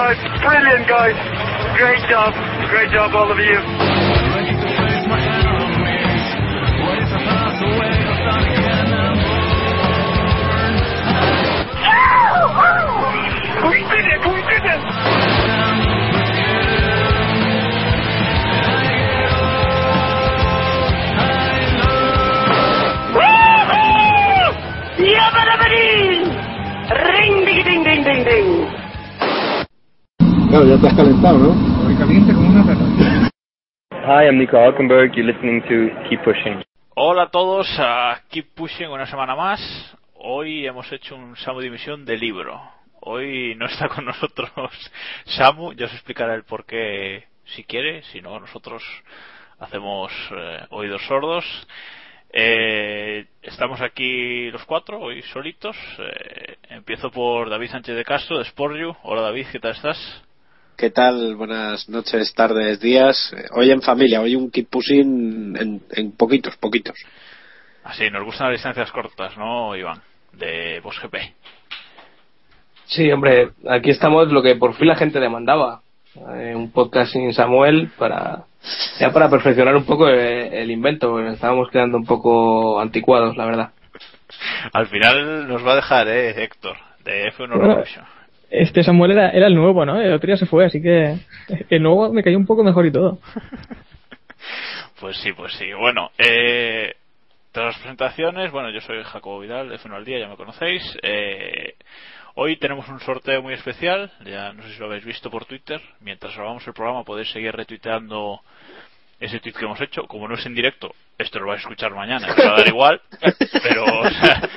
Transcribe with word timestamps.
Brilliant, 0.00 0.88
guys. 0.88 1.12
Great 1.76 2.00
job. 2.08 2.32
Great 2.70 2.90
job, 2.90 3.14
all 3.14 3.30
of 3.30 3.38
you. 3.38 3.60
We 13.68 13.78
did 13.90 14.06
it! 14.06 14.39
Claro, 30.50 30.66
ya 30.66 30.80
te 30.80 30.88
has 30.88 30.94
calentado, 30.94 31.38
¿no? 31.38 31.52
Muy 31.52 31.94
caliente 31.94 32.34
como 32.34 32.48
una 32.48 32.66
perra. 32.66 33.30
Hi, 34.02 34.26
I'm 34.26 34.36
Nico 34.36 34.58
Hulkenberg. 34.58 35.12
You're 35.12 35.32
listening 35.32 35.62
to 35.62 36.08
Keep 36.08 36.24
Pushing. 36.24 36.64
Hola 36.96 37.22
a 37.22 37.30
todos, 37.30 37.68
a 37.78 38.20
Keep 38.30 38.56
Pushing 38.56 38.88
una 38.88 39.06
semana 39.06 39.36
más. 39.36 39.60
Hoy 40.14 40.66
hemos 40.66 40.90
hecho 40.90 41.14
un 41.14 41.36
Samu 41.36 41.60
Dimisión 41.60 42.04
de 42.04 42.16
libro. 42.16 42.60
Hoy 43.00 43.54
no 43.54 43.66
está 43.66 43.88
con 43.88 44.04
nosotros 44.04 44.50
Samu, 45.26 45.72
ya 45.74 45.86
os 45.86 45.92
explicaré 45.92 46.34
el 46.34 46.42
por 46.42 46.66
qué 46.66 47.28
si 47.44 47.62
quiere, 47.62 48.02
si 48.10 48.20
no, 48.20 48.40
nosotros 48.40 48.82
hacemos 49.60 50.10
eh, 50.36 50.66
oídos 50.70 51.06
sordos. 51.06 51.44
Eh, 52.32 53.24
estamos 53.42 53.80
aquí 53.80 54.50
los 54.50 54.64
cuatro, 54.64 54.98
hoy 54.98 55.22
solitos. 55.32 55.76
Eh, 56.00 56.56
empiezo 56.70 57.12
por 57.12 57.48
David 57.48 57.70
Sánchez 57.70 57.94
de 57.94 58.04
Castro, 58.04 58.38
de 58.38 58.46
Sportju. 58.46 58.96
Hola 59.04 59.22
David, 59.22 59.46
¿qué 59.52 59.60
tal 59.60 59.76
estás? 59.76 60.24
¿Qué 60.80 60.88
tal? 60.88 61.36
Buenas 61.36 61.90
noches, 61.90 62.32
tardes, 62.32 62.80
días. 62.80 63.34
Eh, 63.36 63.44
Hoy 63.54 63.70
en 63.70 63.82
familia, 63.82 64.22
hoy 64.22 64.34
un 64.34 64.50
keep 64.50 64.66
pushing 64.70 65.54
en, 65.54 65.82
en 65.90 66.12
poquitos, 66.16 66.56
poquitos. 66.56 66.96
Así, 67.84 68.08
nos 68.08 68.24
gustan 68.24 68.46
las 68.46 68.54
distancias 68.54 68.90
cortas, 68.90 69.36
¿no, 69.36 69.76
Iván? 69.76 70.00
De 70.32 70.80
GP. 70.80 71.16
Sí, 72.86 73.12
hombre, 73.12 73.50
aquí 73.68 73.90
estamos 73.90 74.32
lo 74.32 74.42
que 74.42 74.56
por 74.56 74.72
fin 74.72 74.88
la 74.88 74.96
gente 74.96 75.20
demandaba. 75.20 75.82
Eh, 76.16 76.54
un 76.56 76.72
podcast 76.72 77.12
sin 77.12 77.34
Samuel 77.34 77.90
para 77.98 78.44
ya 78.98 79.12
para 79.12 79.28
perfeccionar 79.28 79.76
un 79.76 79.84
poco 79.84 80.08
el, 80.08 80.18
el 80.18 80.70
invento. 80.70 81.10
porque 81.10 81.28
Estábamos 81.28 81.68
quedando 81.68 81.98
un 81.98 82.06
poco 82.06 82.80
anticuados, 82.80 83.36
la 83.36 83.44
verdad. 83.44 83.70
Al 84.72 84.86
final 84.86 85.46
nos 85.46 85.62
va 85.62 85.72
a 85.72 85.76
dejar, 85.76 86.08
¿eh, 86.08 86.42
Héctor? 86.42 86.78
De 87.04 87.30
F1 87.32 87.36
Bueno, 87.48 87.54
Revolution. 87.56 88.19
Este 88.50 88.82
Samuel 88.82 89.12
era, 89.12 89.30
el 89.30 89.54
nuevo, 89.54 89.86
¿no? 89.86 90.00
El 90.00 90.12
otro 90.12 90.26
día 90.26 90.36
se 90.36 90.46
fue, 90.46 90.66
así 90.66 90.82
que 90.82 91.16
el 91.70 91.82
nuevo 91.82 92.12
me 92.12 92.22
cayó 92.22 92.36
un 92.36 92.46
poco 92.46 92.64
mejor 92.64 92.86
y 92.86 92.92
todo. 92.92 93.18
Pues 94.98 95.16
sí, 95.16 95.32
pues 95.32 95.54
sí. 95.54 95.72
Bueno, 95.72 96.10
eh, 96.18 96.94
tras 97.52 97.66
las 97.66 97.76
presentaciones, 97.78 98.52
bueno, 98.52 98.70
yo 98.70 98.82
soy 98.82 99.02
Jacobo 99.02 99.40
Vidal, 99.40 99.70
de 99.70 99.78
F1 99.78 99.94
al 99.94 100.04
Día, 100.04 100.18
ya 100.18 100.28
me 100.28 100.36
conocéis. 100.36 100.82
Eh, 101.02 101.74
hoy 102.34 102.56
tenemos 102.58 102.86
un 102.88 103.00
sorteo 103.00 103.40
muy 103.40 103.54
especial, 103.54 104.12
ya 104.26 104.52
no 104.52 104.62
sé 104.62 104.74
si 104.74 104.78
lo 104.78 104.86
habéis 104.86 105.06
visto 105.06 105.30
por 105.30 105.46
Twitter. 105.46 105.80
Mientras 106.00 106.34
grabamos 106.36 106.66
el 106.66 106.74
programa 106.74 107.02
podéis 107.02 107.30
seguir 107.30 107.52
retuiteando 107.52 108.40
ese 109.20 109.38
tweet 109.40 109.52
que 109.54 109.64
hemos 109.66 109.80
hecho. 109.80 110.02
Como 110.04 110.26
no 110.26 110.34
es 110.34 110.44
en 110.46 110.54
directo, 110.54 110.92
esto 111.18 111.38
lo 111.38 111.46
vais 111.48 111.58
a 111.58 111.62
escuchar 111.62 111.94
mañana, 111.94 112.26
os 112.32 112.36
va 112.38 112.54
a 112.54 112.56
dar 112.58 112.66
igual. 112.68 113.00
Pero, 113.62 113.84
o 113.84 114.10
sea, 114.10 114.50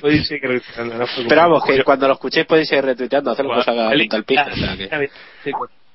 Podéis 0.00 0.26
seguir 0.26 0.48
revisando, 0.48 0.94
no 0.94 1.04
os 1.04 1.10
preocupéis. 1.10 1.26
Esperamos 1.26 1.64
que 1.64 1.84
cuando 1.84 2.08
lo 2.08 2.14
escuchéis 2.14 2.46
podéis 2.46 2.72
ir 2.72 2.84
retuiteando, 2.84 3.30
hacer 3.30 3.44
Bueno, 3.46 3.60
cosa 3.60 3.70
haga 3.72 3.90
pico. 3.92 4.16
o 4.16 4.56
sea 4.56 4.76
que- 4.76 5.10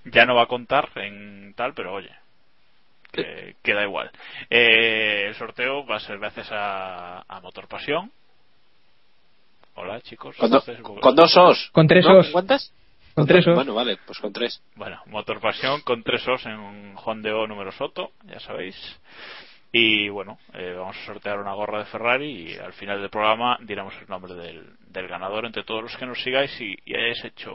ya 0.05 0.25
no 0.25 0.35
va 0.35 0.43
a 0.43 0.47
contar 0.47 0.89
en 0.95 1.53
tal, 1.55 1.73
pero 1.73 1.93
oye, 1.93 2.09
que 3.11 3.55
queda 3.61 3.83
igual. 3.83 4.09
Eh, 4.49 5.25
el 5.27 5.35
sorteo 5.35 5.85
va 5.85 5.97
a 5.97 5.99
ser 5.99 6.17
gracias 6.17 6.47
a, 6.51 7.21
a 7.27 7.39
Motor 7.41 7.67
Pasión. 7.67 8.11
Hola 9.75 10.01
chicos. 10.01 10.35
Con, 10.37 10.49
do- 10.51 10.63
con 11.01 11.15
dos 11.15 11.35
os. 11.37 11.69
Con 11.71 11.87
tres 11.87 12.05
¿No? 12.05 12.19
os. 12.19 12.29
¿Cuántas? 12.29 12.71
Con 13.15 13.27
tres 13.27 13.45
os. 13.47 13.55
Bueno, 13.55 13.73
vale, 13.73 13.97
pues 14.05 14.19
con 14.19 14.31
tres. 14.33 14.61
Bueno, 14.75 15.01
Motor 15.07 15.39
Pasión 15.39 15.81
con 15.81 16.03
tres 16.03 16.27
os 16.27 16.45
en 16.45 16.57
un 16.59 16.95
Juan 16.95 17.21
de 17.21 17.31
O 17.31 17.47
número 17.47 17.71
Soto, 17.71 18.11
ya 18.25 18.39
sabéis. 18.39 18.75
Y 19.73 20.09
bueno, 20.09 20.37
eh, 20.53 20.75
vamos 20.77 20.97
a 21.01 21.05
sortear 21.05 21.39
una 21.39 21.53
gorra 21.53 21.79
de 21.79 21.85
Ferrari 21.85 22.51
y 22.51 22.57
al 22.57 22.73
final 22.73 22.99
del 22.99 23.09
programa 23.09 23.57
diremos 23.61 23.93
el 24.01 24.07
nombre 24.09 24.33
del, 24.33 24.65
del 24.89 25.07
ganador 25.07 25.45
entre 25.45 25.63
todos 25.63 25.81
los 25.83 25.95
que 25.95 26.05
nos 26.05 26.21
sigáis 26.21 26.51
y, 26.59 26.75
y 26.85 26.93
hayáis 26.95 27.23
hecho 27.23 27.51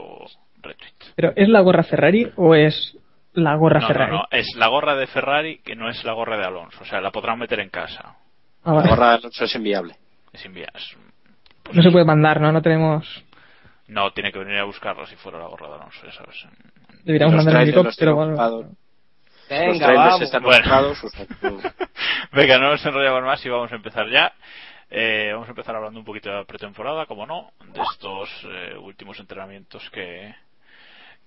retweet. 0.61 0.93
Pero 1.15 1.33
¿es 1.35 1.47
la 1.47 1.61
gorra 1.61 1.83
Ferrari 1.83 2.31
o 2.35 2.55
es 2.55 2.97
la 3.33 3.55
gorra 3.55 3.81
No, 3.81 3.87
Ferrari? 3.87 4.11
no, 4.13 4.23
es 4.31 4.47
la 4.55 4.67
gorra 4.67 4.95
de 4.95 5.05
Ferrari 5.05 5.59
que 5.59 5.75
no 5.75 5.89
es 5.89 6.03
la 6.03 6.13
gorra 6.13 6.37
de 6.37 6.45
Alonso. 6.45 6.79
O 6.81 6.85
sea, 6.85 7.01
la 7.01 7.11
podrán 7.11 7.37
meter 7.37 7.59
en 7.59 7.69
casa. 7.69 8.15
Ah, 8.63 8.73
La 8.73 8.89
gorra 8.89 9.09
de 9.11 9.15
Alonso 9.17 9.45
es 9.45 9.55
inviable. 9.55 9.95
Es 10.33 10.43
pues 11.63 11.75
No 11.75 11.83
se 11.83 11.91
puede 11.91 12.05
mandar, 12.05 12.41
¿no? 12.41 12.51
No 12.51 12.61
tenemos... 12.63 13.23
No, 13.87 14.11
tiene 14.11 14.31
que 14.31 14.39
venir 14.39 14.57
a 14.57 14.65
buscarla 14.65 15.05
si 15.07 15.15
fuera 15.15 15.39
la 15.39 15.47
gorra 15.47 15.69
de 15.69 15.75
Alonso, 15.75 16.05
ya 16.05 16.11
sabes. 16.11 16.45
Deberíamos 17.03 17.35
Los 17.35 17.45
mandar 17.45 17.63
helicóptero. 17.63 18.17
o 18.17 18.65
Venga, 19.49 19.93
vamos. 19.93 20.21
están 20.21 20.43
Bueno. 20.43 20.93
Venga, 22.33 22.57
no 22.59 22.71
nos 22.71 22.85
enrollamos 22.85 23.23
más 23.23 23.45
y 23.45 23.49
vamos 23.49 23.71
a 23.71 23.75
empezar 23.75 24.09
ya. 24.09 24.33
Eh, 24.89 25.29
vamos 25.31 25.47
a 25.47 25.51
empezar 25.51 25.75
hablando 25.75 25.99
un 25.99 26.05
poquito 26.05 26.29
de 26.29 26.35
la 26.35 26.43
pretemporada, 26.43 27.05
como 27.05 27.25
no, 27.25 27.51
de 27.73 27.81
estos 27.81 28.29
eh, 28.45 28.75
últimos 28.77 29.19
entrenamientos 29.19 29.89
que, 29.89 30.33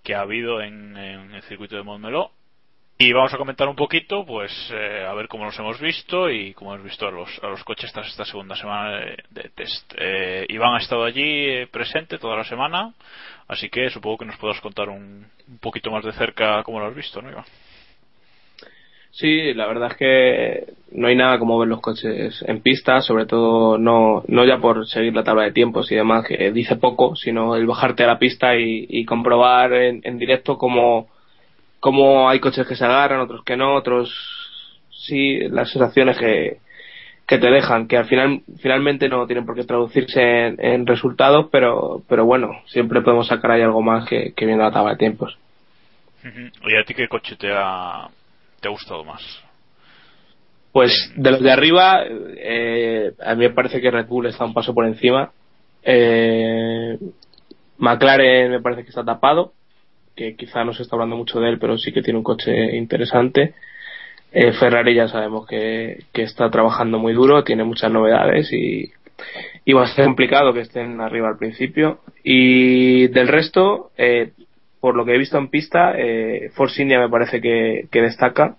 que 0.02 0.14
ha 0.14 0.20
habido 0.20 0.60
en, 0.60 0.96
en 0.96 1.34
el 1.34 1.42
circuito 1.42 1.76
de 1.76 1.82
Montmeló. 1.82 2.32
Y 3.02 3.14
vamos 3.14 3.32
a 3.32 3.38
comentar 3.38 3.66
un 3.66 3.76
poquito, 3.76 4.26
pues, 4.26 4.52
eh, 4.74 5.06
a 5.08 5.14
ver 5.14 5.26
cómo 5.26 5.46
nos 5.46 5.58
hemos 5.58 5.80
visto 5.80 6.28
y 6.28 6.52
cómo 6.52 6.74
hemos 6.74 6.84
visto 6.84 7.08
a 7.08 7.10
los, 7.10 7.30
a 7.42 7.46
los 7.46 7.64
coches 7.64 7.90
tras 7.94 8.06
esta 8.08 8.26
segunda 8.26 8.54
semana 8.54 9.00
de, 9.30 9.48
test. 9.54 9.90
Eh, 9.96 10.44
Iván 10.50 10.74
ha 10.74 10.80
estado 10.80 11.04
allí 11.04 11.22
eh, 11.22 11.66
presente 11.66 12.18
toda 12.18 12.36
la 12.36 12.44
semana, 12.44 12.92
así 13.48 13.70
que 13.70 13.88
supongo 13.88 14.18
que 14.18 14.24
nos 14.26 14.36
puedas 14.36 14.60
contar 14.60 14.90
un, 14.90 15.24
un 15.48 15.58
poquito 15.62 15.90
más 15.90 16.04
de 16.04 16.12
cerca 16.12 16.62
cómo 16.62 16.78
lo 16.78 16.88
has 16.88 16.94
visto, 16.94 17.22
¿no, 17.22 17.30
Iván? 17.30 17.46
Sí, 19.12 19.54
la 19.54 19.66
verdad 19.66 19.92
es 19.92 19.96
que 19.96 20.74
no 20.92 21.08
hay 21.08 21.16
nada 21.16 21.38
como 21.38 21.58
ver 21.58 21.68
los 21.68 21.80
coches 21.80 22.44
en 22.46 22.60
pista, 22.60 23.00
sobre 23.00 23.24
todo 23.24 23.78
no, 23.78 24.24
no 24.28 24.44
ya 24.44 24.58
por 24.58 24.86
seguir 24.86 25.14
la 25.14 25.24
tabla 25.24 25.44
de 25.44 25.52
tiempos 25.52 25.90
y 25.90 25.94
demás, 25.94 26.26
que 26.28 26.52
dice 26.52 26.76
poco, 26.76 27.16
sino 27.16 27.56
el 27.56 27.64
bajarte 27.64 28.04
a 28.04 28.08
la 28.08 28.18
pista 28.18 28.56
y, 28.56 28.84
y 28.90 29.06
comprobar 29.06 29.72
en, 29.72 30.02
en 30.04 30.18
directo 30.18 30.58
cómo, 30.58 31.08
cómo 31.80 32.28
hay 32.28 32.38
coches 32.38 32.66
que 32.66 32.76
se 32.76 32.84
agarran, 32.84 33.20
otros 33.20 33.42
que 33.44 33.56
no, 33.56 33.74
otros 33.74 34.14
sí, 34.90 35.40
las 35.48 35.70
sensaciones 35.70 36.18
que, 36.18 36.58
que 37.26 37.38
te 37.38 37.50
dejan, 37.50 37.88
que 37.88 37.96
al 37.96 38.06
final 38.06 38.42
finalmente 38.58 39.08
no 39.08 39.26
tienen 39.26 39.46
por 39.46 39.54
qué 39.54 39.64
traducirse 39.64 40.20
en, 40.20 40.64
en 40.64 40.86
resultados, 40.86 41.46
pero, 41.50 42.02
pero 42.08 42.24
bueno, 42.24 42.50
siempre 42.66 43.00
podemos 43.00 43.26
sacar 43.26 43.52
ahí 43.52 43.62
algo 43.62 43.82
más 43.82 44.08
que, 44.08 44.32
que 44.34 44.46
viendo 44.46 44.64
la 44.64 44.72
tabla 44.72 44.92
de 44.92 44.98
tiempos. 44.98 45.36
Ujú. 46.24 46.68
¿Y 46.68 46.76
a 46.76 46.84
ti 46.84 46.94
qué 46.94 47.08
coche 47.08 47.36
te 47.36 47.50
ha, 47.50 48.08
te 48.60 48.68
ha 48.68 48.70
gustado 48.70 49.04
más? 49.04 49.22
Pues 50.72 51.12
de 51.16 51.30
los 51.32 51.40
de 51.40 51.50
arriba, 51.50 52.04
eh, 52.06 53.12
a 53.24 53.34
mí 53.34 53.48
me 53.48 53.50
parece 53.50 53.80
que 53.80 53.90
Red 53.90 54.06
Bull 54.06 54.26
está 54.26 54.44
un 54.44 54.54
paso 54.54 54.72
por 54.72 54.86
encima. 54.86 55.32
Eh, 55.82 56.96
McLaren 57.78 58.50
me 58.50 58.60
parece 58.60 58.82
que 58.82 58.90
está 58.90 59.04
tapado, 59.04 59.52
que 60.20 60.36
quizá 60.36 60.64
no 60.64 60.74
se 60.74 60.82
está 60.82 60.96
hablando 60.96 61.16
mucho 61.16 61.40
de 61.40 61.48
él, 61.48 61.58
pero 61.58 61.78
sí 61.78 61.92
que 61.92 62.02
tiene 62.02 62.18
un 62.18 62.24
coche 62.24 62.76
interesante. 62.76 63.54
Eh, 64.32 64.52
Ferrari 64.52 64.94
ya 64.94 65.08
sabemos 65.08 65.46
que, 65.46 66.04
que 66.12 66.24
está 66.24 66.50
trabajando 66.50 66.98
muy 66.98 67.14
duro, 67.14 67.42
tiene 67.42 67.64
muchas 67.64 67.90
novedades 67.90 68.52
y, 68.52 68.92
y 69.64 69.72
va 69.72 69.84
a 69.84 69.94
ser 69.94 70.04
complicado 70.04 70.52
que 70.52 70.60
estén 70.60 71.00
arriba 71.00 71.28
al 71.28 71.38
principio. 71.38 72.00
Y 72.22 73.08
del 73.08 73.28
resto, 73.28 73.92
eh, 73.96 74.32
por 74.78 74.94
lo 74.94 75.06
que 75.06 75.14
he 75.14 75.18
visto 75.18 75.38
en 75.38 75.48
pista, 75.48 75.94
eh, 75.96 76.50
Force 76.52 76.82
India 76.82 77.00
me 77.00 77.08
parece 77.08 77.40
que, 77.40 77.86
que 77.90 78.02
destaca 78.02 78.56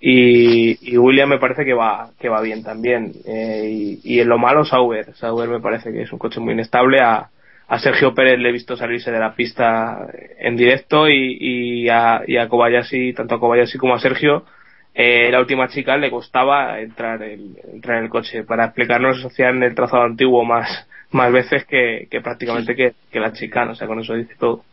y, 0.00 0.92
y 0.92 0.98
William 0.98 1.28
me 1.28 1.38
parece 1.38 1.64
que 1.64 1.74
va 1.74 2.10
que 2.18 2.30
va 2.30 2.40
bien 2.40 2.62
también 2.62 3.12
eh, 3.26 3.98
y, 4.02 4.18
en 4.18 4.30
lo 4.30 4.38
malo 4.38 4.64
Sauber 4.64 5.14
Sauber 5.16 5.46
me 5.46 5.60
parece 5.60 5.92
que 5.92 6.00
es 6.02 6.12
un 6.12 6.18
coche 6.18 6.40
muy 6.40 6.54
inestable 6.54 7.00
a, 7.00 7.28
a 7.70 7.78
Sergio 7.78 8.12
Pérez 8.12 8.38
le 8.40 8.48
he 8.48 8.52
visto 8.52 8.76
salirse 8.76 9.12
de 9.12 9.20
la 9.20 9.32
pista 9.32 10.08
en 10.40 10.56
directo 10.56 11.08
y, 11.08 11.36
y, 11.40 11.88
a, 11.88 12.22
y 12.26 12.36
a 12.36 12.48
Kobayashi 12.48 13.12
tanto 13.12 13.36
a 13.36 13.40
Kobayashi 13.40 13.78
como 13.78 13.94
a 13.94 14.00
Sergio 14.00 14.44
eh, 14.92 15.30
la 15.30 15.38
última 15.38 15.68
chica 15.68 15.96
le 15.96 16.10
costaba 16.10 16.80
entrar 16.80 17.22
en, 17.22 17.56
entrar 17.72 17.98
en 17.98 18.04
el 18.04 18.10
coche 18.10 18.42
para 18.42 18.64
explicarnos 18.64 19.24
hacían 19.24 19.62
el 19.62 19.76
trazado 19.76 20.02
antiguo 20.02 20.44
más 20.44 20.88
más 21.12 21.32
veces 21.32 21.64
que, 21.64 22.08
que 22.10 22.20
prácticamente 22.20 22.74
que, 22.74 22.94
que 23.08 23.20
la 23.20 23.32
chica 23.32 23.70
o 23.70 23.74
sea 23.76 23.86
con 23.86 24.00
eso 24.00 24.14
dice 24.14 24.34
todo. 24.38 24.64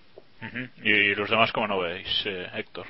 ¿Y 0.84 1.16
los 1.16 1.30
demás 1.30 1.52
cómo 1.52 1.68
no 1.68 1.80
veis, 1.80 2.24
eh, 2.26 2.46
Héctor? 2.56 2.86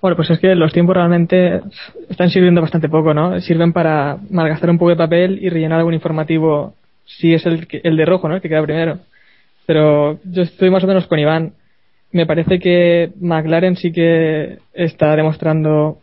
Bueno, 0.00 0.16
pues 0.16 0.28
es 0.30 0.38
que 0.38 0.54
los 0.54 0.72
tiempos 0.72 0.94
realmente 0.94 1.62
están 2.10 2.28
sirviendo 2.28 2.60
bastante 2.60 2.90
poco, 2.90 3.14
¿no? 3.14 3.40
Sirven 3.40 3.72
para 3.72 4.18
malgastar 4.28 4.68
un 4.68 4.78
poco 4.78 4.90
de 4.90 4.96
papel 4.96 5.38
y 5.42 5.48
rellenar 5.48 5.78
algún 5.78 5.94
informativo 5.94 6.74
si 7.04 7.34
es 7.34 7.44
el, 7.46 7.66
el 7.70 7.96
de 7.96 8.04
rojo, 8.04 8.28
¿no? 8.28 8.36
El 8.36 8.40
que 8.40 8.48
queda 8.48 8.62
primero. 8.62 8.98
Pero 9.66 10.18
yo 10.24 10.42
estoy 10.42 10.70
más 10.70 10.84
o 10.84 10.86
menos 10.86 11.06
con 11.06 11.18
Iván. 11.18 11.52
Me 12.12 12.26
parece 12.26 12.58
que 12.58 13.10
McLaren 13.20 13.76
sí 13.76 13.92
que 13.92 14.58
está 14.72 15.16
demostrando, 15.16 15.98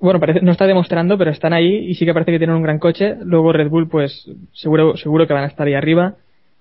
bueno, 0.00 0.20
parece, 0.20 0.40
no 0.42 0.52
está 0.52 0.66
demostrando, 0.66 1.16
pero 1.16 1.30
están 1.30 1.52
ahí 1.52 1.86
y 1.88 1.94
sí 1.94 2.04
que 2.04 2.12
parece 2.12 2.32
que 2.32 2.38
tienen 2.38 2.56
un 2.56 2.62
gran 2.62 2.78
coche. 2.78 3.16
Luego 3.24 3.52
Red 3.52 3.68
Bull, 3.68 3.88
pues 3.88 4.30
seguro, 4.52 4.96
seguro 4.96 5.26
que 5.26 5.32
van 5.32 5.44
a 5.44 5.48
estar 5.48 5.66
ahí 5.66 5.74
arriba. 5.74 6.16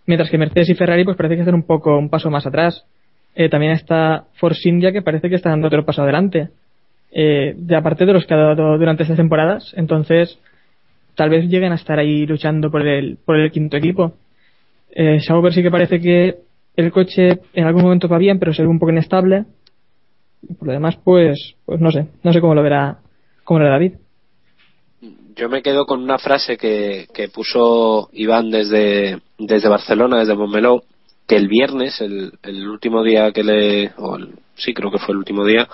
Mientras 0.06 0.30
que 0.30 0.38
Mercedes 0.38 0.70
y 0.70 0.76
Ferrari, 0.76 1.04
pues 1.04 1.18
parece 1.18 1.36
que 1.36 1.42
están 1.42 1.56
un 1.56 1.64
poco, 1.64 1.98
un 1.98 2.10
paso 2.10 2.30
más 2.30 2.46
atrás. 2.46 2.86
Eh, 3.36 3.50
también 3.50 3.74
está 3.74 4.26
Force 4.36 4.68
India 4.68 4.92
que 4.92 5.02
parece 5.02 5.30
que 5.30 5.36
está 5.36 5.50
dando 5.50 5.68
otro 5.68 5.86
paso 5.86 6.04
adelante. 6.04 6.50
Eh, 7.12 7.54
de 7.58 7.76
aparte 7.76 8.06
de 8.06 8.14
los 8.14 8.26
que 8.26 8.34
ha 8.34 8.38
dado 8.38 8.78
durante 8.78 9.04
estas 9.04 9.18
temporadas, 9.18 9.74
entonces 9.76 10.40
tal 11.22 11.30
vez 11.30 11.46
lleguen 11.48 11.72
a 11.72 11.76
estar 11.76 12.00
ahí 12.00 12.26
luchando 12.26 12.72
por 12.72 12.82
el, 12.88 13.20
por 13.24 13.36
el 13.38 13.52
quinto 13.52 13.78
equipo. 13.78 14.14
Eh, 14.90 15.20
Sauber 15.22 15.54
sí 15.54 15.62
que 15.62 15.70
parece 15.70 16.02
que 16.02 16.38
el 16.76 16.92
coche 16.92 17.42
en 17.54 17.66
algún 17.68 17.84
momento 17.84 18.08
va 18.08 18.18
bien, 18.18 18.40
pero 18.40 18.56
se 18.56 18.66
un 18.66 18.80
poco 18.80 18.92
inestable. 18.92 19.46
Por 20.58 20.68
lo 20.70 20.74
demás, 20.74 20.98
pues, 21.04 21.54
pues 21.64 21.80
no 21.80 21.92
sé, 21.92 22.08
no 22.24 22.34
sé 22.34 22.42
cómo 22.42 22.56
lo 22.56 22.64
verá, 22.64 22.98
cómo 23.44 23.60
lo 23.60 23.66
verá 23.66 23.76
David. 23.76 23.94
Yo 25.36 25.48
me 25.48 25.62
quedo 25.62 25.86
con 25.86 26.02
una 26.02 26.18
frase 26.18 26.58
que, 26.58 27.06
que 27.14 27.30
puso 27.30 28.10
Iván 28.14 28.50
desde, 28.50 29.20
desde 29.38 29.70
Barcelona, 29.70 30.22
desde 30.22 30.34
Montmeló, 30.36 30.82
que 31.28 31.36
el 31.36 31.48
viernes, 31.48 32.02
el, 32.02 32.32
el 32.42 32.68
último 32.68 33.04
día 33.04 33.32
que 33.32 33.44
le. 33.44 33.92
O 34.00 34.16
el- 34.16 34.34
sí, 34.56 34.74
creo 34.74 34.90
que 34.90 34.98
fue 34.98 35.14
el 35.14 35.20
último 35.20 35.46
día. 35.46 35.70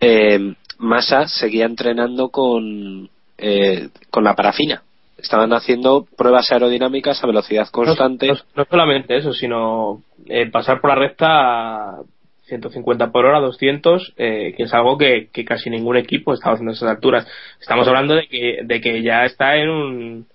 Eh, 0.00 0.54
Massa 0.78 1.28
seguía 1.28 1.66
entrenando 1.66 2.30
con, 2.30 3.10
eh, 3.38 3.88
con 4.10 4.24
la 4.24 4.34
parafina. 4.34 4.82
Estaban 5.18 5.52
haciendo 5.52 6.06
pruebas 6.16 6.50
aerodinámicas 6.52 7.22
a 7.22 7.26
velocidad 7.26 7.68
constante. 7.68 8.26
No, 8.28 8.34
no 8.56 8.64
solamente 8.70 9.16
eso, 9.16 9.32
sino 9.32 10.02
eh, 10.26 10.50
pasar 10.50 10.80
por 10.80 10.90
la 10.90 10.96
recta 10.96 11.26
a 11.28 12.02
150 12.46 13.10
por 13.10 13.24
hora, 13.24 13.40
200, 13.40 14.12
eh, 14.18 14.52
que 14.56 14.64
es 14.64 14.74
algo 14.74 14.98
que, 14.98 15.28
que 15.32 15.44
casi 15.46 15.70
ningún 15.70 15.96
equipo 15.96 16.34
está 16.34 16.50
haciendo 16.50 16.72
a 16.72 16.74
esas 16.74 16.90
alturas. 16.90 17.26
Estamos 17.60 17.88
hablando 17.88 18.14
de 18.16 18.26
que, 18.28 18.58
de 18.64 18.80
que 18.82 19.02
ya 19.02 19.24
está 19.24 19.56
en 19.56 19.70
un. 19.70 20.26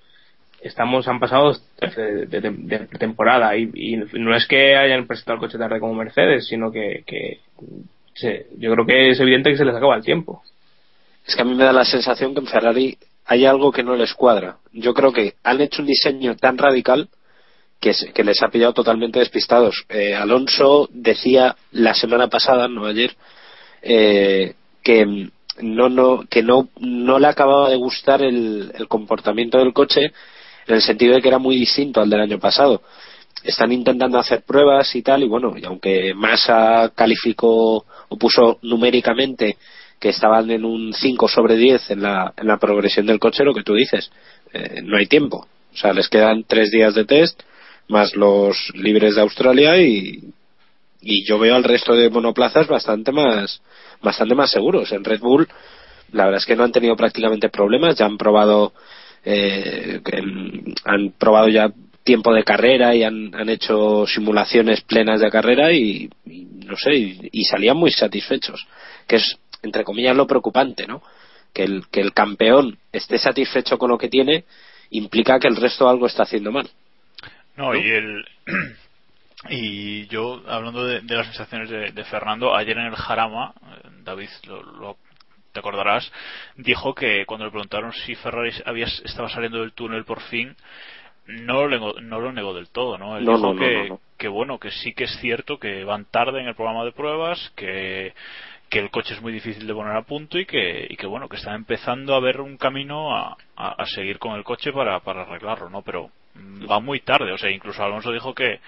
Estamos, 0.61 1.07
han 1.07 1.19
pasado 1.19 1.53
de, 1.79 2.25
de- 2.25 2.41
de- 2.41 2.49
de 2.51 2.79
temporada 2.97 3.55
y, 3.55 3.69
y 3.73 3.95
no 4.13 4.35
es 4.35 4.45
que 4.47 4.75
hayan 4.75 5.07
presentado 5.07 5.35
el 5.35 5.39
coche 5.41 5.57
tarde 5.57 5.79
como 5.79 5.93
Mercedes, 5.93 6.47
sino 6.47 6.69
que, 6.71 7.03
que 7.05 7.39
se- 8.15 8.47
yo 8.57 8.73
creo 8.73 8.85
que 8.85 9.09
es 9.11 9.19
evidente 9.21 9.51
que 9.51 9.57
se 9.57 9.63
les 9.65 9.75
acaba 9.75 9.95
el 9.95 10.03
tiempo. 10.03 10.41
Es 11.29 11.35
que 11.35 11.43
a 11.43 11.45
mí 11.45 11.53
me 11.53 11.63
da 11.63 11.71
la 11.71 11.85
sensación 11.85 12.33
que 12.33 12.39
en 12.39 12.47
Ferrari 12.47 12.97
hay 13.27 13.45
algo 13.45 13.71
que 13.71 13.83
no 13.83 13.95
les 13.95 14.15
cuadra. 14.15 14.57
Yo 14.73 14.95
creo 14.95 15.13
que 15.13 15.35
han 15.43 15.61
hecho 15.61 15.83
un 15.83 15.87
diseño 15.87 16.35
tan 16.35 16.57
radical 16.57 17.07
que, 17.79 17.93
les 18.23 18.41
ha 18.41 18.47
pillado 18.47 18.73
totalmente 18.73 19.19
despistados. 19.19 19.85
Eh, 19.89 20.15
Alonso 20.15 20.89
decía 20.91 21.55
la 21.71 21.93
semana 21.93 22.29
pasada, 22.29 22.67
no 22.67 22.87
ayer, 22.87 23.15
eh, 23.83 24.55
que 24.81 25.29
no, 25.61 25.87
no, 25.87 26.23
que 26.27 26.41
no, 26.41 26.69
no 26.79 27.19
le 27.19 27.27
acababa 27.27 27.69
de 27.69 27.75
gustar 27.75 28.23
el, 28.23 28.71
el 28.73 28.87
comportamiento 28.87 29.59
del 29.59 29.71
coche 29.71 30.11
en 30.65 30.75
el 30.75 30.81
sentido 30.81 31.13
de 31.13 31.21
que 31.21 31.27
era 31.27 31.37
muy 31.37 31.57
distinto 31.57 32.01
al 32.01 32.09
del 32.09 32.21
año 32.21 32.39
pasado. 32.39 32.81
Están 33.43 33.71
intentando 33.71 34.17
hacer 34.17 34.41
pruebas 34.41 34.95
y 34.95 35.03
tal, 35.03 35.21
y 35.21 35.27
bueno, 35.27 35.53
y 35.55 35.63
aunque 35.63 36.15
Massa 36.15 36.91
calificó 36.95 37.85
o 38.07 38.17
puso 38.17 38.57
numéricamente 38.63 39.57
que 39.99 40.09
estaban 40.09 40.49
en 40.49 40.65
un 40.65 40.93
5 40.93 41.27
sobre 41.27 41.57
10 41.57 41.91
en 41.91 42.01
la, 42.01 42.33
en 42.37 42.47
la 42.47 42.57
progresión 42.57 43.05
del 43.05 43.19
coche, 43.19 43.43
lo 43.43 43.53
que 43.53 43.63
tú 43.63 43.75
dices, 43.75 44.11
eh, 44.53 44.81
no 44.83 44.97
hay 44.97 45.07
tiempo. 45.07 45.47
O 45.73 45.77
sea, 45.77 45.93
les 45.93 46.07
quedan 46.07 46.45
tres 46.45 46.71
días 46.71 46.95
de 46.95 47.05
test, 47.05 47.41
más 47.87 48.15
los 48.15 48.71
libres 48.75 49.15
de 49.15 49.21
Australia 49.21 49.77
y, 49.81 50.31
y 51.01 51.25
yo 51.25 51.37
veo 51.39 51.55
al 51.55 51.63
resto 51.63 51.95
de 51.95 52.09
monoplazas 52.09 52.67
bastante 52.67 53.11
más, 53.11 53.61
bastante 54.01 54.35
más 54.35 54.51
seguros. 54.51 54.91
En 54.91 55.03
Red 55.03 55.19
Bull, 55.19 55.47
la 56.11 56.25
verdad 56.25 56.39
es 56.39 56.45
que 56.45 56.55
no 56.55 56.63
han 56.63 56.71
tenido 56.71 56.95
prácticamente 56.95 57.49
problemas, 57.49 57.95
ya 57.95 58.05
han 58.05 58.17
probado, 58.17 58.73
eh, 59.25 60.01
han 60.85 61.11
probado 61.17 61.49
ya 61.49 61.71
tiempo 62.03 62.33
de 62.33 62.43
carrera 62.43 62.95
y 62.95 63.03
han, 63.03 63.35
han 63.35 63.49
hecho 63.49 64.05
simulaciones 64.07 64.81
plenas 64.81 65.19
de 65.21 65.29
carrera 65.29 65.71
y, 65.73 66.09
no 66.65 66.75
sé, 66.77 66.93
y 66.95 67.43
salían 67.43 67.77
muy 67.77 67.91
satisfechos. 67.91 68.65
Que 69.07 69.17
es, 69.17 69.37
entre 69.63 69.83
comillas, 69.83 70.15
lo 70.15 70.27
preocupante, 70.27 70.87
¿no? 70.87 71.01
Que 71.53 71.63
el, 71.63 71.87
que 71.91 72.01
el 72.01 72.13
campeón 72.13 72.77
esté 72.91 73.17
satisfecho 73.17 73.77
con 73.77 73.89
lo 73.89 73.97
que 73.97 74.09
tiene 74.09 74.45
implica 74.91 75.39
que 75.39 75.47
el 75.47 75.55
resto 75.55 75.87
algo 75.89 76.07
está 76.07 76.23
haciendo 76.23 76.51
mal. 76.51 76.69
No, 77.55 77.75
y 77.75 77.89
el. 77.89 78.25
Y 79.49 80.05
yo, 80.07 80.41
hablando 80.47 80.85
de, 80.85 80.99
de 80.99 81.15
las 81.15 81.27
sensaciones 81.27 81.69
de, 81.69 81.91
de 81.91 82.03
Fernando, 82.03 82.53
ayer 82.53 82.77
en 82.77 82.87
el 82.87 82.95
Jarama, 82.95 83.53
eh, 83.85 83.89
David, 84.03 84.27
lo, 84.47 84.61
lo- 84.61 84.97
te 85.53 85.61
acordarás, 85.61 86.11
dijo 86.57 86.93
que 86.93 87.25
cuando 87.25 87.45
le 87.45 87.51
preguntaron 87.51 87.93
si 87.93 88.15
Ferrari 88.15 88.51
había, 88.65 88.85
estaba 88.85 89.29
saliendo 89.29 89.61
del 89.61 89.71
túnel 89.71 90.03
por 90.03 90.19
fin, 90.23 90.55
no 91.25 91.61
lo 91.65 91.69
negó, 91.69 92.01
no 92.01 92.19
lo 92.19 92.33
negó 92.33 92.53
del 92.53 92.67
todo, 92.69 92.97
¿no? 92.97 93.17
Él 93.17 93.23
No, 93.23 93.37
dijo 93.37 93.53
no, 93.53 93.59
que, 93.59 93.93
que 94.17 94.27
bueno, 94.27 94.59
que 94.59 94.71
sí 94.71 94.93
que 94.93 95.05
es 95.05 95.17
cierto 95.21 95.57
que 95.57 95.85
van 95.85 96.03
tarde 96.05 96.41
en 96.41 96.47
el 96.47 96.55
programa 96.55 96.83
de 96.83 96.91
pruebas, 96.91 97.51
que, 97.55 98.13
que 98.69 98.79
el 98.79 98.91
coche 98.91 99.13
es 99.15 99.21
muy 99.21 99.31
difícil 99.33 99.65
de 99.65 99.73
poner 99.73 99.95
a 99.95 100.03
punto 100.03 100.37
y 100.39 100.45
que, 100.45 100.85
y 100.89 100.95
que 100.95 101.07
bueno, 101.07 101.27
que 101.27 101.37
están 101.37 101.55
empezando 101.55 102.13
a 102.15 102.19
ver 102.19 102.39
un 102.41 102.57
camino 102.57 103.15
a, 103.15 103.35
a- 103.55 103.75
a 103.81 103.85
seguir 103.85 104.19
con 104.19 104.35
el 104.35 104.43
coche 104.43 104.71
para, 104.71 104.99
para 104.99 105.23
arreglarlo, 105.23 105.69
¿no? 105.69 105.81
Pero 105.81 106.09
mm, 106.35 106.69
va 106.69 106.79
muy 106.79 106.99
tarde, 106.99 107.31
o 107.31 107.37
sea, 107.37 107.49
incluso 107.51 107.83
Alonso 107.83 108.11
dijo 108.11 108.33
que, 108.35 108.59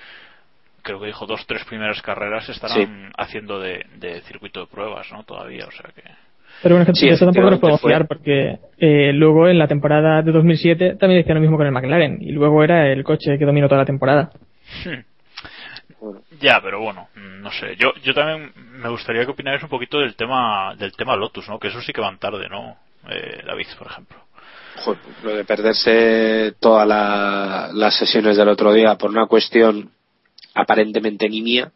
creo 0.81 0.99
que 0.99 1.05
dijo 1.07 1.25
dos, 1.27 1.45
tres 1.45 1.63
primeras 1.65 2.01
carreras 2.01 2.49
estarán 2.49 3.11
haciendo 3.17 3.59
de, 3.59 3.85
de 3.99 4.21
circuito 4.21 4.61
de 4.61 4.67
pruebas, 4.67 5.07
¿no? 5.11 5.23
Todavía, 5.23 5.65
o 5.67 5.71
sea 5.71 5.91
que. 5.93 6.01
Pero 6.63 6.75
bueno, 6.75 6.93
Sí, 6.93 7.07
eso 7.07 7.25
tampoco 7.25 7.49
nos 7.51 7.59
podemos 7.59 7.79
efectivamente 7.79 8.07
fiar 8.07 8.07
porque 8.07 8.59
eh, 8.77 9.13
luego 9.13 9.47
en 9.47 9.57
la 9.57 9.67
temporada 9.67 10.21
de 10.21 10.31
2007 10.31 10.95
también 10.99 11.21
decía 11.21 11.33
lo 11.35 11.41
mismo 11.41 11.57
con 11.57 11.65
el 11.65 11.71
McLaren 11.71 12.17
y 12.21 12.31
luego 12.31 12.63
era 12.63 12.91
el 12.91 13.03
coche 13.03 13.37
que 13.39 13.45
dominó 13.45 13.67
toda 13.69 13.81
la 13.81 13.85
temporada. 13.85 14.31
Ya, 16.39 16.59
pero 16.61 16.81
bueno, 16.81 17.09
no 17.15 17.51
sé. 17.51 17.75
Yo, 17.77 17.93
yo 18.03 18.13
también 18.13 18.51
me 18.55 18.89
gustaría 18.89 19.23
que 19.25 19.31
opinarais 19.31 19.61
un 19.63 19.69
poquito 19.69 19.99
del 19.99 20.15
tema, 20.15 20.73
del 20.75 20.93
tema 20.93 21.15
Lotus, 21.15 21.47
¿no? 21.47 21.59
Que 21.59 21.67
eso 21.67 21.81
sí 21.81 21.93
que 21.93 22.01
van 22.01 22.17
tarde, 22.17 22.49
¿no? 22.49 22.77
Eh, 23.09 23.43
David, 23.45 23.67
por 23.77 23.87
ejemplo. 23.87 24.17
Joder, 24.83 24.99
lo 25.23 25.35
de 25.35 25.45
perderse 25.45 26.55
todas 26.59 26.87
la- 26.87 27.69
las 27.73 27.95
sesiones 27.97 28.37
del 28.37 28.49
otro 28.49 28.73
día 28.73 28.95
por 28.97 29.09
una 29.11 29.27
cuestión 29.27 29.91
aparentemente 30.55 31.29
nimia 31.29 31.71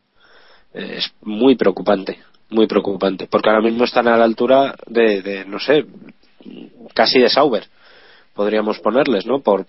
eh, 0.73 0.95
es 0.97 1.13
muy 1.21 1.55
preocupante, 1.55 2.19
muy 2.49 2.67
preocupante, 2.67 3.27
porque 3.27 3.49
ahora 3.49 3.61
mismo 3.61 3.83
están 3.83 4.07
a 4.07 4.17
la 4.17 4.23
altura 4.25 4.75
de, 4.87 5.21
de, 5.21 5.45
no 5.45 5.59
sé, 5.59 5.85
casi 6.93 7.19
de 7.19 7.29
Sauber, 7.29 7.67
podríamos 8.33 8.79
ponerles, 8.79 9.25
¿no? 9.25 9.41
Por, 9.41 9.67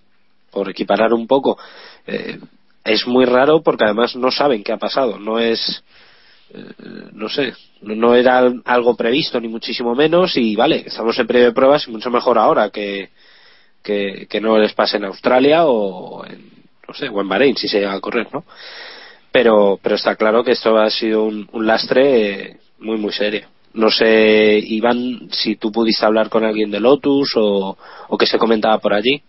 por 0.51 0.71
equiparar 0.71 1.13
un 1.13 1.27
poco. 1.27 1.59
Eh, 2.07 2.39
es 2.87 3.07
muy 3.07 3.25
raro 3.25 3.63
porque 3.63 3.85
además 3.85 4.17
no 4.17 4.31
saben 4.31 4.63
qué 4.65 4.73
ha 4.73 4.77
pasado, 4.79 5.19
no 5.19 5.39
es, 5.39 5.83
eh, 6.55 6.65
no 7.13 7.29
sé, 7.29 7.53
no, 7.83 8.15
era 8.15 8.39
al- 8.39 8.63
algo 8.65 8.97
previsto 8.97 9.41
ni 9.41 9.49
muchísimo 9.49 9.95
menos 9.95 10.37
y 10.37 10.57
vale, 10.57 10.85
estamos 10.87 11.19
en 11.19 11.27
periodo 11.27 11.47
de 11.49 11.55
pruebas 11.55 11.87
y 11.87 11.91
mucho 11.91 12.11
mejor 12.11 12.39
ahora 12.39 12.71
que, 12.71 13.11
que, 13.83 14.41
no 14.41 14.59
les 14.59 14.73
pase 14.75 14.97
en 14.97 15.05
Australia 15.05 15.67
o 15.67 16.25
en, 16.27 16.51
no 16.89 16.95
sé, 16.95 17.09
o 17.09 17.21
en 17.21 17.29
Bahrein 17.29 17.57
si 17.57 17.69
se 17.69 17.79
llega 17.79 17.93
a 17.95 18.01
correr, 18.01 18.29
¿no? 18.33 18.45
Pero, 19.33 19.79
pero 19.83 19.97
está 19.97 20.17
claro 20.17 20.43
que 20.43 20.53
esto 20.53 20.77
ha 20.79 20.91
sido 20.91 21.25
un, 21.25 21.49
lastre 21.67 22.59
muy, 22.79 22.97
muy 22.97 23.13
serio. 23.13 23.49
No 23.75 23.91
sé, 23.91 24.59
Iván, 24.59 25.29
si 25.31 25.57
tú 25.57 25.71
pudiste 25.71 26.07
hablar 26.07 26.31
con 26.31 26.45
alguien 26.45 26.71
de 26.71 26.81
Lotus 26.81 27.33
o, 27.37 27.77
o 28.09 28.17
qué 28.19 28.25
se 28.27 28.39
comentaba 28.39 28.79
por 28.79 28.95
allí. 28.95 29.23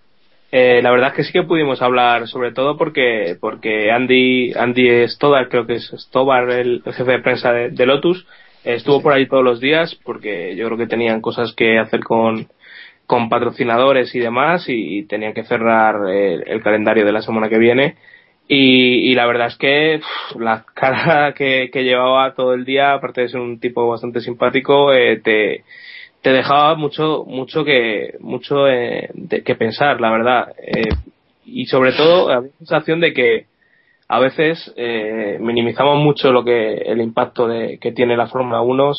Eh, 0.59 0.81
la 0.81 0.89
verdad 0.89 1.09
es 1.09 1.15
que 1.15 1.23
sí 1.23 1.33
que 1.33 1.43
pudimos 1.43 1.83
hablar, 1.83 2.27
sobre 2.27 2.51
todo 2.51 2.77
porque 2.77 3.37
porque 3.39 3.91
Andy 3.91 4.53
Andy 4.55 5.07
Stoddard, 5.07 5.49
creo 5.49 5.67
que 5.67 5.75
es 5.75 5.93
Stobar, 5.95 6.49
el, 6.49 6.81
el 6.83 6.93
jefe 6.93 7.11
de 7.11 7.19
prensa 7.19 7.53
de, 7.53 7.69
de 7.69 7.85
Lotus, 7.85 8.25
eh, 8.63 8.73
estuvo 8.73 9.03
por 9.03 9.13
ahí 9.13 9.27
todos 9.27 9.43
los 9.43 9.59
días 9.59 9.93
porque 10.03 10.55
yo 10.55 10.65
creo 10.65 10.77
que 10.79 10.87
tenían 10.87 11.21
cosas 11.21 11.53
que 11.53 11.77
hacer 11.77 11.99
con, 12.03 12.47
con 13.05 13.29
patrocinadores 13.29 14.15
y 14.15 14.19
demás 14.19 14.65
y, 14.67 15.03
tenían 15.03 15.33
que 15.35 15.43
cerrar 15.43 16.09
el 16.09 16.63
calendario 16.63 17.05
de 17.05 17.11
la 17.11 17.21
semana 17.21 17.49
que 17.49 17.59
viene. 17.59 17.95
Y, 18.47 19.11
y 19.11 19.13
la 19.13 19.27
verdad 19.27 19.47
es 19.47 19.57
que 19.57 19.99
pff, 19.99 20.39
la 20.39 20.65
cara 20.73 21.33
que, 21.37 21.69
que 21.71 21.83
llevaba 21.83 22.33
todo 22.33 22.55
el 22.55 22.65
día, 22.65 22.93
aparte 22.93 23.21
de 23.21 23.29
ser 23.29 23.41
un 23.41 23.59
tipo 23.59 23.87
bastante 23.87 24.21
simpático, 24.21 24.91
eh, 24.91 25.17
te, 25.23 25.63
te 26.21 26.31
dejaba 26.31 26.75
mucho 26.75 27.23
mucho 27.27 27.63
que 27.63 28.15
mucho 28.19 28.67
eh, 28.67 29.09
de, 29.13 29.43
que 29.43 29.55
pensar 29.55 30.01
la 30.01 30.11
verdad. 30.11 30.53
Eh, 30.57 30.89
y 31.45 31.65
sobre 31.67 31.93
todo 31.93 32.29
la 32.29 32.43
sensación 32.57 32.99
de 32.99 33.13
que 33.13 33.45
a 34.09 34.19
veces 34.19 34.73
eh, 34.77 35.37
minimizamos 35.39 35.97
mucho 35.99 36.31
lo 36.31 36.43
que 36.43 36.75
el 36.75 37.01
impacto 37.01 37.47
de, 37.47 37.77
que 37.79 37.91
tiene 37.91 38.17
la 38.17 38.27
Fórmula 38.27 38.61
1 38.61 38.91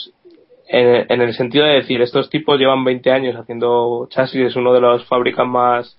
en, 0.68 1.06
en 1.08 1.20
el 1.20 1.34
sentido 1.34 1.64
de 1.64 1.74
decir 1.74 2.00
estos 2.02 2.30
tipos 2.30 2.58
llevan 2.58 2.84
20 2.84 3.10
años 3.10 3.36
haciendo 3.36 4.06
chasis 4.10 4.42
es 4.42 4.56
uno 4.56 4.72
de 4.72 4.80
los 4.80 5.06
fábricas 5.06 5.46
más 5.46 5.98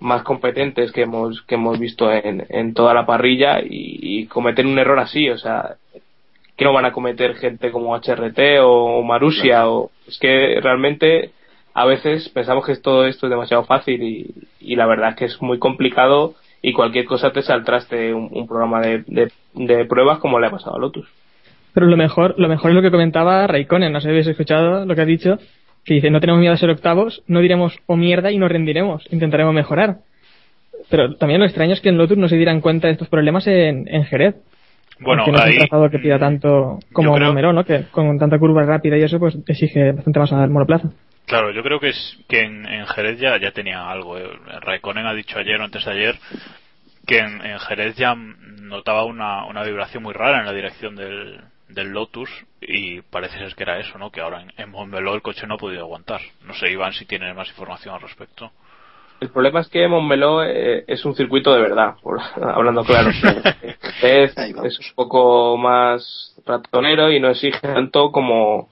más 0.00 0.22
competentes 0.24 0.90
que 0.92 1.02
hemos 1.02 1.42
que 1.42 1.54
hemos 1.54 1.78
visto 1.78 2.10
en, 2.12 2.44
en 2.48 2.74
toda 2.74 2.92
la 2.94 3.06
parrilla 3.06 3.60
y, 3.60 4.20
y 4.20 4.26
cometer 4.26 4.66
un 4.66 4.78
error 4.78 4.98
así 4.98 5.30
o 5.30 5.38
sea 5.38 5.76
que 6.56 6.64
no 6.64 6.72
van 6.72 6.84
a 6.84 6.92
cometer 6.92 7.34
gente 7.34 7.70
como 7.70 7.96
HRT 7.96 8.60
o 8.62 9.02
Marusia 9.02 9.68
o 9.68 9.90
es 10.06 10.18
que 10.18 10.60
realmente 10.60 11.32
a 11.74 11.84
veces 11.84 12.28
pensamos 12.28 12.64
que 12.64 12.76
todo 12.76 13.04
esto 13.06 13.26
es 13.26 13.30
demasiado 13.30 13.64
fácil 13.64 14.02
y, 14.02 14.34
y 14.60 14.76
la 14.76 14.86
verdad 14.86 15.10
es 15.10 15.16
que 15.16 15.24
es 15.24 15.42
muy 15.42 15.58
complicado 15.58 16.34
y 16.62 16.72
cualquier 16.72 17.04
cosa 17.04 17.32
te 17.32 17.42
saltraste 17.42 18.14
un, 18.14 18.28
un 18.30 18.46
programa 18.46 18.80
de, 18.80 19.04
de, 19.06 19.32
de, 19.54 19.84
pruebas 19.84 20.18
como 20.18 20.38
le 20.38 20.46
ha 20.46 20.50
pasado 20.50 20.76
a 20.76 20.78
Lotus. 20.78 21.06
Pero 21.74 21.86
lo 21.86 21.96
mejor, 21.96 22.36
lo 22.38 22.48
mejor 22.48 22.70
es 22.70 22.76
lo 22.76 22.82
que 22.82 22.92
comentaba 22.92 23.46
Raikkonen, 23.46 23.92
no 23.92 24.00
sé 24.00 24.04
si 24.04 24.10
habéis 24.10 24.28
escuchado 24.28 24.86
lo 24.86 24.94
que 24.94 25.02
ha 25.02 25.06
dicho, 25.06 25.38
que 25.84 25.94
dice 25.94 26.10
no 26.10 26.20
tenemos 26.20 26.40
miedo 26.40 26.54
a 26.54 26.56
ser 26.56 26.70
octavos, 26.70 27.22
no 27.26 27.40
diremos 27.40 27.76
o 27.86 27.96
mierda 27.96 28.30
y 28.30 28.38
nos 28.38 28.50
rendiremos, 28.50 29.04
intentaremos 29.10 29.52
mejorar. 29.52 29.98
Pero 30.88 31.16
también 31.16 31.40
lo 31.40 31.46
extraño 31.46 31.72
es 31.72 31.80
que 31.80 31.88
en 31.88 31.98
Lotus 31.98 32.16
no 32.16 32.28
se 32.28 32.36
dieran 32.36 32.60
cuenta 32.60 32.86
de 32.86 32.92
estos 32.92 33.08
problemas 33.08 33.46
en, 33.46 33.88
en 33.88 34.04
Jerez. 34.04 34.36
Bueno, 35.00 35.26
no 35.26 35.38
ahí, 35.38 35.56
es 35.56 35.62
un 35.62 35.68
trazado 35.68 35.90
que 35.90 35.98
pida 35.98 36.18
tanto 36.18 36.78
como 36.92 37.14
creo... 37.14 37.28
Romero, 37.28 37.52
¿no? 37.52 37.64
Que 37.64 37.84
con 37.90 38.18
tanta 38.18 38.38
curva 38.38 38.62
rápida 38.62 38.96
y 38.96 39.02
eso, 39.02 39.18
pues 39.18 39.36
exige 39.46 39.92
bastante 39.92 40.20
más 40.20 40.32
al 40.32 40.50
monoplaza. 40.50 40.90
Claro, 41.26 41.50
yo 41.52 41.62
creo 41.62 41.80
que 41.80 41.88
es 41.88 42.18
que 42.28 42.42
en, 42.42 42.66
en 42.66 42.86
Jerez 42.86 43.18
ya, 43.18 43.38
ya 43.38 43.50
tenía 43.50 43.88
algo. 43.88 44.18
Eh. 44.18 44.28
Raikkonen 44.60 45.06
ha 45.06 45.14
dicho 45.14 45.38
ayer 45.38 45.60
o 45.60 45.64
antes 45.64 45.84
de 45.84 45.90
ayer 45.90 46.16
que 47.06 47.18
en, 47.18 47.44
en 47.44 47.58
Jerez 47.58 47.96
ya 47.96 48.14
notaba 48.14 49.04
una, 49.04 49.44
una, 49.46 49.62
vibración 49.62 50.02
muy 50.02 50.12
rara 50.12 50.40
en 50.40 50.46
la 50.46 50.52
dirección 50.52 50.96
del, 50.96 51.40
del, 51.68 51.88
Lotus 51.88 52.30
y 52.60 53.02
parece 53.02 53.38
ser 53.38 53.54
que 53.54 53.62
era 53.62 53.78
eso, 53.78 53.98
¿no? 53.98 54.10
Que 54.10 54.20
ahora 54.20 54.42
en, 54.42 54.52
en 54.56 54.70
Montmeló 54.70 55.14
el 55.14 55.22
coche 55.22 55.46
no 55.46 55.54
ha 55.54 55.58
podido 55.58 55.82
aguantar. 55.82 56.20
No 56.46 56.54
sé, 56.54 56.70
Iván, 56.70 56.92
si 56.92 57.04
tiene 57.04 57.32
más 57.34 57.48
información 57.48 57.94
al 57.94 58.00
respecto. 58.00 58.52
El 59.20 59.30
problema 59.30 59.60
es 59.60 59.68
que 59.68 59.88
Montmeló 59.88 60.42
eh, 60.44 60.84
es 60.86 61.04
un 61.04 61.14
circuito 61.14 61.54
de 61.54 61.60
verdad, 61.60 61.94
por, 62.02 62.20
hablando 62.42 62.84
claro. 62.84 63.10
es, 64.02 64.36
es 64.36 64.78
un 64.78 64.94
poco 64.94 65.56
más 65.56 66.34
ratonero 66.44 67.10
y 67.10 67.20
no 67.20 67.30
exige 67.30 67.60
tanto 67.60 68.10
como, 68.12 68.68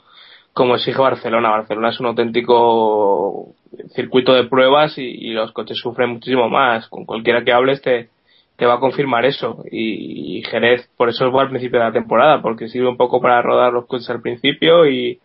como 0.52 0.74
exige 0.74 1.00
Barcelona. 1.00 1.50
Barcelona 1.50 1.90
es 1.90 2.00
un 2.00 2.06
auténtico 2.06 3.54
circuito 3.94 4.34
de 4.34 4.44
pruebas 4.44 4.98
y, 4.98 5.02
y, 5.02 5.32
los 5.32 5.52
coches 5.52 5.78
sufren 5.78 6.10
muchísimo 6.10 6.48
más. 6.48 6.88
Con 6.88 7.06
cualquiera 7.06 7.44
que 7.44 7.52
hables 7.52 7.80
te, 7.80 8.10
te 8.56 8.66
va 8.66 8.74
a 8.74 8.80
confirmar 8.80 9.24
eso. 9.24 9.64
Y, 9.70 10.38
y 10.38 10.42
Jerez, 10.44 10.88
por 10.96 11.08
eso 11.08 11.26
es 11.26 11.34
al 11.34 11.48
principio 11.48 11.78
de 11.78 11.86
la 11.86 11.92
temporada, 11.92 12.42
porque 12.42 12.68
sirve 12.68 12.88
un 12.88 12.96
poco 12.96 13.20
para 13.20 13.42
rodar 13.42 13.72
los 13.72 13.86
coches 13.86 14.10
al 14.10 14.20
principio 14.20 14.86
y, 14.86 15.20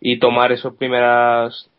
y 0.00 0.18
tomar 0.18 0.52
esos 0.52 0.74
primeras 0.76 1.70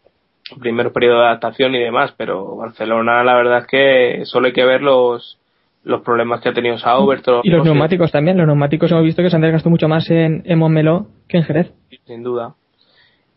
primer 0.59 0.91
periodo 0.91 1.19
de 1.19 1.25
adaptación 1.25 1.75
y 1.75 1.79
demás, 1.79 2.13
pero 2.17 2.55
Barcelona 2.55 3.23
la 3.23 3.35
verdad 3.35 3.59
es 3.59 3.67
que 3.67 4.25
solo 4.25 4.47
hay 4.47 4.53
que 4.53 4.65
ver 4.65 4.81
los 4.81 5.39
los 5.83 6.01
problemas 6.01 6.41
que 6.41 6.49
ha 6.49 6.53
tenido 6.53 6.77
Sauber. 6.77 7.21
Y 7.43 7.49
los 7.49 7.63
neumáticos 7.63 8.11
también, 8.11 8.37
los 8.37 8.47
neumáticos 8.47 8.91
hemos 8.91 9.03
visto 9.03 9.21
que 9.21 9.29
se 9.29 9.35
han 9.35 9.41
desgastado 9.41 9.71
mucho 9.71 9.87
más 9.87 10.09
en, 10.09 10.43
en 10.45 10.59
Montmeló 10.59 11.07
que 11.27 11.37
en 11.37 11.43
Jerez. 11.43 11.71
Sin 12.05 12.23
duda. 12.23 12.55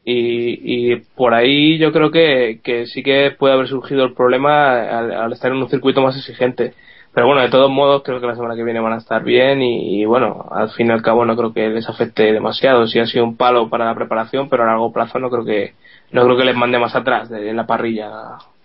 Y, 0.05 0.93
y 0.93 0.97
por 1.15 1.33
ahí 1.33 1.79
yo 1.79 1.93
creo 1.93 2.11
que, 2.11 2.61
que 2.63 2.87
sí 2.87 3.03
que 3.03 3.31
puede 3.39 3.55
haber 3.55 3.69
surgido 3.69 4.05
el 4.05 4.15
problema 4.15 4.81
al, 4.83 5.13
al, 5.13 5.33
estar 5.33 5.53
en 5.53 5.59
un 5.59 5.69
circuito 5.69 6.03
más 6.03 6.17
exigente. 6.17 6.75
Pero 7.15 7.27
bueno, 7.27 7.43
de 7.43 7.51
todos 7.51 7.71
modos 7.71 8.03
creo 8.03 8.21
que 8.21 8.27
la 8.27 8.35
semana 8.35 8.57
que 8.57 8.65
viene 8.65 8.81
van 8.81 8.95
a 8.95 8.99
estar 8.99 9.23
bien 9.23 9.63
y, 9.63 10.01
y 10.01 10.05
bueno, 10.05 10.47
al 10.51 10.71
fin 10.71 10.89
y 10.89 10.91
al 10.91 11.03
cabo 11.03 11.25
no 11.25 11.37
creo 11.37 11.53
que 11.53 11.69
les 11.69 11.89
afecte 11.89 12.33
demasiado. 12.33 12.87
Sí 12.87 12.99
ha 12.99 13.07
sido 13.07 13.25
un 13.25 13.37
palo 13.37 13.69
para 13.69 13.85
la 13.85 13.95
preparación, 13.95 14.49
pero 14.49 14.65
a 14.65 14.67
largo 14.67 14.93
plazo 14.93 15.19
no 15.21 15.31
creo 15.31 15.45
que 15.45 15.75
no 16.13 16.25
creo 16.25 16.37
que 16.37 16.45
les 16.45 16.57
mande 16.57 16.79
más 16.79 16.95
atrás 16.95 17.29
de, 17.29 17.51
en 17.51 17.57
la 17.57 17.67
parrilla, 17.67 18.11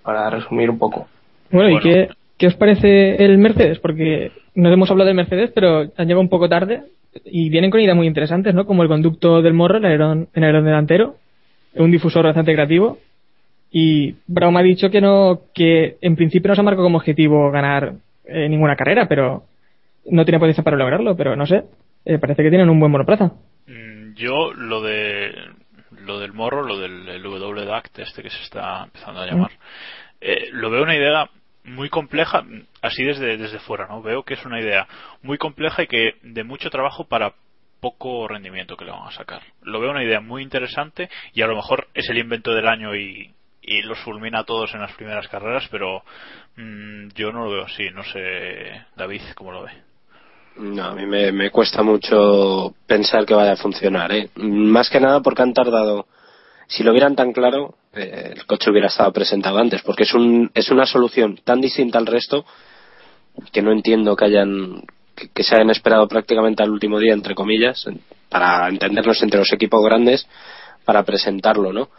para 0.04 0.30
resumir 0.30 0.70
un 0.70 0.78
poco. 0.78 1.08
Bueno, 1.52 1.70
¿y 1.70 1.80
qué, 1.80 2.10
qué 2.38 2.48
os 2.48 2.56
parece 2.56 3.24
el 3.24 3.38
Mercedes? 3.38 3.80
Porque 3.80 4.32
no 4.56 4.72
hemos 4.72 4.90
hablado 4.92 5.08
del 5.08 5.16
Mercedes, 5.16 5.52
pero 5.54 5.82
han 5.82 6.08
llegado 6.08 6.22
un 6.22 6.30
poco 6.30 6.50
tarde 6.50 6.84
y 7.26 7.50
vienen 7.50 7.72
con 7.72 7.80
ideas 7.80 7.96
muy 7.96 8.08
interesantes, 8.08 8.54
¿no? 8.54 8.66
Como 8.66 8.84
el 8.84 8.90
conducto 8.90 9.42
del 9.42 9.54
morro, 9.54 9.78
el 9.78 9.86
alerón, 9.86 10.28
el 10.34 10.44
alerón 10.44 10.66
delantero, 10.66 11.16
un 11.76 11.92
difusor 11.92 12.26
bastante 12.26 12.54
creativo. 12.54 13.00
Y 13.72 14.16
Brown 14.28 14.56
ha 14.58 14.62
dicho 14.62 14.90
que 14.90 15.02
no, 15.02 15.42
que 15.54 15.98
en 16.02 16.16
principio 16.16 16.50
no 16.50 16.56
se 16.56 16.62
ha 16.62 16.64
marcado 16.64 16.86
como 16.86 16.98
objetivo 16.98 17.52
ganar 17.52 17.94
eh, 18.26 18.48
ninguna 18.48 18.76
carrera, 18.76 19.08
pero 19.08 19.44
no 20.10 20.26
tiene 20.26 20.40
potencia 20.40 20.64
para 20.64 20.78
lograrlo, 20.78 21.16
pero 21.16 21.36
no 21.36 21.46
sé, 21.46 21.64
eh, 22.06 22.18
parece 22.18 22.44
que 22.44 22.50
tienen 22.50 22.70
un 22.70 22.80
buen 22.80 22.92
monoplaza. 22.92 23.32
Yo 24.16 24.54
lo 24.54 24.82
de 24.82 25.32
lo 26.08 26.20
del 26.20 26.34
morro, 26.34 26.64
lo 26.64 26.80
del 26.80 27.08
el 27.08 27.26
WDACT 27.26 28.00
este 28.00 28.24
que 28.24 28.30
se 28.30 28.42
está 28.44 28.86
empezando 28.86 29.22
a 29.22 29.26
llamar, 29.26 29.52
eh, 30.22 30.50
lo 30.52 30.70
veo 30.70 30.84
una 30.84 30.96
idea 30.96 31.30
muy 31.64 31.90
compleja, 31.90 32.46
así 32.82 33.04
desde, 33.04 33.38
desde 33.38 33.60
fuera, 33.60 33.88
¿no? 33.88 34.02
Veo 34.02 34.24
que 34.24 34.36
es 34.36 34.46
una 34.46 34.60
idea 34.60 34.88
muy 35.22 35.38
compleja 35.38 35.84
y 35.84 35.88
que 35.88 36.16
de 36.24 36.44
mucho 36.44 36.70
trabajo 36.70 37.04
para 37.08 37.34
poco 37.80 38.28
rendimiento 38.28 38.78
que 38.78 38.86
le 38.86 38.92
van 38.92 39.08
a 39.08 39.12
sacar. 39.12 39.42
Lo 39.62 39.80
veo 39.80 39.92
una 39.92 40.04
idea 40.04 40.22
muy 40.22 40.42
interesante 40.42 41.10
y 41.34 41.42
a 41.42 41.48
lo 41.48 41.56
mejor 41.56 41.90
es 41.94 42.10
el 42.10 42.18
invento 42.18 42.54
del 42.54 42.68
año 42.68 42.96
y, 42.96 43.34
y 43.62 43.82
los 43.82 44.00
fulmina 44.00 44.40
a 44.40 44.44
todos 44.46 44.74
en 44.74 44.82
las 44.82 44.94
primeras 44.94 45.28
carreras, 45.28 45.68
pero 45.70 46.04
mmm, 46.56 47.10
yo 47.16 47.32
no 47.32 47.44
lo 47.44 47.52
veo 47.52 47.66
así. 47.66 47.90
No 47.92 48.04
sé, 48.04 48.86
David, 48.96 49.22
¿cómo 49.36 49.52
lo 49.52 49.64
ve? 49.64 49.87
No, 50.58 50.86
a 50.86 50.96
mí 50.96 51.06
me, 51.06 51.52
cuesta 51.52 51.84
mucho 51.84 52.74
pensar 52.88 53.26
que 53.26 53.36
vaya 53.36 53.54
a 53.54 53.58
funcionar. 53.58 54.12
¿eh? 54.12 54.30
Más 54.36 54.90
que 54.90 55.00
nada 55.00 55.22
porque 55.22 55.44
han 55.44 55.54
tardado. 55.54 56.08
Si 56.68 56.84
lo 56.84 56.92
vieran 56.92 57.16
tan 57.16 57.32
claro, 57.32 57.76
eh, 57.94 58.34
el 58.36 58.46
coche 58.46 58.72
hubiera 58.72 58.88
estado 58.88 59.12
presentado 59.14 59.60
antes, 59.60 59.82
porque 59.84 60.04
es, 60.04 60.14
un, 60.14 60.52
es 60.54 60.70
una 60.70 60.86
solución 60.86 61.40
tan 61.44 61.62
distinta 61.62 62.00
al 62.00 62.08
resto 62.08 62.46
que 63.52 63.62
no 63.62 63.72
entiendo 63.72 64.16
que 64.16 64.26
hayan 64.26 64.84
que, 65.16 65.30
que 65.30 65.44
se 65.44 65.56
hayan 65.56 65.70
esperado 65.70 66.08
prácticamente 66.08 66.64
al 66.64 66.72
último 66.72 67.00
día, 67.00 67.14
entre 67.14 67.36
comillas, 67.36 67.86
para 68.30 68.68
entendernos 68.68 69.22
entre 69.22 69.40
los 69.40 69.54
equipos 69.54 69.84
grandes, 69.84 70.28
para 70.86 71.04
presentarlo, 71.04 71.72
¿no? 71.72 71.90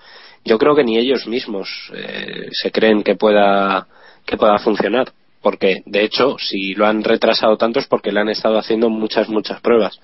Yo 0.44 0.58
creo 0.58 0.74
que 0.74 0.84
ni 0.84 0.98
ellos 0.98 1.26
mismos 1.26 1.68
eh, 1.94 2.48
se 2.50 2.70
creen 2.72 3.02
que 3.02 3.14
pueda 3.14 3.86
que 4.26 4.36
pueda 4.36 4.58
funcionar 4.58 5.12
porque 5.42 5.83
de 5.87 6.04
hecho 6.04 6.37
si 6.38 6.75
lo 6.75 6.87
han 6.87 7.04
retrasado 7.04 7.57
tanto 7.57 7.78
es 7.78 7.87
porque 7.87 8.12
le 8.12 8.21
han 8.21 8.28
estado 8.28 8.59
haciendo 8.59 8.90
muchas 8.90 9.28
muchas 9.28 9.61
pruebas. 9.61 10.00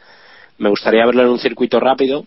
Me 0.59 0.71
gustaría 0.71 1.05
verlo 1.07 1.23
en 1.23 1.29
un 1.29 1.39
circuito 1.39 1.81
rápido 1.81 2.27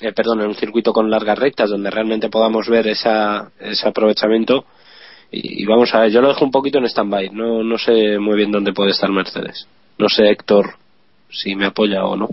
eh, 0.00 0.12
perdón 0.12 0.40
en 0.40 0.48
un 0.48 0.54
circuito 0.54 0.92
con 0.92 1.10
largas 1.10 1.38
rectas 1.38 1.70
donde 1.70 1.90
realmente 1.90 2.28
podamos 2.28 2.68
ver 2.68 2.88
esa, 2.88 3.50
ese 3.60 3.88
aprovechamiento. 3.88 4.64
Y, 5.30 5.64
vamos 5.66 5.94
a 5.94 6.00
ver 6.00 6.10
yo 6.10 6.20
lo 6.20 6.28
dejo 6.28 6.44
un 6.44 6.50
poquito 6.50 6.78
en 6.78 6.84
stand-by. 6.86 7.30
No, 7.30 7.62
no 7.62 7.78
sé 7.78 8.18
muy 8.18 8.36
bien 8.36 8.50
dónde 8.50 8.72
puede 8.72 8.90
estar 8.90 9.10
Mercedes. 9.10 9.68
No 9.98 10.08
sé 10.08 10.28
Héctor 10.28 10.74
si 11.30 11.54
me 11.54 11.66
apoya 11.66 12.04
o 12.04 12.16
no. 12.16 12.28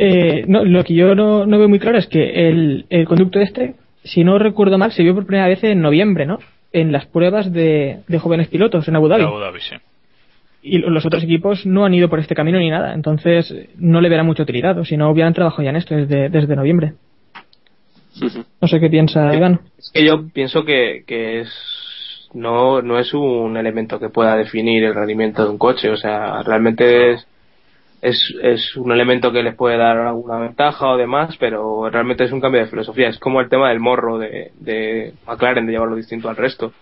Eh, 0.00 0.44
lo 0.46 0.84
que 0.84 0.94
yo 0.94 1.14
no, 1.14 1.44
no 1.46 1.58
veo 1.58 1.68
muy 1.68 1.80
claro 1.80 1.98
es 1.98 2.06
que 2.06 2.48
el, 2.48 2.86
el 2.88 3.04
conducto 3.04 3.40
este, 3.40 3.74
si 4.04 4.22
no 4.22 4.38
recuerdo 4.38 4.78
mal, 4.78 4.92
se 4.92 5.02
vio 5.02 5.14
por 5.14 5.26
primera 5.26 5.48
vez 5.48 5.62
en 5.64 5.80
noviembre, 5.80 6.24
¿no? 6.24 6.38
En 6.72 6.92
las 6.92 7.06
pruebas 7.06 7.52
de, 7.52 8.00
de 8.06 8.18
jóvenes 8.18 8.48
pilotos 8.48 8.86
en 8.88 8.96
Abu 8.96 9.08
Dhabi. 9.08 9.24
Abu 9.24 9.38
Dhabi, 9.38 9.60
sí. 9.60 9.76
Y 10.62 10.78
los 10.78 11.06
otros 11.06 11.22
equipos 11.22 11.64
no 11.64 11.84
han 11.84 11.94
ido 11.94 12.08
por 12.08 12.18
este 12.18 12.34
camino 12.34 12.58
ni 12.58 12.68
nada. 12.68 12.92
Entonces 12.92 13.54
no 13.76 14.00
le 14.00 14.08
verá 14.08 14.22
mucha 14.22 14.42
utilidad. 14.42 14.78
O 14.78 14.84
si 14.84 14.96
no, 14.96 15.10
hubieran 15.10 15.32
trabajado 15.32 15.62
ya 15.62 15.70
en 15.70 15.76
esto 15.76 15.94
desde, 15.94 16.28
desde 16.28 16.56
noviembre. 16.56 16.94
No 18.60 18.68
sé 18.68 18.80
qué 18.80 18.90
piensa 18.90 19.34
Iván. 19.34 19.60
Es 19.78 19.90
que 19.92 20.04
yo 20.04 20.28
pienso 20.28 20.64
que, 20.64 21.04
que 21.06 21.40
es 21.40 22.28
no, 22.34 22.82
no 22.82 22.98
es 22.98 23.14
un 23.14 23.56
elemento 23.56 23.98
que 23.98 24.10
pueda 24.10 24.36
definir 24.36 24.84
el 24.84 24.94
rendimiento 24.94 25.44
de 25.44 25.50
un 25.50 25.58
coche. 25.58 25.90
O 25.90 25.96
sea, 25.96 26.42
realmente 26.42 27.12
es, 27.12 27.26
es, 28.00 28.34
es 28.42 28.76
un 28.76 28.92
elemento 28.92 29.32
que 29.32 29.42
les 29.42 29.54
puede 29.54 29.76
dar 29.76 29.98
alguna 29.98 30.38
ventaja 30.38 30.88
o 30.88 30.96
demás, 30.96 31.36
pero 31.38 31.88
realmente 31.90 32.24
es 32.24 32.32
un 32.32 32.40
cambio 32.40 32.60
de 32.60 32.68
filosofía. 32.68 33.08
Es 33.08 33.18
como 33.18 33.40
el 33.40 33.48
tema 33.48 33.70
del 33.70 33.80
morro 33.80 34.18
de, 34.18 34.52
de 34.58 35.14
McLaren, 35.26 35.66
de 35.66 35.72
llevarlo 35.72 35.96
distinto 35.96 36.28
al 36.28 36.36
resto. 36.36 36.72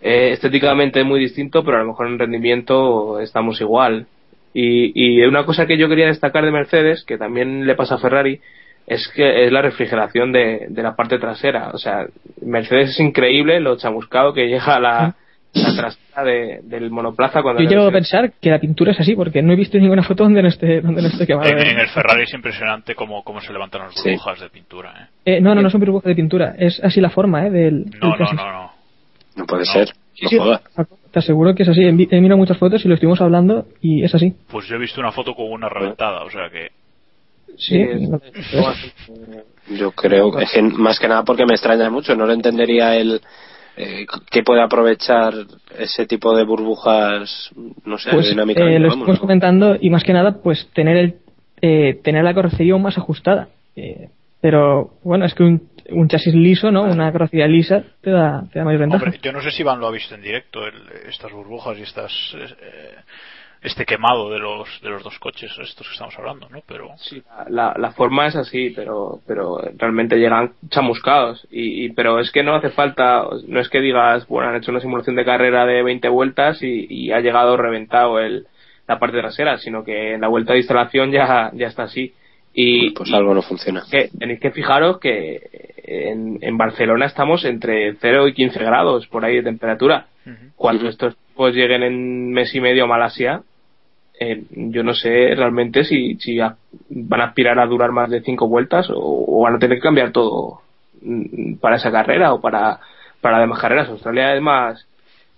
Eh, 0.00 0.32
estéticamente 0.32 1.00
es 1.00 1.06
muy 1.06 1.20
distinto, 1.20 1.64
pero 1.64 1.78
a 1.78 1.80
lo 1.80 1.88
mejor 1.88 2.08
en 2.08 2.18
rendimiento 2.18 3.20
estamos 3.20 3.60
igual. 3.60 4.06
Y, 4.52 4.92
y 4.94 5.22
una 5.24 5.44
cosa 5.44 5.66
que 5.66 5.78
yo 5.78 5.88
quería 5.88 6.06
destacar 6.06 6.44
de 6.44 6.50
Mercedes, 6.50 7.04
que 7.04 7.18
también 7.18 7.66
le 7.66 7.74
pasa 7.74 7.96
a 7.96 7.98
Ferrari, 7.98 8.40
es 8.86 9.08
que 9.08 9.44
es 9.44 9.52
la 9.52 9.62
refrigeración 9.62 10.32
de, 10.32 10.66
de 10.68 10.82
la 10.82 10.96
parte 10.96 11.18
trasera. 11.18 11.70
O 11.72 11.78
sea, 11.78 12.06
Mercedes 12.40 12.90
es 12.90 13.00
increíble 13.00 13.60
lo 13.60 13.76
chamuscado 13.76 14.32
que 14.32 14.48
llega 14.48 14.76
a 14.76 14.80
la, 14.80 15.14
la 15.62 15.74
trasera 15.74 16.24
de- 16.24 16.60
del 16.64 16.90
monoplaza 16.90 17.42
cuando 17.42 17.62
Yo 17.62 17.68
llego 17.68 17.86
a 17.86 17.90
pensar 17.92 18.32
que 18.40 18.50
la 18.50 18.58
pintura 18.58 18.92
es 18.92 19.00
así, 19.00 19.14
porque 19.14 19.42
no 19.42 19.52
he 19.52 19.56
visto 19.56 19.78
ninguna 19.78 20.02
foto 20.02 20.24
donde 20.24 20.42
no 20.42 20.48
esté, 20.48 20.80
donde 20.80 21.02
no 21.02 21.08
esté 21.08 21.26
quemada. 21.26 21.48
En, 21.50 21.58
en 21.58 21.78
el 21.80 21.88
Ferrari 21.88 22.22
es 22.24 22.34
impresionante 22.34 22.94
cómo, 22.94 23.22
cómo 23.24 23.40
se 23.40 23.52
levantan 23.52 23.82
las 23.82 23.94
burbujas 23.94 24.40
de 24.40 24.48
pintura. 24.50 25.08
¿eh? 25.24 25.36
Eh, 25.36 25.40
no, 25.40 25.54
no, 25.54 25.62
no 25.62 25.70
son 25.70 25.80
burbujas 25.80 26.06
de 26.08 26.14
pintura. 26.14 26.54
Es 26.58 26.78
así 26.82 27.00
la 27.00 27.10
forma, 27.10 27.46
¿eh? 27.46 27.50
Del, 27.50 27.84
del 27.90 28.00
No, 28.00 28.16
no, 28.16 28.32
no, 28.32 28.52
no. 28.52 28.72
no 29.36 29.46
puede 29.46 29.64
ser 29.64 29.88
no 30.22 30.28
Sí, 30.30 30.38
jodas 30.38 30.62
Te 31.12 31.18
aseguro 31.18 31.54
que 31.54 31.62
es 31.64 31.68
así. 31.68 31.82
He 31.82 31.92
mirado 31.92 32.38
muchas 32.38 32.56
fotos 32.58 32.82
y 32.84 32.88
lo 32.88 32.94
estuvimos 32.94 33.20
hablando 33.20 33.66
y 33.82 34.02
es 34.02 34.14
así. 34.14 34.34
Pues 34.50 34.66
yo 34.66 34.76
he 34.76 34.78
visto 34.78 35.00
una 35.00 35.12
foto 35.12 35.34
con 35.34 35.50
una 35.52 35.68
reventada, 35.68 36.22
o 36.24 36.30
sea 36.30 36.48
que. 36.50 36.68
Sí, 37.58 37.80
es- 37.80 38.08
no- 38.08 38.20
Yo 39.70 39.90
creo 39.92 40.30
que 40.32 40.62
más 40.62 40.98
que 40.98 41.08
nada 41.08 41.22
porque 41.24 41.44
me 41.46 41.54
extraña 41.54 41.90
mucho, 41.90 42.14
no 42.14 42.26
lo 42.26 42.32
entendería 42.32 42.96
el 42.96 43.20
eh, 43.76 44.06
que 44.30 44.42
puede 44.42 44.62
aprovechar 44.62 45.34
ese 45.78 46.06
tipo 46.06 46.36
de 46.36 46.44
burbujas, 46.44 47.50
no 47.84 47.98
sé, 47.98 48.10
pues 48.10 48.30
dinámicamente. 48.30 48.76
eh, 48.76 48.78
lo 48.80 48.88
vamos, 48.88 49.02
estuvimos 49.02 49.20
comentando 49.20 49.76
y 49.80 49.90
más 49.90 50.02
que 50.04 50.12
nada, 50.12 50.40
pues 50.42 50.68
tener 50.72 50.96
el 50.96 51.14
eh, 51.62 52.00
tener 52.04 52.22
la 52.24 52.34
carrocería 52.34 52.72
aún 52.74 52.82
más 52.82 52.98
ajustada. 52.98 53.48
Eh, 53.76 54.08
pero 54.40 54.90
bueno, 55.02 55.24
es 55.24 55.34
que 55.34 55.42
un, 55.42 55.68
un 55.90 56.08
chasis 56.08 56.34
liso, 56.34 56.70
¿no? 56.70 56.82
Una 56.82 57.10
carrocería 57.10 57.46
lisa 57.48 57.82
te 58.02 58.10
da, 58.10 58.44
te 58.52 58.58
da 58.58 58.64
mayor 58.64 58.80
ventaja. 58.80 59.04
Hombre, 59.04 59.18
yo 59.22 59.32
no 59.32 59.40
sé 59.42 59.50
si 59.50 59.62
Iván 59.62 59.80
lo 59.80 59.86
ha 59.88 59.90
visto 59.90 60.14
en 60.14 60.22
directo, 60.22 60.66
el- 60.66 61.08
estas 61.08 61.32
burbujas 61.32 61.78
y 61.78 61.82
estas. 61.82 62.12
Este 63.62 63.84
quemado 63.84 64.30
de 64.30 64.38
los, 64.38 64.68
de 64.82 64.90
los 64.90 65.02
dos 65.02 65.18
coches, 65.18 65.50
estos 65.60 65.86
que 65.86 65.92
estamos 65.94 66.16
hablando, 66.18 66.48
¿no? 66.48 66.60
Pero. 66.66 66.90
Sí, 66.98 67.22
la, 67.48 67.74
la 67.78 67.90
forma 67.92 68.26
es 68.26 68.36
así, 68.36 68.70
pero, 68.70 69.20
pero 69.26 69.58
realmente 69.76 70.16
llegan 70.18 70.52
chamuscados. 70.68 71.46
Y, 71.50 71.86
y- 71.86 71.92
pero 71.92 72.20
es 72.20 72.30
que 72.30 72.42
no 72.42 72.54
hace 72.54 72.70
falta, 72.70 73.24
no 73.48 73.60
es 73.60 73.68
que 73.68 73.80
digas, 73.80 74.26
bueno, 74.28 74.50
han 74.50 74.56
hecho 74.56 74.70
una 74.70 74.80
simulación 74.80 75.16
de 75.16 75.24
carrera 75.24 75.66
de 75.66 75.82
20 75.82 76.08
vueltas 76.08 76.62
y, 76.62 76.86
y 76.88 77.12
ha 77.12 77.20
llegado 77.20 77.56
reventado 77.56 78.20
el, 78.20 78.46
la 78.86 78.98
parte 78.98 79.18
trasera, 79.18 79.58
sino 79.58 79.82
que 79.84 80.14
en 80.14 80.20
la 80.20 80.28
vuelta 80.28 80.52
de 80.52 80.60
instalación 80.60 81.10
ya, 81.10 81.50
ya 81.54 81.66
está 81.66 81.84
así. 81.84 82.14
Y, 82.58 82.90
pues 82.92 83.12
algo 83.12 83.34
no 83.34 83.42
funciona. 83.42 83.82
que 83.90 84.08
tenéis 84.18 84.40
que 84.40 84.50
fijaros 84.50 84.98
que 84.98 85.42
en, 85.84 86.38
en 86.40 86.56
Barcelona 86.56 87.04
estamos 87.06 87.44
entre 87.44 87.94
0 88.00 88.28
y 88.28 88.32
15 88.32 88.58
grados 88.64 89.06
por 89.08 89.24
ahí 89.24 89.36
de 89.36 89.42
temperatura. 89.42 90.06
Cuando 90.56 90.88
estos 90.88 91.14
pues 91.34 91.54
lleguen 91.54 91.82
en 91.82 92.32
mes 92.32 92.54
y 92.54 92.60
medio 92.60 92.84
a 92.84 92.86
Malasia, 92.86 93.42
eh, 94.18 94.42
yo 94.50 94.82
no 94.82 94.94
sé 94.94 95.34
realmente 95.36 95.84
si, 95.84 96.14
si 96.16 96.40
a- 96.40 96.56
van 96.88 97.20
a 97.20 97.24
aspirar 97.26 97.58
a 97.58 97.66
durar 97.66 97.92
más 97.92 98.08
de 98.10 98.22
cinco 98.22 98.48
vueltas 98.48 98.88
o, 98.88 98.94
o 98.96 99.42
van 99.42 99.56
a 99.56 99.58
tener 99.58 99.76
que 99.76 99.82
cambiar 99.82 100.10
todo 100.12 100.62
mm, 101.02 101.56
para 101.60 101.76
esa 101.76 101.92
carrera 101.92 102.32
o 102.32 102.40
para, 102.40 102.80
para 103.20 103.38
demás 103.40 103.60
carreras. 103.60 103.90
Australia 103.90 104.34
es 104.34 104.40
más 104.40 104.86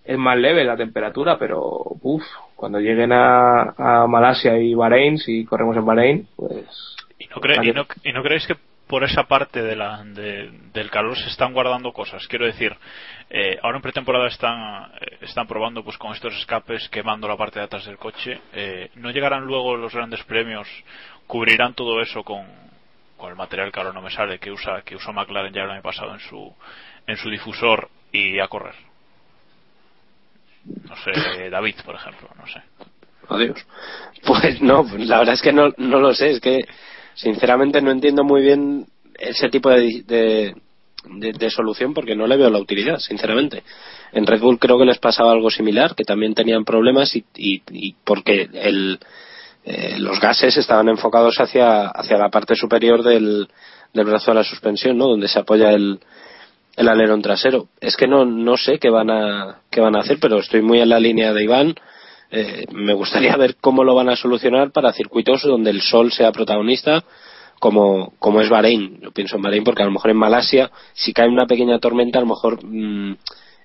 es 0.05 0.17
más 0.17 0.39
leve 0.39 0.65
la 0.65 0.77
temperatura, 0.77 1.37
pero 1.39 1.61
uff, 2.01 2.23
cuando 2.57 2.79
lleguen 2.79 3.13
a, 3.13 3.75
a 3.77 4.07
Malasia 4.07 4.57
y 4.59 4.73
Bahrein, 4.73 5.19
si 5.19 5.45
corremos 5.45 5.77
en 5.77 5.85
Bahrein, 5.85 6.27
pues 6.37 6.95
¿Y 7.19 7.27
no, 7.27 7.37
cre- 7.37 7.57
y 7.65 7.73
no, 7.73 7.87
y 8.05 8.13
no 8.13 8.23
creéis 8.23 8.47
que 8.47 8.57
por 8.87 9.05
esa 9.05 9.25
parte 9.25 9.61
de 9.63 9.77
la, 9.77 10.03
de- 10.05 10.51
del 10.73 10.91
calor 10.91 11.17
se 11.19 11.29
están 11.29 11.53
guardando 11.53 11.93
cosas? 11.93 12.27
Quiero 12.29 12.47
decir, 12.47 12.75
eh, 13.31 13.59
ahora 13.63 13.77
en 13.79 13.83
pretemporada 13.83 14.29
están, 14.29 14.91
eh, 15.01 15.19
están 15.23 15.47
probando 15.47 15.83
pues 15.85 15.99
con 15.99 16.13
estos 16.15 16.35
escapes 16.39 16.89
quemando 16.89 17.29
la 17.29 17.37
parte 17.37 17.59
de 17.59 17.65
atrás 17.67 17.85
del 17.87 17.99
coche. 17.99 18.41
Eh, 18.53 18.91
¿No 18.95 19.11
llegarán 19.11 19.45
luego 19.45 19.77
los 19.77 19.93
grandes 19.95 20.23
premios? 20.25 20.69
¿Cubrirán 21.27 21.75
todo 21.75 22.01
eso 22.01 22.23
con, 22.23 22.47
con 23.17 23.31
el 23.31 23.37
material 23.37 23.71
que 23.73 23.81
ahora 23.81 23.93
no 23.93 24.01
me 24.01 24.11
sale 24.11 24.39
que 24.39 24.51
usa 24.51 24.83
que 24.83 24.97
usó 24.97 25.13
McLaren 25.13 25.53
ya 25.53 25.63
el 25.65 25.71
año 25.71 25.83
pasado 25.83 26.15
en 26.15 26.21
su 26.21 26.55
en 27.07 27.17
su 27.17 27.29
difusor 27.31 27.91
y 28.13 28.39
a 28.39 28.49
correr? 28.49 28.75
No 30.85 30.95
sé, 30.97 31.51
David, 31.51 31.77
por 31.85 31.95
ejemplo, 31.95 32.29
no 32.37 32.47
sé. 32.47 32.63
Adiós. 33.29 33.67
Pues 34.27 34.61
no, 34.63 34.85
pues 34.87 35.07
la 35.07 35.19
verdad 35.19 35.35
es 35.35 35.43
que 35.43 35.53
no, 35.53 35.73
no 35.77 35.99
lo 36.01 36.15
sé, 36.15 36.31
es 36.31 36.41
que 36.41 36.61
sinceramente 37.19 37.83
no 37.83 37.91
entiendo 37.91 38.23
muy 38.25 38.43
bien 38.43 38.87
ese 39.19 39.49
tipo 39.49 39.69
de, 39.71 40.03
de, 40.07 40.55
de- 41.33 41.51
solución 41.51 41.93
porque 41.93 42.15
no 42.15 42.27
le 42.27 42.37
veo 42.37 42.49
la 42.51 42.61
utilidad, 42.61 42.99
sinceramente. 42.99 43.65
En 44.13 44.25
Red 44.27 44.41
Bull 44.41 44.59
creo 44.59 44.79
que 44.79 44.85
les 44.85 44.99
pasaba 44.99 45.33
algo 45.33 45.51
similar, 45.51 45.95
que 45.95 46.05
también 46.05 46.35
tenían 46.35 46.65
problemas 46.65 47.15
y, 47.17 47.25
y, 47.37 47.63
y 47.73 47.95
porque 48.05 48.49
el, 48.53 48.99
eh, 49.65 49.97
los 49.99 50.21
gases 50.21 50.57
estaban 50.57 50.89
enfocados 50.89 51.37
hacia, 51.41 51.89
hacia 51.89 52.17
la 52.19 52.31
parte 52.31 52.55
superior 52.55 53.03
del, 53.03 53.49
del 53.93 54.05
brazo 54.05 54.31
de 54.31 54.37
la 54.37 54.45
suspensión, 54.45 54.97
¿no? 54.97 55.09
Donde 55.09 55.29
se 55.29 55.41
apoya 55.41 55.73
el, 55.73 55.99
el 56.77 56.89
alerón 56.89 57.21
trasero. 57.23 57.67
Es 57.81 57.97
que 57.97 58.07
no, 58.07 58.25
no 58.25 58.57
sé 58.57 58.79
qué 58.79 58.91
van 58.91 59.11
a, 59.11 59.63
qué 59.71 59.81
van 59.81 59.97
a 59.97 60.01
hacer, 60.01 60.19
pero 60.21 60.39
estoy 60.39 60.63
muy 60.63 60.81
en 60.81 60.91
la 60.91 61.01
línea 61.01 61.33
de 61.33 61.43
Iván. 61.43 61.75
Eh, 62.31 62.67
me 62.73 62.95
gustaría 62.95 63.37
ver 63.37 63.57
cómo 63.61 63.85
lo 63.85 63.95
van 63.95 64.09
a 64.09 64.17
solucionar 64.17 64.71
para 64.71 64.93
circuitos 64.93 65.43
donde 65.43 65.71
el 65.71 65.81
sol 65.81 66.13
sea 66.13 66.33
protagonista, 66.33 67.05
como, 67.59 68.13
como 68.19 68.41
es 68.41 68.49
Bahrein. 68.49 69.01
Yo 69.01 69.11
pienso 69.13 69.37
en 69.37 69.43
Bahrein 69.43 69.65
porque 69.65 69.83
a 69.83 69.87
lo 69.87 69.93
mejor 69.93 70.11
en 70.11 70.19
Malasia, 70.19 70.71
si 70.93 71.13
cae 71.13 71.29
una 71.29 71.47
pequeña 71.47 71.79
tormenta, 71.79 72.19
a 72.19 72.23
lo 72.23 72.29
mejor 72.29 72.65
mm, 72.65 73.17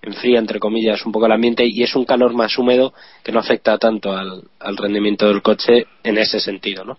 enfría, 0.01 0.39
entre 0.39 0.59
comillas, 0.59 1.05
un 1.05 1.11
poco 1.11 1.25
el 1.25 1.31
ambiente 1.31 1.65
y 1.65 1.83
es 1.83 1.95
un 1.95 2.05
calor 2.05 2.33
más 2.33 2.57
húmedo 2.57 2.93
que 3.23 3.31
no 3.31 3.39
afecta 3.39 3.77
tanto 3.77 4.11
al, 4.15 4.43
al 4.59 4.77
rendimiento 4.77 5.27
del 5.27 5.41
coche 5.41 5.85
en 6.03 6.17
ese 6.17 6.39
sentido, 6.39 6.83
¿no? 6.83 6.97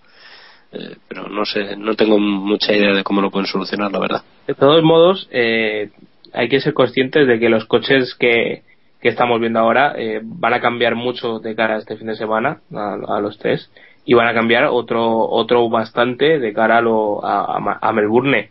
Eh, 0.74 0.96
pero 1.06 1.28
no 1.28 1.44
sé, 1.44 1.76
no 1.76 1.94
tengo 1.94 2.18
mucha 2.18 2.72
idea 2.72 2.92
de 2.92 3.04
cómo 3.04 3.20
lo 3.20 3.30
pueden 3.30 3.46
solucionar, 3.46 3.92
la 3.92 4.00
verdad. 4.00 4.22
De 4.46 4.54
todos 4.54 4.82
modos, 4.82 5.28
eh, 5.30 5.90
hay 6.32 6.48
que 6.48 6.60
ser 6.60 6.74
conscientes 6.74 7.28
de 7.28 7.38
que 7.38 7.48
los 7.48 7.66
coches 7.66 8.14
que, 8.16 8.62
que 9.04 9.10
estamos 9.10 9.38
viendo 9.38 9.58
ahora 9.58 9.92
eh, 9.98 10.22
van 10.24 10.54
a 10.54 10.62
cambiar 10.62 10.94
mucho 10.94 11.38
de 11.38 11.54
cara 11.54 11.74
a 11.74 11.78
este 11.78 11.98
fin 11.98 12.06
de 12.06 12.16
semana, 12.16 12.62
a, 12.74 13.20
los 13.20 13.38
test, 13.38 13.70
y 14.06 14.14
van 14.14 14.28
a 14.28 14.32
cambiar 14.32 14.64
otro 14.64 15.28
otro 15.28 15.68
bastante 15.68 16.38
de 16.38 16.54
cara 16.54 16.78
a, 16.78 16.80
lo, 16.80 17.22
a, 17.22 17.92
Melbourne. 17.92 18.48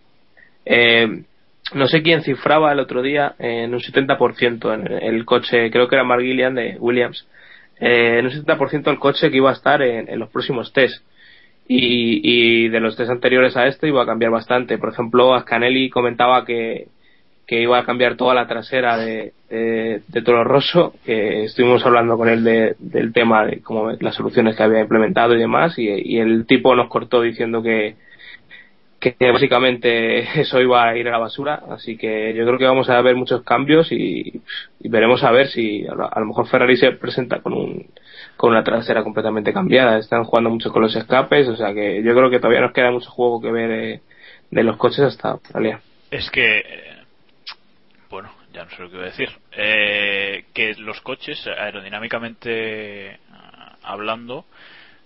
Eh, 0.63 1.23
no 1.73 1.87
sé 1.87 2.03
quién 2.03 2.21
cifraba 2.21 2.71
el 2.71 2.79
otro 2.79 3.01
día 3.01 3.33
en 3.39 3.73
un 3.73 3.79
70% 3.79 4.75
en 4.75 5.03
el 5.03 5.25
coche, 5.25 5.71
creo 5.71 5.87
que 5.87 5.95
era 5.95 6.03
Mark 6.03 6.21
Gillian 6.21 6.53
de 6.53 6.77
Williams, 6.79 7.27
eh, 7.79 8.19
en 8.19 8.27
un 8.27 8.31
70% 8.31 8.91
el 8.91 8.99
coche 8.99 9.31
que 9.31 9.37
iba 9.37 9.49
a 9.49 9.53
estar 9.53 9.81
en, 9.81 10.07
en 10.07 10.19
los 10.19 10.29
próximos 10.29 10.71
test. 10.71 11.03
Y, 11.67 12.21
y 12.21 12.69
de 12.69 12.79
los 12.79 12.95
test 12.95 13.09
anteriores 13.09 13.57
a 13.57 13.65
este 13.65 13.87
iba 13.87 14.03
a 14.03 14.05
cambiar 14.05 14.29
bastante. 14.29 14.77
Por 14.77 14.89
ejemplo, 14.89 15.33
Ascanelli 15.33 15.89
comentaba 15.89 16.45
que, 16.45 16.89
que 17.45 17.61
iba 17.61 17.77
a 17.77 17.85
cambiar 17.85 18.15
toda 18.15 18.33
la 18.33 18.47
trasera 18.47 18.97
de, 18.97 19.33
Toro 20.23 20.43
Rosso, 20.43 20.93
que 21.05 21.43
estuvimos 21.43 21.85
hablando 21.85 22.17
con 22.17 22.29
él 22.29 22.43
de- 22.43 22.75
del 22.79 23.13
tema 23.13 23.45
de 23.45 23.61
cómo 23.61 23.91
las 23.91 24.15
soluciones 24.15 24.55
que 24.55 24.63
había 24.63 24.79
implementado 24.79 25.35
y 25.35 25.39
demás, 25.39 25.77
y, 25.77 26.17
el 26.17 26.45
tipo 26.45 26.75
nos 26.75 26.87
cortó 26.87 27.21
diciendo 27.21 27.61
que, 27.61 27.95
que 28.99 29.15
básicamente 29.31 30.19
eso 30.41 30.61
iba 30.61 30.87
a 30.87 30.97
ir 30.97 31.07
a 31.07 31.11
la 31.11 31.17
basura, 31.17 31.61
así 31.69 31.97
que 31.97 32.33
yo 32.33 32.45
creo 32.45 32.57
que 32.57 32.65
vamos 32.65 32.89
a 32.89 33.01
ver 33.01 33.15
muchos 33.15 33.43
cambios 33.43 33.91
y, 33.91 34.41
veremos 34.79 35.23
a 35.23 35.31
ver 35.31 35.47
si 35.47 35.85
a 35.85 35.95
lo, 35.95 36.25
mejor 36.25 36.47
Ferrari 36.47 36.77
se 36.77 36.91
presenta 36.91 37.41
con 37.41 37.53
un 37.53 37.87
con 38.37 38.51
una 38.51 38.63
trasera 38.63 39.03
completamente 39.03 39.53
cambiada, 39.53 39.99
están 39.99 40.23
jugando 40.23 40.49
mucho 40.49 40.71
con 40.71 40.81
los 40.81 40.95
escapes, 40.95 41.47
o 41.49 41.55
sea 41.55 41.73
que 41.73 42.01
yo 42.03 42.15
creo 42.15 42.29
que 42.29 42.39
todavía 42.39 42.61
nos 42.61 42.73
queda 42.73 42.89
mucho 42.89 43.11
juego 43.11 43.39
que 43.39 43.51
ver 43.51 43.71
eh, 43.71 44.01
de 44.49 44.63
los 44.63 44.77
coches 44.77 45.01
hasta 45.01 45.31
Australia. 45.31 45.81
Es 46.09 46.29
que, 46.31 46.63
ya 48.53 48.65
no 48.65 48.71
sé 48.71 48.81
lo 48.81 48.89
que 48.89 48.97
voy 48.97 49.05
a 49.05 49.09
decir, 49.09 49.29
eh, 49.51 50.45
que 50.53 50.75
los 50.75 51.01
coches 51.01 51.45
aerodinámicamente 51.47 53.19
ah, 53.31 53.75
hablando, 53.83 54.45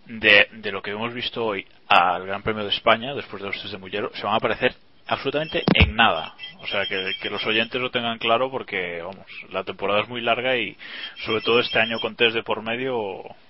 de, 0.05 0.47
de 0.51 0.71
lo 0.71 0.81
que 0.81 0.91
hemos 0.91 1.13
visto 1.13 1.45
hoy 1.45 1.65
al 1.87 2.25
Gran 2.25 2.43
Premio 2.43 2.63
de 2.63 2.69
España, 2.69 3.13
después 3.13 3.41
de 3.41 3.49
los 3.49 3.61
test 3.61 3.73
de 3.73 3.77
Mullero, 3.77 4.11
se 4.15 4.23
van 4.23 4.35
a 4.35 4.39
parecer 4.39 4.75
absolutamente 5.07 5.63
en 5.73 5.95
nada. 5.95 6.35
O 6.59 6.67
sea, 6.67 6.85
que, 6.85 7.29
los 7.29 7.45
oyentes 7.45 7.81
lo 7.81 7.91
tengan 7.91 8.17
claro 8.17 8.51
porque, 8.51 9.01
vamos, 9.01 9.25
la 9.49 9.63
temporada 9.63 10.01
es 10.01 10.09
muy 10.09 10.21
larga 10.21 10.55
y 10.57 10.77
sobre 11.25 11.41
todo 11.41 11.59
este 11.59 11.79
año 11.79 11.99
con 11.99 12.15
test 12.15 12.35
de 12.35 12.43
por 12.43 12.61
medio, 12.61 12.97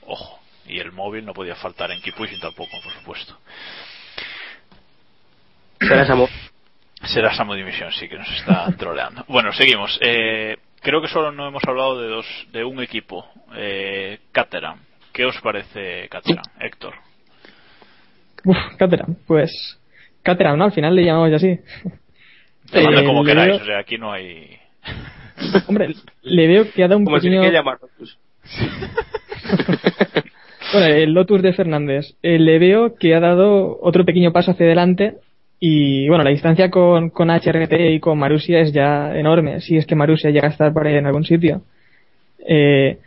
ojo. 0.06 0.40
Y 0.68 0.80
el 0.80 0.92
móvil 0.92 1.26
no 1.26 1.34
podía 1.34 1.56
faltar 1.56 1.92
en 1.92 2.02
Keep 2.02 2.16
Pushing 2.16 2.40
tampoco, 2.42 2.82
por 2.84 2.92
supuesto. 2.92 3.38
Será 7.08 7.34
Samu. 7.34 7.54
Dimisión, 7.54 7.91
sí, 7.91 8.08
que 8.08 8.17
nos 8.17 8.30
está 8.30 8.72
troleando. 8.78 9.24
Bueno, 9.28 9.52
seguimos. 9.54 9.98
Eh, 10.02 10.58
creo 10.82 11.02
que 11.02 11.08
solo 11.08 11.32
no 11.32 11.48
hemos 11.48 11.63
hablado 11.65 12.00
de 12.02 12.08
dos, 12.08 12.26
de 12.52 12.63
un 12.63 12.82
equipo, 12.82 13.26
eh, 13.56 14.20
Caterham. 14.32 14.80
¿Qué 15.13 15.26
os 15.26 15.39
parece 15.41 16.08
Caterham, 16.10 16.43
Héctor? 16.60 16.93
Uf, 18.46 18.58
Caterham, 18.78 19.15
pues 19.26 19.80
Caterham, 20.22 20.58
¿no? 20.58 20.65
Al 20.65 20.74
final 20.74 20.96
le 20.96 21.06
llamamos 21.06 21.30
ya 21.30 21.38
así. 21.38 21.60
Llamadlo 22.72 23.00
eh, 23.00 23.06
como 23.06 23.24
queráis, 23.24 23.54
veo... 23.54 23.62
o 23.62 23.65
sea, 23.65 23.80
aquí 23.80 23.98
no 23.98 24.12
hay... 24.12 24.58
Hombre, 25.67 25.96
le 26.22 26.48
veo 26.48 26.72
que 26.72 26.84
ha 26.84 26.88
dado 26.88 27.00
un 27.00 27.06
como 27.06 27.17
pequeño... 27.17 27.41
Si 27.41 27.48
que 27.48 27.54
llamarlo, 27.54 27.88
pues. 27.98 28.17
bueno, 30.74 30.88
el 30.88 31.13
Lotus 31.13 31.41
de 31.41 31.54
Fernández. 31.54 32.17
Eh, 32.22 32.39
le 32.39 32.60
veo 32.60 32.96
que 32.96 33.15
ha 33.15 33.22
dado 33.22 33.80
otro 33.82 34.04
pequeño 34.04 34.34
paso 34.34 34.52
hacia 34.52 34.65
adelante 34.65 35.15
y 35.60 36.08
bueno, 36.08 36.24
la 36.24 36.30
distancia 36.30 36.70
con, 36.70 37.10
con 37.10 37.30
HRT 37.30 37.74
y 37.91 38.00
con 38.00 38.20
Marusia 38.20 38.60
es 38.60 38.72
ya 38.74 39.15
enorme, 39.15 39.62
si 39.62 39.78
es 39.78 39.86
que 39.86 39.96
Marusia 39.96 40.30
llega 40.30 40.48
a 40.48 40.52
estar 40.52 40.72
por 40.72 40.86
ahí 40.86 40.96
en 40.96 41.08
algún 41.08 41.24
sitio. 41.24 41.63
Eh, 42.48 42.98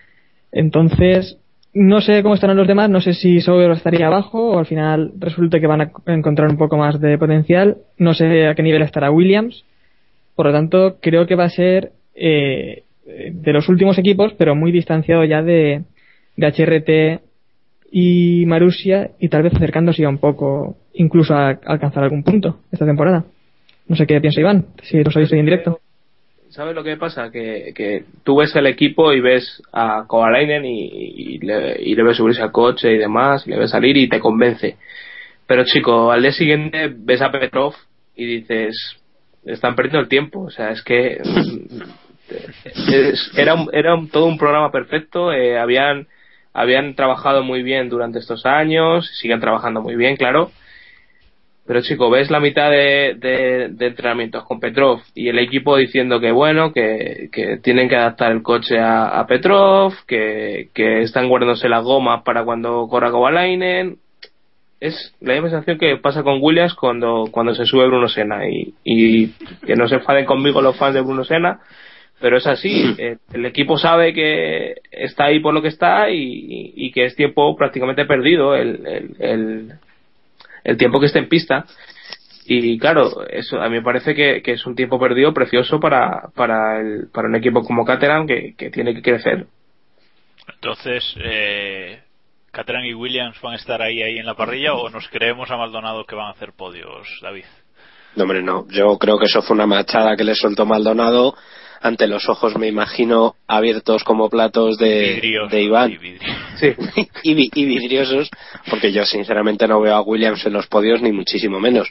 entonces, 0.51 1.39
no 1.73 2.01
sé 2.01 2.23
cómo 2.23 2.35
estarán 2.35 2.57
los 2.57 2.67
demás, 2.67 2.91
no 2.91 3.01
sé 3.01 3.15
si 3.15 3.41
Sauber 3.41 3.71
estaría 3.71 4.09
abajo 4.09 4.51
o 4.51 4.59
al 4.59 4.67
final 4.67 5.13
resulta 5.19 5.61
que 5.61 5.69
van 5.69 5.81
a 5.83 5.93
encontrar 6.07 6.51
un 6.51 6.57
poco 6.57 6.77
más 6.77 7.01
de 7.01 7.17
potencial. 7.19 7.79
No 7.97 8.15
sé 8.15 8.49
a 8.49 8.55
qué 8.55 8.63
nivel 8.63 8.83
estará 8.83 9.11
Williams. 9.13 9.65
Por 10.35 10.47
lo 10.47 10.53
tanto, 10.53 10.97
creo 11.01 11.27
que 11.27 11.37
va 11.37 11.45
a 11.45 11.51
ser 11.51 11.93
eh, 12.15 12.83
de 13.05 13.53
los 13.53 13.69
últimos 13.69 13.99
equipos, 13.99 14.35
pero 14.37 14.57
muy 14.57 14.73
distanciado 14.73 15.25
ya 15.25 15.43
de, 15.43 15.83
de 16.37 16.47
HRT 16.47 17.23
y 17.93 18.45
Marusia 18.47 19.13
y 19.21 19.29
tal 19.29 19.43
vez 19.43 19.55
acercándose 19.55 20.03
ya 20.03 20.09
un 20.09 20.19
poco 20.19 20.77
incluso 20.95 21.35
a, 21.35 21.59
alcanzar 21.65 22.05
algún 22.05 22.23
punto 22.23 22.61
esta 22.71 22.87
temporada. 22.87 23.25
No 23.89 23.97
sé 23.97 24.07
qué 24.07 24.21
piensa 24.21 24.41
Iván, 24.41 24.67
si 24.83 25.03
lo 25.03 25.11
sabéis 25.11 25.33
hoy 25.33 25.41
en 25.41 25.47
directo. 25.47 25.81
¿Sabes 26.51 26.75
lo 26.75 26.83
que 26.83 26.97
pasa? 26.97 27.31
Que, 27.31 27.73
que 27.75 28.05
tú 28.25 28.37
ves 28.37 28.55
el 28.57 28.67
equipo 28.67 29.13
y 29.13 29.21
ves 29.21 29.63
a 29.73 30.05
Kovalainen 30.07 30.65
y, 30.65 31.39
le, 31.39 31.81
y 31.81 31.95
le 31.95 32.03
ves 32.03 32.17
subirse 32.17 32.43
al 32.43 32.51
coche 32.51 32.93
y 32.93 32.99
demás, 32.99 33.47
y 33.47 33.51
le 33.51 33.59
ves 33.59 33.71
salir 33.71 33.97
y 33.97 34.09
te 34.09 34.19
convence. 34.19 34.77
Pero 35.47 35.65
chico, 35.65 36.11
al 36.11 36.23
día 36.23 36.33
siguiente 36.33 36.93
ves 36.93 37.23
a 37.23 37.31
Petrov 37.31 37.75
y 38.17 38.27
dices, 38.27 38.97
están 39.45 39.77
perdiendo 39.77 40.01
el 40.01 40.09
tiempo. 40.09 40.41
O 40.41 40.51
sea, 40.51 40.71
es 40.71 40.83
que 40.83 41.21
es, 42.75 43.33
era, 43.37 43.55
era 43.73 43.97
todo 44.11 44.27
un 44.27 44.39
programa 44.39 44.73
perfecto. 44.73 45.33
Eh, 45.33 45.57
habían, 45.57 46.09
habían 46.53 46.97
trabajado 46.97 47.45
muy 47.45 47.63
bien 47.63 47.89
durante 47.89 48.19
estos 48.19 48.45
años, 48.45 49.09
siguen 49.21 49.41
trabajando 49.41 49.83
muy 49.83 49.95
bien, 49.95 50.17
claro 50.17 50.51
pero 51.71 51.83
chico, 51.83 52.11
ves 52.11 52.33
la 52.33 52.41
mitad 52.41 52.69
de, 52.69 53.15
de, 53.17 53.69
de, 53.69 53.87
entrenamientos 53.87 54.43
con 54.43 54.59
Petrov 54.59 55.03
y 55.15 55.29
el 55.29 55.39
equipo 55.39 55.77
diciendo 55.77 56.19
que 56.19 56.33
bueno, 56.33 56.73
que, 56.73 57.29
que 57.31 57.59
tienen 57.59 57.89
que 57.89 57.95
adaptar 57.95 58.33
el 58.33 58.43
coche 58.43 58.81
a, 58.81 59.21
a 59.21 59.25
Petrov, 59.29 59.95
que, 60.05 60.71
que, 60.75 61.03
están 61.03 61.29
guardándose 61.29 61.69
las 61.69 61.85
gomas 61.85 62.25
para 62.25 62.43
cuando 62.43 62.89
corra 62.89 63.13
Kovalainen. 63.13 63.99
Es 64.81 65.15
la 65.21 65.35
misma 65.35 65.51
sensación 65.51 65.79
que 65.79 65.97
pasa 65.99 66.25
con 66.25 66.41
Williams 66.43 66.75
cuando, 66.75 67.29
cuando 67.31 67.55
se 67.55 67.65
sube 67.65 67.87
Bruno 67.87 68.09
Senna 68.09 68.49
y, 68.49 68.75
y 68.83 69.29
que 69.65 69.77
no 69.77 69.87
se 69.87 69.95
enfaden 69.95 70.25
conmigo 70.25 70.61
los 70.61 70.77
fans 70.77 70.95
de 70.95 71.03
Bruno 71.03 71.23
Senna, 71.23 71.61
pero 72.21 72.39
es 72.39 72.49
así. 72.49 72.97
El, 72.99 73.19
el 73.33 73.47
equipo 73.47 73.79
sabe 73.79 74.13
que 74.13 74.75
está 74.91 75.27
ahí 75.27 75.39
por 75.39 75.55
lo 75.55 75.63
que 75.63 75.69
está 75.69 76.11
y, 76.11 76.73
y 76.75 76.91
que 76.91 77.05
es 77.05 77.15
tiempo 77.15 77.55
prácticamente 77.57 78.07
perdido 78.07 78.57
el, 78.57 78.85
el, 78.85 79.17
el 79.21 79.73
el 80.65 80.77
tiempo 80.77 81.01
que 81.01 81.07
esté 81.07 81.19
en 81.19 81.29
pista. 81.29 81.65
Y 82.47 82.79
claro, 82.79 83.27
eso 83.29 83.61
a 83.61 83.69
mí 83.69 83.77
me 83.77 83.83
parece 83.83 84.15
que, 84.15 84.43
que 84.43 84.53
es 84.53 84.67
un 84.67 84.75
tiempo 84.75 84.99
perdido 84.99 85.33
precioso 85.33 85.79
para, 85.79 86.31
para, 86.35 86.81
el, 86.81 87.09
para 87.13 87.29
un 87.29 87.37
equipo 87.37 87.63
como 87.63 87.85
Caterham 87.85 88.27
que, 88.27 88.55
que 88.57 88.71
tiene 88.71 88.95
que 88.95 89.03
crecer. 89.03 89.47
Entonces, 90.55 91.15
eh, 91.23 92.01
¿Caterham 92.51 92.85
y 92.85 92.95
Williams 92.95 93.41
van 93.41 93.53
a 93.53 93.57
estar 93.57 93.81
ahí, 93.81 94.03
ahí 94.03 94.19
en 94.19 94.27
la 94.27 94.35
parrilla 94.35 94.75
o 94.75 94.91
nos 94.91 95.09
creemos 95.09 95.51
a 95.51 95.57
Maldonado 95.57 96.05
que 96.05 96.17
van 96.17 96.27
a 96.27 96.31
hacer 96.31 96.53
podios, 96.53 97.07
David? 97.23 97.45
No, 98.17 98.25
hombre, 98.25 98.43
no. 98.43 98.67
Yo 98.69 98.99
creo 98.99 99.19
que 99.19 99.27
eso 99.27 99.43
fue 99.43 99.55
una 99.55 99.67
machada 99.67 100.17
que 100.17 100.25
le 100.25 100.35
soltó 100.35 100.67
Maldonado 100.67 101.35
ante 101.81 102.07
los 102.07 102.29
ojos, 102.29 102.57
me 102.59 102.69
imagino, 102.69 103.37
abiertos 103.47 104.05
como 104.05 104.29
platos 104.29 104.77
de, 104.77 105.15
vidriosos, 105.15 105.51
de 105.51 105.63
Iván. 105.63 105.91
Y, 105.93 105.97
vidri 105.99 106.21
sí. 106.57 107.09
y, 107.23 107.63
y, 107.63 107.65
vidriosos, 107.65 108.29
porque 108.69 108.93
yo 108.93 109.07
sinceramente 109.07 109.67
no 109.67 109.81
veo 109.81 109.95
a 109.95 110.03
Williams 110.03 110.45
en 110.45 110.53
los 110.53 110.67
podios, 110.67 111.01
ni 111.01 111.11
muchísimo 111.11 111.59
menos. 111.59 111.89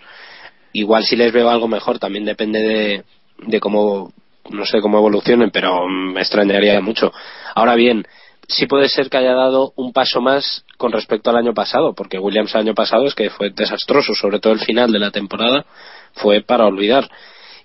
Igual 0.74 1.04
si 1.04 1.16
les 1.16 1.34
veo 1.34 1.50
algo 1.50 1.68
mejor, 1.68 1.98
también 1.98 2.24
depende 2.24 2.60
de, 2.60 3.04
de 3.48 3.60
cómo, 3.60 4.14
no 4.52 4.66
sé 4.66 4.80
cómo 4.80 5.00
evolucionen, 5.00 5.50
pero 5.50 5.88
me 5.88 6.22
extrañaría 6.22 6.80
mucho. 6.82 7.12
Ahora 7.56 7.74
bien, 7.74 8.06
sí 8.48 8.68
puede 8.68 8.90
ser 8.90 9.10
que 9.10 9.18
haya 9.18 9.34
dado 9.34 9.74
un 9.76 9.92
paso 9.92 10.22
más 10.22 10.66
con 10.78 10.92
respecto 10.92 11.32
al 11.32 11.38
año 11.38 11.54
pasado, 11.54 11.94
porque 11.94 12.20
Williams 12.20 12.54
el 12.54 12.62
año 12.62 12.74
pasado 12.76 13.08
es 13.08 13.16
que 13.16 13.30
fue 13.30 13.50
desastroso, 13.50 14.14
sobre 14.14 14.40
todo 14.40 14.54
el 14.54 14.60
final 14.60 14.92
de 14.92 15.00
la 15.00 15.12
temporada 15.12 15.66
fue 16.14 16.42
para 16.42 16.66
olvidar. 16.66 17.10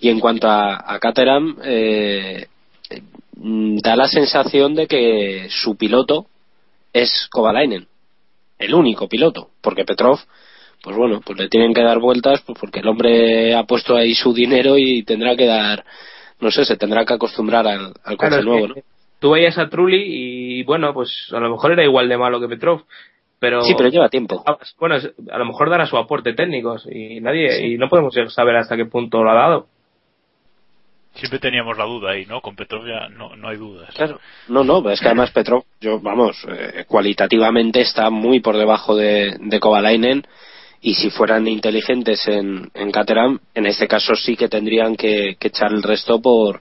Y 0.05 0.11
en 0.11 0.21
cuanto 0.21 0.51
a, 0.51 0.85
a 0.87 0.99
Caterham, 0.99 1.57
eh, 1.65 2.49
da 3.33 3.97
la 3.97 4.07
sensación 4.07 4.75
de 4.75 4.87
que 4.87 5.47
su 5.49 5.79
piloto 5.79 6.27
es 6.93 7.27
Kovalainen, 7.31 7.87
el 8.59 8.75
único 8.75 9.09
piloto, 9.09 9.49
porque 9.63 9.87
Petrov, 9.87 10.19
pues 10.83 10.95
bueno, 10.95 11.23
pues 11.25 11.39
le 11.39 11.49
tienen 11.49 11.73
que 11.73 11.81
dar 11.81 12.01
vueltas, 12.01 12.43
pues 12.43 12.59
porque 12.61 12.81
el 12.81 12.89
hombre 12.89 13.55
ha 13.55 13.65
puesto 13.65 13.97
ahí 13.97 14.15
su 14.15 14.35
dinero 14.35 14.77
y 14.77 15.05
tendrá 15.05 15.37
que 15.37 15.47
dar, 15.47 15.87
no 16.39 16.51
sé, 16.51 16.67
se 16.67 16.77
tendrá 16.77 17.07
que 17.07 17.15
acostumbrar 17.15 17.67
al, 17.67 17.95
al 18.05 18.19
coche 18.19 18.29
claro, 18.29 18.45
nuevo, 18.45 18.69
¿no? 18.69 18.75
Tú 19.21 19.31
veías 19.31 19.57
a 19.57 19.71
Trulli 19.71 20.03
y 20.05 20.65
bueno, 20.65 20.93
pues 20.93 21.31
a 21.33 21.41
lo 21.41 21.49
mejor 21.49 21.73
era 21.73 21.83
igual 21.83 22.11
de 22.11 22.19
malo 22.19 22.41
que 22.41 22.49
Petrov, 22.49 22.83
pero 23.39 23.63
sí, 23.63 23.73
pero 23.75 23.89
lleva 23.89 24.11
tiempo. 24.11 24.45
Bueno, 24.79 24.97
a 24.97 25.39
lo 25.39 25.47
mejor 25.47 25.71
dará 25.71 25.87
su 25.87 25.97
aporte 25.97 26.35
técnicos 26.35 26.87
y 26.93 27.23
nadie 27.23 27.53
sí. 27.53 27.65
y 27.65 27.79
no 27.79 27.89
podemos 27.89 28.15
saber 28.35 28.57
hasta 28.57 28.77
qué 28.77 28.85
punto 28.85 29.25
lo 29.25 29.31
ha 29.31 29.35
dado. 29.35 29.74
Siempre 31.15 31.39
teníamos 31.39 31.79
la 31.79 31.85
duda 31.85 32.11
ahí, 32.11 32.27
¿no? 32.27 32.41
Con 32.41 32.57
Petrov 32.57 32.87
ya 32.87 33.09
no, 33.09 33.37
no 33.37 33.49
hay 33.49 33.57
dudas. 33.57 33.95
Claro. 33.95 34.21
No, 34.49 34.65
no, 34.65 34.91
es 34.91 35.01
que 35.01 35.07
además 35.07 35.31
Petrov, 35.31 35.65
yo, 35.81 36.01
vamos, 36.01 36.45
eh, 36.49 36.85
cualitativamente 36.89 37.81
está 37.81 38.11
muy 38.11 38.41
por 38.41 38.57
debajo 38.57 38.97
de, 38.97 39.37
de 39.39 39.61
Kovalainen 39.61 40.27
y 40.81 40.95
si 40.95 41.11
fueran 41.11 41.47
inteligentes 41.47 42.27
en, 42.27 42.71
en 42.75 42.91
Caterham, 42.91 43.39
en 43.55 43.67
este 43.67 43.87
caso 43.87 44.15
sí 44.17 44.37
que 44.37 44.49
tendrían 44.49 44.97
que, 44.97 45.37
que, 45.39 45.49
echar 45.49 45.73
el 45.73 45.83
resto 45.83 46.21
por, 46.21 46.61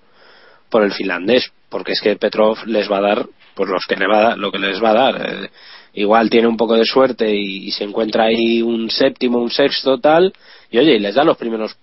por 0.69 0.83
el 0.83 0.93
finlandés, 0.93 1.51
porque 1.69 1.93
es 1.93 2.01
que 2.01 2.15
Petrov 2.15 2.65
les 2.67 2.89
va 2.89 2.99
a 2.99 3.01
dar 3.01 3.25
pues 3.55 3.69
los 3.69 3.83
que 3.85 3.95
le 3.95 4.07
va 4.07 4.33
a 4.33 4.35
lo 4.35 4.51
que 4.51 4.59
les 4.59 4.81
va 4.81 4.91
a 4.91 4.93
dar. 4.93 5.43
Eh, 5.43 5.49
igual 5.93 6.29
tiene 6.29 6.47
un 6.47 6.57
poco 6.57 6.75
de 6.75 6.85
suerte 6.85 7.33
y, 7.35 7.71
se 7.71 7.83
encuentra 7.83 8.25
ahí 8.25 8.61
un 8.61 8.89
séptimo, 8.89 9.39
un 9.39 9.49
sexto 9.49 9.99
tal, 9.99 10.33
y 10.71 10.77
oye, 10.77 10.95
y 10.95 10.99
les 10.99 11.15
da 11.15 11.23
los 11.23 11.37
primeros 11.37 11.77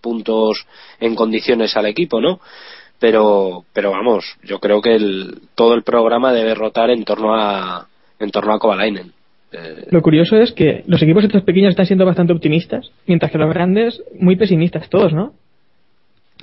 puntos 0.00 0.66
en 0.98 1.14
condiciones 1.14 1.76
al 1.76 1.86
equipo, 1.86 2.20
¿no? 2.20 2.40
Pero, 2.98 3.64
pero 3.72 3.92
vamos, 3.92 4.24
yo 4.42 4.58
creo 4.58 4.80
que 4.80 4.94
el, 4.94 5.40
todo 5.54 5.74
el 5.74 5.82
programa 5.82 6.32
debe 6.32 6.54
rotar 6.54 6.90
en 6.90 7.04
torno 7.04 7.34
a, 7.34 7.86
en 8.18 8.30
torno 8.30 8.54
a 8.54 8.58
Kovalainen. 8.58 9.12
Eh... 9.52 9.86
Lo 9.90 10.02
curioso 10.02 10.36
es 10.36 10.52
que 10.52 10.84
los 10.86 11.02
equipos 11.02 11.24
estos 11.24 11.42
pequeños 11.42 11.70
están 11.70 11.86
siendo 11.86 12.04
bastante 12.04 12.32
optimistas, 12.32 12.90
mientras 13.06 13.32
que 13.32 13.38
los 13.38 13.48
grandes 13.48 14.02
muy 14.18 14.36
pesimistas 14.36 14.88
todos, 14.88 15.12
¿no? 15.12 15.32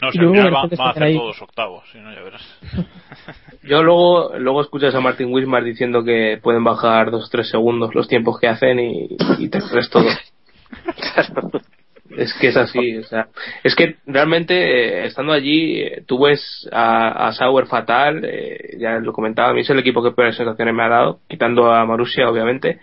No, 0.02 0.12
si 0.12 0.20
al 0.20 0.30
final 0.30 0.52
van, 0.52 0.70
van 0.70 0.88
a 0.88 0.90
hacer 0.92 1.04
ahí. 1.04 1.18
todos 1.18 1.42
octavos, 1.42 1.84
si 1.92 2.00
no, 2.00 2.14
ya 2.14 2.22
verás. 2.22 2.60
Yo 3.64 3.84
luego, 3.84 4.38
luego 4.38 4.62
escuchas 4.62 4.94
a 4.94 5.02
Martin 5.02 5.34
Wismar 5.34 5.64
diciendo 5.64 6.04
que 6.04 6.40
pueden 6.42 6.64
bajar 6.64 7.12
dos 7.12 7.26
o 7.26 7.30
tres 7.30 7.50
segundos 7.50 7.96
los 7.96 8.08
tiempos 8.08 8.40
que 8.40 8.48
hacen 8.48 8.80
y, 8.80 9.18
y 9.40 9.50
te 9.50 9.60
crees 9.60 9.90
todo. 9.90 10.06
Es 12.18 12.34
que 12.40 12.48
es 12.48 12.58
así, 12.58 12.98
o 12.98 13.04
sea, 13.04 13.28
es 13.64 13.76
que 13.76 13.98
realmente 14.06 14.56
eh, 14.56 15.06
estando 15.06 15.34
allí 15.34 15.82
eh, 15.82 16.04
tú 16.08 16.24
ves 16.24 16.68
a, 16.72 17.28
a 17.28 17.34
Sauer 17.34 17.68
fatal, 17.68 18.24
eh, 18.24 18.78
ya 18.80 19.00
lo 19.00 19.12
comentaba, 19.12 19.50
a 19.50 19.54
mí 19.54 19.62
es 19.62 19.70
el 19.70 19.80
equipo 19.80 20.02
que 20.02 20.12
peores 20.12 20.38
sensaciones 20.38 20.74
me 20.74 20.84
ha 20.84 20.90
dado, 20.90 21.20
quitando 21.28 21.72
a 21.72 21.86
Marusia 21.86 22.30
obviamente. 22.30 22.80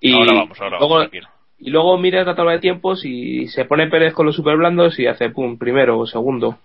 Y 0.00 0.14
ahora 0.14 0.32
vamos, 0.32 0.60
ahora 0.60 0.78
luego, 0.78 0.88
vamos, 0.88 1.10
tranquilo. 1.10 1.28
Y 1.58 1.70
luego 1.70 1.96
miras 1.98 2.26
la 2.26 2.34
tabla 2.34 2.52
de 2.52 2.58
tiempos 2.60 3.04
y 3.04 3.48
se 3.48 3.64
pone 3.64 3.88
Pérez 3.88 4.12
con 4.12 4.26
los 4.26 4.36
super 4.36 4.56
blandos 4.56 4.98
y 4.98 5.06
hace 5.06 5.30
pum, 5.30 5.58
primero 5.58 5.98
o 5.98 6.06
segundo. 6.06 6.58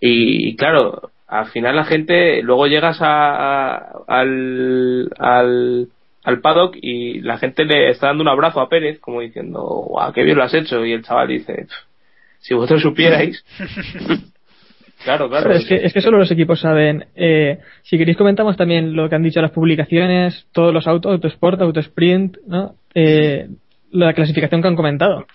Y, 0.00 0.54
claro, 0.56 1.10
al 1.26 1.46
final 1.46 1.76
la 1.76 1.84
gente, 1.84 2.42
luego 2.42 2.66
llegas 2.66 3.00
a, 3.00 3.76
a- 3.76 3.92
al, 4.06 5.10
al, 5.18 5.88
al 6.24 6.40
paddock 6.40 6.76
y 6.80 7.20
la 7.20 7.38
gente 7.38 7.64
le 7.64 7.90
está 7.90 8.08
dando 8.08 8.22
un 8.22 8.28
abrazo 8.28 8.60
a 8.60 8.68
Pérez 8.68 8.98
como 9.00 9.20
diciendo, 9.20 9.60
guau, 9.60 10.12
qué 10.12 10.22
bien 10.22 10.36
lo 10.36 10.44
has 10.44 10.54
hecho. 10.54 10.84
Y 10.84 10.92
el 10.92 11.02
chaval 11.02 11.28
dice, 11.28 11.52
"Pf, 11.54 11.74
si 12.40 12.54
vosotros 12.54 12.82
supierais. 12.82 13.44
claro, 15.04 15.28
claro. 15.28 15.46
Pero 15.48 15.58
es 15.58 15.66
que, 15.66 15.76
es 15.76 15.92
que 15.92 16.00
solo 16.00 16.18
los 16.18 16.30
equipos 16.30 16.60
saben. 16.60 17.06
Eh, 17.16 17.58
si 17.82 17.98
queréis 17.98 18.16
comentamos 18.16 18.56
también 18.56 18.94
lo 18.94 19.08
que 19.08 19.14
han 19.16 19.22
dicho 19.22 19.40
las 19.40 19.50
publicaciones, 19.52 20.46
todos 20.52 20.72
los 20.72 20.86
autos, 20.86 21.12
Autosport, 21.12 21.60
Autosprint, 21.60 22.36
¿no? 22.46 22.74
Eh, 22.94 23.48
la 23.90 24.12
clasificación 24.12 24.62
que 24.62 24.68
han 24.68 24.76
comentado. 24.76 25.26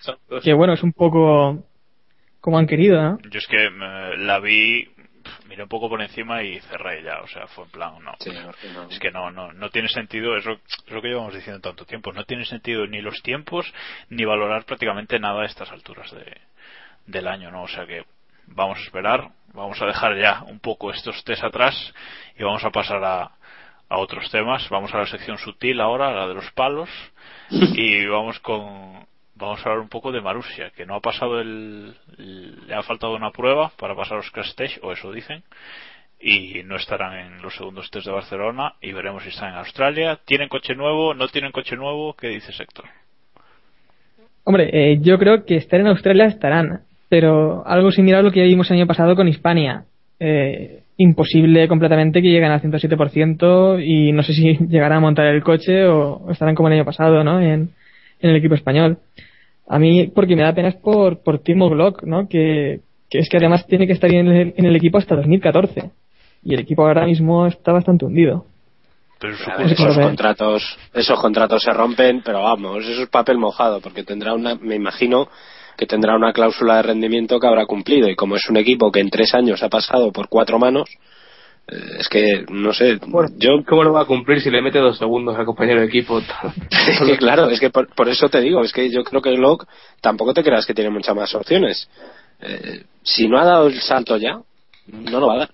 Que 0.42 0.52
bueno, 0.52 0.74
es 0.74 0.82
un 0.82 0.92
poco 0.92 1.64
como 2.40 2.58
han 2.58 2.66
querido, 2.66 3.02
¿no? 3.02 3.18
Yo 3.30 3.38
es 3.38 3.46
que 3.46 3.64
eh, 3.64 4.16
la 4.18 4.38
vi, 4.38 4.86
miré 5.48 5.62
un 5.62 5.68
poco 5.68 5.88
por 5.88 6.02
encima 6.02 6.42
y 6.42 6.60
cerré 6.60 7.02
ya, 7.02 7.20
o 7.22 7.26
sea, 7.26 7.46
fue 7.46 7.64
en 7.64 7.70
plan, 7.70 7.94
no. 8.04 8.12
Es 8.90 8.98
que 8.98 9.10
no, 9.10 9.30
no, 9.30 9.52
no 9.52 9.70
tiene 9.70 9.88
sentido, 9.88 10.36
es 10.36 10.44
lo, 10.44 10.52
es 10.52 10.90
lo 10.90 11.00
que 11.00 11.08
llevamos 11.08 11.34
diciendo 11.34 11.60
tanto 11.62 11.86
tiempo, 11.86 12.12
no 12.12 12.24
tiene 12.24 12.44
sentido 12.44 12.86
ni 12.86 13.00
los 13.00 13.22
tiempos 13.22 13.72
ni 14.10 14.26
valorar 14.26 14.64
prácticamente 14.66 15.18
nada 15.18 15.42
a 15.42 15.46
estas 15.46 15.72
alturas 15.72 16.12
de, 16.12 16.38
del 17.06 17.28
año, 17.28 17.50
¿no? 17.50 17.62
O 17.62 17.68
sea 17.68 17.86
que 17.86 18.04
vamos 18.46 18.78
a 18.78 18.82
esperar, 18.82 19.30
vamos 19.54 19.80
a 19.80 19.86
dejar 19.86 20.18
ya 20.20 20.42
un 20.42 20.60
poco 20.60 20.90
estos 20.90 21.24
test 21.24 21.42
atrás 21.42 21.94
y 22.38 22.42
vamos 22.42 22.62
a 22.62 22.70
pasar 22.70 23.02
a, 23.02 23.30
a 23.88 23.98
otros 23.98 24.30
temas. 24.30 24.68
Vamos 24.68 24.92
a 24.92 24.98
la 24.98 25.06
sección 25.06 25.38
sutil 25.38 25.80
ahora, 25.80 26.12
la 26.12 26.26
de 26.28 26.34
los 26.34 26.50
palos, 26.52 26.90
y 27.76 28.06
vamos 28.06 28.38
con 28.40 29.04
vamos 29.36 29.58
a 29.60 29.68
hablar 29.68 29.80
un 29.80 29.88
poco 29.88 30.12
de 30.12 30.20
Marusia, 30.20 30.70
que 30.70 30.86
no 30.86 30.94
ha 30.94 31.00
pasado 31.00 31.40
el, 31.40 31.94
el- 32.18 32.66
le 32.68 32.74
ha 32.74 32.82
faltado 32.82 33.16
una 33.16 33.30
prueba 33.32 33.72
para 33.78 33.96
pasar 33.96 34.16
los 34.18 34.30
crash 34.30 34.54
test, 34.54 34.78
o 34.82 34.92
eso 34.92 35.10
dicen, 35.12 35.42
y 36.20 36.62
no 36.64 36.76
estarán 36.76 37.18
en 37.18 37.42
los 37.42 37.54
segundos 37.56 37.90
test 37.90 38.06
de 38.06 38.12
Barcelona 38.12 38.74
y 38.80 38.92
veremos 38.92 39.22
si 39.24 39.30
están 39.30 39.50
en 39.50 39.58
Australia. 39.58 40.18
¿Tienen 40.24 40.48
coche 40.48 40.74
nuevo? 40.76 41.14
¿No 41.14 41.26
tienen 41.28 41.50
coche 41.52 41.74
nuevo? 41.76 42.14
¿Qué 42.14 42.28
dice 42.28 42.52
Sector? 42.52 42.84
Hombre, 44.44 44.70
eh, 44.72 44.98
yo 45.00 45.18
creo 45.18 45.44
que 45.44 45.56
estar 45.56 45.80
en 45.80 45.88
Australia 45.88 46.26
estarán, 46.26 46.82
pero 47.08 47.66
algo 47.66 47.90
similar 47.90 48.20
a 48.20 48.22
lo 48.22 48.30
que 48.30 48.40
ya 48.40 48.46
vimos 48.46 48.70
el 48.70 48.76
año 48.76 48.86
pasado 48.86 49.16
con 49.16 49.26
Hispania. 49.26 49.84
Eh, 50.20 50.83
imposible 50.96 51.66
completamente 51.68 52.22
que 52.22 52.28
lleguen 52.28 52.52
al 52.52 52.62
107% 52.62 53.84
y 53.84 54.12
no 54.12 54.22
sé 54.22 54.32
si 54.32 54.56
llegarán 54.68 54.98
a 54.98 55.00
montar 55.00 55.26
el 55.26 55.42
coche 55.42 55.86
o 55.86 56.30
estarán 56.30 56.54
como 56.54 56.68
el 56.68 56.74
año 56.74 56.84
pasado, 56.84 57.24
¿no? 57.24 57.40
En, 57.40 57.70
en 58.20 58.30
el 58.30 58.36
equipo 58.36 58.54
español. 58.54 58.98
A 59.66 59.78
mí, 59.78 60.08
porque 60.14 60.36
me 60.36 60.42
da 60.42 60.54
pena 60.54 60.68
es 60.68 60.76
por, 60.76 61.22
por 61.22 61.38
Timo 61.40 61.68
Glock, 61.70 62.02
¿no? 62.04 62.28
Que, 62.28 62.80
que 63.10 63.18
es 63.18 63.28
que 63.28 63.38
además 63.38 63.66
tiene 63.66 63.86
que 63.86 63.94
estar 63.94 64.10
en 64.10 64.28
el, 64.28 64.54
en 64.56 64.66
el 64.66 64.76
equipo 64.76 64.98
hasta 64.98 65.16
2014. 65.16 65.90
Y 66.42 66.54
el 66.54 66.60
equipo 66.60 66.86
ahora 66.86 67.06
mismo 67.06 67.46
está 67.46 67.72
bastante 67.72 68.04
hundido. 68.04 68.44
Pero 69.18 69.36
su 69.36 69.50
A 69.50 69.56
ver, 69.56 69.72
esos 69.72 69.96
contratos, 69.96 70.78
esos 70.92 71.18
contratos 71.20 71.62
se 71.62 71.72
rompen, 71.72 72.20
pero 72.22 72.42
vamos, 72.42 72.84
eso 72.84 73.02
es 73.02 73.08
papel 73.08 73.38
mojado, 73.38 73.80
porque 73.80 74.02
tendrá 74.02 74.34
una, 74.34 74.56
me 74.56 74.74
imagino 74.74 75.28
que 75.76 75.86
tendrá 75.86 76.14
una 76.16 76.32
cláusula 76.32 76.76
de 76.76 76.82
rendimiento 76.82 77.38
que 77.40 77.46
habrá 77.46 77.66
cumplido, 77.66 78.08
y 78.08 78.14
como 78.16 78.36
es 78.36 78.48
un 78.48 78.56
equipo 78.56 78.90
que 78.92 79.00
en 79.00 79.10
tres 79.10 79.34
años 79.34 79.62
ha 79.62 79.68
pasado 79.68 80.12
por 80.12 80.28
cuatro 80.28 80.58
manos, 80.58 80.88
eh, 81.66 81.76
es 81.98 82.08
que, 82.08 82.44
no 82.50 82.72
sé, 82.74 82.98
yo 83.38 83.64
¿Cómo 83.66 83.82
lo 83.84 83.92
va 83.92 84.02
a 84.02 84.06
cumplir 84.06 84.40
si 84.40 84.50
le 84.50 84.60
mete 84.62 84.78
dos 84.78 84.98
segundos 84.98 85.36
al 85.36 85.46
compañero 85.46 85.80
de 85.80 85.86
equipo? 85.86 86.20
Es 86.88 87.00
que 87.00 87.16
claro, 87.16 87.48
es 87.48 87.58
que 87.60 87.70
por, 87.70 87.88
por 87.94 88.08
eso 88.08 88.28
te 88.28 88.40
digo, 88.40 88.60
es 88.62 88.72
que 88.72 88.90
yo 88.90 89.02
creo 89.02 89.22
que 89.22 89.30
Locke 89.32 89.66
tampoco 90.00 90.34
te 90.34 90.42
creas 90.42 90.66
que 90.66 90.74
tiene 90.74 90.90
muchas 90.90 91.16
más 91.16 91.34
opciones. 91.34 91.88
Eh, 92.42 92.82
si 93.02 93.26
no 93.28 93.38
ha 93.38 93.44
dado 93.44 93.68
el 93.68 93.80
salto 93.80 94.16
ya, 94.18 94.38
no 94.88 95.20
lo 95.20 95.28
va 95.28 95.34
a 95.34 95.38
dar. 95.38 95.50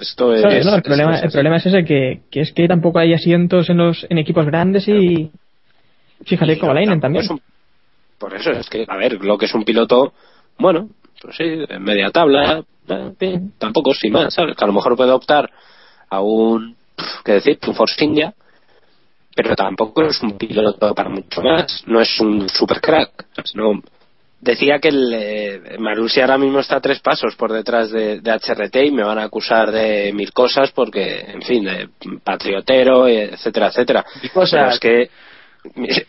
Esto 0.00 0.34
es, 0.34 0.42
¿Sabes, 0.42 0.66
no? 0.66 0.72
el, 0.72 0.78
es- 0.78 0.82
problema, 0.84 1.14
es 1.16 1.22
el 1.22 1.30
problema 1.30 1.56
es 1.58 1.66
ese, 1.66 1.84
que, 1.84 2.22
que 2.30 2.40
es 2.40 2.52
que 2.52 2.66
tampoco 2.66 2.98
hay 2.98 3.14
asientos 3.14 3.70
en 3.70 3.76
los 3.76 4.04
en 4.10 4.18
equipos 4.18 4.44
grandes 4.46 4.88
y... 4.88 5.30
Fíjate, 6.26 6.54
Y 6.54 6.58
Kovalainen 6.58 7.00
también. 7.00 7.24
es 7.24 7.30
un- 7.30 7.40
por 8.24 8.34
eso 8.34 8.52
es 8.52 8.70
que, 8.70 8.86
a 8.88 8.96
ver, 8.96 9.22
Locke 9.22 9.42
es 9.42 9.52
un 9.52 9.64
piloto, 9.64 10.14
bueno, 10.58 10.88
pues 11.20 11.36
sí, 11.36 11.44
en 11.44 11.82
media 11.82 12.10
tabla, 12.10 12.64
eh, 12.88 13.12
bien, 13.20 13.52
tampoco 13.58 13.92
sin 13.92 14.12
más, 14.12 14.32
¿sabes? 14.32 14.56
Que 14.56 14.64
a 14.64 14.66
lo 14.66 14.72
mejor 14.72 14.96
puede 14.96 15.10
optar 15.10 15.50
a 16.08 16.22
un, 16.22 16.74
qué 17.22 17.32
decir, 17.32 17.58
un 17.66 17.74
Force 17.74 18.02
India, 18.02 18.32
pero 19.36 19.54
tampoco 19.54 20.04
es 20.04 20.22
un 20.22 20.38
piloto 20.38 20.94
para 20.94 21.10
mucho 21.10 21.42
más, 21.42 21.84
no 21.86 22.00
es 22.00 22.18
un 22.18 22.48
super 22.48 22.80
crack. 22.80 23.26
No. 23.56 23.82
Decía 24.40 24.78
que 24.78 24.88
el 24.88 25.12
eh, 25.12 25.76
Marussia 25.78 26.22
ahora 26.22 26.38
mismo 26.38 26.60
está 26.60 26.76
a 26.76 26.80
tres 26.80 27.00
pasos 27.00 27.36
por 27.36 27.52
detrás 27.52 27.90
de, 27.90 28.22
de 28.22 28.30
HRT 28.32 28.76
y 28.86 28.90
me 28.90 29.04
van 29.04 29.18
a 29.18 29.24
acusar 29.24 29.70
de 29.70 30.14
mil 30.14 30.32
cosas 30.32 30.70
porque, 30.70 31.26
en 31.28 31.42
fin, 31.42 31.62
de 31.62 31.90
patriotero, 32.24 33.06
etcétera, 33.06 33.66
etcétera. 33.66 34.02
Mil 34.22 34.32
cosas. 34.32 34.78
Pero 34.80 35.02
es 35.02 35.10
que, 35.10 35.10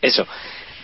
eso. 0.00 0.26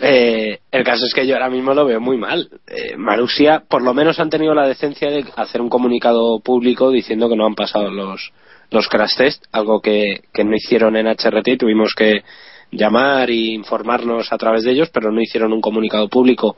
Eh, 0.04 0.58
el 0.72 0.82
caso 0.82 1.06
es 1.06 1.14
que 1.14 1.24
yo 1.28 1.36
ahora 1.36 1.48
mismo 1.48 1.74
lo 1.74 1.84
veo 1.84 2.00
muy 2.00 2.16
mal. 2.16 2.50
Eh, 2.66 2.96
Marussia, 2.96 3.62
por 3.68 3.82
lo 3.82 3.94
menos 3.94 4.18
han 4.18 4.30
tenido 4.30 4.52
la 4.52 4.66
decencia 4.66 5.08
de 5.08 5.24
hacer 5.36 5.60
un 5.60 5.68
comunicado 5.68 6.40
público 6.40 6.90
diciendo 6.90 7.28
que 7.28 7.36
no 7.36 7.46
han 7.46 7.54
pasado 7.54 7.88
los, 7.88 8.32
los 8.72 8.88
crash 8.88 9.14
test, 9.16 9.44
algo 9.52 9.80
que, 9.80 10.24
que 10.34 10.42
no 10.42 10.56
hicieron 10.56 10.96
en 10.96 11.06
HRT 11.06 11.56
tuvimos 11.56 11.94
que 11.96 12.24
llamar 12.72 13.30
e 13.30 13.54
informarnos 13.54 14.32
a 14.32 14.38
través 14.38 14.64
de 14.64 14.72
ellos, 14.72 14.90
pero 14.92 15.12
no 15.12 15.20
hicieron 15.20 15.52
un 15.52 15.60
comunicado 15.60 16.08
público 16.08 16.56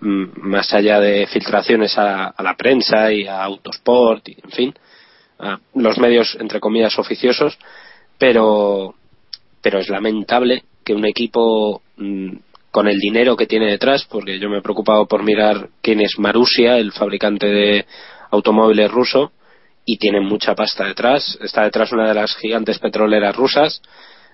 mm, 0.00 0.24
más 0.36 0.72
allá 0.72 0.98
de 0.98 1.26
filtraciones 1.26 1.98
a, 1.98 2.28
a 2.28 2.42
la 2.42 2.56
prensa 2.56 3.12
y 3.12 3.26
a 3.26 3.42
Autosport 3.42 4.26
y 4.30 4.36
en 4.42 4.50
fin 4.50 4.74
a 5.40 5.58
los 5.74 5.98
medios 5.98 6.38
entre 6.40 6.60
comillas 6.60 6.98
oficiosos 6.98 7.58
pero 8.16 8.94
pero 9.60 9.80
es 9.80 9.88
lamentable 9.88 10.62
que 10.84 10.94
un 10.94 11.04
equipo 11.04 11.82
mm, 11.96 12.36
con 12.72 12.88
el 12.88 12.98
dinero 12.98 13.36
que 13.36 13.46
tiene 13.46 13.70
detrás 13.70 14.04
porque 14.10 14.40
yo 14.40 14.50
me 14.50 14.58
he 14.58 14.62
preocupado 14.62 15.06
por 15.06 15.22
mirar 15.22 15.68
quién 15.80 16.00
es 16.00 16.18
Marussia 16.18 16.78
el 16.78 16.90
fabricante 16.90 17.46
de 17.46 17.86
automóviles 18.32 18.90
ruso 18.90 19.30
y 19.84 19.98
tiene 19.98 20.20
mucha 20.20 20.56
pasta 20.56 20.86
detrás 20.86 21.38
está 21.40 21.62
detrás 21.62 21.92
una 21.92 22.08
de 22.08 22.14
las 22.14 22.34
gigantes 22.36 22.80
petroleras 22.80 23.36
rusas 23.36 23.80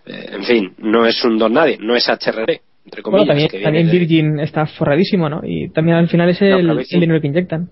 Eh, 0.06 0.30
en 0.32 0.44
fin 0.44 0.74
no 0.78 1.04
es 1.04 1.22
un 1.24 1.36
don 1.36 1.52
nadie 1.52 1.76
no 1.78 1.94
es 1.94 2.08
HRT 2.08 2.62
entre 2.88 3.02
Bueno, 3.02 3.18
comillas 3.18 3.28
también, 3.28 3.48
que 3.48 3.56
viene 3.58 3.66
también 3.66 3.86
de- 3.86 3.98
Virgin 3.98 4.40
está 4.40 4.66
forradísimo, 4.66 5.28
¿no? 5.28 5.40
Y 5.44 5.68
también 5.70 5.98
al 5.98 6.08
final 6.08 6.30
es 6.30 6.40
el, 6.40 6.84
dinero 6.88 7.20
que 7.20 7.26
inyectan. 7.26 7.68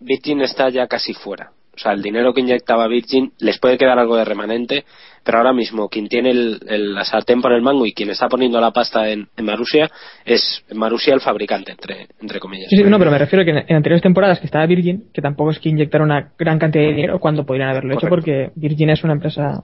Virgin 0.00 0.42
está 0.42 0.68
ya 0.68 0.86
casi 0.86 1.14
fuera. 1.14 1.50
O 1.74 1.78
sea, 1.78 1.92
el 1.92 2.02
dinero 2.02 2.34
que 2.34 2.42
inyectaba 2.42 2.86
Virgin 2.86 3.32
les 3.38 3.58
puede 3.58 3.78
quedar 3.78 3.98
algo 3.98 4.16
de 4.16 4.24
remanente, 4.24 4.84
pero 5.24 5.38
ahora 5.38 5.52
mismo 5.52 5.88
quien 5.88 6.06
tiene 6.08 6.30
el, 6.30 6.60
el- 6.68 6.94
la 6.94 7.04
sartén 7.04 7.40
por 7.40 7.52
el 7.52 7.62
mango 7.62 7.86
y 7.86 7.92
quien 7.92 8.10
está 8.10 8.28
poniendo 8.28 8.60
la 8.60 8.70
pasta 8.70 9.08
en, 9.08 9.26
en 9.36 9.44
Marussia 9.44 9.90
es 10.24 10.62
Marussia 10.74 11.14
el 11.14 11.20
fabricante, 11.20 11.72
entre, 11.72 12.06
entre 12.20 12.38
comillas. 12.38 12.68
Sí, 12.70 12.76
sí, 12.76 12.82
no, 12.84 12.98
pero 12.98 13.10
me 13.10 13.18
refiero 13.18 13.44
que 13.44 13.50
en, 13.52 13.58
en 13.66 13.76
anteriores 13.76 14.02
temporadas 14.02 14.38
que 14.38 14.46
estaba 14.46 14.66
Virgin, 14.66 15.04
que 15.12 15.22
tampoco 15.22 15.50
es 15.50 15.58
que 15.58 15.70
inyectaron 15.70 16.10
una 16.10 16.32
gran 16.38 16.58
cantidad 16.58 16.84
de 16.84 16.92
dinero 16.92 17.18
cuando 17.18 17.44
podrían 17.44 17.70
haberlo 17.70 17.94
hecho, 17.94 18.06
porque 18.08 18.50
Virgin 18.54 18.90
es 18.90 19.02
una 19.02 19.14
empresa 19.14 19.62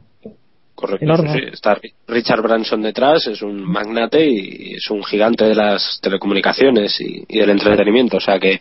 Correcto, 0.75 1.05
enorme. 1.05 1.33
sí. 1.35 1.41
Está 1.53 1.77
Richard 2.09 2.41
Branson 2.41 2.81
detrás, 2.81 3.27
es 3.27 3.43
un 3.43 3.63
magnate 3.63 4.25
y 4.27 4.75
es 4.77 4.91
un 4.91 5.03
gigante 5.05 5.45
de 5.45 5.55
las 5.55 6.01
telecomunicaciones 6.03 6.99
y, 7.03 7.23
y 7.29 7.39
del 7.39 7.51
entretenimiento. 7.51 8.17
O 8.17 8.21
sea 8.21 8.39
que 8.39 8.61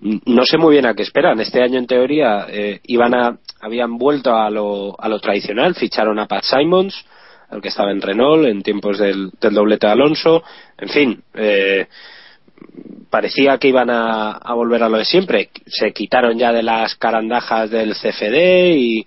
no 0.00 0.44
sé 0.44 0.58
muy 0.58 0.74
bien 0.74 0.86
a 0.86 0.94
qué 0.94 1.02
esperan. 1.02 1.40
Este 1.40 1.60
año, 1.62 1.78
en 1.78 1.86
teoría, 1.86 2.46
eh, 2.48 2.78
iban 2.86 3.14
a, 3.14 3.38
habían 3.66 3.98
vuelto 3.98 4.34
a 4.34 4.48
lo, 4.48 4.94
a 4.98 5.08
lo 5.08 5.18
tradicional, 5.18 5.74
ficharon 5.74 6.18
a 6.20 6.26
Pat 6.26 6.44
Simons, 6.44 7.04
al 7.50 7.60
que 7.60 7.68
estaba 7.68 7.90
en 7.90 8.00
Renault 8.00 8.46
en 8.46 8.62
tiempos 8.62 8.98
del, 8.98 9.30
del 9.40 9.54
doblete 9.54 9.86
de 9.86 9.92
Alonso. 9.92 10.42
En 10.78 10.88
fin, 10.88 11.22
eh, 11.34 11.86
parecía 13.10 13.58
que 13.58 13.68
iban 13.68 13.90
a, 13.90 14.32
a 14.32 14.54
volver 14.54 14.82
a 14.84 14.88
lo 14.88 14.98
de 14.98 15.04
siempre. 15.04 15.50
Se 15.66 15.92
quitaron 15.92 16.38
ya 16.38 16.52
de 16.52 16.62
las 16.62 16.94
carandajas 16.94 17.70
del 17.70 17.94
CFD 17.94 18.76
y, 18.76 19.06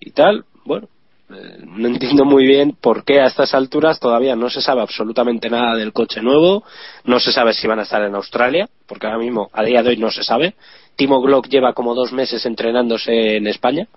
y 0.00 0.10
tal. 0.10 0.44
Bueno, 0.64 0.88
no 1.28 1.88
entiendo 1.88 2.24
muy 2.24 2.46
bien 2.46 2.76
por 2.78 3.04
qué 3.04 3.20
a 3.20 3.26
estas 3.26 3.54
alturas 3.54 3.98
todavía 3.98 4.36
no 4.36 4.50
se 4.50 4.60
sabe 4.60 4.82
absolutamente 4.82 5.48
nada 5.48 5.74
del 5.74 5.92
coche 5.92 6.20
nuevo, 6.20 6.64
no 7.04 7.18
se 7.18 7.32
sabe 7.32 7.54
si 7.54 7.66
van 7.66 7.78
a 7.78 7.82
estar 7.82 8.02
en 8.02 8.14
Australia, 8.14 8.68
porque 8.86 9.06
ahora 9.06 9.18
mismo, 9.18 9.48
a 9.52 9.62
día 9.64 9.82
de 9.82 9.90
hoy, 9.90 9.96
no 9.96 10.10
se 10.10 10.22
sabe. 10.22 10.54
Timo 10.96 11.20
Glock 11.20 11.48
lleva 11.48 11.72
como 11.72 11.94
dos 11.94 12.12
meses 12.12 12.44
entrenándose 12.46 13.36
en 13.36 13.46
España. 13.46 13.88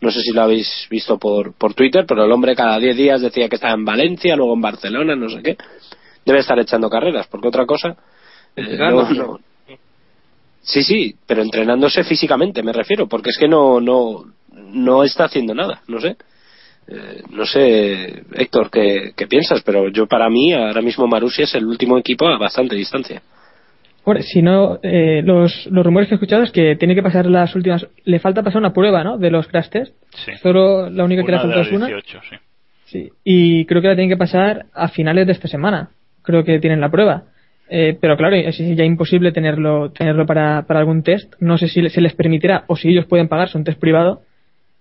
No 0.00 0.12
sé 0.12 0.22
si 0.22 0.30
lo 0.30 0.42
habéis 0.42 0.86
visto 0.88 1.18
por, 1.18 1.52
por 1.54 1.74
Twitter, 1.74 2.04
pero 2.06 2.24
el 2.24 2.30
hombre 2.30 2.54
cada 2.54 2.78
10 2.78 2.96
días 2.96 3.20
decía 3.20 3.48
que 3.48 3.56
estaba 3.56 3.74
en 3.74 3.84
Valencia, 3.84 4.36
luego 4.36 4.54
en 4.54 4.60
Barcelona, 4.60 5.16
no 5.16 5.28
sé 5.28 5.42
qué. 5.42 5.56
Debe 6.24 6.38
estar 6.38 6.58
echando 6.58 6.88
carreras, 6.88 7.26
porque 7.26 7.48
otra 7.48 7.66
cosa. 7.66 7.96
eh, 8.54 8.78
no. 8.78 9.40
Sí, 10.62 10.82
sí, 10.82 11.16
pero 11.26 11.42
entrenándose 11.42 12.04
físicamente, 12.04 12.62
me 12.62 12.72
refiero, 12.72 13.08
porque 13.08 13.30
es 13.30 13.38
que 13.38 13.48
no, 13.48 13.80
no, 13.80 14.24
no 14.52 15.02
está 15.02 15.24
haciendo 15.24 15.54
nada, 15.54 15.82
no 15.88 16.00
sé. 16.00 16.16
Eh, 16.90 17.22
no 17.30 17.44
sé, 17.44 18.22
Héctor, 18.32 18.70
¿qué, 18.70 19.12
¿qué, 19.14 19.26
piensas? 19.26 19.62
Pero 19.62 19.90
yo, 19.90 20.06
para 20.06 20.30
mí, 20.30 20.54
ahora 20.54 20.80
mismo 20.80 21.06
Marusia 21.06 21.44
es 21.44 21.54
el 21.54 21.66
último 21.66 21.98
equipo 21.98 22.26
a 22.26 22.38
bastante 22.38 22.76
distancia. 22.76 23.20
Bueno, 24.06 24.22
si 24.22 24.40
no, 24.40 24.78
eh, 24.82 25.20
los, 25.22 25.66
los 25.66 25.84
rumores 25.84 26.08
que 26.08 26.14
he 26.14 26.16
escuchado 26.16 26.42
es 26.42 26.50
que 26.50 26.76
tiene 26.76 26.94
que 26.94 27.02
pasar 27.02 27.26
las 27.26 27.54
últimas. 27.54 27.86
Le 28.04 28.18
falta 28.20 28.42
pasar 28.42 28.60
una 28.60 28.72
prueba, 28.72 29.04
¿no? 29.04 29.18
De 29.18 29.30
los 29.30 29.46
crash 29.48 29.68
test. 29.68 29.94
Sí. 30.24 30.32
Solo 30.42 30.88
la 30.88 31.04
única 31.04 31.22
que 31.24 31.32
le 31.32 31.38
falta 31.38 31.60
es 31.60 31.72
una. 31.72 31.88
18, 31.88 32.20
sí. 32.30 32.36
Sí. 32.86 33.08
Y 33.22 33.66
creo 33.66 33.82
que 33.82 33.88
la 33.88 33.94
tienen 33.94 34.08
que 34.08 34.16
pasar 34.16 34.64
a 34.72 34.88
finales 34.88 35.26
de 35.26 35.32
esta 35.32 35.46
semana. 35.46 35.90
Creo 36.22 36.42
que 36.42 36.58
tienen 36.58 36.80
la 36.80 36.90
prueba. 36.90 37.24
Eh, 37.68 37.98
pero 38.00 38.16
claro, 38.16 38.34
es 38.34 38.56
ya 38.56 38.84
imposible 38.84 39.30
tenerlo, 39.30 39.92
tenerlo 39.92 40.24
para, 40.24 40.62
para 40.62 40.80
algún 40.80 41.02
test. 41.02 41.34
No 41.38 41.58
sé 41.58 41.68
si 41.68 41.86
se 41.90 42.00
les 42.00 42.14
permitirá 42.14 42.64
o 42.66 42.76
si 42.76 42.88
ellos 42.88 43.04
pueden 43.04 43.28
pagarse 43.28 43.58
un 43.58 43.64
test 43.64 43.78
privado. 43.78 44.22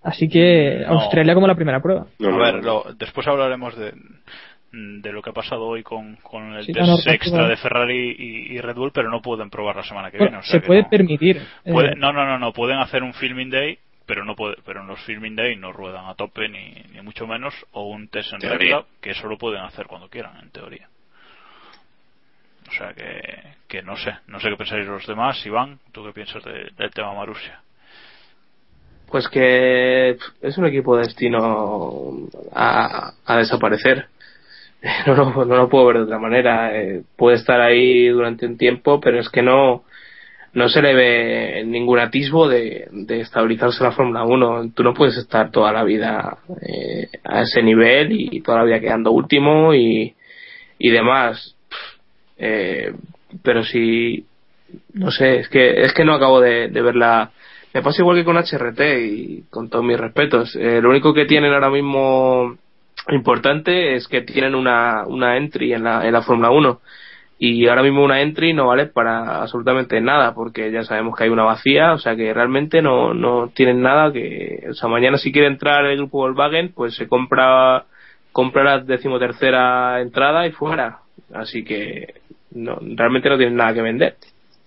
Así 0.08 0.30
que 0.30 0.86
No. 0.88 0.94
Australia 1.02 1.34
como 1.34 1.48
la 1.48 1.56
primera 1.56 1.82
prueba. 1.82 2.06
a 2.24 2.38
ver, 2.38 2.64
lo- 2.64 2.86
después 2.98 3.28
hablaremos 3.28 3.76
de, 3.78 3.92
de 4.72 5.12
lo 5.12 5.22
que 5.22 5.32
ha 5.32 5.34
pasado 5.34 5.66
hoy 5.66 5.84
con, 5.84 6.16
con 6.18 6.54
el 6.54 6.64
Sí, 6.64 6.72
test 6.72 6.88
no, 6.88 6.94
no, 6.96 7.12
extra 7.12 7.42
no. 7.42 7.48
de 7.50 7.58
Ferrari 7.58 8.16
y, 8.18 8.54
y 8.56 8.62
Red 8.62 8.76
Bull, 8.76 8.92
pero 8.94 9.10
no 9.10 9.22
pueden 9.22 9.50
probar 9.50 9.76
la 9.76 9.84
semana 9.84 10.10
que 10.10 10.18
viene. 10.18 10.38
o 10.38 10.44
sea 10.44 10.52
se 10.54 10.62
que 10.62 10.68
puede 10.68 10.84
no. 10.84 10.90
permitir. 10.90 11.38
eh, 11.66 11.94
no, 11.98 12.14
no, 12.14 12.26
no, 12.26 12.40
no, 12.40 12.54
pueden 12.54 12.78
hacer 12.80 13.04
un 13.04 13.14
filming 13.14 13.50
day, 13.50 13.78
pero 14.06 14.24
no 14.24 14.34
puede, 14.38 14.56
pero 14.66 14.80
en 14.80 14.88
los 14.88 15.02
filming 15.02 15.36
day 15.36 15.58
no 15.58 15.74
ruedan 15.74 16.06
a 16.06 16.16
tope 16.16 16.48
ni, 16.48 16.72
ni 16.94 17.02
mucho 17.02 17.28
menos, 17.28 17.54
o 17.74 17.90
un 17.90 18.08
test 18.08 18.32
en 18.32 18.40
recta, 18.40 18.86
que 19.02 19.12
eso 19.12 19.28
lo 19.28 19.38
pueden 19.38 19.62
hacer 19.64 19.88
cuando 19.88 20.08
quieran, 20.08 20.38
en 20.42 20.52
teoría. 20.52 20.88
O 22.70 22.72
sea 22.72 22.94
que, 22.94 23.44
que 23.68 23.82
no 23.82 23.98
sé, 23.98 24.14
no 24.28 24.40
sé 24.40 24.50
qué 24.50 24.56
pensáis 24.56 24.86
los 24.88 25.06
demás. 25.06 25.46
Iván, 25.46 25.80
¿tú 25.92 26.06
qué 26.06 26.12
piensas 26.14 26.44
de- 26.46 26.70
del 26.78 26.92
tema 26.92 27.14
Marusia? 27.14 27.60
Pues 29.10 29.28
que 29.30 30.18
es 30.42 30.58
un 30.58 30.66
equipo 30.66 30.98
destino 30.98 32.28
a, 32.54 33.14
a 33.26 33.38
desaparecer. 33.38 34.08
No 35.08 35.16
lo, 35.16 35.46
no 35.46 35.56
lo 35.56 35.70
puedo 35.70 35.88
ver 35.88 35.98
de 35.98 36.04
otra 36.04 36.20
manera. 36.20 36.80
Eh, 36.80 37.02
puede 37.16 37.38
estar 37.38 37.60
ahí 37.60 38.08
durante 38.10 38.46
un 38.46 38.58
tiempo, 38.58 39.00
pero 39.02 39.20
es 39.20 39.28
que 39.28 39.42
no, 39.42 39.84
no 40.54 40.70
se 40.70 40.82
le 40.82 40.94
ve 40.94 41.64
ningún 41.66 42.00
atisbo 42.00 42.48
de, 42.48 42.88
de 42.92 43.22
estabilizarse 43.22 43.84
la 43.84 43.92
Fórmula 43.92 44.24
1. 44.24 44.72
Tú 44.74 44.84
no 44.84 44.94
puedes 44.94 45.18
estar 45.18 45.52
toda 45.52 45.72
la 45.72 45.84
vida 45.84 46.38
eh, 46.62 47.10
a 47.24 47.42
ese 47.42 47.62
nivel 47.62 48.12
y 48.12 48.42
toda 48.42 48.60
la 48.60 48.64
vida 48.66 48.80
quedando 48.80 49.12
último 49.12 49.74
y, 49.74 50.16
y 50.80 50.90
demás. 50.90 51.56
Eh, 52.38 52.94
pero 53.44 53.64
si, 53.64 54.26
no 54.94 55.12
sé, 55.12 55.40
es 55.40 55.50
que, 55.50 55.82
es 55.82 55.94
que 55.94 56.06
no 56.06 56.14
acabo 56.14 56.40
de, 56.40 56.70
de 56.70 56.82
verla. 56.82 57.32
Me 57.78 57.84
pasa 57.84 58.02
igual 58.02 58.18
que 58.18 58.26
con 58.26 58.38
HRT 58.38 58.82
y 59.06 59.44
con 59.52 59.70
todos 59.70 59.86
mis 59.86 60.00
respetos. 60.00 60.56
Eh, 60.56 60.82
lo 60.82 60.90
único 60.90 61.14
que 61.14 61.26
tienen 61.26 61.54
ahora 61.54 61.70
mismo 61.70 62.58
importante 63.08 63.94
es 63.94 64.08
que 64.08 64.22
tienen 64.22 64.56
una, 64.56 65.06
una 65.06 65.38
entry 65.38 65.74
en 65.74 65.84
la, 65.84 66.04
en 66.04 66.12
la 66.12 66.24
Fórmula 66.24 66.50
1 66.50 66.82
y 67.38 67.68
ahora 67.68 67.84
mismo 67.84 68.04
una 68.04 68.20
entry 68.22 68.54
no 68.54 68.66
vale 68.66 68.88
para 68.88 69.44
absolutamente 69.44 70.02
nada 70.02 70.34
porque 70.34 70.72
ya 70.72 70.82
sabemos 70.86 71.16
que 71.16 71.26
hay 71.26 71.30
una 71.30 71.44
vacía, 71.44 71.94
o 71.94 72.00
sea 72.00 72.16
que 72.16 72.34
realmente 72.34 72.82
no, 72.82 73.14
no 73.14 73.52
tienen 73.54 73.84
nada 73.84 74.12
que, 74.12 74.66
o 74.72 74.74
sea, 74.74 74.90
mañana 74.90 75.20
si 75.20 75.32
quiere 75.32 75.48
entrar 75.48 75.86
el 75.86 75.98
grupo 75.98 76.18
Volkswagen 76.18 76.74
pues 76.74 76.96
se 76.96 77.08
compra, 77.08 77.86
compra 78.32 78.64
la 78.64 78.80
decimotercera 78.80 80.02
entrada 80.02 80.48
y 80.48 80.52
fuera, 80.52 81.02
así 81.32 81.64
que 81.64 82.16
no, 82.50 82.80
realmente 82.82 83.30
no 83.30 83.38
tienen 83.38 83.56
nada 83.56 83.76
que 83.76 83.84
vender. 83.84 84.16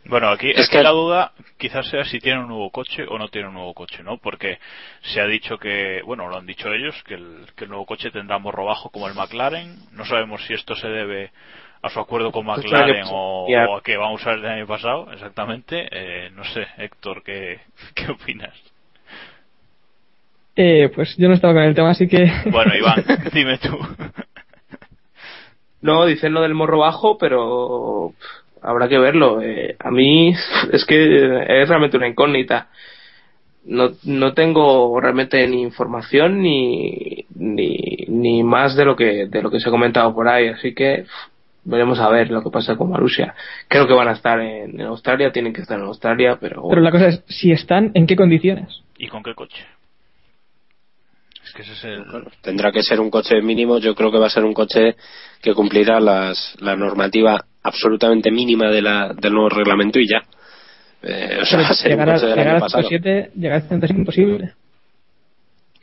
Bueno, 0.07 0.29
aquí, 0.31 0.51
Es 0.51 0.67
aquí 0.69 0.79
que- 0.79 0.83
la 0.83 0.91
duda 0.91 1.33
quizás 1.59 1.87
sea 1.89 2.05
si 2.05 2.19
tiene 2.21 2.41
un 2.41 2.49
nuevo 2.49 2.71
coche 2.71 3.05
o 3.09 3.19
no 3.19 3.29
tiene 3.29 3.49
un 3.49 3.55
nuevo 3.55 3.75
coche, 3.75 4.03
¿no? 4.03 4.17
Porque 4.17 4.59
se 5.03 5.21
ha 5.21 5.27
dicho 5.27 5.59
que, 5.59 6.01
bueno, 6.05 6.29
lo 6.29 6.37
han 6.39 6.47
dicho 6.47 6.73
ellos, 6.73 6.95
que 7.07 7.15
el, 7.15 7.47
que 7.55 7.65
el 7.65 7.71
nuevo 7.71 7.85
coche 7.87 8.11
tendrá 8.11 8.39
morro 8.39 8.65
bajo 8.65 8.91
como 8.91 9.09
el 9.09 9.15
McLaren. 9.15 9.77
No 9.93 10.05
sabemos 10.07 10.43
si 10.47 10.55
esto 10.55 10.75
se 10.75 10.89
debe 10.89 11.31
a 11.83 11.89
su 11.91 12.01
acuerdo 12.01 12.33
con 12.33 12.45
Pues 12.47 12.65
McLaren 12.65 13.05
o, 13.11 13.47
o 13.47 13.77
a 13.77 13.83
que 13.83 13.97
va 13.97 14.07
a 14.09 14.13
usar 14.13 14.39
el 14.39 14.47
año 14.47 14.67
pasado, 14.67 15.13
exactamente. 15.13 15.87
Eh, 15.93 16.31
no 16.35 16.45
sé, 16.45 16.67
Héctor, 16.79 17.23
¿qué, 17.23 17.61
qué 17.95 18.11
opinas? 18.11 18.55
eh, 20.57 20.91
pues 20.95 21.15
yo 21.17 21.29
no 21.29 21.35
estaba 21.35 21.55
con 21.55 21.63
el 21.63 21.75
tema, 21.75 21.91
así 21.91 22.09
que. 22.09 22.31
Bueno, 22.51 22.75
Iván, 22.75 23.05
dime 23.33 23.59
tú. 23.59 23.79
No, 25.83 26.05
dicen 26.05 26.35
lo 26.35 26.43
del 26.43 26.55
morro 26.55 26.79
bajo, 26.81 27.17
pero 27.17 28.13
habrá 28.63 28.89
que 28.89 28.99
verlo. 28.99 29.41
Eh, 29.43 29.77
a 29.79 29.91
mí 29.91 30.35
es 30.73 30.85
que 30.85 31.63
es 31.63 31.69
realmente 31.69 31.97
una 31.97 32.09
incógnita. 32.09 32.69
No, 33.65 33.91
no 34.05 34.33
tengo 34.33 34.99
realmente 35.01 35.47
ni 35.47 35.61
información 35.61 36.41
ni, 36.41 37.27
ni, 37.35 38.07
ni 38.09 38.43
más 38.43 38.75
de 38.75 38.87
lo 38.87 38.97
que 38.97 39.27
de 39.27 39.43
lo 39.43 39.51
que 39.51 39.61
se 39.61 39.69
ha 39.69 39.73
comentado 39.73 40.15
por 40.15 40.29
ahí, 40.29 40.49
así 40.49 40.75
que 40.75 41.05
veremos 41.65 42.01
a 42.01 42.09
ver 42.09 42.31
lo 42.31 42.43
que 42.43 42.51
pasa 42.51 42.77
con 42.77 42.91
Marusia. 42.91 43.35
Creo 43.69 43.87
que 43.87 43.93
van 43.93 44.09
a 44.09 44.13
estar 44.13 44.41
en, 44.41 44.81
en 44.81 44.87
Australia, 44.87 45.31
tienen 45.31 45.53
que 45.53 45.61
estar 45.61 45.79
en 45.79 45.85
Australia, 45.85 46.39
pero, 46.41 46.67
Pero 46.69 46.81
la 46.81 46.91
cosa 46.91 47.09
es, 47.09 47.23
si 47.29 47.53
están, 47.53 47.91
¿en 47.95 48.07
qué 48.07 48.17
condiciones? 48.17 48.83
¿Y 48.97 49.09
con 49.09 49.23
qué 49.23 49.35
coche? 49.35 49.65
Es 51.45 51.53
que 51.53 51.63
ese 51.63 51.73
es 51.73 51.85
el... 51.85 52.05
Tendrá 52.43 52.71
que 52.71 52.83
ser 52.83 53.01
un 53.01 53.11
coche 53.11 53.41
mínimo. 53.43 53.79
Yo 53.79 53.95
creo 53.95 54.13
que 54.13 54.19
va 54.19 54.27
a 54.27 54.31
ser 54.31 54.45
un 54.45 54.55
coche 54.55 54.97
que 55.43 55.55
cumplirá 55.55 55.99
las, 55.99 56.57
la 56.61 56.77
normativa 56.77 57.45
absolutamente 57.63 58.31
mínima 58.31 58.69
de 58.71 58.83
la, 58.83 59.13
del 59.15 59.33
nuevo 59.33 59.49
reglamento 59.49 59.99
y 59.99 60.09
ya. 60.09 60.23
Eh, 61.03 61.39
o 61.43 61.45
sea, 61.45 61.61
va 61.61 61.69
a 61.71 61.73
llegar 61.89 62.11
a- 62.11 62.19
llegar 62.19 62.39
año 62.39 62.51
al 62.57 62.61
pasado. 62.61 62.89
107, 62.89 63.33
llegar 63.37 63.63
al 63.63 63.69
100 63.69 63.85
es 63.85 63.91
imposible. 63.91 64.53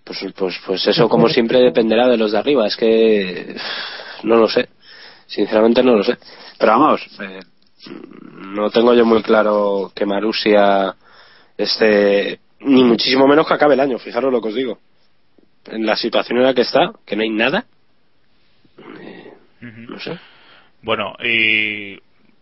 Pues, 0.03 0.19
pues, 0.35 0.55
pues 0.65 0.87
eso, 0.87 1.09
como 1.09 1.27
siempre, 1.27 1.59
dependerá 1.59 2.07
de 2.07 2.17
los 2.17 2.31
de 2.31 2.37
arriba. 2.37 2.65
Es 2.67 2.77
que 2.77 3.55
no 4.23 4.37
lo 4.37 4.47
sé. 4.47 4.69
Sinceramente 5.27 5.83
no 5.83 5.95
lo 5.97 6.03
sé. 6.03 6.17
Pero 6.57 6.71
vamos, 6.71 7.01
eh, 7.21 7.39
no 8.55 8.69
tengo 8.69 8.93
yo 8.93 9.05
muy 9.05 9.21
claro 9.21 9.91
que 9.93 10.05
Marusia 10.05 10.95
esté, 11.57 12.39
ni 12.61 12.83
muchísimo 12.83 13.27
menos 13.27 13.45
que 13.47 13.53
acabe 13.53 13.73
el 13.73 13.79
año. 13.81 13.99
Fijaros 13.99 14.31
lo 14.31 14.41
que 14.41 14.47
os 14.47 14.55
digo. 14.55 14.79
En 15.65 15.85
la 15.85 15.97
situación 15.97 16.37
en 16.39 16.45
la 16.45 16.53
que 16.53 16.61
está, 16.61 16.91
que 17.05 17.15
no 17.17 17.23
hay 17.23 17.29
nada, 17.29 17.65
Ujú. 18.77 19.91
no 19.91 19.99
sé. 19.99 20.17
Bueno, 20.81 21.15
y 21.23 21.99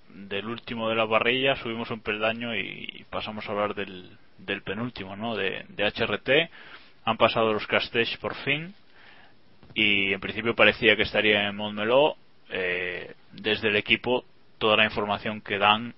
del 0.09 0.47
último 0.47 0.89
de 0.89 0.95
la 0.95 1.07
parrilla 1.07 1.55
subimos 1.55 1.89
un 1.91 2.01
peldaño 2.01 2.55
y 2.55 3.05
pasamos 3.09 3.47
a 3.47 3.51
hablar 3.51 3.75
del, 3.75 4.17
del 4.37 4.61
penúltimo, 4.61 5.15
¿no? 5.15 5.35
De, 5.35 5.65
HRT. 5.77 6.49
Han 7.05 7.17
pasado 7.17 7.53
los 7.53 7.67
Castech 7.67 8.17
por 8.19 8.35
fin 8.35 8.73
y 9.73 10.13
en 10.13 10.19
principio 10.19 10.55
parecía 10.55 10.95
que 10.95 11.03
estaría 11.03 11.47
en 11.47 11.55
Montmeló. 11.55 12.15
Eh, 12.49 13.13
desde 13.33 13.69
el 13.69 13.75
equipo, 13.75 14.23
toda 14.59 14.77
la 14.77 14.85
información 14.85 15.41
que 15.41 15.57
dan 15.57 15.95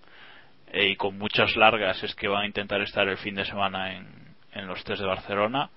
eh, 0.71 0.89
y 0.89 0.95
con 0.95 1.17
muchas 1.17 1.55
largas 1.55 2.01
es 2.03 2.15
que 2.15 2.27
van 2.27 2.43
a 2.43 2.47
intentar 2.47 2.81
estar 2.81 3.07
el 3.07 3.17
fin 3.17 3.35
de 3.35 3.45
semana 3.45 3.95
en, 3.95 4.07
en 4.53 4.67
los 4.67 4.83
test 4.83 5.01
de 5.01 5.07
Barcelona. 5.07 5.69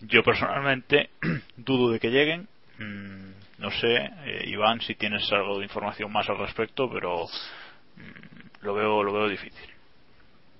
Yo 0.00 0.22
personalmente 0.22 1.10
dudo 1.56 1.92
de 1.92 2.00
que 2.00 2.10
lleguen. 2.10 2.48
Mm, 2.78 3.41
no 3.62 3.70
sé, 3.70 3.94
eh, 3.94 4.44
Iván, 4.48 4.80
si 4.80 4.96
tienes 4.96 5.32
algo 5.32 5.58
de 5.58 5.64
información 5.64 6.12
más 6.12 6.28
al 6.28 6.38
respecto, 6.38 6.90
pero 6.92 7.26
mm, 7.96 8.64
lo 8.66 8.74
veo 8.74 9.02
lo 9.04 9.12
veo 9.12 9.28
difícil. 9.28 9.70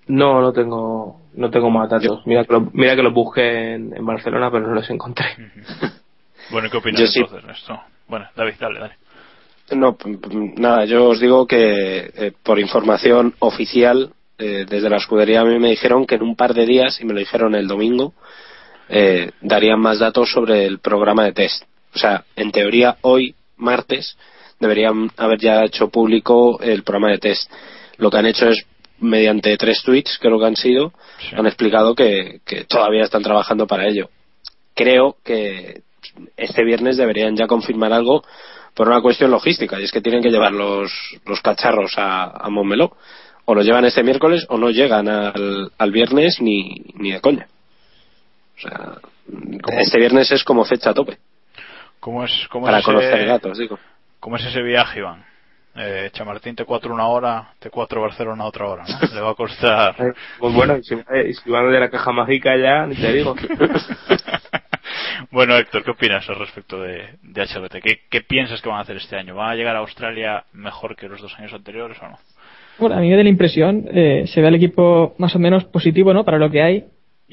No, 0.07 0.41
no 0.41 0.53
tengo, 0.53 1.21
no 1.35 1.51
tengo 1.51 1.69
más 1.69 1.91
datos. 1.91 2.25
Mira 2.27 2.45
que 2.45 2.53
lo, 2.53 2.61
mira 2.73 2.95
que 2.95 3.03
los 3.03 3.13
busqué 3.13 3.75
en, 3.75 3.97
en 3.97 4.07
Barcelona, 4.07 4.51
pero 4.51 4.69
no 4.69 4.75
los 4.75 4.89
encontré. 4.89 5.27
Bueno, 6.51 6.69
¿qué 6.71 6.77
opinas 6.77 7.13
sí. 7.13 7.21
entonces 7.21 7.51
esto? 7.57 7.81
Bueno, 8.09 8.27
David, 8.37 8.55
dale, 8.61 8.81
dale. 8.81 8.95
No, 9.71 9.97
nada, 10.57 10.85
yo 10.85 11.09
os 11.09 11.21
digo 11.21 11.47
que 11.47 12.11
eh, 12.15 12.33
por 12.43 12.59
información 12.59 13.35
oficial, 13.39 14.13
eh, 14.39 14.67
desde 14.69 14.91
la 14.91 14.99
escudería 14.99 15.41
a 15.41 15.45
mí 15.45 15.59
me 15.59 15.71
dijeron 15.71 16.05
que 16.05 16.17
en 16.17 16.23
un 16.23 16.37
par 16.37 16.53
de 16.53 16.67
días, 16.67 17.01
y 17.01 17.05
me 17.05 17.15
lo 17.15 17.21
dijeron 17.21 17.55
el 17.55 17.69
domingo, 17.69 18.13
eh, 18.89 19.31
darían 19.41 19.81
más 19.81 20.01
datos 20.01 20.31
sobre 20.31 20.67
el 20.67 20.81
programa 20.81 21.25
de 21.25 21.33
test. 21.33 21.65
O 21.95 21.99
sea, 21.99 22.25
en 22.37 22.51
teoría 22.53 22.97
hoy, 23.03 23.35
martes, 23.57 24.17
deberían 24.59 25.11
haber 25.17 25.39
ya 25.41 25.65
hecho 25.65 25.89
público 25.89 26.61
el 26.61 26.83
programa 26.83 27.11
de 27.13 27.19
test. 27.19 27.51
Lo 27.99 28.11
que 28.11 28.17
han 28.19 28.27
hecho 28.27 28.49
es, 28.49 28.65
mediante 29.01 29.57
tres 29.57 29.83
tweets, 29.83 30.19
creo 30.21 30.39
que 30.39 30.47
han 30.47 30.57
sido, 30.57 30.93
Sí. 31.19 31.35
han 31.37 31.47
explicado 31.47 31.95
que, 31.95 32.41
que 32.47 32.65
todavía 32.65 33.03
están 33.03 33.23
trabajando 33.23 33.67
para 33.67 33.87
ello. 33.89 34.09
Creo 34.75 35.17
que 35.25 35.83
este 36.37 36.65
viernes 36.65 36.97
deberían 36.97 37.37
ya 37.37 37.47
confirmar 37.47 37.93
algo 37.93 38.25
por 38.75 38.89
una 38.89 39.03
cuestión 39.03 39.31
logística, 39.31 39.79
y 39.81 39.85
es 39.85 39.93
que 39.93 40.01
tienen 40.01 40.23
que 40.23 40.31
llevar 40.31 40.53
los, 40.53 40.91
los 41.27 41.41
cacharros 41.41 41.93
a, 41.99 42.25
a 42.25 42.49
Montmeló. 42.49 42.97
O 43.45 43.55
lo 43.55 43.63
llevan 43.63 43.85
este 43.85 44.03
miércoles 44.05 44.47
o 44.49 44.57
no 44.57 44.71
llegan 44.71 45.09
al, 45.09 45.73
al 45.77 45.91
viernes 45.91 46.41
ni, 46.41 46.77
ni 46.95 47.11
de 47.13 47.21
coña. 47.21 47.49
O 48.57 48.61
sea, 48.61 48.93
este 49.81 49.99
viernes 49.99 50.31
es 50.31 50.45
como 50.45 50.65
fecha 50.65 50.91
a 50.91 50.95
tope, 50.95 51.19
¿Cómo 52.03 52.25
es, 52.25 52.33
cómo 52.51 52.67
para 52.67 52.81
es 52.81 52.85
conocer 52.85 53.15
ese, 53.15 53.27
datos, 53.27 53.57
digo. 53.57 53.79
¿Cómo 54.19 54.35
es 54.35 54.45
ese 54.45 54.61
viaje, 54.61 54.99
Iván? 54.99 55.25
Eh, 55.77 56.11
Chamartín 56.13 56.57
T4 56.57 56.91
una 56.91 57.07
hora, 57.07 57.55
T4 57.63 58.01
Barcelona 58.01 58.45
otra 58.45 58.67
hora, 58.67 58.83
¿no? 58.83 59.15
Le 59.15 59.21
va 59.21 59.31
a 59.31 59.35
costar. 59.37 59.95
Eh, 60.01 60.13
Pues 60.41 60.53
bueno, 60.53 60.79
y 60.79 60.83
si, 60.83 60.97
eh, 60.97 61.33
si 61.33 61.49
van 61.49 61.71
de 61.71 61.79
la 61.79 61.91
caja 61.91 62.11
mágica 62.11 62.57
ya, 62.57 62.87
ni 62.87 62.97
te 62.97 63.13
digo. 63.13 63.37
bueno, 65.31 65.57
Héctor, 65.57 65.85
¿qué 65.85 65.93
opinas 65.93 66.29
al 66.29 66.41
respecto 66.41 66.81
de, 66.81 67.19
de 67.23 67.41
HRT? 67.41 67.81
¿Qué, 67.81 68.01
¿Qué 68.11 68.21
piensas 68.23 68.61
que 68.61 68.69
van 68.69 68.79
a 68.79 68.83
hacer 68.83 68.97
este 68.97 69.15
año? 69.15 69.37
¿Van 69.37 69.51
a 69.51 69.55
llegar 69.55 69.77
a 69.77 69.79
Australia 69.79 70.43
mejor 70.53 70.97
que 70.97 71.09
los 71.09 71.23
dos 71.23 71.33
años 71.39 71.53
anteriores 71.53 71.99
o 72.03 72.09
no? 72.09 72.19
Bueno, 72.81 72.97
a 72.97 72.99
mí 72.99 73.09
me 73.09 73.17
da 73.17 73.23
la 73.23 73.29
impresión, 73.29 73.87
eh, 73.93 74.25
se 74.27 74.41
ve 74.41 74.49
al 74.49 74.57
equipo 74.57 75.15
más 75.19 75.37
o 75.37 75.39
menos 75.39 75.65
positivo, 75.67 76.13
¿no? 76.13 76.25
Para 76.25 76.39
lo 76.39 76.51
que 76.51 76.63
hay. 76.63 76.85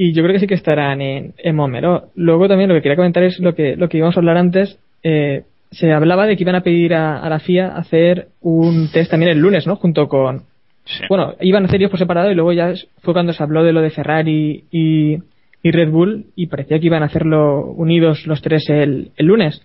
Y 0.02 0.14
yo 0.14 0.24
creo 0.24 0.34
que 0.34 0.40
sí 0.40 0.48
que 0.48 0.54
estarán 0.56 1.02
en, 1.02 1.34
en 1.38 1.56
Momero. 1.58 2.06
Luego 2.16 2.48
también 2.48 2.70
lo 2.70 2.76
que 2.76 2.82
quería 2.82 2.96
comentar 2.96 3.22
es 3.24 3.38
lo 3.42 3.54
que, 3.54 3.76
lo 3.76 3.90
que 3.90 3.98
íbamos 3.98 4.16
a 4.16 4.22
hablar 4.22 4.38
antes. 4.38 4.80
Eh, 5.04 5.44
se 5.72 5.92
hablaba 5.92 6.26
de 6.26 6.38
que 6.38 6.44
iban 6.44 6.56
a 6.56 6.62
pedir 6.62 6.94
a, 6.94 7.20
a 7.20 7.28
la 7.28 7.40
FIA 7.40 7.68
hacer 7.76 8.30
un 8.40 8.90
test 8.94 9.12
también 9.12 9.30
el 9.34 9.40
lunes, 9.40 9.68
¿no? 9.68 9.76
Junto 9.76 10.08
con. 10.08 10.44
Sí. 10.86 11.04
Bueno, 11.10 11.34
iban 11.42 11.64
a 11.64 11.68
hacer 11.68 11.82
ellos 11.82 11.92
por 11.92 12.00
separado 12.00 12.32
y 12.32 12.36
luego 12.36 12.54
ya 12.54 12.72
fue 13.02 13.14
cuando 13.14 13.34
se 13.34 13.44
habló 13.44 13.62
de 13.66 13.74
lo 13.74 13.82
de 13.82 13.90
Ferrari 13.90 14.64
y, 14.72 15.18
y 15.62 15.72
Red 15.72 15.90
Bull 15.92 16.28
y 16.34 16.48
parecía 16.48 16.80
que 16.80 16.86
iban 16.86 17.04
a 17.04 17.08
hacerlo 17.08 17.66
unidos 17.66 18.26
los 18.26 18.42
tres 18.42 18.70
el, 18.70 19.12
el 19.18 19.26
lunes. 19.26 19.62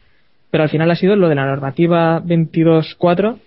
Pero 0.51 0.65
al 0.65 0.69
final 0.69 0.91
ha 0.91 0.97
sido 0.97 1.15
lo 1.15 1.29
de 1.29 1.37
la 1.37 1.47
normativa 1.47 2.21
22.4 2.25 3.35
que 3.37 3.39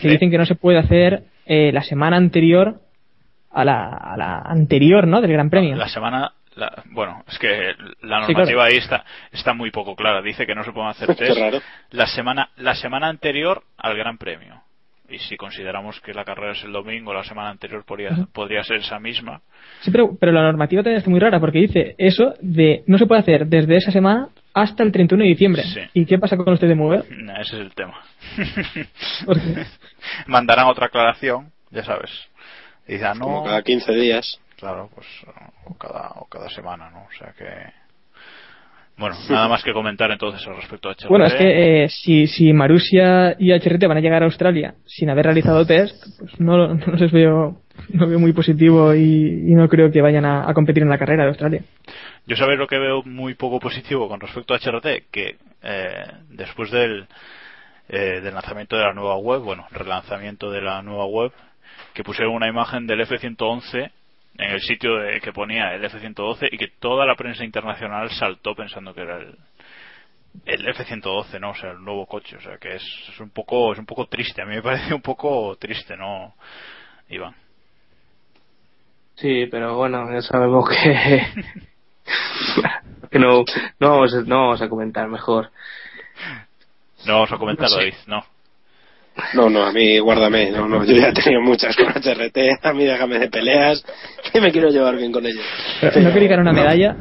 Sí. 0.00 0.08
dicen 0.08 0.30
que 0.30 0.38
no 0.38 0.46
se 0.46 0.54
puede 0.54 0.78
hacer 0.78 1.24
eh, 1.44 1.70
la 1.70 1.82
semana 1.82 2.16
anterior 2.16 2.76
a 3.54 3.64
la, 3.64 3.88
a 3.88 4.16
la 4.16 4.38
anterior, 4.40 5.06
¿no? 5.06 5.20
Del 5.20 5.32
Gran 5.32 5.50
Premio. 5.50 5.76
La 5.76 5.88
semana. 5.88 6.32
la- 6.56 6.82
bueno, 6.90 7.22
es 7.28 7.38
que 7.38 7.72
la 8.02 8.24
Sí, 8.26 8.32
normativa 8.32 8.64
ahí 8.64 8.76
está, 8.76 9.04
está 9.32 9.54
muy 9.54 9.70
poco 9.70 9.94
clara. 9.96 10.22
Dice 10.22 10.46
que 10.46 10.54
no 10.54 10.62
se 10.64 10.72
pueden 10.72 10.90
hacer 10.90 11.14
test 11.16 11.38
raro. 11.38 11.58
la 11.90 12.06
semana, 12.06 12.50
la 12.56 12.74
semana 12.74 13.08
anterior 13.08 13.62
al 13.76 13.96
Gran 13.96 14.18
Premio. 14.18 14.60
Y 15.08 15.18
si 15.18 15.36
consideramos 15.36 16.00
que 16.00 16.14
la 16.14 16.24
carrera 16.24 16.52
es 16.52 16.64
el 16.64 16.72
domingo, 16.72 17.12
la 17.12 17.24
semana 17.24 17.50
anterior 17.50 17.84
podría, 17.84 18.10
podría 18.32 18.64
ser 18.64 18.76
esa 18.78 18.98
misma. 18.98 19.42
Sí, 19.82 19.90
pero, 19.90 20.16
pero 20.18 20.32
la 20.32 20.42
normativa 20.42 20.82
también 20.82 20.98
está 20.98 21.10
muy 21.10 21.20
rara 21.20 21.38
porque 21.40 21.58
dice 21.58 21.94
eso 21.98 22.34
de 22.40 22.82
no 22.86 22.96
se 22.96 23.06
puede 23.06 23.20
hacer 23.20 23.46
desde 23.46 23.76
esa 23.76 23.90
semana 23.92 24.28
hasta 24.54 24.82
el 24.82 24.92
31 24.92 25.22
de 25.24 25.28
diciembre. 25.28 25.62
Sí. 25.64 25.80
¿Y 25.92 26.06
qué 26.06 26.18
pasa 26.18 26.36
con 26.38 26.52
usted 26.54 26.68
de 26.68 26.74
mover? 26.74 27.00
Ese 27.40 27.40
es 27.40 27.52
el 27.52 27.74
tema. 27.74 27.98
Mandarán 30.26 30.66
otra 30.68 30.86
aclaración, 30.86 31.50
ya 31.70 31.84
sabes. 31.84 32.10
Y 32.86 32.94
dirán, 32.94 33.18
no, 33.18 33.24
Como 33.26 33.44
cada 33.44 33.62
15 33.62 33.92
días. 33.92 34.40
claro, 34.58 34.90
pues 34.94 35.06
o 35.64 35.74
cada, 35.78 36.10
o 36.16 36.26
cada 36.26 36.48
semana, 36.50 36.90
¿no? 36.90 37.04
O 37.04 37.12
sea 37.18 37.32
que. 37.32 37.44
Bueno, 38.96 39.16
nada 39.28 39.48
más 39.48 39.62
que 39.64 39.72
comentar 39.72 40.10
entonces 40.10 40.46
al 40.46 40.56
respecto 40.56 40.88
a 40.88 40.92
HRT. 40.92 41.08
Bueno, 41.08 41.24
es 41.26 41.34
que 41.34 41.84
eh, 41.84 41.88
si, 41.88 42.26
si 42.26 42.52
Marusia 42.52 43.34
y 43.38 43.52
HRT 43.52 43.86
van 43.88 43.96
a 43.96 44.00
llegar 44.00 44.22
a 44.22 44.26
Australia 44.26 44.74
sin 44.86 45.10
haber 45.10 45.24
realizado 45.26 45.66
test, 45.66 45.96
pues 46.18 46.38
no, 46.38 46.74
no 46.74 46.92
les 46.94 47.10
veo, 47.10 47.60
no 47.88 48.06
veo 48.06 48.18
muy 48.20 48.32
positivo 48.32 48.94
y, 48.94 49.00
y 49.02 49.54
no 49.54 49.68
creo 49.68 49.90
que 49.90 50.00
vayan 50.02 50.24
a, 50.24 50.48
a 50.48 50.54
competir 50.54 50.82
en 50.82 50.90
la 50.90 50.98
carrera 50.98 51.24
de 51.24 51.30
Australia. 51.30 51.62
Yo 52.26 52.36
sabéis 52.36 52.58
lo 52.58 52.68
que 52.68 52.78
veo 52.78 53.02
muy 53.02 53.34
poco 53.34 53.58
positivo 53.60 54.08
con 54.08 54.20
respecto 54.20 54.54
a 54.54 54.58
HRT, 54.58 55.10
que 55.10 55.36
eh, 55.62 56.04
después 56.30 56.70
del, 56.70 57.06
eh, 57.88 58.20
del 58.20 58.34
lanzamiento 58.34 58.76
de 58.76 58.84
la 58.84 58.92
nueva 58.94 59.16
web, 59.16 59.40
bueno, 59.42 59.66
relanzamiento 59.72 60.50
de 60.50 60.62
la 60.62 60.82
nueva 60.82 61.06
web, 61.06 61.32
que 61.94 62.04
pusieron 62.04 62.34
una 62.34 62.48
imagen 62.48 62.86
del 62.86 63.00
F-111 63.02 63.90
en 64.38 64.50
el 64.50 64.60
sitio 64.60 64.96
de- 64.96 65.20
que 65.20 65.32
ponía 65.32 65.72
el 65.74 65.84
F-112 65.84 66.48
y 66.52 66.58
que 66.58 66.68
toda 66.80 67.06
la 67.06 67.14
prensa 67.14 67.44
internacional 67.44 68.10
saltó 68.10 68.54
pensando 68.54 68.92
que 68.92 69.02
era 69.02 69.18
el, 69.18 69.38
el 70.44 70.68
F-112, 70.68 71.38
¿no? 71.40 71.50
O 71.50 71.54
sea, 71.54 71.70
el 71.70 71.82
nuevo 71.84 72.06
coche, 72.06 72.36
o 72.36 72.40
sea, 72.40 72.58
que 72.58 72.74
es, 72.74 72.82
es 73.08 73.20
un 73.20 73.30
poco 73.30 73.72
es 73.72 73.78
un 73.78 73.86
poco 73.86 74.06
triste, 74.06 74.42
a 74.42 74.46
mí 74.46 74.56
me 74.56 74.62
parece 74.70 74.92
un 74.92 75.02
poco 75.02 75.56
triste, 75.56 75.96
¿no? 75.96 76.34
Iván. 77.08 77.34
Sí, 79.16 79.46
pero 79.50 79.76
bueno, 79.76 80.12
ya 80.12 80.20
sabemos 80.22 80.68
que. 80.68 81.22
que 83.12 83.18
no, 83.20 83.44
no, 83.78 83.90
vamos, 83.90 84.14
a- 84.14 84.22
no 84.22 84.40
vamos 84.40 84.62
a 84.62 84.68
comentar 84.68 85.06
mejor. 85.08 85.50
No 87.06 87.14
vamos 87.14 87.32
a 87.32 87.36
comentar, 87.38 87.64
No 87.64 87.68
sé. 87.68 87.76
David, 87.76 87.94
no. 88.08 88.24
No, 89.34 89.48
no, 89.48 89.64
a 89.64 89.72
mí 89.72 89.98
guárdame. 90.00 90.50
No, 90.50 90.66
no, 90.68 90.84
yo 90.84 90.94
ya 90.96 91.08
he 91.08 91.12
tenido 91.12 91.40
muchas 91.40 91.76
con 91.76 91.86
HRT. 91.86 92.36
A 92.62 92.72
mí 92.72 92.84
déjame 92.84 93.18
de 93.18 93.28
peleas. 93.30 93.84
Que 94.32 94.40
me 94.40 94.50
quiero 94.50 94.70
llevar 94.70 94.96
bien 94.96 95.12
con 95.12 95.24
ellos. 95.24 95.44
Pero, 95.80 96.00
¿No 96.00 96.12
quería 96.12 96.28
ganar 96.30 96.42
una 96.42 96.52
medalla? 96.52 96.96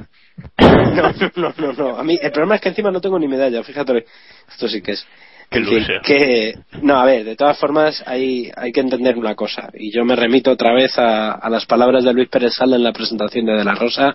No, 0.60 1.14
no, 1.36 1.54
no, 1.58 1.74
no. 1.74 1.98
A 1.98 2.04
mí, 2.04 2.18
el 2.22 2.32
problema 2.32 2.56
es 2.56 2.62
que 2.62 2.70
encima 2.70 2.92
no 2.92 3.02
tengo 3.02 3.18
ni 3.20 3.28
medalla. 3.28 3.64
Fíjate, 3.64 4.06
esto 4.50 4.68
sí 4.68 4.82
que 4.82 4.92
es. 4.94 5.06
Loser. 5.52 6.02
que, 6.02 6.56
no, 6.82 7.00
a 7.00 7.06
ver, 7.06 7.24
de 7.26 7.36
todas 7.36 7.60
formas 7.60 8.04
hay, 8.08 8.50
hay 8.56 8.72
que 8.72 8.80
entender 8.80 9.16
una 9.18 9.36
cosa. 9.36 9.70
Y 9.76 9.92
yo 9.92 10.04
me 10.04 10.16
remito 10.16 10.50
otra 10.52 10.74
vez 10.74 10.98
a, 10.98 11.34
a 11.34 11.50
las 11.50 11.66
palabras 11.68 12.04
de 12.04 12.12
Luis 12.14 12.28
Pérez 12.30 12.54
Sala 12.56 12.76
en 12.76 12.84
la 12.84 12.92
presentación 12.92 13.46
de 13.46 13.54
De 13.54 13.64
La 13.64 13.76
Rosa. 13.76 14.14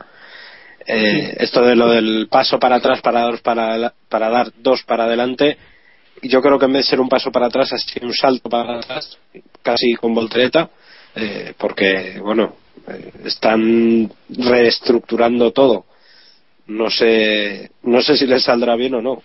Eh, 0.86 1.36
esto 1.38 1.62
de 1.62 1.76
lo 1.76 1.90
del 1.90 2.26
paso 2.30 2.58
para 2.58 2.76
atrás 2.76 3.00
para, 3.02 3.22
dar- 3.22 3.40
para, 3.42 3.92
para 4.08 4.28
dar 4.30 4.52
dos 4.58 4.82
para 4.84 5.04
adelante. 5.04 5.58
Yo 6.22 6.40
creo 6.40 6.58
que 6.58 6.66
en 6.66 6.72
vez 6.72 6.84
de 6.84 6.90
ser 6.90 7.00
un 7.00 7.08
paso 7.08 7.30
para 7.30 7.46
atrás, 7.46 7.72
ha 7.72 7.78
sido 7.78 8.06
un 8.06 8.14
salto 8.14 8.48
para 8.48 8.78
atrás, 8.78 9.18
casi 9.62 9.94
con 9.94 10.14
voltereta, 10.14 10.70
eh, 11.14 11.54
porque, 11.56 12.18
bueno, 12.20 12.56
eh, 12.88 13.12
están 13.24 14.10
reestructurando 14.28 15.52
todo. 15.52 15.86
No 16.66 16.90
sé, 16.90 17.70
no 17.82 18.02
sé 18.02 18.16
si 18.16 18.26
les 18.26 18.44
saldrá 18.44 18.76
bien 18.76 18.94
o 18.94 19.02
no, 19.02 19.22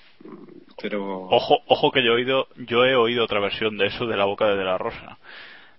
pero 0.81 1.27
Ojo, 1.29 1.59
ojo 1.67 1.91
que 1.91 2.03
yo 2.03 2.11
he 2.11 2.15
oído, 2.15 2.47
yo 2.57 2.83
he 2.83 2.95
oído 2.95 3.23
otra 3.23 3.39
versión 3.39 3.77
de 3.77 3.87
eso 3.87 4.05
de 4.05 4.17
la 4.17 4.25
boca 4.25 4.47
de 4.47 4.57
De 4.57 4.65
la 4.65 4.77
Rosa. 4.77 5.17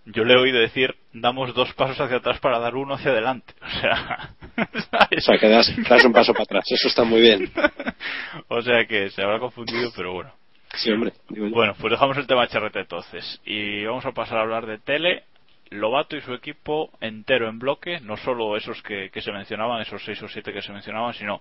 Yo 0.06 0.24
le 0.24 0.34
he 0.34 0.36
oído 0.36 0.60
decir, 0.60 0.94
damos 1.12 1.54
dos 1.54 1.72
pasos 1.74 2.00
hacia 2.00 2.18
atrás 2.18 2.38
para 2.40 2.58
dar 2.58 2.74
uno 2.74 2.94
hacia 2.94 3.10
adelante. 3.10 3.54
O 3.60 3.80
sea, 3.80 4.30
o 5.16 5.20
sea, 5.20 5.38
que 5.38 5.48
das, 5.48 5.70
das 5.88 6.04
un 6.04 6.12
paso 6.12 6.32
para 6.32 6.44
atrás. 6.44 6.64
Eso 6.70 6.88
está 6.88 7.04
muy 7.04 7.20
bien. 7.20 7.50
o 8.48 8.62
sea 8.62 8.86
que 8.86 9.10
se 9.10 9.22
habrá 9.22 9.38
confundido, 9.38 9.90
pero 9.94 10.12
bueno. 10.12 10.32
Sí, 10.76 10.92
digo. 11.28 11.50
Bueno, 11.50 11.74
pues 11.78 11.90
dejamos 11.90 12.16
el 12.16 12.26
tema 12.26 12.46
HRT 12.46 12.76
entonces. 12.76 13.40
Y 13.44 13.84
vamos 13.84 14.04
a 14.06 14.12
pasar 14.12 14.38
a 14.38 14.42
hablar 14.42 14.66
de 14.66 14.78
tele. 14.78 15.24
Lobato 15.70 16.16
y 16.16 16.20
su 16.20 16.34
equipo 16.34 16.90
entero 17.00 17.48
en 17.48 17.58
bloque, 17.58 17.98
no 18.00 18.16
solo 18.18 18.56
esos 18.56 18.80
que, 18.82 19.10
se 19.14 19.32
mencionaban, 19.32 19.80
esos 19.80 20.04
seis 20.04 20.22
o 20.22 20.28
siete 20.28 20.52
que 20.52 20.62
se 20.62 20.72
mencionaban, 20.72 21.14
sino 21.14 21.40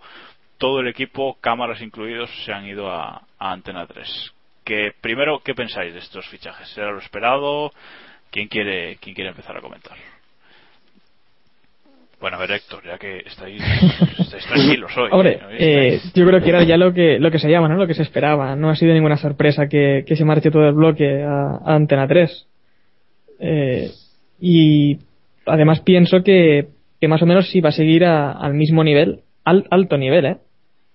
todo 0.58 0.80
el 0.80 0.88
equipo, 0.88 1.38
cámaras 1.40 1.82
incluidos, 1.82 2.32
se 2.46 2.54
han 2.54 2.66
ido 2.66 2.90
a, 2.90 3.22
a 3.38 3.52
Antena 3.52 3.86
3. 3.86 4.34
Que, 4.64 4.94
primero, 5.02 5.40
¿qué 5.44 5.54
pensáis 5.54 5.94
de 5.94 6.00
estos 6.00 6.28
fichajes? 6.30 6.76
¿Era 6.78 6.92
lo 6.92 7.00
esperado? 7.00 7.72
¿Quién 8.32 8.48
quiere, 8.48 8.96
quién 8.96 9.14
quiere 9.14 9.30
empezar 9.32 9.58
a 9.58 9.62
comentar? 9.62 9.98
Bueno, 12.24 12.38
a 12.38 12.40
ver, 12.40 12.52
Héctor, 12.52 12.82
ya 12.86 12.98
que 12.98 13.18
estáis, 13.18 13.62
estáis 14.18 14.46
tranquilos 14.46 14.90
hoy. 14.98 15.10
Hombre, 15.12 15.40
¿no? 15.42 15.50
eh, 15.60 16.00
yo 16.16 16.26
creo 16.26 16.42
que 16.42 16.48
era 16.52 16.64
ya 16.64 16.78
lo 16.78 16.94
que, 16.94 17.20
lo 17.20 17.30
que 17.30 17.38
se 17.38 17.50
llama, 17.50 17.68
¿no? 17.68 17.76
Lo 17.76 17.86
que 17.86 17.96
se 17.96 18.02
esperaba. 18.04 18.56
No 18.56 18.70
ha 18.70 18.78
sido 18.78 18.94
ninguna 18.94 19.18
sorpresa 19.18 19.68
que, 19.68 20.06
que 20.08 20.16
se 20.16 20.24
marche 20.24 20.50
todo 20.50 20.66
el 20.66 20.74
bloque 20.74 21.22
a, 21.22 21.58
a 21.58 21.76
Antena 21.76 22.08
3. 22.08 22.48
Eh, 23.42 23.92
y 24.40 25.00
además 25.46 25.82
pienso 25.82 26.24
que, 26.24 26.68
que 27.02 27.10
más 27.10 27.22
o 27.22 27.26
menos 27.26 27.50
sí 27.50 27.60
va 27.60 27.70
a 27.70 27.74
seguir 27.74 28.06
a- 28.06 28.32
al 28.32 28.54
mismo 28.54 28.86
nivel, 28.86 29.20
al 29.44 29.68
alto 29.70 29.98
nivel, 29.98 30.26
¿eh? 30.26 30.38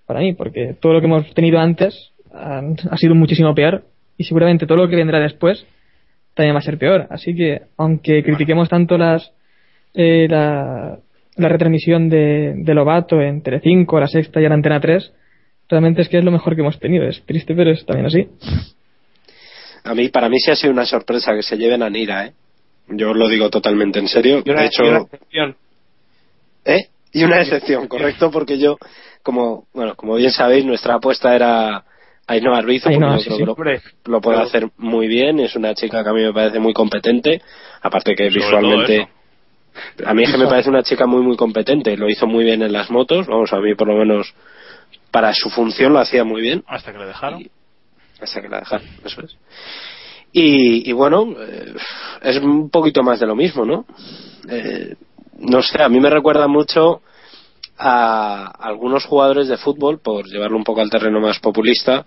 Para 0.06 0.20
mí, 0.20 0.32
porque 0.32 0.76
todo 0.80 0.94
lo 0.94 1.00
que 1.00 1.08
hemos 1.08 1.34
tenido 1.34 1.58
antes 1.58 2.12
ha, 2.32 2.62
ha 2.90 2.96
sido 2.96 3.14
muchísimo 3.14 3.54
peor 3.54 3.84
y 4.16 4.24
seguramente 4.24 4.66
todo 4.66 4.78
lo 4.78 4.88
que 4.88 4.96
vendrá 4.96 5.20
después 5.20 5.66
también 6.32 6.54
va 6.54 6.60
a 6.60 6.62
ser 6.62 6.78
peor. 6.78 7.06
Así 7.10 7.34
que, 7.36 7.60
aunque 7.76 8.22
critiquemos 8.22 8.70
tanto 8.70 8.96
las 8.96 9.30
eh, 9.92 10.26
la, 10.30 10.98
la 11.38 11.48
retransmisión 11.48 12.08
de, 12.08 12.52
de 12.56 12.74
Lobato 12.74 13.20
en 13.20 13.42
Telecinco, 13.42 13.98
la 14.00 14.08
Sexta 14.08 14.40
y 14.40 14.44
en 14.44 14.52
Antena 14.52 14.80
3, 14.80 15.12
realmente 15.68 16.02
es 16.02 16.08
que 16.08 16.18
es 16.18 16.24
lo 16.24 16.30
mejor 16.30 16.54
que 16.54 16.62
hemos 16.62 16.78
tenido. 16.78 17.04
Es 17.06 17.22
triste, 17.24 17.54
pero 17.54 17.70
es 17.70 17.84
también 17.86 18.06
así. 18.06 18.28
A 19.84 19.94
mí, 19.94 20.08
para 20.08 20.28
mí 20.28 20.38
sí 20.38 20.50
ha 20.50 20.56
sido 20.56 20.72
una 20.72 20.84
sorpresa 20.84 21.32
que 21.34 21.42
se 21.42 21.56
lleven 21.56 21.82
a 21.82 21.90
Nira, 21.90 22.26
¿eh? 22.26 22.32
Yo 22.88 23.12
lo 23.14 23.28
digo 23.28 23.50
totalmente 23.50 23.98
en 23.98 24.08
serio. 24.08 24.42
Y 24.44 24.50
una, 24.50 24.62
de 24.62 24.66
hecho, 24.66 24.82
y 24.84 24.88
una 24.88 24.98
excepción. 25.00 25.56
¿eh? 26.64 26.86
Y 27.12 27.24
una 27.24 27.40
excepción, 27.40 27.86
correcto, 27.88 28.30
porque 28.30 28.58
yo, 28.58 28.76
como, 29.22 29.66
bueno, 29.74 29.94
como 29.94 30.14
bien 30.16 30.30
sabéis, 30.30 30.64
nuestra 30.64 30.94
apuesta 30.94 31.34
era 31.34 31.84
Ainhoa 32.26 32.58
Arbizo, 32.58 32.88
Ainhoa, 32.88 33.10
porque 33.16 33.24
sí, 33.24 33.30
yo 33.30 33.36
sí. 33.36 33.44
lo, 33.44 33.54
lo 34.06 34.20
puede 34.20 34.36
Claro. 34.36 34.48
hacer 34.48 34.68
muy 34.78 35.06
bien, 35.06 35.38
es 35.40 35.54
una 35.54 35.74
chica 35.74 36.02
que 36.02 36.08
a 36.08 36.12
mí 36.12 36.22
me 36.22 36.32
parece 36.32 36.58
muy 36.58 36.72
competente, 36.72 37.40
aparte 37.82 38.14
que 38.14 38.30
Sobre 38.30 38.40
todo 38.40 38.60
visualmente... 38.60 39.08
A 40.04 40.14
mí 40.14 40.24
es 40.24 40.32
que 40.32 40.38
me 40.38 40.46
parece 40.46 40.70
una 40.70 40.82
chica 40.82 41.06
muy, 41.06 41.22
muy 41.22 41.36
competente. 41.36 41.96
Lo 41.96 42.08
hizo 42.08 42.26
muy 42.26 42.44
bien 42.44 42.62
en 42.62 42.72
las 42.72 42.90
motos. 42.90 43.26
Vamos, 43.26 43.52
a 43.52 43.60
mí 43.60 43.74
por 43.74 43.88
lo 43.88 43.96
menos 43.96 44.34
para 45.10 45.32
su 45.34 45.50
función 45.50 45.92
lo 45.92 46.00
hacía 46.00 46.24
muy 46.24 46.40
bien. 46.42 46.62
Hasta 46.66 46.92
que 46.92 46.98
le 46.98 47.06
dejaron. 47.06 47.40
Y- 47.40 47.50
hasta 48.20 48.40
que 48.42 48.48
la 48.48 48.58
dejaron, 48.60 48.86
eso 49.04 49.20
es. 49.22 49.36
Y, 50.32 50.88
y 50.88 50.92
bueno, 50.92 51.34
eh, 51.40 51.74
es 52.22 52.36
un 52.38 52.68
poquito 52.68 53.02
más 53.02 53.20
de 53.20 53.26
lo 53.26 53.34
mismo, 53.36 53.64
¿no? 53.64 53.86
Eh, 54.48 54.94
no 55.38 55.62
sé, 55.62 55.82
a 55.82 55.88
mí 55.88 56.00
me 56.00 56.10
recuerda 56.10 56.48
mucho 56.48 57.00
a 57.78 58.46
algunos 58.58 59.04
jugadores 59.04 59.48
de 59.48 59.56
fútbol, 59.56 60.00
por 60.00 60.26
llevarlo 60.26 60.56
un 60.56 60.64
poco 60.64 60.80
al 60.80 60.90
terreno 60.90 61.20
más 61.20 61.38
populista, 61.38 62.04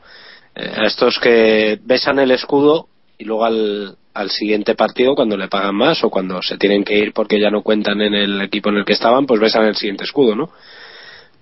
eh, 0.53 0.69
a 0.75 0.83
estos 0.83 1.17
que 1.19 1.79
besan 1.81 2.19
el 2.19 2.31
escudo 2.31 2.87
y 3.17 3.23
luego 3.23 3.45
al, 3.45 3.95
al 4.13 4.29
siguiente 4.29 4.75
partido 4.75 5.15
cuando 5.15 5.37
le 5.37 5.47
pagan 5.47 5.75
más 5.75 6.03
o 6.03 6.09
cuando 6.09 6.41
se 6.41 6.57
tienen 6.57 6.83
que 6.83 6.97
ir 6.97 7.13
porque 7.13 7.39
ya 7.39 7.49
no 7.49 7.61
cuentan 7.61 8.01
en 8.01 8.13
el 8.13 8.41
equipo 8.41 8.69
en 8.69 8.77
el 8.77 8.85
que 8.85 8.93
estaban, 8.93 9.25
pues 9.25 9.39
besan 9.39 9.65
el 9.65 9.75
siguiente 9.75 10.03
escudo, 10.03 10.35
¿no? 10.35 10.49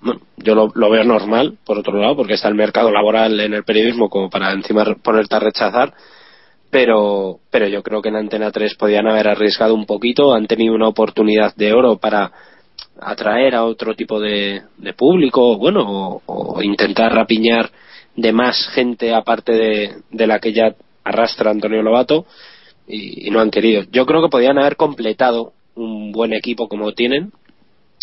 Bueno, 0.02 0.22
yo 0.38 0.56
lo, 0.56 0.72
lo 0.76 0.90
veo 0.90 1.04
normal, 1.04 1.58
por 1.66 1.78
otro 1.78 2.00
lado, 2.00 2.16
porque 2.16 2.36
está 2.36 2.48
el 2.48 2.56
mercado 2.56 2.92
laboral 2.92 3.38
en 3.40 3.54
el 3.54 3.64
periodismo 3.64 4.10
como 4.10 4.30
para 4.30 4.52
encima 4.54 4.86
ponerte 5.04 5.36
a 5.36 5.40
rechazar, 5.40 5.94
pero, 6.70 7.40
pero 7.50 7.68
yo 7.68 7.84
creo 7.84 8.02
que 8.02 8.10
en 8.10 8.16
Antena 8.16 8.52
3 8.52 8.76
podían 8.76 9.08
haber 9.08 9.28
arriesgado 9.28 9.74
un 9.74 9.86
poquito, 9.86 10.34
han 10.34 10.48
tenido 10.48 10.74
una 10.74 10.88
oportunidad 10.88 11.54
de 11.56 11.74
oro 11.74 11.98
para 11.98 12.32
atraer 13.02 13.56
a 13.56 13.66
otro 13.66 13.94
tipo 13.96 14.20
de, 14.20 14.62
público, 14.96 15.58
bueno, 15.58 15.82
o, 15.86 16.22
o 16.26 16.62
intentar 16.62 17.14
rapiñar 17.14 17.70
de 18.16 18.32
más 18.32 18.70
gente 18.74 19.14
aparte 19.14 19.52
de, 19.54 19.96
de 20.12 20.28
la 20.28 20.40
que 20.40 20.54
ya 20.54 20.76
arrastra 21.04 21.52
Antonio 21.52 21.82
Lobato 21.82 22.26
y, 22.90 23.28
y 23.28 23.32
no 23.32 23.40
han 23.40 23.52
querido. 23.52 23.84
Yo 23.92 24.06
creo 24.06 24.22
que 24.22 24.30
podían 24.30 24.58
haber 24.58 24.76
completado 24.76 25.54
un 25.76 26.12
buen 26.12 26.34
equipo 26.34 26.68
como 26.68 26.92
tienen, 26.94 27.32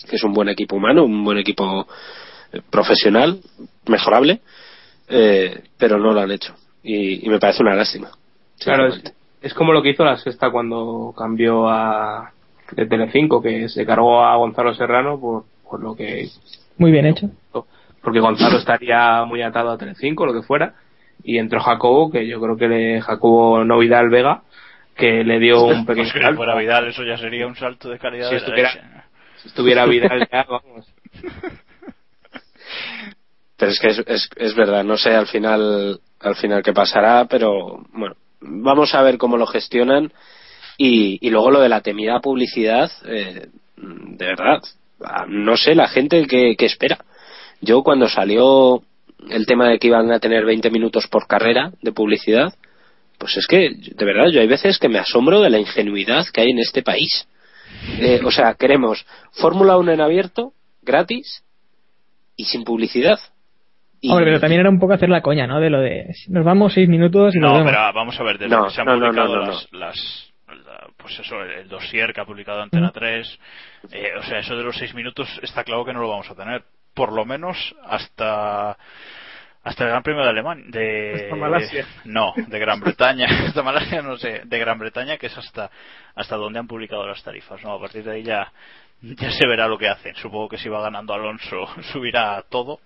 que 0.08 0.16
es 0.16 0.22
un 0.22 0.32
buen 0.32 0.48
equipo 0.48 0.76
humano, 0.76 1.04
un 1.04 1.24
buen 1.24 1.38
equipo 1.38 1.86
eh, 2.52 2.60
profesional, 2.70 3.40
mejorable, 3.86 4.40
eh, 5.08 5.62
pero 5.76 5.98
no 5.98 6.12
lo 6.12 6.20
han 6.20 6.30
hecho. 6.30 6.54
Y, 6.82 7.26
y 7.26 7.28
me 7.28 7.40
parece 7.40 7.62
una 7.62 7.74
lástima. 7.74 8.10
Claro, 8.60 8.88
es, 9.42 9.54
como 9.54 9.72
lo 9.72 9.82
que 9.82 9.90
hizo 9.90 10.04
la 10.04 10.16
sexta 10.16 10.50
cuando 10.50 11.12
cambió 11.16 11.68
a 11.68 12.32
de 12.72 12.86
Telecinco, 12.86 13.42
que 13.42 13.68
se 13.68 13.84
cargó 13.84 14.24
a 14.24 14.36
Gonzalo 14.36 14.74
Serrano 14.74 15.20
por, 15.20 15.44
por 15.68 15.82
lo 15.82 15.94
que 15.94 16.28
Muy 16.78 16.90
bien 16.90 17.06
hecho. 17.06 17.30
porque 18.02 18.20
Gonzalo 18.20 18.58
estaría 18.58 19.24
muy 19.24 19.42
atado 19.42 19.70
a 19.70 19.78
Telecinco, 19.78 20.26
lo 20.26 20.32
que 20.32 20.46
fuera, 20.46 20.74
y 21.22 21.38
entró 21.38 21.60
Jacobo, 21.60 22.10
que 22.10 22.26
yo 22.26 22.40
creo 22.40 22.56
que 22.56 22.68
le 22.68 23.00
Jacobo 23.00 23.64
no 23.64 23.78
Vidal 23.78 24.08
Vega, 24.08 24.42
que 24.96 25.24
le 25.24 25.38
dio 25.38 25.62
un 25.64 25.84
pequeño 25.86 26.08
Pues 26.12 26.24
si 26.30 26.34
fuera 26.36 26.54
Vidal, 26.56 26.88
eso 26.88 27.02
ya 27.04 27.16
sería 27.18 27.46
un 27.46 27.56
salto 27.56 27.88
de 27.88 27.98
calidad 27.98 28.28
Si 28.28 28.34
de 28.34 28.38
estuviera- 28.38 28.74
leche. 28.74 28.86
Si 29.42 29.48
estuviera 29.48 29.86
Vidal 29.86 30.28
ya, 30.32 30.44
vamos. 30.48 30.86
Pero 33.58 33.72
es 33.72 33.80
que 33.80 33.88
es, 33.88 33.98
es, 34.06 34.28
es 34.36 34.54
verdad, 34.54 34.84
no 34.84 34.96
sé 34.98 35.10
al 35.14 35.26
final, 35.26 36.00
al 36.20 36.36
final 36.36 36.62
qué 36.62 36.72
pasará, 36.74 37.24
pero 37.26 37.84
bueno, 37.92 38.14
vamos 38.40 38.94
a 38.94 39.02
ver 39.02 39.16
cómo 39.16 39.36
lo 39.38 39.46
gestionan 39.46 40.12
y, 40.76 41.18
y 41.26 41.30
luego 41.30 41.50
lo 41.50 41.60
de 41.60 41.70
la 41.70 41.80
temida 41.80 42.20
publicidad, 42.20 42.90
eh, 43.06 43.46
de 43.78 44.26
verdad, 44.26 44.60
ah, 45.02 45.24
no 45.26 45.56
sé 45.56 45.74
la 45.74 45.88
gente 45.88 46.26
que, 46.26 46.54
que 46.56 46.66
espera. 46.66 46.98
Yo 47.62 47.82
cuando 47.82 48.08
salió 48.08 48.82
el 49.30 49.46
tema 49.46 49.70
de 49.70 49.78
que 49.78 49.86
iban 49.86 50.12
a 50.12 50.20
tener 50.20 50.44
20 50.44 50.70
minutos 50.70 51.06
por 51.06 51.26
carrera 51.26 51.72
de 51.80 51.92
publicidad, 51.92 52.52
pues 53.18 53.36
es 53.36 53.46
que, 53.46 53.70
de 53.70 54.04
verdad, 54.04 54.28
yo 54.30 54.40
hay 54.40 54.46
veces 54.46 54.78
que 54.78 54.88
me 54.88 54.98
asombro 54.98 55.40
de 55.40 55.50
la 55.50 55.58
ingenuidad 55.58 56.24
que 56.32 56.40
hay 56.42 56.50
en 56.50 56.58
este 56.58 56.82
país. 56.82 57.28
Eh, 58.00 58.20
o 58.24 58.30
sea, 58.30 58.54
queremos 58.54 59.06
Fórmula 59.32 59.76
1 59.76 59.92
en 59.92 60.00
abierto, 60.00 60.52
gratis 60.82 61.42
y 62.36 62.44
sin 62.44 62.64
publicidad. 62.64 63.18
Y- 64.00 64.10
Hombre, 64.10 64.26
pero 64.26 64.40
también 64.40 64.60
era 64.60 64.70
un 64.70 64.78
poco 64.78 64.92
hacer 64.92 65.08
la 65.08 65.22
coña, 65.22 65.46
¿no? 65.46 65.60
De 65.60 65.70
lo 65.70 65.80
de 65.80 66.06
nos 66.28 66.44
vamos 66.44 66.74
seis 66.74 66.88
minutos 66.88 67.34
y 67.34 67.38
nos 67.38 67.50
No, 67.52 67.58
vemos. 67.58 67.72
pero 67.72 67.92
vamos 67.94 68.20
a 68.20 68.22
ver, 68.22 68.38
desde 68.38 68.54
No, 68.54 68.64
que 68.66 68.70
se 68.74 68.80
han 68.80 68.86
no, 68.86 68.94
publicado 68.98 69.36
no, 69.36 69.40
no, 69.42 69.46
las, 69.52 69.68
las- 69.72 70.32
la- 70.48 70.86
pues 70.96 71.18
eso, 71.18 71.40
el, 71.42 71.50
el 71.62 71.68
dossier 71.68 72.12
que 72.12 72.20
ha 72.20 72.24
publicado 72.26 72.60
Antena 72.62 72.92
3, 72.92 73.38
eh, 73.92 74.10
o 74.18 74.22
sea, 74.24 74.38
eso 74.40 74.56
de 74.56 74.62
los 74.64 74.76
seis 74.76 74.94
minutos 74.94 75.28
está 75.42 75.64
claro 75.64 75.84
que 75.84 75.92
no 75.92 76.00
lo 76.00 76.08
vamos 76.08 76.30
a 76.30 76.34
tener, 76.34 76.62
por 76.94 77.12
lo 77.12 77.24
menos 77.24 77.74
hasta 77.84 78.76
hasta 79.66 79.82
el 79.84 79.90
Gran 79.90 80.02
Premio 80.02 80.22
de 80.22 80.30
Alemania, 80.30 80.64
de 80.68 81.12
Hasta 81.24 81.36
Malasia. 81.36 81.86
no, 82.04 82.32
de 82.36 82.58
Gran 82.58 82.78
Bretaña, 82.80 83.26
hasta 83.48 83.62
Malasia 83.62 84.00
no 84.02 84.16
sé, 84.16 84.42
de 84.44 84.58
Gran 84.58 84.78
Bretaña 84.78 85.18
que 85.18 85.26
es 85.26 85.36
hasta 85.36 85.70
hasta 86.14 86.36
donde 86.36 86.58
han 86.60 86.66
publicado 86.68 87.06
las 87.06 87.22
tarifas, 87.22 87.62
no, 87.64 87.72
a 87.74 87.80
partir 87.80 88.04
de 88.04 88.12
ahí 88.12 88.22
ya 88.22 88.52
ya 89.02 89.30
se 89.30 89.46
verá 89.46 89.68
lo 89.68 89.76
que 89.76 89.88
hacen. 89.88 90.14
Supongo 90.16 90.48
que 90.48 90.56
si 90.58 90.68
va 90.68 90.80
ganando 90.80 91.12
Alonso 91.12 91.66
subirá 91.92 92.42
todo 92.48 92.78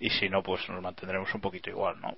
y 0.00 0.10
si 0.10 0.28
no 0.28 0.42
pues 0.42 0.68
nos 0.68 0.82
mantendremos 0.82 1.32
un 1.34 1.40
poquito 1.40 1.70
igual, 1.70 2.00
¿no? 2.00 2.14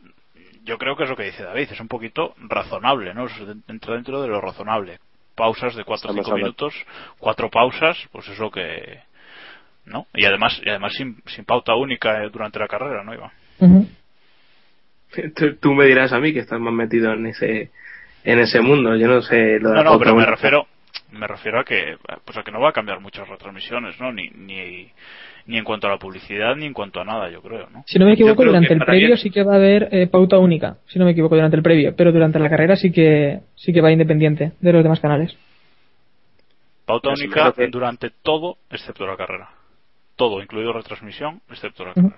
Yo 0.64 0.78
creo 0.78 0.96
que 0.96 1.04
es 1.04 1.10
lo 1.10 1.16
que 1.16 1.24
dice 1.24 1.42
David, 1.42 1.68
es 1.72 1.80
un 1.80 1.88
poquito 1.88 2.34
razonable, 2.38 3.14
¿no? 3.14 3.26
Es- 3.26 3.40
Entra 3.68 3.94
dentro 3.94 4.20
de 4.22 4.28
lo 4.28 4.40
razonable. 4.40 4.98
Pausas 5.34 5.74
de 5.74 5.84
4 5.84 6.10
o 6.10 6.12
Estamos 6.12 6.24
5 6.26 6.30
hablando. 6.32 6.46
minutos, 6.46 6.74
cuatro 7.18 7.48
pausas, 7.50 7.96
pues 8.12 8.28
es 8.28 8.38
lo 8.38 8.50
que 8.50 9.00
¿no? 9.86 10.06
Y 10.14 10.24
además 10.24 10.60
y 10.64 10.68
además 10.68 10.92
sin, 10.94 11.22
sin 11.26 11.44
pauta 11.44 11.74
única 11.74 12.22
eh, 12.22 12.28
durante 12.30 12.58
la 12.58 12.68
carrera, 12.68 13.02
¿no, 13.04 13.14
Iván? 13.14 13.30
Ujú. 13.60 13.86
Tú, 15.34 15.54
tú 15.56 15.72
me 15.74 15.86
dirás 15.86 16.12
a 16.12 16.20
mí 16.20 16.32
que 16.32 16.40
estás 16.40 16.60
más 16.60 16.72
metido 16.72 17.12
en 17.12 17.26
ese 17.26 17.70
en 18.24 18.38
ese 18.40 18.60
mundo. 18.60 18.94
Yo 18.96 19.08
no 19.08 19.22
sé 19.22 19.58
lo 19.58 19.70
de 19.70 19.76
No, 19.76 19.84
no, 19.84 19.98
pero 19.98 20.14
me 20.14 20.26
refiero 20.26 20.66
me 21.12 21.26
refiero 21.26 21.60
a 21.60 21.64
que 21.64 21.96
pues 22.24 22.36
a 22.36 22.42
que 22.42 22.50
no 22.52 22.60
va 22.60 22.70
a 22.70 22.72
cambiar 22.72 23.00
muchas 23.00 23.26
retransmisiones, 23.28 23.98
¿no? 24.00 24.12
Ni 24.12 24.28
ni 24.30 24.90
ni 25.46 25.56
en 25.56 25.64
cuanto 25.64 25.86
a 25.86 25.90
la 25.90 25.98
publicidad 25.98 26.54
ni 26.56 26.66
en 26.66 26.74
cuanto 26.74 27.00
a 27.00 27.04
nada, 27.04 27.30
yo 27.30 27.40
creo, 27.40 27.68
¿no? 27.72 27.82
Si 27.86 27.98
no 27.98 28.04
me 28.04 28.12
equivoco, 28.12 28.44
durante 28.44 28.74
el 28.74 28.80
previo 28.84 29.06
bien- 29.06 29.18
sí 29.18 29.30
que 29.30 29.42
va 29.42 29.54
a 29.54 29.56
haber 29.56 29.88
eh, 29.92 30.06
pauta 30.06 30.36
única. 30.38 30.76
Si 30.88 30.98
no 30.98 31.06
me 31.06 31.12
equivoco, 31.12 31.36
durante 31.36 31.56
el 31.56 31.62
previo. 31.62 31.96
Pero 31.96 32.12
durante 32.12 32.38
la 32.38 32.50
carrera 32.50 32.76
sí 32.76 32.92
que 32.92 33.40
sí 33.54 33.72
que 33.72 33.80
va 33.80 33.90
independiente 33.90 34.52
de 34.60 34.72
los 34.72 34.82
demás 34.82 35.00
canales. 35.00 35.34
Pauta 36.84 37.08
única 37.10 37.52
que- 37.52 37.68
durante 37.68 38.10
todo 38.10 38.58
excepto 38.70 39.06
la 39.06 39.16
carrera. 39.16 39.48
Todo, 40.16 40.42
incluido 40.42 40.72
retransmisión, 40.74 41.40
excepto 41.50 41.84
la 41.86 41.94
carrera. 41.94 42.16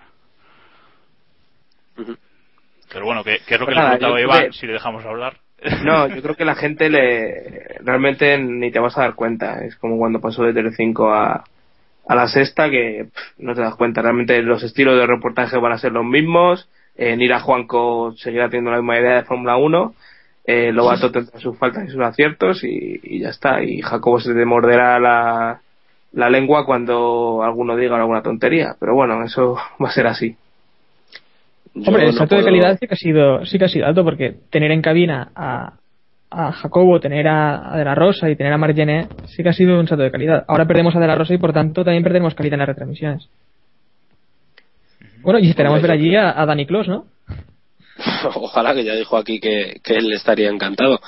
Pero 2.92 3.05
bueno, 3.05 3.22
¿qué, 3.22 3.38
qué 3.46 3.55
es 3.55 3.61
lo 3.61 3.66
que 3.66 3.72
Pues 3.72 3.76
le 3.76 3.82
nada, 3.82 3.98
preguntaba 3.98 4.18
yo 4.20 4.24
Iván? 4.26 4.46
que- 4.51 4.53
Si 4.53 4.66
le 4.66 4.72
dejamos 4.74 5.05
hablar. 5.05 5.36
No, 5.84 6.07
yo 6.14 6.22
creo 6.22 6.34
que 6.34 6.44
la 6.44 6.55
gente 6.55 6.88
le 6.90 7.76
realmente 7.84 8.36
ni 8.38 8.70
te 8.70 8.78
vas 8.80 8.96
a 8.98 9.03
dar 9.03 9.14
cuenta. 9.14 9.64
Es 9.64 9.76
como 9.76 9.96
cuando 9.98 10.20
pasó 10.20 10.42
de 10.44 10.53
Telecinco 10.55 11.12
a, 11.12 11.44
a 12.09 12.14
la 12.14 12.26
sexta 12.28 12.68
que 12.70 13.07
pff, 13.12 13.38
no 13.38 13.55
te 13.55 13.61
das 13.61 13.76
cuenta. 13.76 14.03
Realmente 14.03 14.40
los 14.42 14.62
estilos 14.62 14.98
de 14.98 15.07
reportaje 15.07 15.57
van 15.59 15.72
a 15.72 15.78
ser 15.78 15.92
los 15.92 16.05
mismos. 16.05 16.68
Eh, 16.96 17.16
Nira 17.16 17.40
Juanco 17.40 18.12
seguirá 18.16 18.48
teniendo 18.48 18.70
la 18.72 18.78
misma 18.78 18.98
idea 18.98 19.16
de 19.16 19.24
Fórmula 19.24 19.57
1. 19.57 19.94
Eh, 20.46 20.72
Lobato 20.72 21.11
tendrá 21.12 21.38
sus 21.38 21.57
faltas 21.59 21.84
y 21.86 21.90
sus 21.92 22.01
aciertos 22.01 22.64
y, 22.64 22.98
y 23.03 23.20
ya 23.20 23.28
está. 23.28 23.62
Y 23.62 23.80
Jacobo 23.82 24.18
se 24.18 24.34
te 24.34 24.44
morderá 24.44 24.98
la, 24.98 25.61
la 26.12 26.30
lengua 26.30 26.66
cuando 26.66 27.42
alguno 27.44 27.76
diga 27.76 27.96
alguna 27.96 28.22
tontería. 28.22 28.74
Pero 28.80 28.94
bueno, 28.94 29.22
eso 29.24 29.55
va 29.82 29.88
a 29.88 29.92
ser 29.92 30.07
así. 30.09 30.36
Hombre, 31.75 32.07
el 32.07 32.12
no 32.12 32.18
salto 32.18 32.37
de 32.37 32.45
calidad 32.45 32.79
sí 32.81 32.87
que 32.87 32.95
ha 32.95 32.97
sido 32.97 33.47
sí 33.47 33.59
que 33.59 33.64
ha 33.64 33.68
sido 33.68 33.87
alto 33.87 34.03
porque 34.05 34.37
tener 34.51 34.73
en 34.73 34.83
cabina 34.83 35.31
a, 35.35 35.75
a 36.31 36.53
Jacobo, 36.53 37.01
tener 37.01 37.29
a, 37.29 37.75
a 37.75 37.79
De 37.79 37.85
La 37.85 37.95
Rosa 37.95 38.29
y 38.29 38.37
tener 38.37 38.53
a 38.53 38.59
Margené 38.59 39.09
sí 39.27 39.43
que 39.43 39.51
ha 39.51 39.53
sido 39.53 39.79
un 39.79 39.87
salto 39.87 40.03
de 40.03 40.11
calidad. 40.11 40.45
Ahora 40.49 40.66
perdemos 40.66 40.95
a 40.97 41.01
De 41.01 41.07
La 41.07 41.14
Rosa 41.14 41.35
y 41.35 41.39
por 41.39 41.53
tanto 41.53 41.85
también 41.85 42.03
perdemos 42.03 42.35
calidad 42.35 42.55
en 42.55 42.61
las 42.61 42.68
retransmisiones. 42.68 43.29
Bueno, 45.23 45.39
y 45.39 45.51
esperamos 45.51 45.77
Hombre, 45.77 45.93
ver 45.93 46.01
allí 46.01 46.16
a, 46.16 46.41
a 46.41 46.47
Dani 46.47 46.66
Clos, 46.66 46.89
¿no? 46.89 47.05
Ojalá 48.35 48.75
que 48.75 48.85
ya 48.85 48.95
dijo 48.95 49.16
aquí 49.16 49.39
que, 49.39 49.81
que 49.85 49.95
él 49.97 50.12
estaría 50.12 50.49
encantado. 50.49 50.99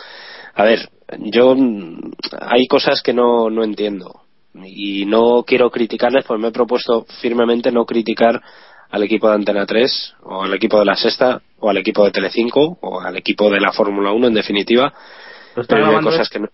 A 0.55 0.65
ver, 0.65 0.81
yo 1.19 1.55
mm, 1.57 2.13
hay 2.41 2.67
cosas 2.67 3.03
que 3.03 3.13
no, 3.13 3.51
no 3.51 3.65
entiendo 3.65 4.23
y 4.55 5.07
no 5.07 5.45
quiero 5.45 5.71
criticarles, 5.71 6.25
pues 6.27 6.39
me 6.39 6.49
he 6.49 6.53
propuesto 6.53 7.07
firmemente 7.21 7.73
no 7.73 7.87
criticar 7.87 8.41
al 8.93 9.03
equipo 9.03 9.29
de 9.29 9.35
Antena 9.35 9.67
3 9.67 10.15
o 10.23 10.45
al 10.45 10.55
equipo 10.55 10.79
de 10.79 10.85
la 10.85 10.95
Sexta 10.95 11.43
o 11.59 11.69
al 11.71 11.79
equipo 11.79 12.05
de 12.05 12.13
Telecinco 12.13 12.79
o 12.81 13.01
al 13.01 13.17
equipo 13.17 13.51
de 13.51 13.59
la 13.61 13.73
Fórmula 13.73 14.13
1 14.13 14.29
en 14.29 14.35
definitiva. 14.35 14.93
¿Lo 15.57 15.63
está 15.63 15.75
Pero 15.77 15.89
hay 15.89 16.05
cosas 16.05 16.29
que 16.29 16.39
no... 16.39 16.49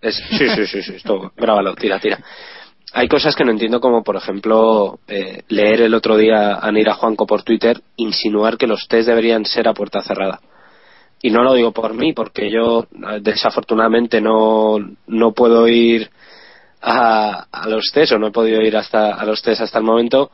es- 0.00 0.16
sí, 0.30 0.48
sí, 0.48 0.66
sí, 0.66 0.82
sí, 0.82 0.92
esto, 0.96 1.30
grábalo, 1.36 1.74
tira, 1.76 1.98
tira. 2.00 2.18
Hay 2.94 3.06
cosas 3.06 3.36
que 3.36 3.44
no 3.44 3.50
entiendo, 3.50 3.80
como 3.80 4.02
por 4.02 4.16
ejemplo 4.16 4.98
eh, 5.08 5.42
leer 5.48 5.82
el 5.82 5.94
otro 5.94 6.16
día 6.16 6.54
a 6.56 6.72
Nira 6.72 6.94
Juanco 6.94 7.26
por 7.26 7.42
Twitter 7.42 7.80
insinuar 7.96 8.56
que 8.56 8.66
los 8.66 8.88
test 8.88 9.06
deberían 9.08 9.44
ser 9.44 9.68
a 9.68 9.74
puerta 9.74 10.00
cerrada. 10.02 10.40
Y 11.20 11.30
no 11.30 11.42
lo 11.42 11.52
digo 11.52 11.72
por 11.72 11.92
mí, 11.94 12.12
porque 12.14 12.50
yo 12.50 12.84
eh, 12.92 13.18
desafortunadamente 13.20 14.20
no, 14.22 14.78
no 15.06 15.32
puedo 15.32 15.68
ir 15.68 16.08
a, 16.80 17.44
a 17.52 17.68
los 17.68 17.90
test 17.92 18.12
o 18.12 18.18
no 18.18 18.28
he 18.28 18.32
podido 18.32 18.62
ir 18.62 18.74
hasta 18.76 19.14
a 19.16 19.24
los 19.26 19.42
test 19.42 19.60
hasta 19.60 19.78
el 19.78 19.84
momento, 19.84 20.30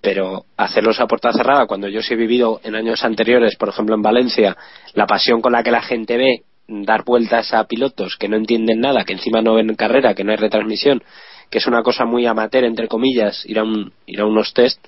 pero 0.00 0.44
hacerlos 0.56 1.00
a 1.00 1.06
puerta 1.06 1.32
cerrada 1.32 1.66
cuando 1.66 1.88
yo 1.88 2.02
sí 2.02 2.14
he 2.14 2.16
vivido 2.16 2.60
en 2.62 2.74
años 2.74 3.04
anteriores, 3.04 3.56
por 3.56 3.68
ejemplo 3.68 3.94
en 3.94 4.02
Valencia, 4.02 4.56
la 4.94 5.06
pasión 5.06 5.40
con 5.40 5.52
la 5.52 5.62
que 5.62 5.70
la 5.70 5.82
gente 5.82 6.16
ve 6.16 6.42
dar 6.68 7.04
vueltas 7.04 7.52
a 7.54 7.64
pilotos 7.64 8.16
que 8.16 8.28
no 8.28 8.36
entienden 8.36 8.80
nada, 8.80 9.04
que 9.04 9.12
encima 9.12 9.40
no 9.40 9.54
ven 9.54 9.74
carrera, 9.74 10.14
que 10.14 10.24
no 10.24 10.32
hay 10.32 10.36
retransmisión, 10.36 11.02
que 11.50 11.58
es 11.58 11.66
una 11.66 11.82
cosa 11.82 12.04
muy 12.04 12.26
amateur 12.26 12.64
entre 12.64 12.88
comillas, 12.88 13.44
ir 13.46 13.58
a 13.58 13.62
un, 13.62 13.92
ir 14.06 14.20
a 14.20 14.26
unos 14.26 14.52
test, 14.52 14.84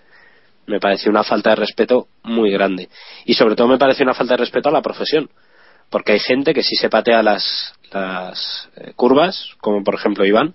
me 0.67 0.81
pareció 0.81 1.11
una 1.11 1.25
falta 1.25 1.51
de 1.51 1.57
respeto 1.57 2.09
muy 2.23 2.51
grande. 2.51 2.89
Y 3.25 3.35
sobre 3.35 3.57
todo 3.57 3.69
me 3.69 3.79
pareció 3.79 4.05
una 4.05 4.15
falta 4.15 4.35
de 4.35 4.39
respeto 4.39 4.69
a 4.69 4.73
la 4.73 4.83
profesión. 4.83 5.31
Porque 5.89 6.13
hay 6.13 6.19
gente 6.19 6.53
que 6.53 6.63
sí 6.63 6.77
se 6.77 6.91
patea 6.91 7.23
las, 7.23 7.73
las 7.91 8.69
eh, 8.77 8.93
curvas, 8.95 9.55
como 9.61 9.83
por 9.83 9.95
ejemplo 9.95 10.27
Iván, 10.27 10.55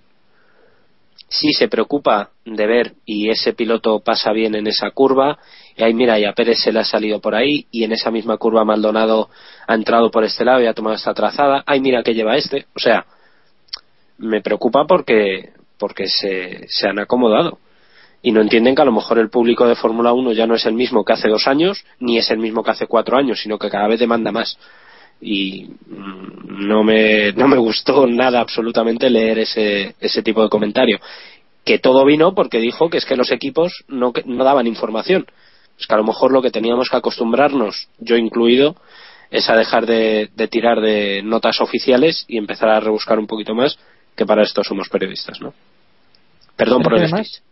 sí 1.38 1.52
se 1.52 1.68
preocupa 1.68 2.30
de 2.44 2.66
ver 2.66 2.92
y 3.04 3.30
ese 3.30 3.52
piloto 3.52 4.00
pasa 4.00 4.32
bien 4.32 4.54
en 4.54 4.66
esa 4.66 4.90
curva 4.90 5.38
y 5.76 5.82
ahí 5.82 5.94
mira, 5.94 6.18
y 6.18 6.24
a 6.24 6.32
Pérez 6.32 6.60
se 6.62 6.72
le 6.72 6.80
ha 6.80 6.84
salido 6.84 7.20
por 7.20 7.34
ahí, 7.34 7.66
y 7.72 7.82
en 7.82 7.92
esa 7.92 8.10
misma 8.10 8.36
curva 8.36 8.64
Maldonado 8.64 9.28
ha 9.66 9.74
entrado 9.74 10.10
por 10.10 10.22
este 10.22 10.44
lado 10.44 10.62
y 10.62 10.66
ha 10.66 10.74
tomado 10.74 10.94
esta 10.94 11.14
trazada, 11.14 11.64
ay 11.66 11.80
mira 11.80 12.02
que 12.02 12.14
lleva 12.14 12.36
este, 12.36 12.66
o 12.76 12.78
sea, 12.78 13.06
me 14.18 14.40
preocupa 14.40 14.86
porque, 14.86 15.50
porque 15.78 16.06
se, 16.06 16.66
se 16.68 16.88
han 16.88 16.98
acomodado. 17.00 17.58
Y 18.22 18.32
no 18.32 18.40
entienden 18.40 18.74
que 18.74 18.80
a 18.80 18.86
lo 18.86 18.92
mejor 18.92 19.18
el 19.18 19.28
público 19.28 19.66
de 19.66 19.74
Fórmula 19.74 20.14
1 20.14 20.32
ya 20.32 20.46
no 20.46 20.54
es 20.54 20.64
el 20.64 20.72
mismo 20.72 21.04
que 21.04 21.12
hace 21.12 21.28
dos 21.28 21.46
años, 21.46 21.84
ni 21.98 22.16
es 22.16 22.30
el 22.30 22.38
mismo 22.38 22.62
que 22.62 22.70
hace 22.70 22.86
cuatro 22.86 23.18
años, 23.18 23.40
sino 23.42 23.58
que 23.58 23.68
cada 23.68 23.86
vez 23.86 24.00
demanda 24.00 24.32
más. 24.32 24.56
Y 25.20 25.64
mm, 25.86 26.66
no 26.68 26.82
me, 26.82 27.32
no 27.32 27.48
me 27.48 27.56
gustó 27.56 28.06
nada 28.06 28.40
absolutamente 28.40 29.08
leer 29.10 29.38
ese, 29.40 29.94
ese 30.00 30.22
tipo 30.22 30.42
de 30.42 30.48
comentario. 30.48 31.00
Que 31.64 31.78
todo 31.78 32.04
vino 32.04 32.34
porque 32.34 32.58
dijo 32.58 32.90
que 32.90 32.98
es 32.98 33.04
que 33.04 33.16
los 33.16 33.30
equipos 33.32 33.84
no, 33.88 34.12
no 34.26 34.44
daban 34.44 34.66
información. 34.66 35.26
Es 35.78 35.86
que 35.86 35.94
a 35.94 35.98
lo 35.98 36.04
mejor 36.04 36.32
lo 36.32 36.42
que 36.42 36.50
teníamos 36.50 36.88
que 36.88 36.96
acostumbrarnos, 36.96 37.88
yo 37.98 38.16
incluido, 38.16 38.76
es 39.30 39.48
a 39.48 39.56
dejar 39.56 39.86
de, 39.86 40.30
de 40.36 40.48
tirar 40.48 40.80
de 40.80 41.22
notas 41.24 41.60
oficiales 41.60 42.24
y 42.28 42.38
empezar 42.38 42.68
a 42.68 42.80
rebuscar 42.80 43.18
un 43.18 43.26
poquito 43.26 43.54
más, 43.54 43.78
que 44.14 44.26
para 44.26 44.42
esto 44.42 44.62
somos 44.62 44.88
periodistas, 44.88 45.40
¿no? 45.40 45.52
Perdón 46.56 46.82
por 46.82 46.94
el 46.94 47.02
Además, 47.02 47.42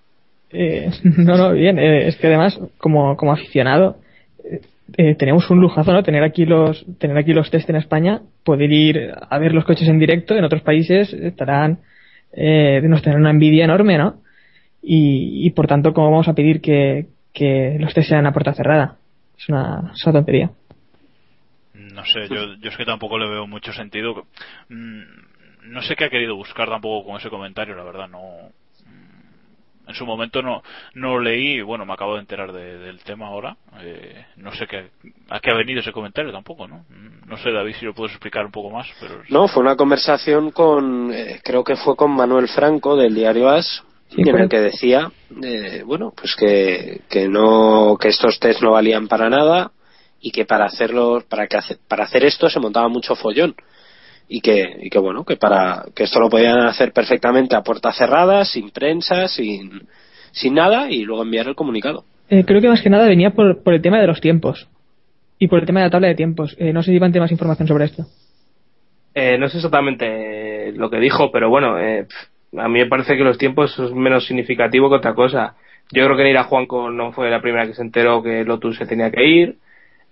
eh, 0.51 0.91
no, 1.03 1.37
no, 1.37 1.53
bien. 1.53 1.79
eh, 1.79 2.09
es 2.09 2.17
que 2.17 2.29
además, 2.29 2.59
como, 2.79 3.17
como 3.17 3.33
aficionado, 3.33 3.97
eh, 4.45 4.61
eh, 4.97 5.15
tenemos 5.15 5.49
un 5.51 5.61
lujazo, 5.61 5.93
¿no? 5.93 6.03
Tener 6.03 6.23
aquí 6.23 6.45
los, 6.47 6.85
tener 6.99 7.17
aquí 7.17 7.33
los 7.33 7.51
test 7.51 7.69
en 7.71 7.77
España, 7.77 8.23
poder 8.45 8.71
ir 8.73 9.13
a 9.29 9.39
ver 9.39 9.55
los 9.55 9.65
coches 9.65 9.89
en 9.89 9.99
directo. 9.99 10.37
En 10.37 10.45
otros 10.45 10.63
países 10.63 11.13
estarán, 11.13 11.81
eh, 12.33 12.81
nos 12.85 13.03
tendrán 13.03 13.23
una 13.23 13.31
envidia 13.31 13.65
enorme, 13.65 13.99
¿no? 13.99 14.23
Y, 14.83 15.47
y 15.47 15.51
por 15.51 15.67
tanto, 15.67 15.93
¿cómo 15.93 16.11
vamos 16.11 16.29
a 16.29 16.35
pedir 16.35 16.61
que, 16.61 17.07
que 17.33 17.77
los 17.79 17.95
test 17.95 18.09
sean 18.09 18.27
a 18.27 18.33
puerta 18.33 18.55
cerrada? 18.55 18.97
Es 19.39 19.49
una, 19.49 19.93
tontería. 20.05 20.51
No 21.75 22.05
sé, 22.05 22.29
yo, 22.29 22.55
yo 22.61 22.71
es 22.71 22.77
que 22.77 22.85
tampoco 22.85 23.19
le 23.19 23.29
veo 23.29 23.47
mucho 23.47 23.73
sentido. 23.73 24.27
Mm, 24.69 25.03
No 25.73 25.83
sé 25.83 25.97
qué 25.97 26.05
ha 26.05 26.11
querido 26.11 26.37
buscar 26.37 26.69
tampoco 26.69 27.07
con 27.09 27.17
ese 27.17 27.31
comentario, 27.31 27.75
la 27.75 27.85
verdad, 27.85 28.09
no. 28.09 28.21
En 29.93 29.99
su 29.99 30.07
momento 30.07 30.41
no, 30.41 30.63
no 30.95 31.19
leí, 31.21 31.59
y 31.59 31.61
bueno, 31.61 31.85
me 31.85 31.93
acabo 31.93 32.15
de 32.15 32.21
enterar 32.21 32.51
de- 32.51 32.79
del 32.79 33.01
tema 33.01 33.27
ahora. 33.27 33.57
eh, 33.83 34.25
no 34.37 34.51
sé 34.55 34.67
qué, 34.67 34.91
a 35.29 35.39
qué 35.41 35.51
ha 35.51 35.55
venido 35.55 35.81
ese 35.81 35.93
comentario 35.93 36.33
tampoco, 36.33 36.67
¿no? 36.67 36.85
Mm, 36.89 37.29
No 37.29 37.37
sé, 37.37 37.51
David, 37.53 37.75
si 37.79 37.85
lo 37.85 37.95
puedes 37.95 38.13
explicar 38.13 38.45
un 38.47 38.53
poco 38.53 38.71
más, 38.71 38.87
pero. 39.01 39.23
No, 39.29 39.49
fue 39.49 39.63
una 39.63 39.77
conversación 39.77 40.51
con, 40.51 41.11
eh, 41.13 41.41
creo 41.45 41.63
que 41.63 41.77
fue 41.77 41.95
con 41.95 42.11
Manuel 42.13 42.49
Franco 42.49 42.97
del 42.97 43.15
diario 43.15 43.49
As, 43.51 43.83
Sí, 44.09 44.23
en 44.27 44.39
el 44.39 44.49
que 44.49 44.61
decía, 44.61 45.11
eh, 45.43 45.83
bueno, 45.87 46.13
pues 46.17 46.35
que, 46.37 47.01
que 47.11 47.29
no, 47.29 47.97
que 48.01 48.09
estos 48.09 48.39
test 48.41 48.63
no 48.63 48.73
valían 48.73 49.09
para 49.09 49.29
nada 49.31 49.73
y 50.21 50.31
que 50.31 50.45
para 50.47 50.67
hacerlos, 50.67 51.25
para 51.25 51.47
que 51.49 51.57
hace- 51.59 51.79
para 51.89 52.05
hacer 52.05 52.25
esto 52.25 52.49
se 52.51 52.61
montaba 52.61 52.89
mucho 52.89 53.15
follón 53.17 53.55
y 54.29 54.41
que, 54.41 54.79
y 54.83 54.91
que 54.91 54.99
bueno, 54.99 55.25
que 55.25 55.37
para, 55.37 55.85
que 55.95 56.05
esto 56.05 56.21
lo 56.21 56.31
podían 56.31 56.61
hacer 56.61 56.93
perfectamente 56.93 57.55
a 57.57 57.63
puerta 57.63 57.93
cerrada, 57.93 58.45
sin 58.45 58.71
prensa, 58.71 59.29
sin, 59.29 59.83
sin 60.33 60.55
nada 60.55 60.91
y 60.91 61.05
luego 61.05 61.23
enviar 61.23 61.49
el 61.49 61.55
comunicado. 61.55 62.05
Eh, 62.29 62.45
creo 62.45 62.61
que 62.61 62.69
más 62.69 62.81
que 62.81 62.91
nada 62.91 63.07
venía 63.07 63.31
por, 63.31 63.63
por 63.63 63.75
el 63.75 63.83
tema 63.83 64.01
de 64.01 64.07
los 64.07 64.21
tiempos. 64.21 64.69
Y 65.39 65.49
por 65.49 65.59
el 65.59 65.67
tema 65.67 65.81
de 65.81 65.87
la 65.87 65.91
tabla 65.91 66.09
de 66.09 66.15
tiempos. 66.15 66.57
Eh, 66.59 66.73
no 66.73 66.83
sé 66.83 66.91
si 66.91 66.97
Iván 66.97 67.13
tiene 67.13 67.25
más 67.25 67.33
información 67.33 67.67
sobre 67.67 67.87
esto. 67.87 68.07
Eh, 69.15 69.37
no 69.39 69.49
sé 69.49 69.59
exactamente 69.59 70.73
lo 70.73 70.89
que 70.89 70.99
dijo, 70.99 71.31
pero 71.31 71.51
bueno, 71.51 71.79
eh, 71.79 72.07
a 72.57 72.69
mí 72.69 72.79
me 72.79 72.87
parece 72.87 73.17
que 73.17 73.25
los 73.25 73.39
tiempos 73.39 73.79
es 73.79 73.93
menos 73.93 74.27
significativo 74.27 74.89
que 74.89 74.97
otra 74.97 75.15
cosa. 75.15 75.57
Yo 75.91 76.05
creo 76.05 76.17
que 76.17 76.23
Neira 76.23 76.45
Juanco 76.45 76.91
no 76.91 77.13
fue 77.13 77.29
la 77.29 77.43
primera 77.43 77.67
que 77.67 77.75
se 77.75 77.83
enteró 77.83 78.23
que 78.23 78.45
Lotus 78.45 78.79
se 78.79 78.87
tenía 78.87 79.11
que 79.11 79.25
ir. 79.25 79.57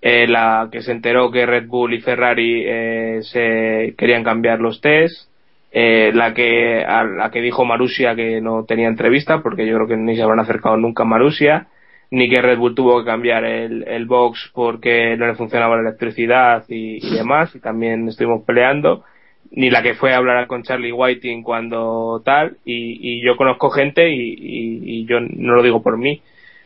Eh, 0.03 0.27
la 0.27 0.69
que 0.73 0.81
se 0.83 0.93
enteró 0.93 1.31
que 1.31 1.45
Red 1.45 1.67
Bull 1.67 1.93
y 1.95 2.01
Ferrari 2.01 2.63
eh, 2.67 3.19
se 3.23 3.95
querían 3.99 4.25
cambiar 4.25 4.61
los 4.61 4.81
test. 4.81 5.29
Eh, 5.73 6.11
la 6.15 6.35
que 6.35 6.85
a 6.85 7.05
la 7.05 7.31
que 7.31 7.41
dijo 7.41 7.65
Marusia 7.65 8.17
que 8.17 8.41
no 8.41 8.65
tenía 8.65 8.89
entrevista, 8.89 9.41
porque 9.41 9.67
yo 9.67 9.77
creo 9.77 9.87
que 9.87 9.97
ni 9.97 10.17
se 10.17 10.23
habrán 10.23 10.41
acercado 10.41 10.77
nunca 10.77 11.05
a 11.05 11.07
Marusia 11.07 11.69
ni 12.11 12.29
que 12.29 12.43
Red 12.43 12.59
Bull 12.59 12.75
tuvo 12.75 13.01
que 13.01 13.07
cambiar 13.07 13.45
el, 13.45 13.85
el 13.87 14.05
box 14.07 14.51
porque 14.53 15.17
no 15.17 15.27
le 15.27 15.35
funcionaba 15.35 15.77
la 15.77 15.83
electricidad 15.83 16.65
y, 16.69 16.99
demás, 17.15 17.55
y 17.55 17.61
también 17.61 18.09
estuvimos 18.09 18.43
peleando, 18.45 19.05
ni 19.53 19.71
la 19.71 19.83
que 19.83 19.95
fue 19.95 20.13
a 20.13 20.17
hablar 20.17 20.47
con 20.47 20.63
Charlie 20.63 20.93
Whiting 20.93 21.43
cuando 21.43 22.21
tal, 22.25 22.57
y, 22.65 23.25
yo 23.25 23.37
conozco 23.37 23.71
gente, 23.71 24.11
y- 24.11 24.37
y 24.41 25.07
yo 25.07 25.21
no 25.21 25.55
lo 25.55 25.63
digo 25.63 25.83
por 25.83 25.99
mí, 25.99 26.21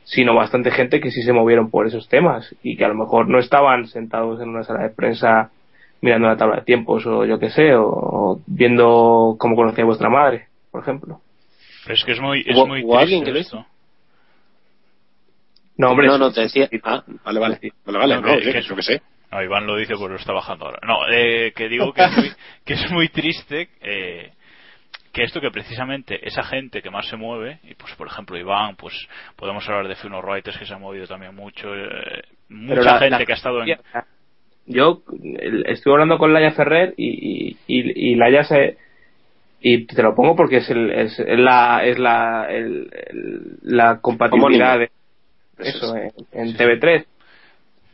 sino 0.05 0.34
bastante 0.34 0.70
gente 0.70 1.00
que 1.00 1.11
sí 1.11 1.22
se 1.22 1.32
movieron 1.32 1.70
por 1.70 1.86
esos 1.86 2.09
temas, 2.09 2.55
y 2.62 2.76
que 2.76 2.84
a 2.84 2.88
lo 2.88 2.94
mejor 2.94 3.28
no 3.28 3.38
estaban 3.38 3.86
sentados 3.88 4.40
en 4.40 4.50
una 4.50 4.62
sala 4.64 4.82
de 4.82 4.90
prensa 4.90 5.50
mirando 6.00 6.28
la 6.28 6.36
tabla 6.36 6.57
de 6.57 6.62
tiempos, 6.62 7.07
o 7.07 7.24
yo 7.24 7.38
qué 7.38 7.50
sé, 7.50 7.74
o, 7.74 7.86
o 7.88 8.40
viendo 8.46 9.36
cómo 9.38 9.57
conocía 9.57 9.84
vuestra 9.84 10.11
madre, 10.11 10.48
por 10.70 10.82
ejemplo. 10.82 11.20
Pero 11.84 11.94
es 11.94 12.05
que 12.05 12.12
es 12.12 12.20
muy, 12.20 12.40
es 12.46 12.57
¿Hubo- 12.57 12.66
muy 12.66 12.82
triste 12.82 13.24
que 13.24 13.32
lo 13.32 13.38
esto. 13.38 13.66
No, 15.76 15.90
hombre, 15.90 16.07
no, 16.07 16.18
no, 16.18 16.32
te 16.32 16.42
decía, 16.42 16.68
ah, 16.84 17.02
vale, 17.24 17.40
vale, 17.40 17.59
vale, 17.84 17.98
vale, 17.98 18.14
No, 18.14 18.20
no, 18.20 18.26
que- 18.28 18.34
oye, 18.34 18.52
que- 18.52 18.62
yo 18.62 18.76
qué 18.76 18.82
sé. 18.82 19.02
No, 19.32 19.42
Iván 19.42 19.66
lo 19.66 19.76
dice 19.76 19.94
porque 19.96 20.12
lo 20.12 20.20
está 20.20 20.32
bajando 20.32 20.66
ahora. 20.66 20.78
No, 20.86 20.98
eh, 21.11 21.52
que 21.57 21.68
digo 21.68 21.92
que 21.92 22.05
es 22.05 22.16
muy, 22.16 22.32
que 22.64 22.74
es 22.74 22.90
muy 22.92 23.09
triste 23.09 23.68
eh, 23.80 24.30
que 25.14 25.22
esto 25.24 25.40
que 25.40 25.50
precisamente 25.50 26.26
esa 26.28 26.42
gente 26.42 26.82
que 26.82 26.90
más 26.90 27.06
se 27.08 27.16
mueve, 27.16 27.60
y 27.62 27.74
pues 27.74 27.94
por 27.94 28.08
ejemplo 28.08 28.36
Iván, 28.36 28.76
pues 28.76 28.92
podemos 29.36 29.66
hablar 29.68 29.88
de 29.88 29.94
Funo 29.96 30.20
Writers 30.20 30.58
que 30.58 30.66
se 30.66 30.74
ha 30.74 30.78
movido 30.78 31.06
también 31.06 31.34
mucho, 31.34 31.74
eh, 31.74 32.22
mucha 32.50 32.82
la- 32.82 32.98
gente 32.98 33.18
la- 33.20 33.24
que 33.24 33.32
ha 33.32 33.36
estado 33.36 33.62
en... 33.62 33.68
Yo 34.66 35.02
estuve 35.66 35.92
hablando 35.94 36.18
con 36.18 36.32
Laia 36.32 36.50
Ferrer 36.52 36.94
y, 36.96 37.08
y, 37.08 37.56
y, 37.66 38.12
y 38.12 38.14
Laia 38.16 38.44
se. 38.44 38.76
Y 39.60 39.86
te 39.86 40.02
lo 40.02 40.14
pongo 40.14 40.34
porque 40.36 40.56
es, 40.58 40.70
el, 40.70 40.90
es, 40.90 41.18
es 41.18 41.38
la, 41.38 41.84
es 41.84 41.98
la, 41.98 42.46
el- 42.50 42.88
el- 43.08 43.42
la 43.62 44.00
compatibilidad 44.00 44.78
de 44.78 44.90
eso 45.58 45.96
en, 45.96 46.10
en 46.32 46.56
TV3. 46.56 47.04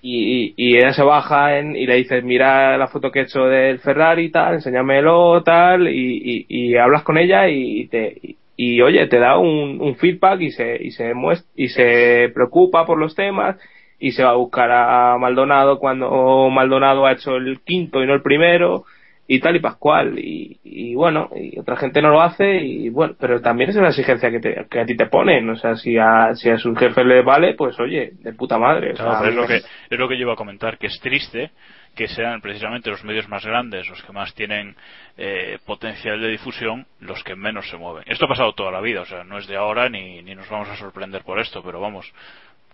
Y, 0.03 0.55
y, 0.57 0.77
ella 0.79 0.93
se 0.95 1.03
baja 1.03 1.59
en, 1.59 1.77
y 1.77 1.87
le 1.87 1.97
dices, 1.97 2.25
mira 2.25 2.79
la 2.79 2.89
foto 2.89 3.11
que 3.11 3.21
he 3.21 3.23
hecho 3.25 3.45
del 3.45 3.81
Ferrari 3.81 4.25
y 4.27 4.31
tal, 4.31 4.55
enséñamelo 4.55 5.43
tal, 5.43 5.89
y, 5.89 6.47
y, 6.49 6.77
hablas 6.77 7.03
con 7.03 7.19
ella 7.19 7.49
y, 7.49 7.87
te, 7.89 8.17
y, 8.57 8.81
oye, 8.81 9.07
te 9.09 9.19
da 9.19 9.37
un, 9.39 9.79
un 9.81 9.97
feedback 9.97 10.41
y 10.41 10.51
se, 10.53 10.79
y 10.83 10.91
se 10.93 11.15
muest- 11.15 11.47
y 11.55 11.69
se 11.69 12.31
preocupa 12.35 12.87
por 12.87 12.99
los 12.99 13.15
temas 13.15 13.57
y 13.99 14.13
se 14.13 14.25
va 14.25 14.31
a 14.31 14.37
buscar 14.37 14.71
a 14.73 15.19
Maldonado 15.19 15.79
cuando 15.79 16.49
Maldonado 16.51 17.05
ha 17.05 17.13
hecho 17.13 17.37
el 17.37 17.61
quinto 17.61 18.03
y 18.03 18.07
no 18.07 18.15
el 18.15 18.23
primero 18.23 18.85
y 19.33 19.39
tal 19.39 19.55
y 19.55 19.61
pascual 19.61 20.19
y, 20.19 20.59
y 20.65 20.95
bueno 20.97 21.29
y 21.37 21.57
otra 21.57 21.77
gente 21.77 22.03
no 22.03 22.11
lo 22.11 22.21
hace 22.21 22.57
y 22.65 22.89
bueno 22.89 23.15
pero 23.21 23.41
también 23.41 23.71
es 23.71 23.77
una 23.77 23.91
exigencia 23.91 24.29
que, 24.29 24.41
te- 24.41 24.67
que 24.69 24.81
a 24.81 24.85
ti 24.85 24.97
te 24.97 25.07
ponen 25.07 25.49
o 25.51 25.55
sea 25.57 25.77
si 25.77 25.97
a, 25.97 26.35
si 26.35 26.51
a 26.51 26.59
su 26.59 26.75
jefe 26.75 27.05
le 27.05 27.23
vale 27.23 27.55
pues 27.55 27.79
oye 27.79 28.11
de 28.21 28.33
puta 28.33 28.59
madre 28.59 28.91
o 28.93 28.95
Claro, 28.97 29.13
sea, 29.13 29.21
pero 29.21 29.31
es 29.31 29.37
lo 29.37 29.47
que 29.47 29.57
es 29.95 29.99
lo 30.01 30.09
que 30.09 30.17
yo 30.17 30.23
iba 30.23 30.33
a 30.33 30.37
comentar, 30.37 30.79
que 30.79 30.89
es 30.89 30.99
triste 31.01 31.51
que 31.95 32.09
sean 32.09 32.41
precisamente 32.41 32.91
los 32.91 33.05
medios 33.05 33.29
más 33.29 33.45
grandes, 33.47 33.89
los 33.89 34.03
que 34.03 34.13
más 34.13 34.35
tienen 34.35 34.75
eh, 35.17 35.59
potencial 35.67 36.21
de 36.21 36.29
difusión, 36.29 36.87
los 37.01 37.23
que 37.25 37.35
menos 37.37 37.69
se 37.69 37.77
mueven. 37.77 38.05
Esto 38.07 38.25
ha 38.27 38.29
pasado 38.29 38.53
toda 38.55 38.71
la 38.71 38.81
vida, 38.81 39.01
o 39.03 39.05
sea, 39.07 39.23
no 39.25 39.39
es 39.39 39.47
de 39.49 39.57
ahora 39.57 39.89
ni, 39.89 40.23
ni 40.23 40.35
nos 40.37 40.49
vamos 40.49 40.69
a 40.69 40.77
sorprender 40.77 41.23
por 41.25 41.41
esto, 41.41 41.63
pero 41.65 41.81
vamos, 41.81 42.13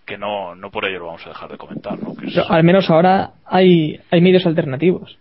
que 0.05 0.17
no, 0.19 0.53
no 0.55 0.69
por 0.69 0.85
ello 0.85 0.99
lo 0.99 1.05
vamos 1.07 1.25
a 1.25 1.29
dejar 1.29 1.49
de 1.51 1.57
comentar, 1.57 1.97
¿no? 1.99 2.15
Que 2.15 2.27
es- 2.27 2.33
Pero 2.35 2.51
al 2.51 2.63
menos 2.63 2.89
ahora 2.91 3.31
hay, 3.45 3.99
hay 4.11 4.21
medios 4.21 4.45
alternativos. 4.45 5.17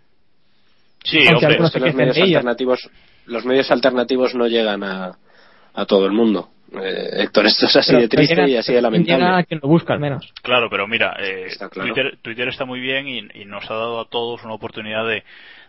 Sí, 1.07 1.19
Aunque 1.29 1.47
hombre, 1.47 1.65
Es 1.67 1.73
que 1.73 1.81
los 1.81 1.95
medios 1.95 2.19
alternativos, 2.19 2.91
los 3.27 3.45
medios 3.45 3.71
alternativos 3.71 4.35
no 4.35 4.47
llegan 4.47 4.83
a, 4.85 5.13
a 5.75 5.87
todo 5.87 6.07
el 6.07 6.13
mundo. 6.13 6.51
Eh, 6.73 7.23
Héctor, 7.23 7.47
esto 7.47 7.67
es 7.67 7.77
así 7.77 7.93
Pero- 7.93 8.03
de 8.03 8.09
triste 8.09 8.35
llega- 8.35 8.49
y 8.49 8.57
así 8.57 8.73
de 8.73 8.79
Llega 8.79 8.89
a 8.89 8.91
lamentable. 8.91 9.45
quien 9.47 9.61
lo 9.63 9.69
busca 9.69 9.93
al 9.95 10.01
menos. 10.01 10.33
Claro, 10.43 10.69
pero 10.69 10.89
mira, 10.89 11.17
eh, 11.21 11.45
Está 11.47 11.69
claro. 11.69 11.93
Twitter, 11.95 12.19
Twitter 12.23 12.49
está 12.49 12.65
muy 12.65 12.81
bien 12.81 13.07
y, 13.07 13.19
y 13.41 13.45
nos 13.45 13.71
ha 13.71 13.75
dado 13.75 14.01
a 14.01 14.09
todos 14.09 14.43
una 14.45 14.55
oportunidad 14.55 15.07
de, 15.07 15.23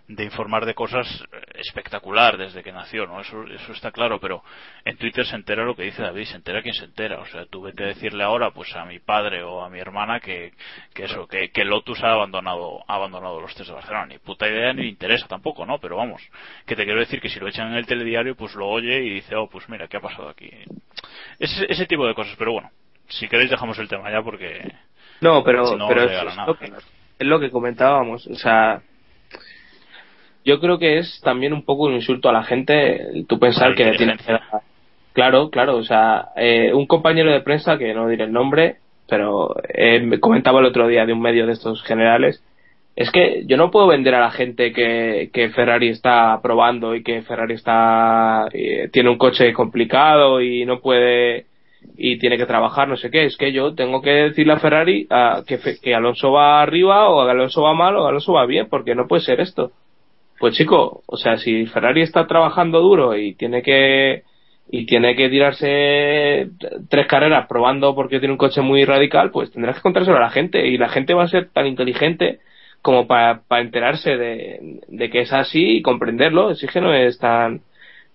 de 0.08 0.24
informar 0.24 0.66
de 0.66 0.74
cosas 0.74 1.08
eh, 1.34 1.42
espectacular 1.56 2.38
desde 2.38 2.64
que 2.64 2.72
nació, 2.72 3.06
¿no? 3.06 3.20
Eso, 3.20 3.44
eso 3.44 3.74
está 3.74 3.92
claro, 3.92 4.20
pero 4.20 4.42
en 4.86 4.98
Twitter 4.98 5.26
se 5.26 5.36
entera 5.36 5.66
lo 5.66 5.76
que 5.76 5.84
dice 5.84 6.02
David, 6.02 6.26
se 6.26 6.38
entera 6.38 6.62
quien 6.62 6.74
se 6.74 6.86
entera. 6.86 7.20
O 7.20 7.26
sea, 7.26 7.46
tú 7.46 7.62
vete 7.62 7.84
a 7.84 7.88
decirle 7.88 8.24
ahora, 8.24 8.52
pues 8.52 8.74
a 8.76 8.86
mi 8.86 9.00
padre 9.00 9.44
o 9.44 9.62
a 9.62 9.70
mi 9.70 9.80
hermana 9.80 10.20
que, 10.20 10.54
que 10.94 11.06
eso, 11.06 11.28
que, 11.28 11.50
que 11.50 11.66
Lotus 11.66 12.02
ha 12.04 12.14
abandonado, 12.14 12.84
ha 12.88 12.96
abandonado 12.96 13.42
los 13.42 13.54
test 13.56 13.68
de 13.70 13.76
Barcelona. 13.76 14.06
Ni 14.06 14.18
puta 14.20 14.48
idea 14.48 14.72
ni 14.74 14.84
le 14.84 14.88
interesa 14.88 15.28
tampoco, 15.28 15.66
¿no? 15.66 15.78
Pero 15.80 15.98
vamos, 15.98 16.22
que 16.66 16.76
te 16.76 16.86
quiero 16.86 17.00
decir 17.00 17.20
que 17.20 17.30
si 17.30 17.40
lo 17.40 17.48
echan 17.48 17.68
en 17.72 17.76
el 17.76 17.86
telediario, 17.86 18.36
pues 18.36 18.56
lo 18.56 18.68
oye 18.68 19.04
y 19.04 19.10
dice, 19.10 19.36
oh, 19.36 19.50
pues 19.50 19.68
mira, 19.68 19.88
¿qué 19.88 19.98
ha 19.98 20.02
pasado 20.02 20.30
aquí? 20.30 20.50
Ese, 21.40 21.66
ese 21.70 21.86
tipo 21.86 22.08
de 22.08 22.16
cosas, 22.16 22.36
pero 22.38 22.54
bueno, 22.54 22.72
si 23.10 23.28
queréis 23.28 23.50
dejamos 23.50 23.78
el 23.80 23.88
tema 23.90 24.10
ya 24.10 24.22
porque... 24.22 24.74
no 25.22 25.44
pero 25.44 25.66
Si 25.66 25.76
no, 25.76 25.88
pero 25.88 26.02
no 26.02 26.06
es, 26.06 26.12
llegará 26.12 26.30
es 26.32 26.36
nada. 26.38 26.48
lo 26.48 26.58
que, 26.58 26.66
es 27.20 27.28
lo 27.28 27.40
que 27.40 27.52
comentábamos 27.52 28.26
o 28.28 28.36
sea 28.36 28.82
yo 30.48 30.60
creo 30.60 30.80
que 30.80 30.98
es 31.00 31.22
también 31.24 31.54
un 31.54 31.64
poco 31.64 31.84
un 31.86 31.94
insulto 31.94 32.30
a 32.30 32.34
la 32.34 32.44
gente 32.44 33.24
tú 33.28 33.38
pensar 33.40 33.76
que 33.76 33.84
le 33.86 33.98
tienes 33.98 34.18
que 34.26 34.34
claro 35.14 35.50
claro 35.50 35.78
o 35.78 35.84
sea 35.84 36.30
eh, 36.36 36.72
un 36.74 36.86
compañero 36.88 37.32
de 37.32 37.42
prensa 37.42 37.78
que 37.78 37.94
no 37.94 38.08
diré 38.08 38.26
el 38.26 38.32
nombre 38.32 38.78
pero 39.10 39.56
eh, 39.74 40.00
me 40.02 40.20
comentaba 40.20 40.60
el 40.60 40.66
otro 40.66 40.88
día 40.88 41.06
de 41.06 41.14
un 41.14 41.22
medio 41.22 41.46
de 41.48 41.54
estos 41.54 41.82
generales. 41.84 42.44
Es 42.96 43.10
que 43.12 43.44
yo 43.46 43.56
no 43.56 43.72
puedo 43.72 43.88
vender 43.88 44.14
a 44.16 44.20
la 44.20 44.32
gente 44.32 44.74
que, 44.74 45.30
que 45.32 45.50
Ferrari 45.52 45.88
está 45.90 46.40
probando 46.42 46.94
y 46.96 47.04
que 47.04 47.22
Ferrari 47.22 47.54
está 47.54 48.48
eh, 48.52 48.90
tiene 48.92 49.10
un 49.10 49.18
coche 49.18 49.54
complicado 49.54 50.42
y 50.42 50.66
no 50.66 50.82
puede 50.82 51.46
y 51.96 52.18
tiene 52.20 52.38
que 52.38 52.46
trabajar, 52.48 52.90
no 52.90 52.98
sé 52.98 53.10
qué. 53.10 53.26
Es 53.26 53.38
que 53.38 53.54
yo 53.54 53.76
tengo 53.76 54.02
que 54.02 54.10
decirle 54.10 54.54
a 54.54 54.60
Ferrari 54.60 55.08
a, 55.10 55.44
que, 55.48 55.58
Fe- 55.58 55.78
que 55.82 55.96
Alonso 55.96 56.32
va 56.34 56.62
arriba 56.62 57.08
o 57.10 57.22
Alonso 57.22 57.62
va 57.62 57.74
mal 57.74 57.96
o 57.96 58.08
Alonso 58.08 58.34
va 58.34 58.46
bien, 58.46 58.68
porque 58.70 58.94
no 58.96 59.08
puede 59.08 59.22
ser 59.22 59.40
esto. 59.40 59.72
Pues 60.40 60.56
chico, 60.56 61.04
o 61.06 61.18
sea, 61.18 61.38
si 61.38 61.66
Ferrari 61.66 62.02
está 62.02 62.28
trabajando 62.28 62.80
duro 62.80 63.18
y 63.18 63.34
tiene 63.36 63.62
que 63.62 64.24
y 64.70 64.86
tiene 64.86 65.16
que 65.16 65.30
tirarse 65.30 66.50
tres 66.90 67.08
carreras 67.08 67.48
probando 67.48 67.96
porque 67.96 68.20
tiene 68.20 68.34
un 68.34 68.38
coche 68.38 68.62
muy 68.62 68.84
radical, 68.86 69.32
pues 69.32 69.52
tendrás 69.52 69.78
que 69.78 69.82
contárselo 69.82 70.18
a 70.18 70.22
la 70.22 70.30
gente 70.30 70.68
y 70.68 70.78
la 70.78 70.90
gente 70.90 71.14
va 71.14 71.24
a 71.24 71.30
ser 71.30 71.50
tan 71.50 71.68
inteligente 71.68 72.40
como 72.82 73.08
para 73.08 73.42
enterarse 73.50 74.18
de, 74.18 75.10
que 75.12 75.22
es 75.22 75.34
así 75.34 75.78
y 75.78 75.82
comprenderlo. 75.82 76.50
Así 76.50 76.68
que 76.68 76.82
no 76.82 76.94
es 76.94 77.18
tan 77.18 77.62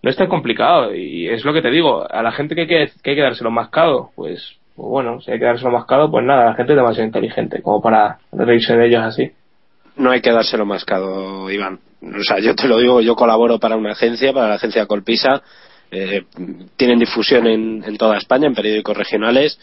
no 0.03 0.11
es 0.11 0.17
tan 0.17 0.29
complicado 0.29 0.95
y 0.95 1.29
es 1.29 1.45
lo 1.45 1.53
que 1.53 1.63
te 1.63 1.71
digo, 1.71 2.05
a 2.11 2.23
la 2.23 2.33
gente 2.33 2.55
que 2.55 2.63
hay 2.63 2.67
que, 2.67 2.91
que, 3.03 3.11
hay 3.11 3.17
que 3.17 3.23
dárselo 3.23 3.53
mascado, 3.53 4.11
pues, 4.17 4.59
pues 4.75 4.89
bueno, 4.89 5.21
si 5.21 5.31
hay 5.31 5.39
que 5.39 5.45
dárselo 5.45 5.71
mascado, 5.71 6.11
pues 6.11 6.25
nada, 6.25 6.47
la 6.47 6.55
gente 6.55 6.73
es 6.73 6.77
demasiado 6.77 7.07
inteligente 7.07 7.63
como 7.63 7.81
para 7.81 8.19
reírse 8.33 8.77
de 8.77 8.87
ellos 8.87 9.03
así. 9.03 9.31
No 9.97 10.11
hay 10.11 10.21
que 10.21 10.33
dárselo 10.33 10.67
mascado, 10.67 11.49
Iván. 11.51 11.79
O 12.03 12.23
sea, 12.23 12.41
yo 12.41 12.55
te 12.55 12.67
lo 12.67 12.79
digo, 12.79 13.01
yo 13.01 13.15
colaboro 13.15 13.59
para 13.59 13.77
una 13.77 13.93
agencia, 13.93 14.33
para 14.33 14.49
la 14.49 14.55
agencia 14.55 14.87
Colpisa. 14.87 15.43
Eh, 15.91 16.25
tienen 16.77 16.99
difusión 16.99 17.47
en, 17.47 17.85
en 17.85 17.97
toda 17.97 18.19
España, 18.19 18.47
en 18.47 18.55
periódicos 18.55 18.97
regionales. 18.97 19.59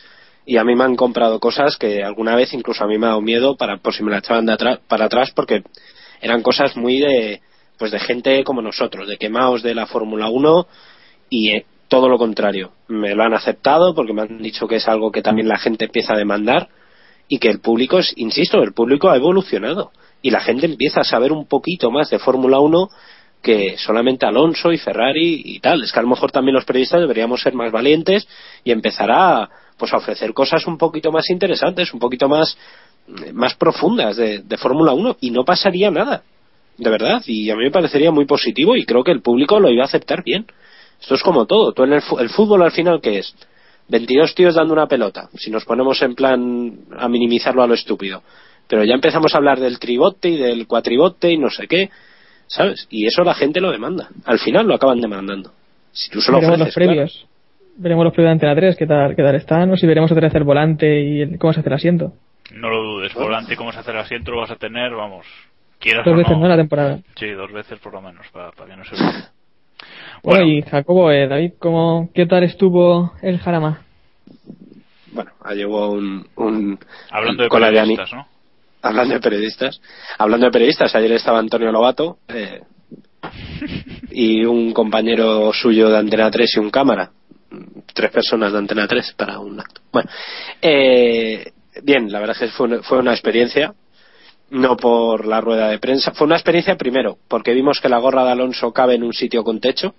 Y 0.45 0.57
a 0.57 0.63
mí 0.63 0.75
me 0.75 0.83
han 0.83 0.95
comprado 0.95 1.39
cosas 1.39 1.77
que 1.77 2.03
alguna 2.03 2.35
vez 2.35 2.53
incluso 2.53 2.83
a 2.83 2.87
mí 2.87 2.97
me 2.97 3.07
ha 3.07 3.09
dado 3.09 3.21
miedo 3.21 3.55
para, 3.55 3.77
por 3.77 3.93
si 3.93 4.03
me 4.03 4.11
la 4.11 4.19
echaban 4.19 4.45
de 4.45 4.53
atrás, 4.53 4.79
para 4.87 5.05
atrás 5.05 5.31
porque 5.35 5.63
eran 6.21 6.41
cosas 6.41 6.75
muy 6.75 6.99
de, 6.99 7.41
pues 7.77 7.91
de 7.91 7.99
gente 7.99 8.43
como 8.43 8.61
nosotros, 8.61 9.07
de 9.07 9.17
quemados 9.17 9.63
de 9.63 9.75
la 9.75 9.85
Fórmula 9.85 10.29
1 10.29 10.67
y 11.29 11.55
eh, 11.55 11.65
todo 11.87 12.09
lo 12.09 12.17
contrario. 12.17 12.71
Me 12.87 13.15
lo 13.15 13.23
han 13.23 13.33
aceptado 13.33 13.93
porque 13.93 14.13
me 14.13 14.21
han 14.21 14.41
dicho 14.41 14.67
que 14.67 14.77
es 14.77 14.87
algo 14.87 15.11
que 15.11 15.21
también 15.21 15.47
la 15.47 15.57
gente 15.57 15.85
empieza 15.85 16.13
a 16.13 16.17
demandar 16.17 16.69
y 17.27 17.39
que 17.39 17.49
el 17.49 17.59
público, 17.59 17.99
es, 17.99 18.13
insisto, 18.15 18.61
el 18.63 18.73
público 18.73 19.09
ha 19.09 19.17
evolucionado 19.17 19.91
y 20.22 20.32
la 20.32 20.41
gente 20.41 20.65
empieza 20.65 21.01
a 21.01 21.03
saber 21.03 21.32
un 21.32 21.47
poquito 21.47 21.91
más 21.91 22.09
de 22.09 22.20
Fórmula 22.20 22.59
1 22.59 22.89
que 23.41 23.78
solamente 23.78 24.26
Alonso 24.26 24.72
y 24.72 24.78
Ferrari 24.78 25.41
y 25.45 25.59
tal. 25.59 25.84
Es 25.84 25.91
que 25.91 25.99
a 25.99 26.01
lo 26.01 26.09
mejor 26.09 26.32
también 26.32 26.55
los 26.55 26.65
periodistas 26.65 26.99
deberíamos 26.99 27.41
ser 27.41 27.53
más 27.53 27.72
valientes 27.72 28.28
y 28.63 28.72
empezar 28.72 29.09
a, 29.11 29.49
pues 29.78 29.93
a 29.93 29.97
ofrecer 29.97 30.34
cosas 30.34 30.65
un 30.67 30.78
poquito 30.78 31.11
más 31.11 31.30
interesantes, 31.30 31.93
un 31.93 31.99
poquito 31.99 32.28
más, 32.28 32.57
más 33.34 33.55
profundas 33.55 34.17
de, 34.17 34.39
de 34.39 34.57
Fórmula 34.57 34.93
1 34.93 35.17
y 35.22 35.32
no 35.32 35.45
pasaría 35.45 35.89
nada, 35.89 36.24
de 36.78 36.89
verdad. 36.89 37.22
Y 37.26 37.49
a 37.49 37.55
mí 37.55 37.63
me 37.63 37.72
parecería 37.72 38.11
muy 38.11 38.26
positivo 38.26 38.76
y 38.76 38.86
creo 38.86 39.03
que 39.03 39.11
el 39.11 39.22
público 39.22 39.59
lo 39.59 39.70
iba 39.70 39.84
a 39.84 39.88
aceptar 39.88 40.24
bien. 40.24 40.45
Esto 41.01 41.15
es 41.15 41.24
como 41.24 41.45
todo. 41.45 41.72
Tú 41.72 41.84
en 41.84 41.93
el, 41.93 42.03
el 42.20 42.30
fútbol 42.30 42.61
al 42.63 42.72
final, 42.72 42.99
¿qué 43.01 43.20
es? 43.20 43.34
22 43.88 44.36
tíos 44.36 44.55
dando 44.55 44.74
una 44.74 44.88
pelota. 44.88 45.30
Si 45.36 45.49
nos 45.49 45.65
ponemos 45.65 46.01
en 46.01 46.13
plan 46.13 46.80
a 46.97 47.07
minimizarlo 47.07 47.63
a 47.63 47.67
lo 47.67 47.74
estúpido. 47.74 48.22
Pero 48.70 48.84
ya 48.84 48.93
empezamos 48.93 49.34
a 49.34 49.38
hablar 49.39 49.59
del 49.59 49.80
tribote 49.80 50.30
y 50.30 50.38
del 50.38 50.67
cuatribote 50.67 51.32
y 51.32 51.38
no 51.38 51.49
sé 51.49 51.67
qué. 51.67 51.89
¿Sabes? 52.45 52.88
Y 52.89 53.07
eso 53.07 53.24
la 53.24 53.34
gente 53.34 53.59
lo 53.59 53.72
demanda. 53.72 54.09
Al 54.26 54.39
final 54.39 54.67
lo 54.67 54.76
acaban 54.76 55.01
demandando. 55.01 55.51
Si 55.91 56.09
tú 56.11 56.22
se 56.22 56.32
lo 56.32 56.38
veremos 56.38 56.61
ofreces, 56.61 56.76
los 56.76 56.88
previos. 56.88 57.11
Claro. 57.11 57.30
Veremos 57.78 58.03
los 58.05 58.13
previos 58.13 58.30
de 58.30 58.32
Antena 58.34 58.55
3, 58.55 58.78
qué 58.78 58.86
tal, 58.86 59.15
qué 59.15 59.24
tal 59.24 59.36
están, 59.36 59.72
o 59.72 59.78
si 59.78 59.88
veremos 59.88 60.11
otra 60.11 60.28
vez 60.28 60.36
el 60.36 60.43
volante 60.43 61.01
y 61.01 61.22
el, 61.22 61.39
cómo 61.39 61.51
se 61.53 61.61
hace 61.61 61.70
el 61.70 61.76
asiento. 61.76 62.13
No 62.53 62.70
lo 62.70 62.84
dudes, 62.84 63.13
volante 63.13 63.53
y 63.53 63.57
cómo 63.57 63.72
se 63.72 63.80
hace 63.80 63.91
el 63.91 63.97
asiento 63.97 64.32
lo 64.32 64.41
vas 64.41 64.51
a 64.51 64.55
tener, 64.55 64.93
vamos, 64.93 65.26
quieras 65.80 66.05
Dos 66.05 66.13
o 66.13 66.17
veces, 66.17 66.34
no. 66.34 66.43
¿no? 66.43 66.47
La 66.49 66.57
temporada. 66.57 66.99
Sí, 67.15 67.30
dos 67.30 67.51
veces 67.51 67.80
por 67.80 67.93
lo 67.93 68.01
menos, 68.01 68.28
para, 68.34 68.51
para 68.51 68.70
que 68.70 68.78
no 68.78 68.86
se 68.86 68.95
vea. 68.95 69.32
Bueno, 70.22 70.45
y 70.45 70.61
Jacobo, 70.63 71.09
eh, 71.11 71.28
David, 71.30 71.53
¿cómo, 71.57 72.09
¿qué 72.13 72.26
tal 72.26 72.43
estuvo 72.43 73.13
el 73.22 73.39
Jarama? 73.39 73.84
Bueno, 75.13 75.32
llevó 75.55 75.91
un, 75.91 76.28
un 76.36 76.78
Hablando 77.09 77.43
de 77.43 77.49
periodistas, 77.49 78.11
¿no? 78.11 78.28
Hablando 78.82 79.15
de 79.15 79.19
periodistas. 79.19 79.82
Hablando 80.17 80.45
de 80.45 80.51
periodistas, 80.51 80.95
ayer 80.95 81.11
estaba 81.13 81.39
Antonio 81.39 81.71
Lobato 81.71 82.19
eh, 82.27 82.61
y 84.11 84.45
un 84.45 84.71
compañero 84.73 85.51
suyo 85.53 85.89
de 85.89 85.97
Antena 85.97 86.32
3 86.32 86.55
y 86.55 86.59
un 86.59 86.69
cámara. 86.69 87.11
Tres 87.93 88.11
personas 88.11 88.53
de 88.53 88.57
Antena 88.57 88.88
3 88.88 89.13
para 89.17 89.39
un 89.39 89.59
acto. 89.59 89.82
Bueno, 89.91 90.09
eh, 90.61 91.51
bien, 91.84 92.11
la 92.11 92.19
verdad 92.19 92.38
es 92.39 92.49
que 92.49 92.55
fue 92.55 92.67
una, 92.67 92.84
fue 92.84 92.99
una 92.99 93.11
experiencia. 93.11 93.73
No 94.51 94.77
por 94.77 95.27
la 95.27 95.41
rueda 95.41 95.67
de 95.67 95.77
prensa. 95.77 96.11
Fue 96.11 96.25
una 96.25 96.36
experiencia 96.36 96.75
primero, 96.75 97.19
porque 97.27 97.53
vimos 97.53 97.80
que 97.80 97.89
la 97.89 97.99
gorra 97.99 98.23
de 98.23 98.32
Alonso 98.32 98.71
cabe 98.71 98.95
en 98.95 99.03
un 99.03 99.13
sitio 99.13 99.43
con 99.43 99.59
techo. 99.59 99.93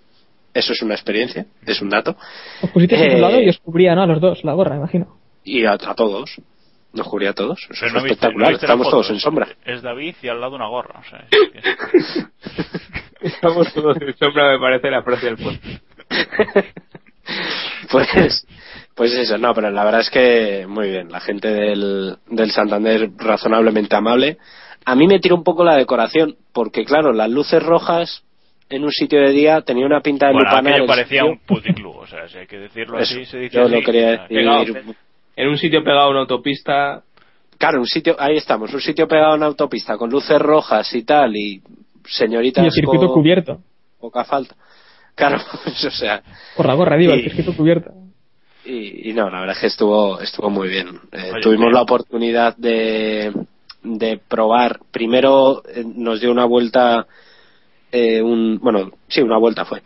Eso 0.53 0.73
es 0.73 0.83
una 0.83 0.95
experiencia, 0.95 1.47
es 1.65 1.81
un 1.81 1.91
dato. 1.91 2.17
Os 2.63 2.71
pusisteis 2.71 3.01
eh, 3.01 3.13
a 3.13 3.15
un 3.15 3.21
lado 3.21 3.41
y 3.41 3.49
os 3.49 3.59
cubría, 3.59 3.95
¿no? 3.95 4.03
A 4.03 4.07
los 4.07 4.21
dos, 4.21 4.43
la 4.43 4.55
gorra, 4.55 4.75
imagino. 4.75 5.17
Y 5.45 5.65
a, 5.65 5.75
a 5.75 5.95
todos. 5.95 6.41
Nos 6.93 7.07
cubría 7.07 7.31
a 7.31 7.35
todos. 7.35 7.67
Eso 7.71 7.87
es 7.87 7.93
no 7.93 8.01
espectacular. 8.01 8.51
Viste, 8.51 8.67
no 8.67 8.73
Estamos 8.73 8.91
todos 8.91 9.11
en 9.11 9.21
sombra. 9.21 9.49
Es 9.65 9.81
David 9.83 10.17
y 10.23 10.29
al 10.29 10.41
lado 10.41 10.57
una 10.57 10.67
gorra. 10.67 11.01
O 11.01 11.05
sea, 11.05 11.25
es, 11.31 11.77
es... 11.93 12.27
Estamos 13.21 13.73
todos 13.73 13.97
en 14.01 14.17
sombra, 14.17 14.51
me 14.53 14.59
parece 14.59 14.91
la 14.91 15.03
frase 15.03 15.27
del 15.27 15.37
pueblo. 15.37 15.61
pues, 17.91 18.47
pues 18.95 19.13
eso, 19.13 19.39
no, 19.39 19.55
pero 19.55 19.71
la 19.71 19.85
verdad 19.85 20.01
es 20.01 20.11
que 20.11 20.67
muy 20.69 20.91
bien. 20.91 21.11
La 21.11 21.21
gente 21.21 21.49
del, 21.49 22.17
del 22.27 22.51
Santander 22.51 23.11
razonablemente 23.17 23.95
amable. 23.95 24.39
A 24.85 24.95
mí 24.95 25.07
me 25.07 25.21
tiró 25.21 25.37
un 25.37 25.45
poco 25.45 25.63
la 25.63 25.77
decoración, 25.77 26.37
porque 26.53 26.85
claro, 26.85 27.13
las 27.13 27.31
luces 27.31 27.63
rojas 27.63 28.25
en 28.71 28.85
un 28.85 28.93
sitio 28.93 29.21
de 29.21 29.33
día 29.33 29.61
tenía 29.63 29.85
una 29.85 30.01
pinta 30.01 30.29
de 30.29 30.33
bueno, 30.33 30.49
lupanar. 30.49 30.87
parecía 30.87 31.25
un 31.25 31.39
puticlub, 31.41 31.97
o 31.97 32.07
sea, 32.07 32.29
si 32.29 32.39
hay 32.39 32.47
que 32.47 32.59
decirlo 32.59 32.99
Eso, 32.99 33.15
así, 33.15 33.25
se 33.27 33.39
dice 33.39 33.57
yo 33.57 33.65
así. 33.65 33.75
lo 33.75 33.83
quería 33.83 34.11
decir. 34.13 34.29
Pegado, 34.29 34.65
en 35.41 35.49
un 35.49 35.59
sitio 35.59 35.83
pegado 35.83 36.07
a 36.07 36.11
una 36.11 36.21
autopista. 36.21 37.03
Claro, 37.59 37.81
un 37.81 37.87
sitio, 37.87 38.17
ahí 38.19 38.37
estamos, 38.37 38.73
un 38.73 38.81
sitio 38.81 39.07
pegado 39.07 39.33
a 39.33 39.37
una 39.37 39.47
autopista 39.47 39.97
con 39.97 40.11
luces 40.11 40.39
rojas 40.39 40.93
y 40.95 41.03
tal, 41.03 41.37
y 41.37 41.63
señoritas 42.07 42.65
y 42.65 42.67
el 42.67 42.73
circuito 42.73 43.07
con 43.07 43.15
cubierto. 43.15 43.59
poca 43.99 44.25
falta. 44.25 44.55
Claro, 45.13 45.39
pues, 45.65 45.85
o 45.85 45.91
sea. 45.91 46.23
Por 46.57 46.65
la 46.65 46.73
gorra, 46.73 46.97
digo, 46.97 47.13
y, 47.13 47.19
el 47.19 47.25
circuito 47.25 47.55
cubierto. 47.55 47.91
Y, 48.65 49.11
y, 49.11 49.13
no, 49.13 49.29
la 49.29 49.41
verdad 49.41 49.55
es 49.57 49.61
que 49.61 49.67
estuvo, 49.67 50.19
estuvo 50.19 50.49
muy 50.49 50.69
bien. 50.69 50.89
Eh, 51.13 51.31
Oye, 51.33 51.43
tuvimos 51.43 51.67
bien. 51.67 51.75
la 51.75 51.83
oportunidad 51.83 52.57
de, 52.57 53.31
de 53.83 54.21
probar. 54.27 54.81
Primero 54.91 55.63
eh, 55.69 55.85
nos 55.85 56.21
dio 56.21 56.31
una 56.31 56.47
vuelta, 56.47 57.07
eh, 57.93 58.23
un, 58.23 58.61
bueno, 58.63 58.93
sí, 59.09 59.21
una 59.21 59.37
vuelta 59.37 59.67
fue. 59.67 59.83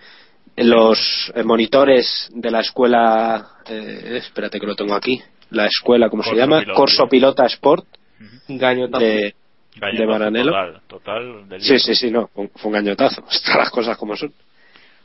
Los 0.56 1.32
eh, 1.34 1.42
monitores 1.42 2.28
de 2.32 2.50
la 2.50 2.60
escuela, 2.60 3.54
eh, 3.66 4.18
espérate 4.24 4.60
que 4.60 4.66
lo 4.66 4.76
tengo 4.76 4.94
aquí, 4.94 5.20
la 5.54 5.66
escuela, 5.66 6.08
¿cómo 6.08 6.22
Corso 6.22 6.34
se 6.34 6.40
llama? 6.40 6.60
Pilota. 6.60 6.76
Corso 6.76 7.08
Pilota 7.08 7.46
Sport. 7.46 7.84
Uh 7.84 8.24
-huh. 8.24 8.58
Gañotazo. 8.58 9.04
De, 9.04 9.34
Gañotazo 9.76 10.02
de 10.02 10.06
Maranello. 10.06 10.50
Total, 10.50 10.80
total 10.86 11.60
sí, 11.60 11.78
sí, 11.78 11.94
sí, 11.94 12.10
no, 12.10 12.28
fue 12.28 12.48
un 12.64 12.72
gañotazo. 12.72 13.22
Todas 13.44 13.58
las 13.58 13.70
cosas 13.70 13.96
como 13.96 14.16
son. 14.16 14.32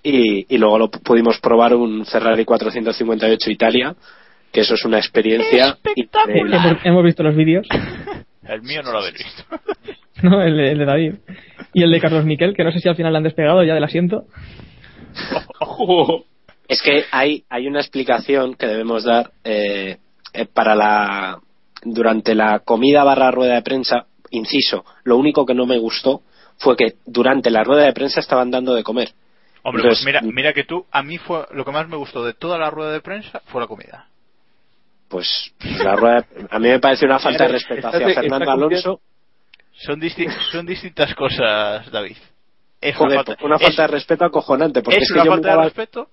Y, 0.01 0.53
y 0.53 0.57
luego 0.57 0.77
lo 0.79 0.89
pudimos 0.89 1.39
probar 1.39 1.75
un 1.75 2.05
Ferrari 2.05 2.45
458 2.45 3.51
Italia, 3.51 3.95
que 4.51 4.61
eso 4.61 4.75
es 4.75 4.85
una 4.85 4.97
experiencia 4.97 5.77
increíble. 5.95 6.55
Hemos, 6.55 6.85
hemos 6.85 7.03
visto 7.03 7.23
los 7.23 7.35
vídeos. 7.35 7.67
El 8.49 8.63
mío 8.63 8.81
no 8.83 8.91
lo 8.91 8.99
habéis 8.99 9.17
visto. 9.17 9.43
no, 10.23 10.41
el 10.41 10.57
de, 10.57 10.71
el 10.71 10.79
de, 10.79 10.85
David. 10.85 11.13
Y 11.71 11.83
el 11.83 11.91
de 11.91 11.99
Carlos 11.99 12.25
Miquel, 12.25 12.55
que 12.55 12.63
no 12.63 12.71
sé 12.71 12.79
si 12.79 12.89
al 12.89 12.95
final 12.95 13.13
le 13.13 13.17
han 13.17 13.23
despegado 13.23 13.63
ya 13.63 13.75
del 13.75 13.83
asiento. 13.83 14.25
Es 16.67 16.81
que 16.81 17.03
hay, 17.11 17.43
hay 17.49 17.67
una 17.67 17.79
explicación 17.79 18.55
que 18.55 18.65
debemos 18.65 19.03
dar 19.03 19.31
eh, 19.43 19.97
para 20.53 20.75
la 20.75 21.39
durante 21.84 22.36
la 22.36 22.59
comida 22.59 23.03
barra 23.03 23.32
rueda 23.32 23.55
de 23.55 23.61
prensa. 23.61 24.05
Inciso, 24.32 24.86
lo 25.03 25.17
único 25.17 25.43
que 25.45 25.55
no 25.55 25.65
me 25.65 25.80
gustó 25.80 26.21
fue 26.57 26.75
que 26.75 26.97
durante 27.05 27.49
la 27.49 27.63
rueda 27.63 27.86
de 27.86 27.93
prensa 27.93 28.19
estaban 28.19 28.51
dando 28.51 28.75
de 28.75 28.84
comer. 28.84 29.11
Hombre, 29.63 29.82
Entonces, 29.82 30.03
pues 30.03 30.05
mira, 30.05 30.21
mira 30.21 30.53
que 30.53 30.63
tú, 30.63 30.86
a 30.91 31.01
mí 31.01 31.17
fue 31.17 31.45
lo 31.51 31.65
que 31.65 31.71
más 31.71 31.88
me 31.88 31.97
gustó 31.97 32.23
de 32.23 32.34
toda 32.34 32.57
la 32.57 32.69
rueda 32.69 32.91
de 32.91 33.01
prensa 33.01 33.41
fue 33.45 33.59
la 33.61 33.67
comida. 33.67 34.07
Pues 35.07 35.51
la 35.84 35.95
rueda, 35.95 36.25
a 36.51 36.59
mí 36.59 36.67
me 36.69 36.80
parece 36.80 37.05
una 37.05 37.19
falta 37.19 37.45
de 37.45 37.53
respeto 37.53 37.88
hacia 37.88 38.13
Fernando 38.13 38.51
Alonso. 38.51 39.01
Son, 39.73 39.99
disti 39.99 40.27
son 40.51 40.65
distintas 40.65 41.15
cosas, 41.15 41.89
David. 41.91 42.17
Es 42.82 42.95
Joder, 42.95 43.17
una, 43.17 43.23
falta, 43.23 43.45
una 43.45 43.55
es, 43.55 43.61
falta 43.61 43.82
de 43.84 43.88
respeto 43.88 44.25
acojonante. 44.25 44.82
Porque 44.82 44.99
es, 44.99 45.03
es 45.05 45.11
una 45.11 45.23
que 45.23 45.30
falta 45.30 45.47
miraba... 45.47 45.63
de 45.63 45.69
respeto 45.69 46.09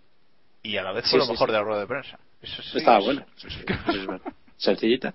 y 0.62 0.76
a 0.76 0.82
la 0.82 0.92
vez 0.92 1.04
fue 1.08 1.20
sí, 1.20 1.26
lo 1.26 1.32
mejor 1.32 1.48
sí, 1.48 1.52
de 1.52 1.58
la 1.58 1.64
rueda 1.64 1.80
de 1.80 1.86
prensa. 1.86 2.18
Eso 2.46 2.62
sí, 2.62 2.78
Estaba 2.78 2.98
bueno. 3.04 3.24
Sencillita. 4.56 5.12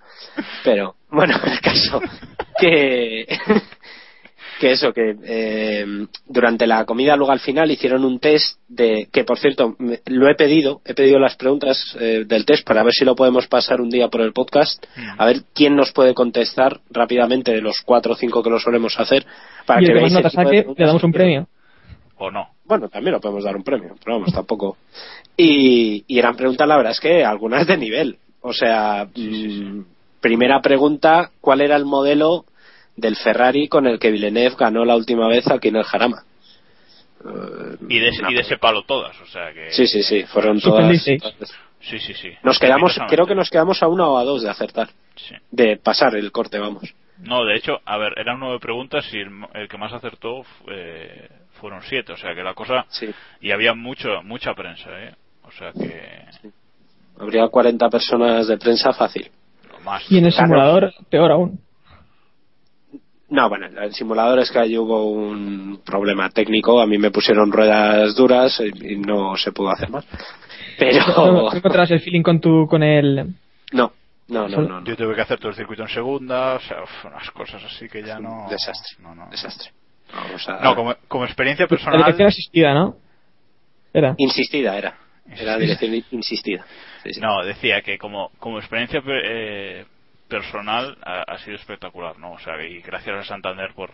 Pero, 0.64 0.96
bueno, 1.10 1.36
el 1.46 1.60
caso 1.62 2.00
que 2.60 3.26
que 4.60 4.72
eso, 4.74 4.94
que 4.94 5.16
eh, 5.24 5.86
durante 6.28 6.68
la 6.68 6.86
comida 6.86 7.16
luego 7.16 7.32
al 7.32 7.40
final 7.40 7.72
hicieron 7.72 8.06
un 8.06 8.20
test 8.20 8.60
de, 8.68 9.08
que 9.12 9.24
por 9.24 9.40
cierto, 9.40 9.76
me- 9.80 10.02
lo 10.06 10.30
he 10.30 10.36
pedido, 10.36 10.82
he 10.86 10.94
pedido 10.94 11.18
las 11.18 11.36
preguntas 11.36 11.98
eh, 12.00 12.26
del 12.28 12.46
test 12.46 12.64
para 12.68 12.84
ver 12.84 12.94
si 12.94 13.04
lo 13.04 13.16
podemos 13.16 13.48
pasar 13.48 13.82
un 13.82 13.90
día 13.90 14.10
por 14.10 14.22
el 14.22 14.34
podcast, 14.34 14.86
a 15.18 15.26
ver 15.26 15.42
quién 15.56 15.76
nos 15.76 15.92
puede 15.92 16.14
contestar 16.14 16.80
rápidamente 16.92 17.52
de 17.52 17.62
los 17.62 17.78
cuatro 17.84 18.14
o 18.14 18.16
cinco 18.16 18.44
que 18.44 18.52
lo 18.52 18.60
solemos 18.60 19.00
hacer, 19.00 19.26
para 19.66 19.82
y 19.82 19.86
que 19.88 19.94
veáis 19.94 20.14
el 20.16 20.30
saque, 20.30 20.66
le 20.78 20.86
damos 20.86 21.04
un 21.04 21.12
premio. 21.12 21.48
O 22.18 22.30
no. 22.30 22.50
Bueno, 22.72 22.88
también 22.88 23.12
lo 23.12 23.20
podemos 23.20 23.44
dar 23.44 23.58
un 23.58 23.64
premio, 23.66 23.96
pero 24.02 24.16
vamos, 24.18 24.34
tampoco. 24.34 24.78
Y, 25.36 26.06
y 26.08 26.18
eran 26.20 26.38
preguntas, 26.38 26.66
la 26.66 26.78
verdad 26.78 26.94
es 26.94 27.02
que 27.02 27.26
algunas 27.26 27.68
de 27.68 27.76
nivel. 27.76 28.16
O 28.40 28.54
sea, 28.54 29.10
mm, 29.14 29.82
primera 30.22 30.62
pregunta, 30.62 31.32
¿cuál 31.42 31.60
era 31.60 31.76
el 31.76 31.84
modelo 31.84 32.46
del 32.96 33.18
Ferrari 33.18 33.68
con 33.68 33.88
el 33.88 34.00
que 34.00 34.10
Villeneuve 34.10 34.56
ganó 34.58 34.86
la 34.86 34.96
última 34.96 35.28
vez 35.28 35.52
aquí 35.52 35.68
en 35.68 35.76
el 35.76 35.84
Jarama? 35.84 36.24
Eh, 37.26 37.76
Y 37.90 38.00
de, 38.00 38.08
ese, 38.08 38.22
y 38.30 38.34
de 38.36 38.40
ese 38.40 38.58
palo 38.58 38.84
todas, 38.84 39.20
o 39.20 39.26
sea 39.26 39.52
que... 39.54 39.70
Sí, 39.72 39.86
sí, 39.86 40.02
sí, 40.02 40.24
fueron 40.24 40.62
todas. 40.62 41.04
Sí, 41.04 42.00
sí, 42.00 42.14
sí. 42.14 42.30
Nos 42.42 42.58
quedamos, 42.58 42.98
creo 43.10 43.26
que 43.26 43.36
nos 43.36 43.50
quedamos 43.50 43.84
a 43.84 43.90
una 43.90 44.08
o 44.08 44.18
a 44.18 44.24
dos 44.24 44.44
de 44.44 44.50
acertar, 44.50 44.88
Sí. 45.18 45.36
de 45.52 45.76
pasar 45.76 46.16
el 46.16 46.32
corte, 46.32 46.58
vamos. 46.58 46.84
No, 47.20 47.44
de 47.44 47.58
hecho, 47.58 47.82
a 47.84 47.98
ver, 47.98 48.14
eran 48.18 48.40
nueve 48.40 48.60
preguntas 48.62 49.06
y 49.14 49.18
el, 49.18 49.30
el 49.56 49.68
que 49.68 49.78
más 49.78 49.92
acertó 49.92 50.44
eh, 50.72 51.28
fueron 51.62 51.82
siete, 51.84 52.12
o 52.12 52.18
sea 52.18 52.34
que 52.36 52.44
la 52.44 52.54
cosa... 52.56 52.86
Sí. 52.90 53.08
Y 53.40 53.52
había 53.52 53.74
mucho, 53.76 54.10
mucha 54.24 54.54
prensa, 54.56 54.90
¿eh? 55.02 55.14
O 55.44 55.52
sea 55.52 55.72
que... 55.72 56.26
Habría 57.20 57.48
40 57.48 57.88
personas 57.90 58.48
de 58.48 58.58
prensa 58.58 58.92
fácil. 58.94 59.30
no 59.72 59.80
más. 59.86 60.12
Y 60.12 60.18
en 60.18 60.26
el 60.26 60.34
Claro. 60.34 60.48
simulador, 60.48 60.94
peor 61.10 61.32
aún. 61.32 61.60
No, 63.30 63.48
bueno, 63.48 63.68
en 63.68 63.78
el 63.78 63.94
simulador 63.94 64.40
es 64.40 64.52
que 64.52 64.60
ahí 64.60 64.78
hubo 64.78 65.10
un 65.10 65.82
problema 65.86 66.30
técnico. 66.32 66.82
A 66.82 66.86
mí 66.88 66.98
me 66.98 67.12
pusieron 67.12 67.52
ruedas 67.52 68.14
duras 68.16 68.60
y 68.60 68.94
y 68.94 68.98
no 68.98 69.38
se 69.38 69.52
pudo 69.54 69.70
hacer 69.70 69.90
más. 69.90 70.06
Pero 70.78 71.06
¿No, 71.16 71.32
no 71.44 71.54
encontrabas 71.54 71.92
el 71.92 72.02
feeling 72.02 72.24
con 72.24 72.42
tu, 72.42 72.68
con 72.68 72.82
el... 72.84 73.28
no, 73.72 73.94
no, 74.28 74.48
no, 74.50 74.62
no. 74.62 74.80
no. 74.80 74.84
Yo 74.84 74.98
tuve 74.98 75.16
que 75.16 75.22
hacer 75.22 75.38
todo 75.40 75.50
el 75.50 75.56
circuito 75.56 75.84
en 75.84 75.90
segunda, 75.90 76.56
o 76.56 76.60
sea, 76.60 76.78
unas 77.06 77.30
cosas 77.32 77.64
así 77.64 77.88
que 77.88 78.02
ya 78.04 78.20
no... 78.20 78.48
Desastre, 78.50 78.98
No, 79.04 79.14
no. 79.16 79.30
desastre. 79.30 79.70
No, 80.62 80.76
como, 80.76 80.96
como 81.08 81.26
experiencia 81.26 81.64
La 81.66 81.70
personal... 81.70 81.98
dirección 82.00 82.28
asistida, 82.28 82.74
¿no? 82.74 82.96
Era. 83.94 84.16
Insistida 84.18 84.78
era. 84.78 84.98
Era 85.38 85.58
dirección 85.58 85.94
insistida. 86.12 86.66
Sí, 87.04 87.14
sí. 87.14 87.22
No, 87.22 87.44
decía 87.44 87.82
que 87.82 87.98
como, 87.98 88.30
como 88.40 88.60
experiencia 88.60 89.02
pe- 89.02 89.22
eh, 89.24 89.86
personal 90.28 90.98
ha, 91.04 91.22
ha 91.24 91.38
sido 91.40 91.56
espectacular, 91.56 92.18
¿no? 92.20 92.34
O 92.34 92.40
sea, 92.40 92.62
y 92.66 92.80
gracias 92.82 93.16
a 93.18 93.24
Santander 93.24 93.74
por, 93.74 93.92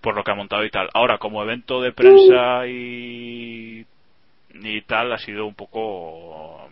por 0.00 0.14
lo 0.14 0.22
que 0.24 0.30
ha 0.30 0.34
montado 0.34 0.64
y 0.64 0.70
tal. 0.70 0.88
Ahora, 0.94 1.18
como 1.18 1.42
evento 1.42 1.80
de 1.80 1.92
prensa 1.92 2.66
y, 2.66 3.84
y 4.54 4.80
tal, 4.82 5.12
ha 5.12 5.18
sido 5.18 5.46
un 5.46 5.54
poco, 5.54 6.68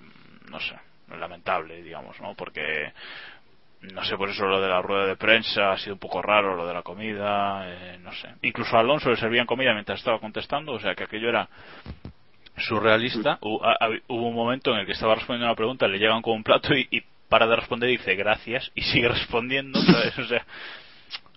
no 0.50 0.60
sé, 0.60 0.74
lamentable, 1.18 1.82
digamos, 1.82 2.20
¿no? 2.20 2.34
Porque, 2.34 2.92
no 3.92 4.04
sé, 4.04 4.16
por 4.16 4.30
eso 4.30 4.46
lo 4.46 4.60
de 4.60 4.68
la 4.68 4.80
rueda 4.80 5.06
de 5.06 5.16
prensa 5.16 5.72
ha 5.72 5.78
sido 5.78 5.94
un 5.94 5.98
poco 5.98 6.22
raro, 6.22 6.54
lo 6.56 6.66
de 6.66 6.74
la 6.74 6.82
comida, 6.82 7.64
eh, 7.66 7.98
no 8.02 8.12
sé. 8.12 8.28
Incluso 8.42 8.76
a 8.76 8.80
Alonso 8.80 9.10
le 9.10 9.16
servían 9.16 9.46
comida 9.46 9.72
mientras 9.74 9.98
estaba 9.98 10.18
contestando, 10.20 10.72
o 10.72 10.80
sea, 10.80 10.94
que 10.94 11.04
aquello 11.04 11.28
era 11.28 11.48
surrealista. 12.56 13.38
Ha- 13.62 13.76
ha- 13.84 13.88
Hubo 14.08 14.28
un 14.28 14.34
momento 14.34 14.72
en 14.72 14.80
el 14.80 14.86
que 14.86 14.92
estaba 14.92 15.14
respondiendo 15.14 15.46
una 15.46 15.56
pregunta, 15.56 15.88
le 15.88 15.98
llegan 15.98 16.22
con 16.22 16.34
un 16.34 16.44
plato 16.44 16.74
y, 16.74 16.86
y 16.90 17.02
para 17.28 17.46
de 17.46 17.56
responder 17.56 17.88
dice 17.90 18.14
gracias 18.14 18.70
y 18.74 18.82
sigue 18.82 19.08
respondiendo, 19.08 19.80
¿sabes? 19.80 20.18
O 20.18 20.24
sea, 20.26 20.44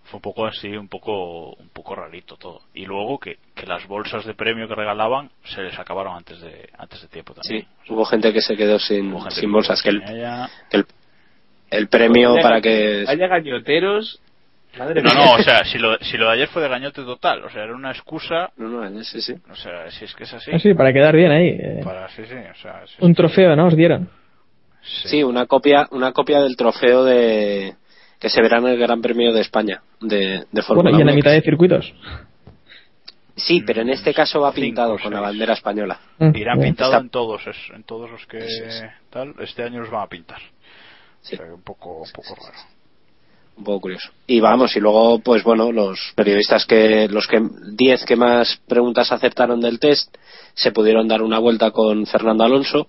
fue 0.06 0.18
un 0.20 0.22
poco 0.22 0.46
así, 0.46 0.70
un 0.70 0.88
poco, 0.88 1.54
un 1.56 1.70
poco 1.70 1.96
rarito 1.96 2.38
todo. 2.38 2.62
Y 2.74 2.86
luego 2.86 3.20
que, 3.20 3.40
que 3.56 3.66
las 3.66 3.86
bolsas 3.88 4.26
de 4.26 4.36
premio 4.36 4.68
que 4.68 4.76
regalaban 4.76 5.30
se 5.44 5.62
les 5.64 5.78
acabaron 5.78 6.16
antes 6.16 6.40
de, 6.40 6.70
antes 6.78 7.02
de 7.02 7.08
tiempo 7.10 7.34
también. 7.34 7.64
Sí, 7.84 7.92
hubo 7.94 8.06
gente 8.06 8.32
que 8.32 8.42
se 8.42 8.56
quedó 8.56 8.80
sin, 8.80 9.14
sin 9.32 9.52
bolsas. 9.52 9.82
Que 9.82 9.90
el, 9.90 10.04
tenía 10.06 10.22
ya- 10.22 10.50
que 10.70 10.78
el, 10.78 10.86
el 11.72 11.88
premio 11.88 12.32
Vaya- 12.34 12.42
para 12.44 12.62
que... 12.62 13.04
Vaya 13.06 13.28
gañoteros. 13.28 14.20
Madre 14.78 15.02
No, 15.02 15.10
mía. 15.14 15.26
no, 15.26 15.34
o 15.34 15.40
sea, 15.44 15.66
si 15.66 15.78
lo, 15.80 15.98
si 16.00 16.18
lo 16.18 16.28
de 16.28 16.34
ayer 16.34 16.48
fue 16.50 16.62
de 16.62 16.70
gañote 16.70 17.02
total, 17.04 17.44
o 17.44 17.50
sea, 17.50 17.64
era 17.64 17.74
una 17.74 17.92
excusa, 17.92 18.52
No, 18.58 18.68
no, 18.68 19.04
sí, 19.04 19.22
sí. 19.22 19.34
o 19.50 19.56
sea, 19.56 19.90
si 19.90 20.06
es 20.06 20.14
que 20.14 20.24
es 20.26 20.34
así, 20.34 20.52
Ah, 20.54 20.60
sí, 20.60 20.74
para 20.76 20.94
quedar 20.94 21.16
bien 21.16 21.32
ahí. 21.32 21.48
eh, 21.50 21.82
para, 21.84 22.08
sí, 22.10 22.24
sí, 22.28 22.36
o 22.36 22.56
sea, 22.62 22.84
sí, 22.86 22.94
un 23.00 23.16
trofeo, 23.16 23.56
¿no? 23.56 23.68
Os 23.68 23.76
dieron. 23.76 24.10
Sí, 25.06 25.24
una 25.24 25.48
copia, 25.48 25.88
una 25.92 26.12
copia 26.12 26.40
del 26.42 26.56
trofeo 26.56 27.04
de 27.04 27.76
que 28.20 28.30
se 28.30 28.42
verá 28.42 28.58
en 28.60 28.68
el 28.68 28.78
Gran 28.78 29.02
Premio 29.02 29.34
de 29.34 29.42
España 29.42 29.82
de, 30.00 30.46
de 30.52 30.62
Fórmula 30.62 30.90
Bueno, 30.92 30.98
y 31.00 31.02
en 31.02 31.08
la 31.08 31.14
1. 31.14 31.16
mitad 31.18 31.32
de 31.32 31.42
circuitos. 31.42 31.94
Sí, 33.36 33.62
pero 33.66 33.82
en 33.82 33.90
este 33.90 34.14
caso 34.14 34.42
va 34.42 34.52
Cinco, 34.52 34.62
pintado 34.66 34.98
con 34.98 35.14
la 35.14 35.20
bandera 35.22 35.54
española. 35.54 36.00
Mm, 36.18 36.36
Irán 36.36 36.60
pintado 36.60 36.92
Está- 36.92 37.02
en 37.04 37.10
todos, 37.10 37.46
es- 37.46 37.70
en 37.76 37.84
todos 37.84 38.10
los 38.10 38.26
que 38.26 38.40
tal, 39.12 39.34
este 39.40 39.64
año 39.64 39.82
los 39.82 39.92
van 39.92 40.04
a 40.04 40.08
pintar. 40.08 40.40
Sí. 41.22 41.36
O 41.36 41.38
sea, 41.38 41.46
que 41.46 41.54
un 41.54 41.64
poco, 41.64 42.02
un 42.02 42.12
poco 42.12 42.36
raro. 42.36 42.58
Un 43.58 43.64
poco 43.64 43.82
curioso. 43.82 44.12
Y 44.28 44.40
vamos, 44.40 44.76
y 44.76 44.80
luego, 44.80 45.20
pues 45.20 45.44
bueno, 45.44 45.72
los 45.72 46.14
periodistas 46.16 46.66
que, 46.66 47.08
los 47.10 47.28
que, 47.28 47.42
10 47.72 48.06
que 48.06 48.16
más 48.16 48.62
preguntas 48.68 49.12
acertaron 49.12 49.60
del 49.60 49.80
test, 49.80 50.16
se 50.54 50.72
pudieron 50.72 51.08
dar 51.08 51.24
una 51.24 51.40
vuelta 51.40 51.72
con 51.72 52.06
Fernando 52.06 52.44
Alonso. 52.44 52.88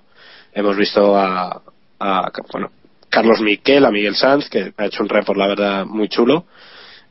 Hemos 0.52 0.76
visto 0.76 1.16
a, 1.16 1.62
a 1.98 2.32
bueno, 2.52 2.70
Carlos 3.08 3.40
Miquel, 3.40 3.84
a 3.86 3.90
Miguel 3.90 4.14
Sanz, 4.14 4.48
que 4.48 4.72
ha 4.76 4.86
hecho 4.86 5.02
un 5.02 5.08
report, 5.08 5.38
la 5.38 5.46
verdad, 5.46 5.86
muy 5.86 6.08
chulo. 6.08 6.44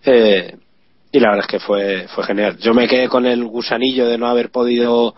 Eh, 0.03 0.55
y 1.11 1.19
la 1.19 1.29
verdad 1.29 1.45
es 1.45 1.51
que 1.51 1.59
fue, 1.59 2.07
fue 2.09 2.23
genial. 2.25 2.57
Yo 2.57 2.73
me 2.73 2.87
quedé 2.87 3.07
con 3.07 3.25
el 3.25 3.43
gusanillo 3.45 4.05
de 4.07 4.17
no 4.17 4.27
haber 4.27 4.51
podido 4.51 5.15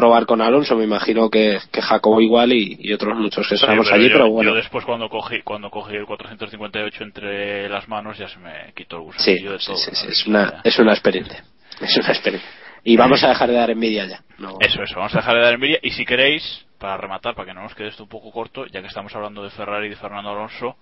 probar 0.00 0.24
con 0.26 0.40
Alonso, 0.40 0.76
me 0.76 0.84
imagino 0.84 1.28
que, 1.28 1.58
que 1.70 1.82
Jacobo 1.82 2.20
igual 2.20 2.52
y, 2.52 2.78
y 2.80 2.92
otros 2.92 3.16
muchos 3.18 3.46
que 3.48 3.56
Sí, 3.56 3.64
pero 3.68 3.82
allí, 3.92 4.08
yo, 4.08 4.12
pero 4.14 4.30
bueno. 4.30 4.50
yo 4.50 4.56
después 4.56 4.84
cuando 4.84 5.08
cogí, 5.08 5.42
cuando 5.42 5.70
cogí 5.70 5.94
el 5.94 6.06
458 6.06 7.04
entre 7.04 7.68
las 7.68 7.86
manos 7.88 8.16
ya 8.18 8.28
se 8.28 8.38
me 8.38 8.72
quitó 8.74 8.96
el 8.96 9.02
Sí, 9.18 9.32
gusanillo 9.32 9.52
de 9.52 9.58
sí, 9.58 9.66
todo. 9.66 9.76
sí, 9.76 9.90
sí, 9.94 10.06
es 10.08 10.26
una, 10.26 10.60
es 10.64 10.78
una 10.78 10.92
experiencia. 10.92 11.44
Es 11.80 11.96
una 11.98 12.08
experiencia. 12.08 12.48
Y 12.82 12.96
vamos 12.96 13.22
a 13.24 13.28
dejar 13.28 13.48
de 13.50 13.56
dar 13.56 13.70
envidia 13.70 14.06
ya. 14.06 14.22
No. 14.38 14.56
Eso, 14.60 14.82
eso, 14.82 14.94
vamos 14.96 15.14
a 15.14 15.18
dejar 15.18 15.34
de 15.36 15.42
dar 15.42 15.54
envidia. 15.54 15.78
Y 15.82 15.90
si 15.90 16.06
queréis, 16.06 16.66
para 16.78 16.96
rematar, 16.96 17.34
para 17.34 17.46
que 17.46 17.52
no 17.54 17.62
nos 17.62 17.74
quede 17.74 17.88
esto 17.88 18.04
un 18.04 18.08
poco 18.08 18.30
corto, 18.30 18.64
ya 18.66 18.80
que 18.80 18.86
estamos 18.88 19.14
hablando 19.14 19.42
de 19.44 19.50
Ferrari 19.50 19.86
y 19.86 19.90
de 19.90 19.96
Fernando 19.96 20.30
Alonso, 20.30 20.76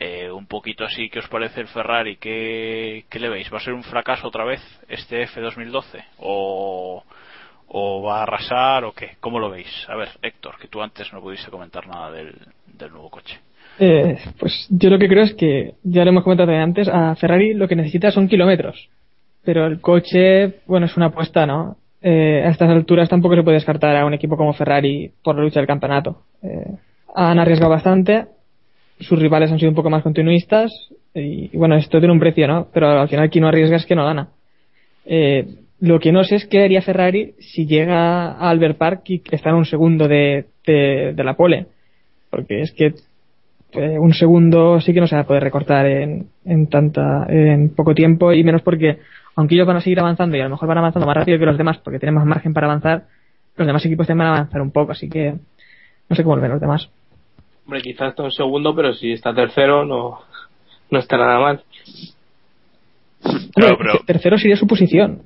eh, 0.00 0.30
un 0.30 0.46
poquito 0.46 0.84
así, 0.84 1.10
¿qué 1.10 1.18
os 1.18 1.28
parece 1.28 1.60
el 1.60 1.68
Ferrari? 1.68 2.16
¿Qué, 2.16 3.04
qué 3.10 3.18
le 3.18 3.28
veis? 3.28 3.52
¿Va 3.52 3.58
a 3.58 3.60
ser 3.60 3.74
un 3.74 3.82
fracaso 3.82 4.28
otra 4.28 4.44
vez 4.44 4.60
este 4.88 5.26
F2012? 5.28 6.02
¿O, 6.18 7.04
¿O 7.68 8.02
va 8.02 8.20
a 8.20 8.22
arrasar 8.22 8.84
o 8.84 8.92
qué? 8.92 9.10
¿Cómo 9.20 9.38
lo 9.38 9.50
veis? 9.50 9.68
A 9.88 9.96
ver, 9.96 10.08
Héctor, 10.22 10.56
que 10.60 10.68
tú 10.68 10.80
antes 10.80 11.12
no 11.12 11.20
pudiste 11.20 11.50
comentar 11.50 11.86
nada 11.86 12.10
del, 12.10 12.34
nuevo 12.90 13.10
coche. 13.10 13.38
Eh, 13.78 14.16
pues 14.38 14.66
yo 14.70 14.90
lo 14.90 14.98
que 14.98 15.08
creo 15.08 15.24
es 15.24 15.34
que, 15.34 15.74
ya 15.82 16.04
lo 16.04 16.10
hemos 16.10 16.24
comentado 16.24 16.50
antes, 16.52 16.88
a 16.88 17.14
Ferrari 17.16 17.54
lo 17.54 17.68
que 17.68 17.76
necesita 17.76 18.10
son 18.10 18.28
kilómetros. 18.28 18.88
Pero 19.44 19.66
el 19.66 19.80
coche, 19.80 20.60
bueno, 20.66 20.86
es 20.86 20.96
una 20.96 21.06
apuesta, 21.06 21.46
¿no? 21.46 21.76
Eh, 22.00 22.42
a 22.44 22.50
estas 22.50 22.70
alturas 22.70 23.08
tampoco 23.08 23.34
se 23.34 23.42
puede 23.42 23.56
descartar 23.56 23.96
a 23.96 24.06
un 24.06 24.14
equipo 24.14 24.36
como 24.36 24.52
Ferrari 24.52 25.10
por 25.22 25.36
la 25.36 25.42
lucha 25.42 25.60
del 25.60 25.66
campeonato. 25.66 26.22
Eh, 26.42 26.74
han 27.14 27.38
arriesgado 27.38 27.70
bastante, 27.70 28.26
sus 29.00 29.18
rivales 29.18 29.50
han 29.52 29.58
sido 29.58 29.70
un 29.70 29.76
poco 29.76 29.90
más 29.90 30.02
continuistas 30.02 30.70
y, 31.14 31.50
y 31.52 31.56
bueno, 31.56 31.76
esto 31.76 31.98
tiene 31.98 32.12
un 32.12 32.20
precio, 32.20 32.46
¿no? 32.46 32.68
Pero 32.72 33.00
al 33.00 33.08
final 33.08 33.30
quien 33.30 33.42
no 33.42 33.48
arriesga 33.48 33.76
es 33.76 33.86
que 33.86 33.94
no 33.94 34.04
gana. 34.04 34.28
Eh, 35.04 35.46
lo 35.80 36.00
que 36.00 36.12
no 36.12 36.24
sé 36.24 36.36
es 36.36 36.46
qué 36.46 36.62
haría 36.62 36.82
Ferrari 36.82 37.34
si 37.38 37.66
llega 37.66 38.32
a 38.32 38.50
Albert 38.50 38.78
Park 38.78 39.02
y 39.06 39.22
está 39.30 39.50
en 39.50 39.56
un 39.56 39.64
segundo 39.64 40.08
de, 40.08 40.46
de, 40.66 41.12
de 41.14 41.24
la 41.24 41.34
pole. 41.34 41.66
Porque 42.30 42.60
es 42.62 42.72
que 42.72 42.94
eh, 43.72 43.98
un 43.98 44.12
segundo 44.12 44.80
sí 44.80 44.92
que 44.92 45.00
no 45.00 45.06
se 45.06 45.14
va 45.14 45.22
a 45.22 45.26
poder 45.26 45.42
recortar 45.42 45.86
en, 45.86 46.28
en 46.44 46.66
tanta 46.68 47.26
en 47.28 47.68
poco 47.74 47.94
tiempo 47.94 48.32
y 48.32 48.42
menos 48.42 48.62
porque 48.62 48.98
aunque 49.36 49.54
ellos 49.54 49.66
van 49.66 49.76
a 49.76 49.80
seguir 49.80 50.00
avanzando 50.00 50.36
y 50.36 50.40
a 50.40 50.44
lo 50.44 50.50
mejor 50.50 50.68
van 50.68 50.78
avanzando 50.78 51.06
más 51.06 51.16
rápido 51.16 51.38
que 51.38 51.46
los 51.46 51.58
demás 51.58 51.78
porque 51.78 51.98
tienen 51.98 52.14
más 52.14 52.24
margen 52.26 52.52
para 52.54 52.66
avanzar 52.66 53.04
los 53.56 53.66
demás 53.66 53.84
equipos 53.84 54.06
también 54.06 54.26
van 54.26 54.34
a 54.34 54.38
avanzar 54.40 54.62
un 54.62 54.70
poco 54.72 54.92
así 54.92 55.08
que 55.10 55.34
no 56.08 56.16
sé 56.16 56.22
cómo 56.24 56.36
lo 56.36 56.42
ven 56.42 56.50
los 56.52 56.60
demás 56.60 56.88
Hombre, 57.66 57.82
quizás 57.82 58.08
está 58.10 58.22
un 58.22 58.32
segundo, 58.32 58.74
pero 58.74 58.94
si 58.94 59.12
está 59.12 59.34
tercero 59.34 59.84
no, 59.84 60.20
no 60.90 60.98
está 60.98 61.18
nada 61.18 61.38
mal. 61.38 61.62
Pero- 63.54 63.76
te- 63.98 64.04
tercero 64.06 64.38
sería 64.38 64.56
su 64.56 64.66
posición 64.66 65.22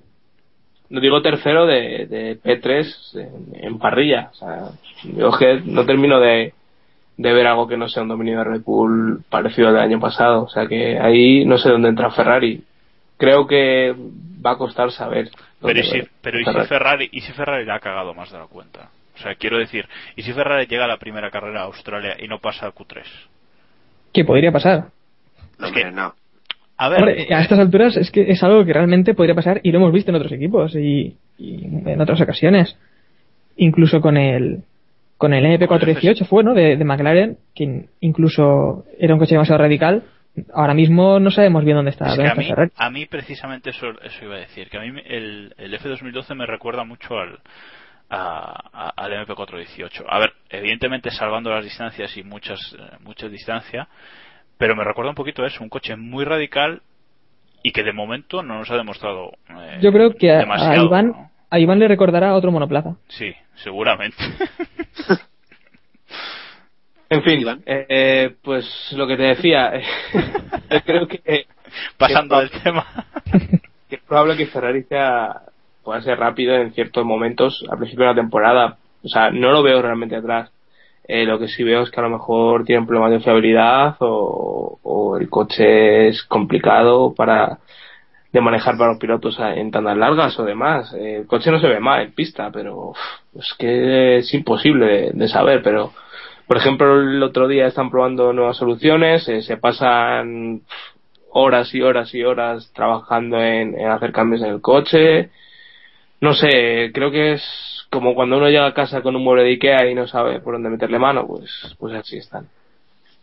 No 0.93 1.01
digo 1.01 1.22
tercero 1.22 1.64
de, 1.64 2.07
de 2.07 2.38
P3 2.38 3.18
en, 3.18 3.64
en 3.64 3.78
parrilla. 3.78 4.28
O 4.32 4.34
sea, 4.34 4.59
yo 5.05 5.30
es 5.30 5.36
que 5.38 5.62
no 5.64 5.86
termino 5.86 6.20
de, 6.20 6.53
de 7.16 7.32
ver 7.32 7.47
algo 7.47 7.66
que 7.66 7.78
no 7.78 7.88
sea 7.88 8.03
un 8.03 8.11
dominio 8.11 8.38
de 8.38 8.45
Red 8.45 8.61
Bull 8.62 9.24
parecido 9.30 9.68
al 9.68 9.74
del 9.74 9.82
año 9.84 10.01
pasado. 10.01 10.43
O 10.43 10.49
sea 10.51 10.66
que 10.66 11.01
ahí 11.01 11.47
no 11.47 11.57
sé 11.57 11.70
dónde 11.70 11.88
entra 11.88 12.11
Ferrari. 12.11 12.62
Creo 13.16 13.47
que 13.47 13.95
va 14.45 14.51
a 14.53 14.59
costar 14.59 14.93
saber. 14.93 15.30
Pero 15.62 15.80
¿y 15.80 15.82
si, 15.84 16.03
pero 16.20 16.38
¿y 16.38 16.45
si 16.45 16.53
Ferrari. 16.66 17.09
Y 17.11 17.20
si 17.22 17.32
Ferrari 17.32 17.64
le 17.64 17.72
ha 17.72 17.80
cagado 17.80 18.12
más 18.12 18.30
de 18.30 18.38
la 18.38 18.47
cuenta? 18.47 18.90
O 19.14 19.18
sea, 19.18 19.34
quiero 19.36 19.59
decir, 19.59 19.88
¿y 20.16 20.22
si 20.22 20.32
Ferrari 20.34 20.66
llega 20.66 20.84
a 20.84 20.88
la 20.88 20.99
primera 20.99 21.30
carrera 21.30 21.62
a 21.62 21.64
Australia 21.64 22.16
y 22.18 22.28
no 22.28 22.38
pasa 22.38 22.66
a 22.66 22.74
Q3? 22.74 23.03
¿qué 24.12 24.24
podría 24.26 24.53
pasar? 24.53 24.88
No, 25.59 25.68
Es 25.68 25.72
que- 25.72 25.90
no. 25.90 26.14
A 26.85 26.89
ver, 26.89 26.99
Hombre, 26.99 27.26
a 27.35 27.41
estas 27.43 27.59
alturas 27.59 27.97
es 27.97 28.11
que 28.11 28.30
es 28.30 28.43
algo 28.43 28.64
que 28.64 28.72
realmente 28.72 29.14
podría 29.14 29.35
pasar 29.35 29.61
y 29.62 29.70
lo 29.70 29.78
hemos 29.78 29.93
visto 29.93 30.11
en 30.11 30.16
otros 30.16 30.33
equipos 30.33 30.74
y, 30.74 31.16
y 31.39 31.64
en 31.87 32.01
otras 32.01 32.20
ocasiones. 32.20 32.76
Incluso 33.57 34.01
con 34.01 34.16
el 34.16 34.62
con 35.16 35.33
el 35.35 35.45
MP418 35.45 36.26
fue, 36.26 36.43
¿no? 36.43 36.55
De, 36.55 36.76
de 36.76 36.85
McLaren, 36.85 37.37
que 37.55 37.62
in- 37.64 37.87
incluso 38.01 38.85
era 38.99 39.14
un 39.14 39.20
coche 39.20 39.35
demasiado 39.37 39.59
radical. 39.62 40.03
Ahora 40.53 40.74
mismo 40.74 41.20
no 41.20 41.30
sabemos 41.30 41.62
bien 41.64 41.76
dónde 41.76 41.91
está, 41.93 42.07
Es 42.14 42.18
a 42.18 42.35
mí, 42.35 42.45
Ferrari. 42.47 42.70
a 42.76 42.91
mí 42.91 43.07
precisamente 43.07 43.70
eso, 43.70 43.87
eso 44.03 44.24
iba 44.24 44.35
a 44.37 44.41
decir, 44.41 44.68
que 44.68 44.78
a 44.78 44.80
mí 44.80 44.91
me- 44.91 45.03
el, 45.03 45.55
el 45.59 45.74
F2012 45.78 46.35
me 46.35 46.47
recuerda 46.47 46.83
mucho 46.85 47.16
al, 47.16 47.39
a- 48.11 48.61
a- 48.72 48.93
al 48.97 49.12
MP418. 49.26 50.05
A 50.09 50.18
ver, 50.18 50.33
evidentemente 50.51 51.11
salvando 51.11 51.51
las 51.51 51.62
distancias 51.64 52.16
y 52.16 52.24
muchas, 52.24 52.59
eh, 52.76 52.83
muchas 53.05 53.30
distancias, 53.30 53.87
pero 54.59 54.76
me 54.76 54.84
recuerda 54.84 55.11
un 55.11 55.16
poquito 55.16 55.42
a 55.42 55.46
eso, 55.46 55.62
un 55.62 55.68
coche 55.68 55.96
muy 55.96 56.24
radical 56.24 56.82
y 57.62 57.72
que 57.72 57.82
de 57.82 57.92
momento 57.92 58.42
no 58.42 58.59
nos 58.59 58.70
ha 58.70 58.76
demostrado 58.76 59.32
eh, 59.48 59.78
Yo 59.80 59.92
creo 59.92 60.14
que 60.14 60.30
a, 60.32 60.40
a 60.40 60.76
Iván, 60.76 61.09
¿no? 61.09 61.30
a 61.50 61.59
Iván 61.59 61.78
le 61.78 61.88
recordará 61.88 62.34
otro 62.34 62.50
monoplaza. 62.53 62.96
Sí, 63.09 63.34
seguramente. 63.57 64.16
En 67.09 67.22
fin, 67.22 67.46
eh, 67.66 67.86
eh, 67.90 68.34
pues 68.42 68.66
lo 68.96 69.07
que 69.07 69.16
te 69.18 69.22
decía, 69.24 69.72
yo 70.70 70.80
creo 70.86 71.07
que, 71.07 71.46
Pasando 71.98 72.36
que- 72.36 72.40
del 72.40 72.62
tema. 72.62 72.86
que 73.88 73.96
es 73.96 74.03
probable 74.03 74.36
que 74.38 74.46
Ferrari 74.46 74.82
sea, 74.84 75.42
pueda 75.84 76.00
ser 76.00 76.18
rápido 76.18 76.55
en 76.55 76.72
ciertos 76.72 77.05
momentos 77.05 77.64
al 77.70 77.76
principio 77.78 78.07
de 78.07 78.11
la 78.12 78.20
temporada. 78.20 78.78
O 79.03 79.09
sea, 79.09 79.30
no 79.30 79.50
lo 79.53 79.62
veo 79.62 79.82
realmente 79.82 80.16
atrás. 80.16 80.50
Eh, 81.05 81.24
lo 81.24 81.38
que 81.38 81.48
sí 81.48 81.64
veo 81.64 81.82
es 81.82 81.90
que 81.90 82.00
a 82.00 82.05
lo 82.05 82.11
mejor 82.11 82.64
tienen 82.64 82.86
problemas 82.86 83.11
de 83.11 83.20
fiabilidad 83.20 83.96
o, 84.00 84.78
el 85.20 85.28
coche 85.28 86.09
es 86.09 86.22
complicado 86.22 87.14
para 87.14 87.59
de 88.32 88.40
manejar 88.40 88.78
para 88.78 88.92
los 88.92 88.98
pilotos 88.98 89.38
en 89.38 89.70
tandas 89.70 89.96
largas 89.96 90.38
o 90.38 90.44
demás. 90.44 90.92
Eh, 90.94 91.16
el 91.16 91.26
coche 91.26 91.50
no 91.50 91.61
se 91.61 91.68
ve 91.68 91.80
mal 91.80 92.03
en 92.03 92.12
pista, 92.12 92.50
pero 92.50 92.94
es 93.38 93.55
que 93.59 94.18
es 94.18 94.32
imposible 94.32 94.86
de, 94.86 95.11
de 95.12 95.28
saber. 95.28 95.62
Pero, 95.62 95.92
por 96.46 96.57
ejemplo, 96.57 97.00
el 97.00 97.22
otro 97.22 97.46
día 97.46 97.66
están 97.66 97.90
probando 97.90 98.32
nuevas 98.32 98.57
soluciones, 98.57 99.28
eh, 99.28 99.42
se 99.42 99.59
pasan 99.59 100.62
horas 101.30 101.74
y 101.74 101.82
horas 101.82 102.14
y 102.14 102.24
horas 102.24 102.72
trabajando 102.74 103.38
en, 103.38 103.78
en 103.78 103.88
hacer 103.90 104.12
cambios 104.12 104.42
en 104.42 104.48
el 104.48 104.61
coche. 104.62 105.30
No 106.20 106.32
sé, 106.34 106.90
creo 106.94 107.11
que 107.11 107.32
es 107.34 107.82
como 107.93 108.14
cuando 108.14 108.38
uno 108.38 108.49
llega 108.49 108.66
a 108.66 108.72
casa 108.72 109.03
con 109.03 109.14
un 109.14 109.22
mueble 109.22 109.45
de 109.45 109.51
Ikea 109.51 109.90
y 109.90 109.95
no 109.95 110.09
sabe 110.09 110.40
por 110.40 110.55
dónde 110.55 110.70
meterle 110.70 110.99
mano, 110.99 111.26
pues, 111.26 111.51
pues 111.78 111.95
así 111.95 112.16
están. 112.16 112.49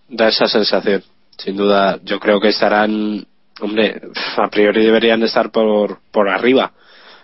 Da 0.07 0.28
esa 0.28 0.47
sensación. 0.47 1.03
Sin 1.38 1.57
duda, 1.57 1.99
yo 2.03 2.20
creo 2.20 2.39
que 2.39 2.49
estarán, 2.49 3.26
hombre, 3.61 3.99
a 4.38 4.47
priori 4.47 4.86
deberían 4.86 5.22
de 5.22 5.26
estar 5.26 5.49
por, 5.49 5.97
por 6.11 6.30
arriba. 6.30 6.72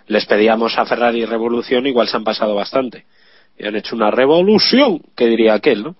Les 0.08 0.26
pedíamos 0.26 0.76
a 0.76 0.86
Ferrari 0.86 1.24
revolución, 1.24 1.86
igual 1.86 2.08
se 2.08 2.16
han 2.16 2.24
pasado 2.24 2.56
bastante. 2.56 3.06
Y 3.56 3.64
han 3.64 3.76
hecho 3.76 3.94
una 3.94 4.10
revolución, 4.10 5.00
que 5.14 5.28
diría 5.28 5.54
aquel, 5.54 5.84
¿no? 5.84 5.96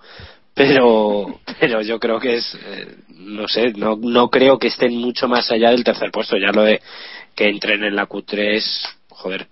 Pero, 0.53 1.39
pero 1.61 1.81
yo 1.83 2.01
creo 2.01 2.19
que 2.19 2.37
es, 2.37 2.59
eh, 2.61 2.97
no 3.11 3.47
sé, 3.47 3.73
no, 3.73 3.97
no 3.97 4.31
creo 4.31 4.59
que 4.59 4.67
estén 4.67 4.97
mucho 4.97 5.29
más 5.29 5.49
allá 5.53 5.71
del 5.71 5.85
tercer 5.85 6.11
puesto. 6.11 6.37
Ya 6.39 6.51
lo 6.51 6.63
de 6.63 6.81
que 7.37 7.49
entren 7.49 7.85
en 7.85 7.95
la 7.95 8.09
Q3, 8.09 8.63
joder, 9.11 9.47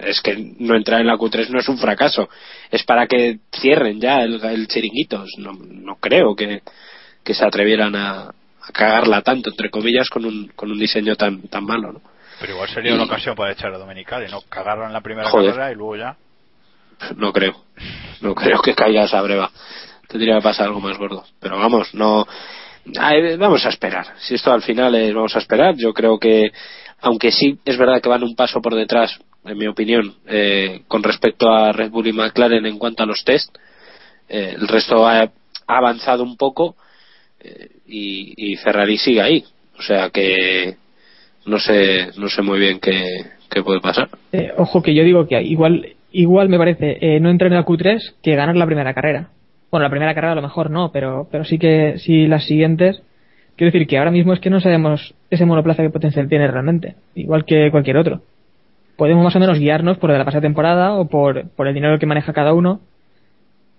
es 0.00 0.20
que 0.20 0.54
no 0.58 0.76
entrar 0.76 1.00
en 1.00 1.06
la 1.06 1.16
Q3 1.16 1.48
no 1.48 1.58
es 1.60 1.68
un 1.68 1.78
fracaso. 1.78 2.28
Es 2.70 2.82
para 2.84 3.06
que 3.06 3.38
cierren 3.60 4.00
ya 4.00 4.22
el, 4.22 4.42
el 4.44 4.68
chiringuito. 4.68 5.24
No, 5.38 5.52
no 5.52 5.96
creo 5.96 6.34
que, 6.34 6.62
que 7.24 7.34
se 7.34 7.44
atrevieran 7.44 7.94
a, 7.96 8.28
a 8.28 8.72
cagarla 8.72 9.22
tanto, 9.22 9.50
entre 9.50 9.70
comillas, 9.70 10.08
con 10.08 10.24
un, 10.24 10.48
con 10.56 10.70
un 10.70 10.78
diseño 10.78 11.16
tan, 11.16 11.42
tan 11.42 11.64
malo, 11.64 11.92
¿no? 11.92 12.00
Pero 12.38 12.52
igual 12.52 12.68
sería 12.68 12.94
una 12.94 13.04
ocasión 13.04 13.34
para 13.34 13.52
echar 13.52 13.72
a 13.72 13.78
Domenicali, 13.78 14.30
¿no? 14.30 14.42
Cagarlo 14.42 14.84
en 14.86 14.92
la 14.92 15.00
primera 15.00 15.30
Joder. 15.30 15.52
carrera 15.52 15.72
y 15.72 15.74
luego 15.74 15.96
ya. 15.96 16.16
No 17.16 17.32
creo. 17.32 17.64
No 18.20 18.34
creo 18.34 18.60
que 18.60 18.74
caiga 18.74 19.04
esa 19.04 19.22
breva. 19.22 19.50
Tendría 20.08 20.36
que 20.36 20.42
pasar 20.42 20.66
algo 20.66 20.80
más 20.80 20.98
gordo. 20.98 21.24
Pero 21.40 21.58
vamos, 21.58 21.94
no. 21.94 22.26
Ay, 22.98 23.36
Vamos 23.36 23.64
a 23.64 23.70
esperar. 23.70 24.06
Si 24.18 24.34
esto 24.34 24.52
al 24.52 24.62
final 24.62 24.94
es, 24.94 25.14
vamos 25.14 25.34
a 25.34 25.38
esperar. 25.38 25.74
Yo 25.76 25.92
creo 25.92 26.18
que, 26.18 26.52
aunque 27.00 27.32
sí 27.32 27.58
es 27.64 27.76
verdad 27.78 28.00
que 28.02 28.08
van 28.08 28.22
un 28.22 28.36
paso 28.36 28.60
por 28.60 28.74
detrás, 28.74 29.18
en 29.46 29.58
mi 29.58 29.66
opinión, 29.66 30.14
eh, 30.26 30.82
con 30.88 31.02
respecto 31.02 31.50
a 31.50 31.72
Red 31.72 31.90
Bull 31.90 32.08
y 32.08 32.12
McLaren 32.12 32.66
en 32.66 32.78
cuanto 32.78 33.02
a 33.02 33.06
los 33.06 33.24
test, 33.24 33.56
eh, 34.28 34.54
el 34.56 34.68
resto 34.68 35.06
ha, 35.06 35.30
avanzado 35.68 36.22
un 36.22 36.36
poco 36.36 36.76
eh, 37.40 37.70
y, 37.86 38.52
y 38.52 38.56
Ferrari 38.56 38.98
sigue 38.98 39.20
ahí. 39.20 39.44
O 39.78 39.82
sea 39.82 40.10
que 40.10 40.76
no 41.44 41.58
sé, 41.58 42.08
no 42.16 42.28
sé 42.28 42.42
muy 42.42 42.58
bien 42.58 42.80
qué, 42.80 43.02
qué 43.50 43.62
puede 43.62 43.80
pasar. 43.80 44.08
Eh, 44.32 44.52
ojo 44.56 44.82
que 44.82 44.94
yo 44.94 45.04
digo 45.04 45.26
que 45.26 45.40
igual 45.42 45.94
igual 46.12 46.48
me 46.48 46.58
parece 46.58 47.20
no 47.20 47.30
entrar 47.30 47.50
en 47.50 47.58
la 47.58 47.66
Q3 47.66 48.14
que 48.22 48.36
ganar 48.36 48.56
la 48.56 48.66
primera 48.66 48.94
carrera. 48.94 49.30
Bueno, 49.70 49.84
la 49.84 49.90
primera 49.90 50.14
carrera 50.14 50.32
a 50.32 50.36
lo 50.36 50.42
mejor 50.42 50.70
no, 50.70 50.90
pero 50.92 51.28
pero 51.30 51.44
sí 51.44 51.58
que 51.58 51.98
sí 51.98 52.26
las 52.26 52.44
siguientes. 52.44 53.02
Quiero 53.56 53.72
decir 53.72 53.86
que 53.86 53.98
ahora 53.98 54.10
mismo 54.10 54.32
es 54.32 54.40
que 54.40 54.50
no 54.50 54.60
sabemos 54.60 55.14
ese 55.30 55.46
monoplaza 55.46 55.82
qué 55.82 55.90
potencial 55.90 56.28
tiene 56.28 56.46
realmente, 56.46 56.94
igual 57.14 57.44
que 57.44 57.70
cualquier 57.70 57.96
otro. 57.96 58.20
Podemos 58.96 59.24
más 59.24 59.36
o 59.36 59.40
menos 59.40 59.58
guiarnos 59.58 59.98
por 59.98 60.10
la 60.10 60.24
pasada 60.24 60.40
temporada 60.40 60.94
o 60.94 61.08
por, 61.08 61.50
por 61.50 61.68
el 61.68 61.74
dinero 61.74 61.98
que 61.98 62.06
maneja 62.06 62.32
cada 62.32 62.54
uno. 62.54 62.80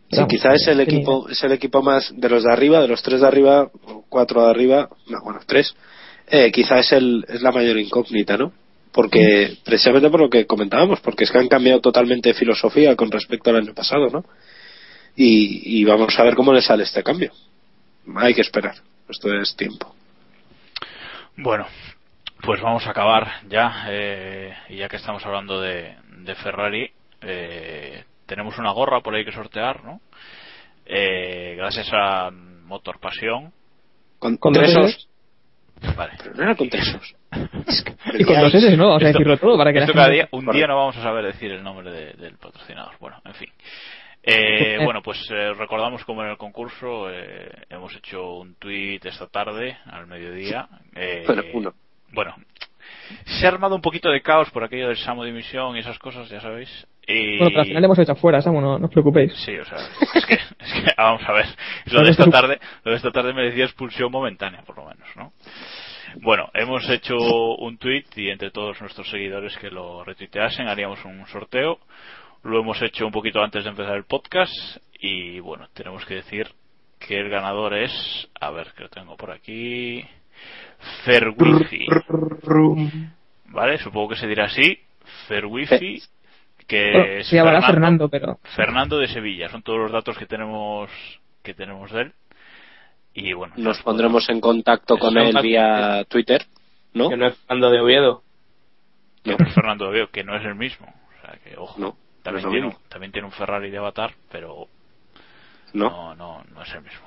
Sí, 0.10 0.16
Pero, 0.16 0.28
quizá 0.28 0.54
es 0.54 0.68
el 0.68 0.80
equipo, 0.80 1.28
es 1.30 1.44
el 1.44 1.52
equipo 1.52 1.82
más 1.82 2.14
de 2.16 2.30
los 2.30 2.44
de 2.44 2.52
arriba, 2.52 2.80
de 2.80 2.88
los 2.88 3.04
tres 3.04 3.22
de 3.22 3.28
arriba, 3.28 3.70
o 3.86 4.06
cuatro 4.08 4.44
de 4.44 4.50
arriba, 4.50 4.90
no, 5.08 5.18
bueno, 5.24 5.42
tres, 5.46 5.76
eh, 6.30 6.50
quizá 6.52 6.80
es 6.80 6.94
el, 6.94 7.26
es 7.28 7.42
la 7.42 7.52
mayor 7.52 7.78
incógnita, 7.78 8.38
¿no? 8.38 8.54
Porque, 8.94 9.58
precisamente 9.66 10.10
por 10.10 10.22
lo 10.22 10.30
que 10.30 10.46
comentábamos, 10.46 11.02
porque 11.02 11.26
es 11.26 11.32
que 11.32 11.38
han 11.38 11.50
cambiado 11.50 11.82
totalmente 11.82 12.30
de 12.30 12.36
filosofía 12.36 12.96
con 12.96 13.12
respecto 13.12 13.50
al 13.50 13.58
año 13.58 13.74
pasado, 13.74 14.08
¿no? 14.10 14.24
Y, 15.16 15.82
y 15.82 15.84
vamos 15.84 16.18
a 16.18 16.24
ver 16.24 16.36
cómo 16.36 16.54
le 16.54 16.62
sale 16.62 16.84
este 16.84 17.04
cambio. 17.04 17.32
Hay 18.16 18.34
que 18.34 18.42
esperar, 18.42 18.76
esto 19.10 19.34
es 19.34 19.56
tiempo. 19.58 19.94
Bueno, 21.36 21.66
pues 22.42 22.62
vamos 22.62 22.86
a 22.88 22.92
acabar 22.92 23.28
ya. 23.48 23.86
eh, 23.90 24.54
y 24.70 24.78
ya 24.78 24.90
que 24.90 24.98
estamos 24.98 25.26
hablando 25.26 25.60
de, 25.62 25.96
de 26.20 26.36
Ferrari, 26.36 26.92
eh, 27.22 28.04
tenemos 28.26 28.58
una 28.58 28.72
gorra 28.72 29.02
por 29.02 29.16
ahí 29.16 29.26
que 29.26 29.32
sortear, 29.32 29.84
¿no? 29.84 30.02
Eh, 30.86 31.56
gracias 31.58 31.90
a 31.94 32.30
Motor 32.32 33.00
Pasión. 33.00 33.52
Con, 34.20 34.38
Con 34.38 34.54
tres 34.54 35.08
Vale. 35.96 36.14
Pero 36.24 36.34
no 36.36 36.44
era 36.44 36.56
con 36.56 36.70
tres 36.70 36.96
os. 36.96 37.16
Y 38.18 38.24
con 38.24 38.40
dos 38.40 38.54
S, 38.56 38.76
¿no? 38.78 38.88
Vamos 38.88 39.04
a 39.04 39.08
decirlo 39.08 39.38
todo 39.38 39.58
para 39.58 39.72
que 39.72 39.80
la 39.80 39.86
esto 39.86 39.94
cada 39.94 40.08
gente- 40.08 40.16
día, 40.16 40.30
un 40.32 40.46
día 40.52 40.66
no 40.68 40.76
vamos 40.78 40.98
a 40.98 41.04
saber 41.04 41.26
decir 41.26 41.52
el 41.52 41.62
nombre 41.64 41.92
de- 41.92 42.14
del 42.14 42.38
patrocinador. 42.38 42.96
Bueno, 43.00 43.22
en 43.26 43.34
fin. 43.36 43.50
Eh, 44.24 44.80
bueno, 44.84 45.02
pues 45.04 45.20
eh, 45.30 45.54
recordamos 45.54 46.04
como 46.06 46.24
en 46.24 46.30
el 46.32 46.38
concurso 46.38 47.10
eh, 47.12 47.52
hemos 47.70 47.96
hecho 47.96 48.38
un 48.38 48.56
tweet 48.56 49.02
esta 49.04 49.28
tarde, 49.28 49.78
al 49.86 50.08
mediodía. 50.08 50.68
eh, 50.96 51.24
Bueno, 51.28 51.44
uno. 51.54 51.74
Bueno, 52.14 52.36
se 53.26 53.46
ha 53.46 53.50
armado 53.50 53.76
un 53.76 53.82
poquito 53.82 54.10
de 54.10 54.22
caos 54.22 54.50
por 54.52 54.64
aquello 54.64 54.88
del 54.88 54.98
Samo 54.98 55.24
de 55.24 55.32
Dimisión 55.32 55.76
y 55.76 55.80
esas 55.80 56.00
cosas, 56.00 56.30
ya 56.30 56.42
sabéis. 56.42 56.70
Y... 57.08 57.38
Bueno, 57.38 57.52
pero 57.52 57.62
al 57.62 57.68
final 57.68 57.86
hemos 57.86 58.00
hecho 58.00 58.12
afuera, 58.12 58.42
Samu, 58.42 58.60
no, 58.60 58.78
no 58.78 58.86
os 58.86 58.92
preocupéis. 58.92 59.34
Sí, 59.46 59.56
o 59.58 59.66
sea, 59.66 59.78
es 60.14 60.26
que, 60.26 60.34
es 60.60 60.74
que, 60.74 60.94
vamos 60.98 61.22
a 61.26 61.32
ver, 61.32 61.46
lo 61.92 62.04
de 62.04 62.12
esta 62.12 62.30
tarde, 62.30 62.60
lo 62.84 62.92
de 62.92 62.98
esta 62.98 63.12
tarde 63.12 63.34
me 63.34 63.44
decía 63.44 63.66
expulsión 63.66 64.12
momentánea, 64.12 64.64
por 64.64 64.78
lo 64.78 64.86
menos, 64.86 65.08
¿no? 65.16 65.32
Bueno, 66.22 66.50
hemos 66.54 66.90
hecho 66.90 67.16
un 67.16 67.78
tweet 67.78 68.06
y 68.16 68.30
entre 68.30 68.52
todos 68.52 68.80
nuestros 68.82 69.10
seguidores 69.10 69.56
que 69.58 69.70
lo 69.70 70.04
retuiteasen 70.04 70.68
haríamos 70.68 71.04
un 71.06 71.26
sorteo. 71.28 71.80
Lo 72.44 72.60
hemos 72.62 72.82
hecho 72.82 73.06
un 73.06 73.12
poquito 73.12 73.42
antes 73.42 73.64
de 73.64 73.70
empezar 73.70 73.96
el 73.96 74.06
podcast 74.06 74.54
y 75.00 75.40
bueno, 75.40 75.68
tenemos 75.74 76.06
que 76.06 76.16
decir 76.16 76.48
que 77.00 77.20
el 77.20 77.30
ganador 77.30 77.76
es, 77.76 77.92
a 78.40 78.52
ver 78.52 78.72
que 78.76 78.84
lo 78.84 78.90
tengo 78.90 79.16
por 79.16 79.32
aquí, 79.32 80.04
Ferwifi. 81.06 81.86
¿Vale? 83.50 83.78
Supongo 83.80 84.10
que 84.10 84.16
se 84.18 84.28
dirá 84.28 84.46
así, 84.46 84.78
Ferwifi, 85.28 86.02
que 86.68 86.92
Bueno, 86.92 87.06
es 87.20 87.28
se 87.28 87.36
llamará 87.38 87.62
Fernando, 87.62 88.10
pero 88.10 88.40
Fernando 88.56 88.98
de 88.98 89.08
Sevilla, 89.08 89.50
son 89.50 89.64
todos 89.64 89.80
los 89.80 89.92
datos 89.92 90.18
que 90.18 90.26
tenemos 90.26 90.90
que 91.44 91.54
tenemos 91.54 91.92
de 91.92 92.02
él. 92.02 92.14
Y 93.14 93.34
bueno, 93.34 93.54
Nos 93.58 93.78
os 93.78 93.84
pondremos 93.84 94.30
en 94.30 94.42
contacto 94.42 94.98
con 94.98 95.18
él 95.18 95.36
vía 95.42 96.04
Twitter, 96.10 96.46
¿no? 96.94 97.10
Que 97.10 97.18
no 97.18 97.28
es 97.28 97.38
Fernando 97.38 97.72
de 97.72 97.80
Oviedo. 97.82 98.24
que 99.24 99.32
es 99.32 99.54
Fernando 99.56 99.86
de 99.86 99.92
Oviedo, 99.92 100.10
que 100.12 100.24
no 100.24 100.36
es 100.38 100.46
el 100.46 100.56
mismo. 100.56 100.88
O 100.88 101.22
sea, 101.22 101.38
que 101.44 101.58
ojo, 101.58 101.80
No, 101.80 101.96
también, 102.22 102.46
no 102.46 102.52
tiene 102.52 102.76
también 102.90 103.12
tiene 103.12 103.26
un 103.28 103.32
Ferrari 103.32 103.72
de 103.72 103.78
Avatar, 103.78 104.14
pero 104.32 104.68
¿No? 105.74 105.90
no, 105.90 106.16
no, 106.16 106.44
no 106.54 106.62
es 106.62 106.74
el 106.76 106.82
mismo. 106.84 107.07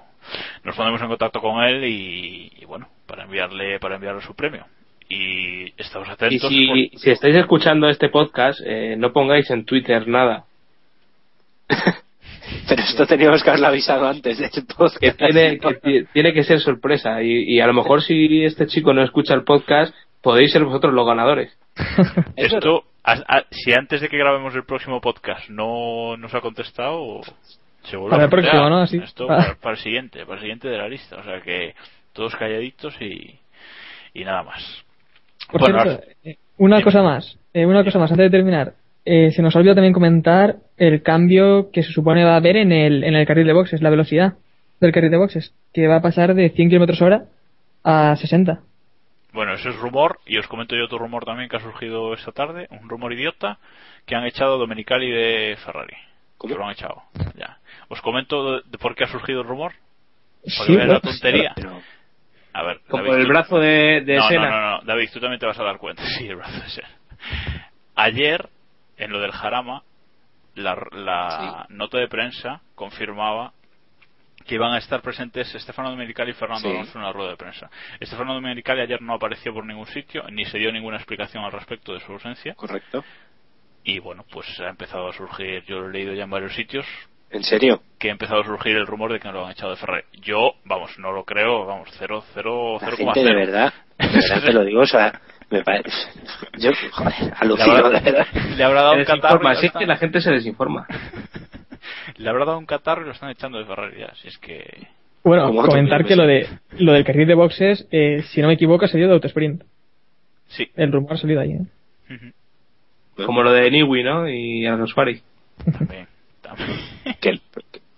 Nos 0.65 0.77
ponemos 0.77 1.01
en 1.01 1.09
contacto 1.09 1.41
con 1.41 1.63
él 1.63 1.85
y, 1.85 2.53
y 2.61 2.65
bueno, 2.65 2.89
para 3.07 3.25
enviarle 3.25 3.79
para 3.81 3.97
enviarle 3.97 4.23
su 4.23 4.35
premio. 4.35 4.67
Y 5.09 5.73
estamos 5.77 6.07
Y 6.09 6.11
atentos. 6.13 6.49
si, 6.49 6.67
por- 6.91 7.01
si 7.01 7.11
estáis 7.11 7.37
escuchando 7.37 7.89
este 7.89 8.09
podcast, 8.11 8.61
eh, 8.65 8.95
no 8.97 9.13
pongáis 9.13 9.51
en 9.51 9.65
Twitter 9.65 10.07
nada. 10.07 10.45
Pero 12.69 12.83
esto 12.83 13.07
teníamos 13.07 13.43
que 13.43 13.51
haberlo 13.51 13.69
avisado 13.69 14.09
antes 14.09 14.39
del 14.39 14.51
podcast. 14.67 14.97
que 14.99 15.13
tiene 15.13 15.59
que, 15.59 15.75
ti- 15.75 16.05
tiene 16.13 16.33
que 16.33 16.43
ser 16.45 16.61
sorpresa 16.61 17.23
y, 17.23 17.45
y 17.55 17.61
a 17.61 17.67
lo 17.67 17.75
mejor 17.75 18.03
si 18.03 18.45
este 18.45 18.67
chico 18.67 18.93
no 18.93 19.03
escucha 19.03 19.35
el 19.35 19.45
podcast 19.45 19.95
podéis 20.21 20.53
ser 20.53 20.65
vosotros 20.65 20.93
los 20.93 21.07
ganadores 21.07 21.57
Esto, 22.37 22.85
a- 23.05 23.13
a- 23.39 23.45
si 23.51 23.73
antes 23.73 24.01
de 24.01 24.09
que 24.09 24.19
grabemos 24.19 24.55
el 24.55 24.65
próximo 24.65 25.01
podcast 25.01 25.49
no 25.49 26.17
nos 26.17 26.35
ha 26.35 26.41
contestado, 26.41 27.21
Para 28.11 28.25
el 28.25 28.31
próximo. 28.31 28.69
¿no? 28.69 28.79
Así. 28.83 28.99
Esto 28.99 29.25
Ah. 29.25 29.37
para, 29.37 29.55
para 29.57 29.75
el 29.77 29.79
siguiente, 29.83 30.21
para 30.25 30.35
el 30.37 30.41
siguiente 30.41 30.69
de 30.69 30.79
la 30.79 30.89
lista. 30.89 31.17
O 31.17 31.23
sea 31.23 31.41
que 31.41 31.75
todos 32.13 32.35
calladitos 32.37 32.95
y, 33.01 33.39
y 34.15 34.25
nada 34.25 34.43
más. 34.43 34.85
Por 35.51 35.61
Bueno, 35.61 35.83
cierto, 35.83 36.05
eh, 36.25 36.37
una 36.59 36.77
Dime. 36.77 36.85
cosa 36.85 37.03
más, 37.03 37.39
eh, 37.55 37.67
una 37.67 37.83
cosa 37.85 37.99
más, 37.99 38.11
antes 38.11 38.31
de 38.31 38.37
terminar. 38.37 38.75
Eh, 39.05 39.31
se 39.33 39.43
nos 39.43 39.57
olvidó 39.57 39.75
también 39.75 39.95
comentar 39.95 40.57
el 40.77 41.03
cambio 41.03 41.71
que 41.73 41.83
se 41.83 41.93
supone 41.93 42.23
va 42.25 42.35
a 42.35 42.37
haber 42.37 42.57
en 42.57 42.71
el, 42.71 43.03
en 43.03 43.15
el 43.15 43.27
carril 43.27 43.47
de 43.47 43.55
boxes, 43.55 43.81
la 43.81 43.91
velocidad 43.91 44.35
del 44.81 44.93
carril 44.93 45.11
de 45.11 45.17
boxes, 45.17 45.55
que 45.73 45.89
va 45.89 45.97
a 45.97 46.03
pasar 46.03 46.35
de 46.35 46.51
100 46.51 46.69
km 46.71 47.03
hora 47.03 47.25
a 47.83 48.15
60. 48.17 48.61
Bueno, 49.33 49.55
eso 49.55 49.71
es 49.71 49.77
rumor 49.77 50.19
y 50.27 50.39
os 50.39 50.47
comento 50.49 50.77
yo 50.77 50.85
otro 50.85 50.99
rumor 50.99 51.25
también 51.25 51.49
que 51.49 51.57
ha 51.57 51.61
surgido 51.61 52.13
esta 52.15 52.33
tarde, 52.33 52.67
un 52.71 52.89
rumor 52.89 53.13
idiota 53.13 53.59
que 54.05 54.15
han 54.17 54.25
echado 54.27 54.55
a 54.57 54.59
Domenicali 54.59 55.11
de 55.11 55.57
Ferrari. 55.65 55.95
¿Cómo? 56.37 56.53
Que 56.53 56.59
lo 56.59 56.67
han 56.67 56.73
echado. 56.73 57.03
Ya. 57.37 57.59
Os 57.91 58.01
comento 58.01 58.63
de, 58.63 58.79
por 58.79 58.95
qué 58.95 59.05
ha 59.05 59.09
surgido 59.09 59.43
el 59.43 59.47
rumor. 59.49 59.73
Porque 60.43 60.73
Sí, 60.73 60.77
la 60.79 61.01
pues, 61.01 61.21
tontería. 61.21 61.53
Pero- 61.55 61.83
A 62.55 62.63
ver, 62.63 62.81
como 62.89 63.03
David, 63.05 63.17
el 63.19 63.23
tú- 63.25 63.29
brazo 63.29 63.59
de, 63.59 64.01
de 64.07 64.17
no, 64.17 64.29
Sena 64.29 64.49
No, 64.51 64.61
no, 64.61 64.71
no, 64.79 64.81
David, 64.85 65.11
tú 65.13 65.21
también 65.21 65.39
te 65.39 65.47
vas 65.47 65.59
a 65.59 65.65
dar 65.65 65.77
cuenta. 65.79 66.03
Sí, 66.19 66.27
el 66.27 66.37
brazo 66.37 66.59
de 66.61 66.69
Sena. 66.71 66.89
Ayer, 67.97 68.49
en 68.97 69.13
lo 69.13 69.21
del 69.21 69.33
Jarama, 69.33 69.83
la, 70.55 70.75
la 70.93 71.67
nota 71.69 71.99
de 71.99 72.09
prensa 72.09 72.61
confirmaba 72.75 73.53
que 74.47 74.55
iban 74.55 74.73
a 74.73 74.79
estar 74.79 75.03
presentes 75.03 75.55
Estefano 75.55 75.91
Domenicali 75.91 76.31
y 76.31 76.35
Fernando 76.35 76.69
Sí. 76.69 76.75
Alonso 76.75 76.99
en 76.99 77.05
la 77.05 77.13
rueda 77.13 77.31
de 77.31 77.37
prensa. 77.37 77.71
Estefano 78.01 78.35
Domenicali 78.35 78.81
ayer 78.81 79.03
no 79.03 79.15
apareció 79.15 79.53
por 79.53 79.65
ningún 79.67 79.87
sitio, 79.87 80.25
ni 80.31 80.45
se 80.47 80.59
dio 80.59 80.73
ninguna 80.73 80.97
explicación 80.97 81.45
al 81.45 81.53
respecto 81.53 81.93
de 81.93 82.01
su 82.01 82.13
ausencia. 82.13 82.55
Correcto. 82.55 83.05
Y 83.85 83.99
bueno, 83.99 84.25
pues 84.33 84.47
ha 84.61 84.69
empezado 84.71 85.09
a 85.09 85.13
surgir, 85.13 85.63
yo 85.67 85.81
lo 85.81 85.89
he 85.89 85.93
leído 85.93 86.15
ya 86.15 86.25
en 86.25 86.31
varios 86.31 86.55
sitios, 86.55 86.87
¿En 87.31 87.43
serio? 87.45 87.81
que 87.99 88.09
ha 88.09 88.13
empezado 88.13 88.41
a 88.41 88.45
surgir 88.45 88.77
el 88.77 88.87
rumor 88.87 89.13
de 89.13 89.21
que 89.21 89.29
no 89.29 89.35
lo 89.35 89.45
han 89.45 89.53
echado 89.53 89.73
de 89.73 89.77
Ferrari. 89.77 90.05
Yo, 90.23 90.55
vamos, 90.65 90.99
no 90.99 91.13
lo 91.13 91.25
creo, 91.25 91.67
vamos, 91.67 91.89
0, 91.99 92.25
0, 92.35 92.79
La 92.81 92.89
0,0. 92.89 92.97
gente 92.97 93.25
de 93.25 93.35
verdad, 93.35 93.75
de 93.99 94.07
verdad 94.09 94.43
te 94.43 94.53
lo 94.55 94.65
digo, 94.65 94.81
o 94.81 94.87
sea, 94.87 95.21
me 95.51 95.63
parece... 95.63 95.91
Yo, 96.59 96.71
joder, 96.93 97.13
Le 97.21 97.33
alucino, 97.37 97.73
habrá, 97.77 98.01
de 98.01 98.11
verdad. 98.11 98.27
le 98.57 98.65
habrá 98.65 98.81
dado 98.83 98.95
se 98.95 98.99
un 99.01 99.05
catarro. 99.05 99.55
si 99.57 99.67
es 99.67 99.73
que 99.73 99.87
la 99.87 99.97
gente 99.97 100.21
se 100.23 100.31
desinforma 100.31 100.87
Le 102.17 102.29
habrá 102.29 102.47
dado 102.47 102.59
un 102.59 102.67
catarro 102.67 103.03
y 103.03 103.07
lo 103.07 103.13
están 103.13 103.31
echando 103.31 103.59
de 103.59 103.65
Ferrari 103.67 104.01
ya. 104.01 104.15
Si 104.15 104.29
es 104.29 104.39
que. 104.39 104.87
Bueno, 105.23 105.55
comentar 105.55 106.05
que 106.07 106.17
lo 106.17 106.27
de 106.27 106.49
lo 106.79 106.93
del 106.93 107.05
carril 107.05 107.29
de 107.29 107.35
boxes, 107.35 107.87
eh, 107.91 108.23
si 108.31 108.41
no 108.41 108.49
me 108.49 108.55
equivoco, 108.55 108.85
ha 108.87 108.89
salido 108.89 109.09
de 109.09 109.15
Autosprint. 109.15 109.63
Sí. 110.49 110.71
El 110.77 110.93
rumor 110.93 111.13
ha 111.13 111.17
salido 111.17 111.41
ahí. 111.41 111.53
¿eh? 111.53 112.33
Como 113.25 113.43
lo 113.43 113.53
de 113.53 113.71
Niwi 113.71 114.03
¿no? 114.03 114.29
y 114.29 114.67
Alonsfari 114.67 115.21
También. 115.79 116.07
¿Qué? 117.21 117.41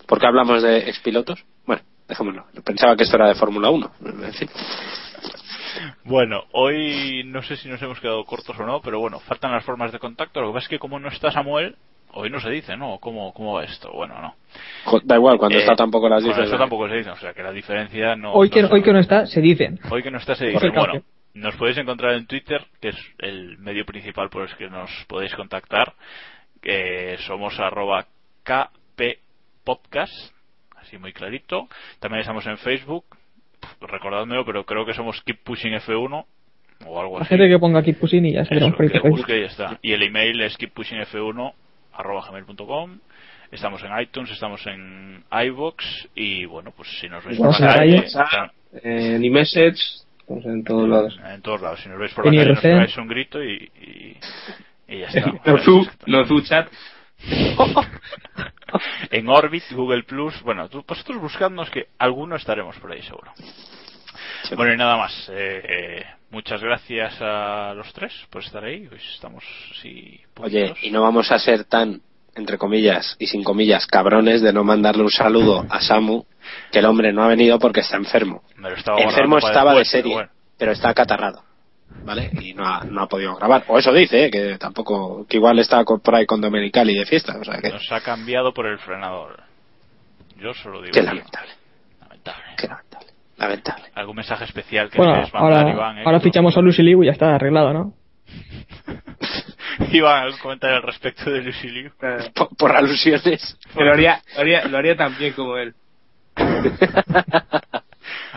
¿Por 0.07 0.19
qué 0.21 0.27
hablamos 0.27 0.63
de 0.63 0.79
expilotos? 0.89 1.45
Bueno, 1.67 1.83
dejémoslo. 2.09 2.45
Pensaba 2.65 2.97
que 2.97 3.05
esto 3.05 3.17
era 3.17 3.29
de 3.29 3.35
Fórmula 3.35 3.71
1. 3.71 3.91
En 4.25 4.33
fin. 4.35 4.49
Bueno, 6.05 6.43
hoy 6.53 7.23
no 7.25 7.43
sé 7.43 7.57
si 7.57 7.69
nos 7.69 7.81
hemos 7.83 7.99
quedado 8.01 8.25
cortos 8.25 8.59
o 8.59 8.67
no, 8.67 8.81
pero 8.83 8.99
bueno, 9.01 9.21
faltan 9.21 9.53
las 9.53 9.65
formas 9.65 9.93
de 9.93 9.99
contacto. 9.99 10.41
Lo 10.41 10.49
que 10.49 10.55
pasa 10.55 10.65
es 10.65 10.69
que 10.71 10.79
como 10.79 10.99
no 10.99 11.09
está 11.09 11.31
Samuel, 11.31 11.77
hoy 12.13 12.29
no 12.29 12.41
se 12.41 12.51
dice, 12.51 12.77
¿no? 12.77 12.99
¿Cómo, 12.99 13.33
cómo 13.33 13.55
va 13.55 13.65
esto? 13.65 13.91
Bueno, 13.93 14.15
no. 14.21 14.35
Da 15.05 15.17
igual, 15.17 15.39
cuando 15.39 15.57
Eh, 15.57 15.61
está 15.61 15.75
tampoco 15.75 16.09
las 16.09 16.23
bueno, 16.23 16.37
dices. 16.37 16.51
eso 16.51 16.59
tampoco 16.59 16.89
se 16.89 16.97
dice, 16.97 17.11
o 17.11 17.17
sea 17.17 17.33
que 17.33 17.43
la 17.43 17.53
diferencia 17.53 18.17
no. 18.17 18.33
Hoy, 18.33 18.51
que, 18.51 18.63
no 18.63 18.69
hoy 18.69 18.83
que 18.83 18.93
no 18.93 18.99
está, 18.99 19.27
se 19.27 19.41
dicen. 19.41 19.79
Hoy 19.91 20.03
que 20.03 20.11
no 20.11 20.19
está 20.19 20.35
se 20.35 20.47
dice. 20.47 20.69
Bueno, 20.71 21.03
nos 21.35 21.57
podéis 21.57 21.79
encontrar 21.79 22.13
en 22.15 22.27
Twitter, 22.27 22.67
que 22.81 22.89
es 22.91 22.97
el 23.19 23.57
medio 23.59 23.87
principal 23.87 24.29
por 24.29 24.43
el 24.43 24.55
que 24.57 24.69
nos 24.69 24.91
podéis 25.09 25.35
contactar. 25.35 25.95
que 26.61 27.17
somos 27.27 27.59
arroba 27.59 28.07
kppodcast, 28.45 30.13
así 30.77 30.99
muy 30.99 31.13
clarito. 31.13 31.69
También 32.01 32.21
estamos 32.21 32.47
en 32.47 32.59
Facebook, 32.59 33.05
recordádmelo, 33.81 34.45
pero 34.45 34.65
creo 34.65 34.85
que 34.85 34.95
somos 34.95 35.21
Keep 35.23 35.43
Pushing 35.45 35.73
F1 35.75 36.25
o 36.87 37.01
algo 37.01 37.19
La 37.19 37.23
así. 37.25 37.31
gente 37.31 37.49
que 37.49 37.59
ponga 37.59 37.81
aquí 37.81 37.93
Pusini 37.93 38.31
y 38.31 38.33
ya 38.33 38.45
se 38.45 38.57
Eso, 38.57 38.75
que 38.77 38.99
busque 39.09 39.39
y 39.39 39.41
ya 39.43 39.47
está. 39.47 39.79
Y 39.83 39.93
el 39.93 40.03
email 40.03 40.41
es 40.43 40.59
keeppushingf1 40.59 41.53
arroba 41.95 42.23
gmail.com 42.29 42.99
Estamos 43.51 43.83
en 43.85 43.91
iTunes, 44.01 44.31
estamos 44.31 44.67
en 44.67 45.25
iVoox 45.31 45.85
y 46.15 46.47
bueno, 46.47 46.73
pues 46.75 46.89
si 47.01 47.09
nos 47.09 47.23
veis 47.25 47.39
por 47.39 47.61
la 47.61 47.85
en 47.85 48.03
calle, 48.03 48.05
en 48.83 49.25
iMessage 49.25 49.79
estamos 50.21 50.45
en 50.47 50.65
todos 50.65 50.89
lados 50.89 51.21
en 51.35 51.43
todos 51.43 51.61
lados. 51.61 51.81
Si 51.83 51.89
nos 51.91 51.99
veis 51.99 52.15
por 52.15 52.25
la 52.25 52.31
calle, 52.33 52.47
nos 52.49 52.61
pegáis 52.61 52.97
un 52.97 53.09
grito 53.09 53.45
y, 53.45 53.71
y, 53.81 54.17
y 54.89 54.99
ya 55.01 55.07
está. 55.09 55.33
no 55.45 55.63
tú 55.63 55.87
no 56.07 56.25
tú 56.27 56.41
chat 56.41 56.69
en 59.11 59.29
Orbit, 59.29 59.65
Google 59.73 60.05
Plus, 60.05 60.41
bueno, 60.43 60.69
tú, 60.69 60.85
vosotros 60.87 61.21
buscadnos 61.21 61.71
que 61.71 61.89
alguno 61.99 62.37
estaremos 62.37 62.77
por 62.79 62.93
ahí 62.93 63.03
seguro. 63.03 63.33
Bueno, 64.57 64.75
y 64.75 64.77
nada 64.77 64.97
más. 64.97 65.29
eh, 65.29 65.63
eh, 65.69 66.05
muchas 66.31 66.61
gracias 66.61 67.15
a 67.21 67.75
los 67.75 67.93
tres 67.93 68.13
por 68.31 68.43
estar 68.43 68.65
ahí. 68.65 68.89
Hoy 68.91 68.99
estamos 69.15 69.45
así. 69.71 70.21
Oye, 70.39 70.75
y 70.83 70.91
no 70.91 71.03
vamos 71.03 71.31
a 71.31 71.39
ser 71.39 71.65
tan, 71.65 72.01
entre 72.35 72.59
comillas 72.59 73.17
y 73.19 73.27
sin 73.27 73.45
comillas, 73.45 73.87
cabrones 73.87 74.43
de 74.43 74.53
no 74.53 74.65
mandarle 74.65 75.03
un 75.03 75.11
saludo 75.11 75.65
a 75.69 75.81
Samu, 75.81 76.25
que 76.71 76.81
el 76.81 76.87
hombre 76.87 77.13
no 77.13 77.23
ha 77.23 77.29
venido 77.29 77.59
porque 77.59 77.81
está 77.81 77.97
enfermo. 77.97 78.43
Me 78.57 78.71
lo 78.71 78.77
estaba 78.77 79.01
Enfermo 79.01 79.39
estaba 79.39 79.73
de 79.73 79.79
pero 79.79 79.85
serie, 79.85 80.15
bueno. 80.15 80.31
pero 80.59 80.73
está 80.73 80.91
acatarrado. 80.91 81.45
¿Vale? 82.05 82.31
Y 82.41 82.53
no 82.55 82.67
ha, 82.67 82.83
no 82.85 83.03
ha 83.03 83.09
podido 83.09 83.37
grabar. 83.37 83.65
O 83.69 83.79
eso 83.79 83.93
dice, 83.93 84.25
¿eh? 84.27 84.31
que 84.31 84.59
tampoco, 84.59 85.25
que 85.29 85.37
igual 85.37 85.59
está 85.61 85.85
por 85.85 86.15
ahí 86.15 86.27
con 86.27 86.41
Domenicali 86.41 86.95
de 86.99 87.07
fiesta. 87.07 87.37
O 87.41 87.45
sea 87.45 87.59
que, 87.61 87.71
Nos 87.71 87.91
ha 87.93 88.01
cambiado 88.01 88.53
por 88.53 88.67
el 88.67 88.79
frenador. 88.79 89.41
Yo 90.39 90.53
solo 90.55 90.81
digo. 90.83 90.93
qué 90.95 91.03
lamentable, 91.03 91.53
Lamentable. 92.01 92.43
qué 92.59 92.67
lamentable, 92.67 93.07
lamentable. 93.37 93.85
¿Algún 93.95 94.17
mensaje 94.17 94.45
especial 94.45 94.91
que 94.91 94.99
Bueno, 94.99 95.13
mandar, 95.13 95.31
ahora, 95.35 95.71
Iván? 95.71 95.99
eh? 95.99 96.03
ahora 96.05 96.19
fichamos 96.21 96.57
a 96.57 96.61
Lucy 96.61 96.83
Liu 96.83 97.03
y 97.05 97.07
ya 97.07 97.13
está 97.13 97.35
arreglado, 97.37 97.73
¿no? 97.73 97.95
Iván, 99.93 100.25
¿algún 100.25 100.39
comentario 100.41 100.77
al 100.79 100.83
respecto 100.83 101.31
de 101.31 101.43
Lucy 101.43 101.69
Liu? 101.69 101.91
Por, 102.35 102.57
por 102.57 102.77
alusiones. 102.77 103.57
lo 103.77 103.93
haría, 103.93 104.21
lo 104.35 104.41
haría 104.41 104.65
lo 104.65 104.79
haría 104.79 104.97
tan 104.97 105.17
bien 105.17 105.33
como 105.35 105.57
él 105.57 105.75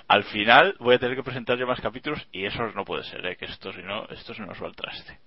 Al 0.08 0.24
final 0.26 0.76
voy 0.80 0.96
a 0.96 1.00
tener 1.00 1.16
que 1.16 1.24
presentar 1.24 1.58
yo 1.58 1.68
más 1.68 1.80
capítulos 1.82 2.26
y 2.32 2.46
eso 2.46 2.66
no 2.76 2.86
puede 2.86 3.04
ser, 3.04 3.26
¿eh? 3.26 3.36
que 3.36 3.46
esto 3.46 3.72
si 3.74 3.82
no, 3.82 4.06
esto 4.10 4.34
se 4.34 4.42
nos 4.46 4.62
va 4.62 4.68
al 4.68 4.76
traste. 4.76 5.20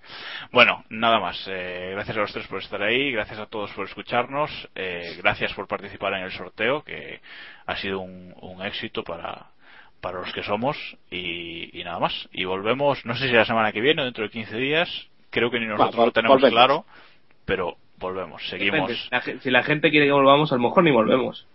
Bueno, 0.52 0.84
nada 0.90 1.18
más. 1.20 1.42
eh, 1.48 1.90
gracias 1.92 2.16
a 2.16 2.20
los 2.20 2.32
tres 2.32 2.46
por 2.46 2.60
estar 2.62 2.82
ahí, 2.82 3.10
gracias 3.12 3.38
a 3.38 3.46
todos 3.46 3.70
por 3.72 3.86
escucharnos, 3.86 4.50
eh, 4.74 5.14
gracias 5.18 5.52
por 5.54 5.66
participar 5.66 6.14
en 6.14 6.24
el 6.24 6.32
sorteo, 6.32 6.82
que 6.82 7.20
ha 7.66 7.76
sido 7.76 8.00
un, 8.00 8.34
un 8.40 8.62
éxito 8.64 9.02
para, 9.02 9.46
para 10.00 10.20
los 10.20 10.32
que 10.32 10.42
somos 10.42 10.76
y, 11.10 11.78
y 11.78 11.84
nada 11.84 11.98
más. 11.98 12.28
Y 12.32 12.44
volvemos, 12.44 13.04
no 13.04 13.14
sé 13.14 13.28
si 13.28 13.34
la 13.34 13.44
semana 13.44 13.72
que 13.72 13.80
viene 13.80 14.02
o 14.02 14.04
dentro 14.04 14.24
de 14.24 14.30
15 14.30 14.56
días, 14.56 15.08
creo 15.30 15.50
que 15.50 15.60
ni 15.60 15.66
nosotros 15.66 16.06
lo 16.06 16.12
tenemos 16.12 16.36
volvemos. 16.40 16.54
claro, 16.54 16.84
pero 17.44 17.76
volvemos, 17.98 18.46
seguimos. 18.48 19.08
La 19.10 19.22
si 19.22 19.50
la 19.50 19.62
gente 19.62 19.90
quiere 19.90 20.06
que 20.06 20.12
volvamos 20.12 20.52
a 20.52 20.56
lo 20.56 20.62
mejor 20.62 20.84
ni 20.84 20.90
volvemos 20.90 21.46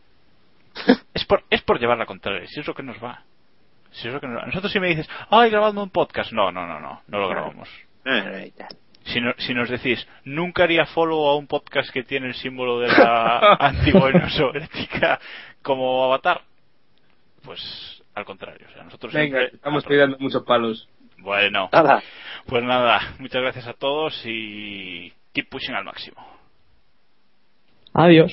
Es 1.14 1.26
por, 1.26 1.44
es 1.50 1.62
por 1.62 1.80
llevar 1.80 1.98
la 1.98 2.06
contraria, 2.08 2.48
si 2.48 2.60
es 2.60 2.68
lo 2.68 2.74
que 2.74 2.84
nos 2.84 3.02
va. 3.04 3.24
Si 3.92 4.08
es 4.08 4.14
lo 4.14 4.20
que 4.20 4.28
nos 4.28 4.42
va. 4.42 4.46
Nosotros 4.48 4.72
si 4.72 4.80
me 4.80 4.88
dices, 4.88 5.08
ay, 5.30 5.52
grabando 5.52 5.84
un 5.84 5.92
podcast. 5.92 6.32
No, 6.32 6.52
no, 6.52 6.66
no, 6.66 6.80
no, 6.80 7.02
no 7.08 7.20
lo 7.20 7.30
grabamos. 7.30 7.70
Si, 9.06 9.20
no- 9.20 9.34
si 9.38 9.54
nos 9.54 9.70
decís, 9.70 10.08
nunca 10.24 10.64
haría 10.64 10.86
follow 10.86 11.28
a 11.28 11.36
un 11.36 11.46
podcast 11.46 11.92
que 11.92 12.04
tiene 12.04 12.28
el 12.28 12.34
símbolo 12.36 12.80
de 12.80 12.88
la 12.88 13.58
antigua 13.60 14.12
Soviética 14.30 15.20
como 15.62 16.06
avatar, 16.06 16.42
pues 17.44 18.02
al 18.16 18.24
contrario. 18.24 18.66
O 18.70 18.74
sea, 18.74 18.84
nosotros 18.86 19.12
venga 19.14 19.40
siempre- 19.40 19.58
estamos 19.58 19.84
pidiendo 19.86 20.18
muchos 20.20 20.44
palos 20.44 20.88
Bueno, 21.18 21.70
Nada. 21.74 22.02
pues 22.48 22.64
nada, 22.64 23.14
muchas 23.20 23.42
gracias 23.42 23.68
a 23.68 23.74
todos 23.74 24.22
y 24.26 25.12
keep 25.34 25.50
pushing 25.50 25.76
al 25.76 25.84
máximo. 25.84 26.26
Adiós. 27.94 28.32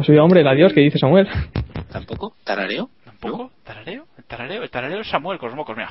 ¿Te 0.00 0.04
has 0.04 0.08
oído, 0.08 0.24
hombre, 0.24 0.40
el 0.40 0.48
adiós 0.48 0.72
que 0.72 0.80
dice 0.80 0.98
Samuel? 0.98 1.28
¿Tampoco? 1.92 2.34
¿Tarareo? 2.42 2.88
¿Tampoco? 3.04 3.52
¿Tarareo? 3.62 4.06
¿El 4.16 4.24
tarareo? 4.24 4.62
El 4.62 4.70
tarareo 4.70 5.00
es 5.02 5.10
Samuel 5.10 5.38
con 5.38 5.50
los 5.50 5.56
mocos, 5.56 5.76
mira. 5.76 5.90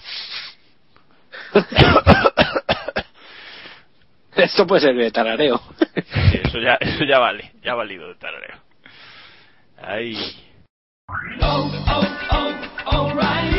Esto 4.35 4.65
puede 4.65 4.81
ser 4.81 4.95
de 4.95 5.11
tarareo. 5.11 5.61
Sí, 6.31 6.39
eso 6.43 6.57
ya, 6.57 6.79
eso 6.79 7.03
ya 7.03 7.19
vale, 7.19 7.51
ya 7.61 7.73
ha 7.73 7.75
valido 7.75 8.07
de 8.07 8.15
tarareo. 8.15 8.57
Ahí. 9.79 10.17
Oh, 11.43 11.71
oh, 11.91 12.03
oh, 12.31 13.11
O'Reilly. 13.11 13.58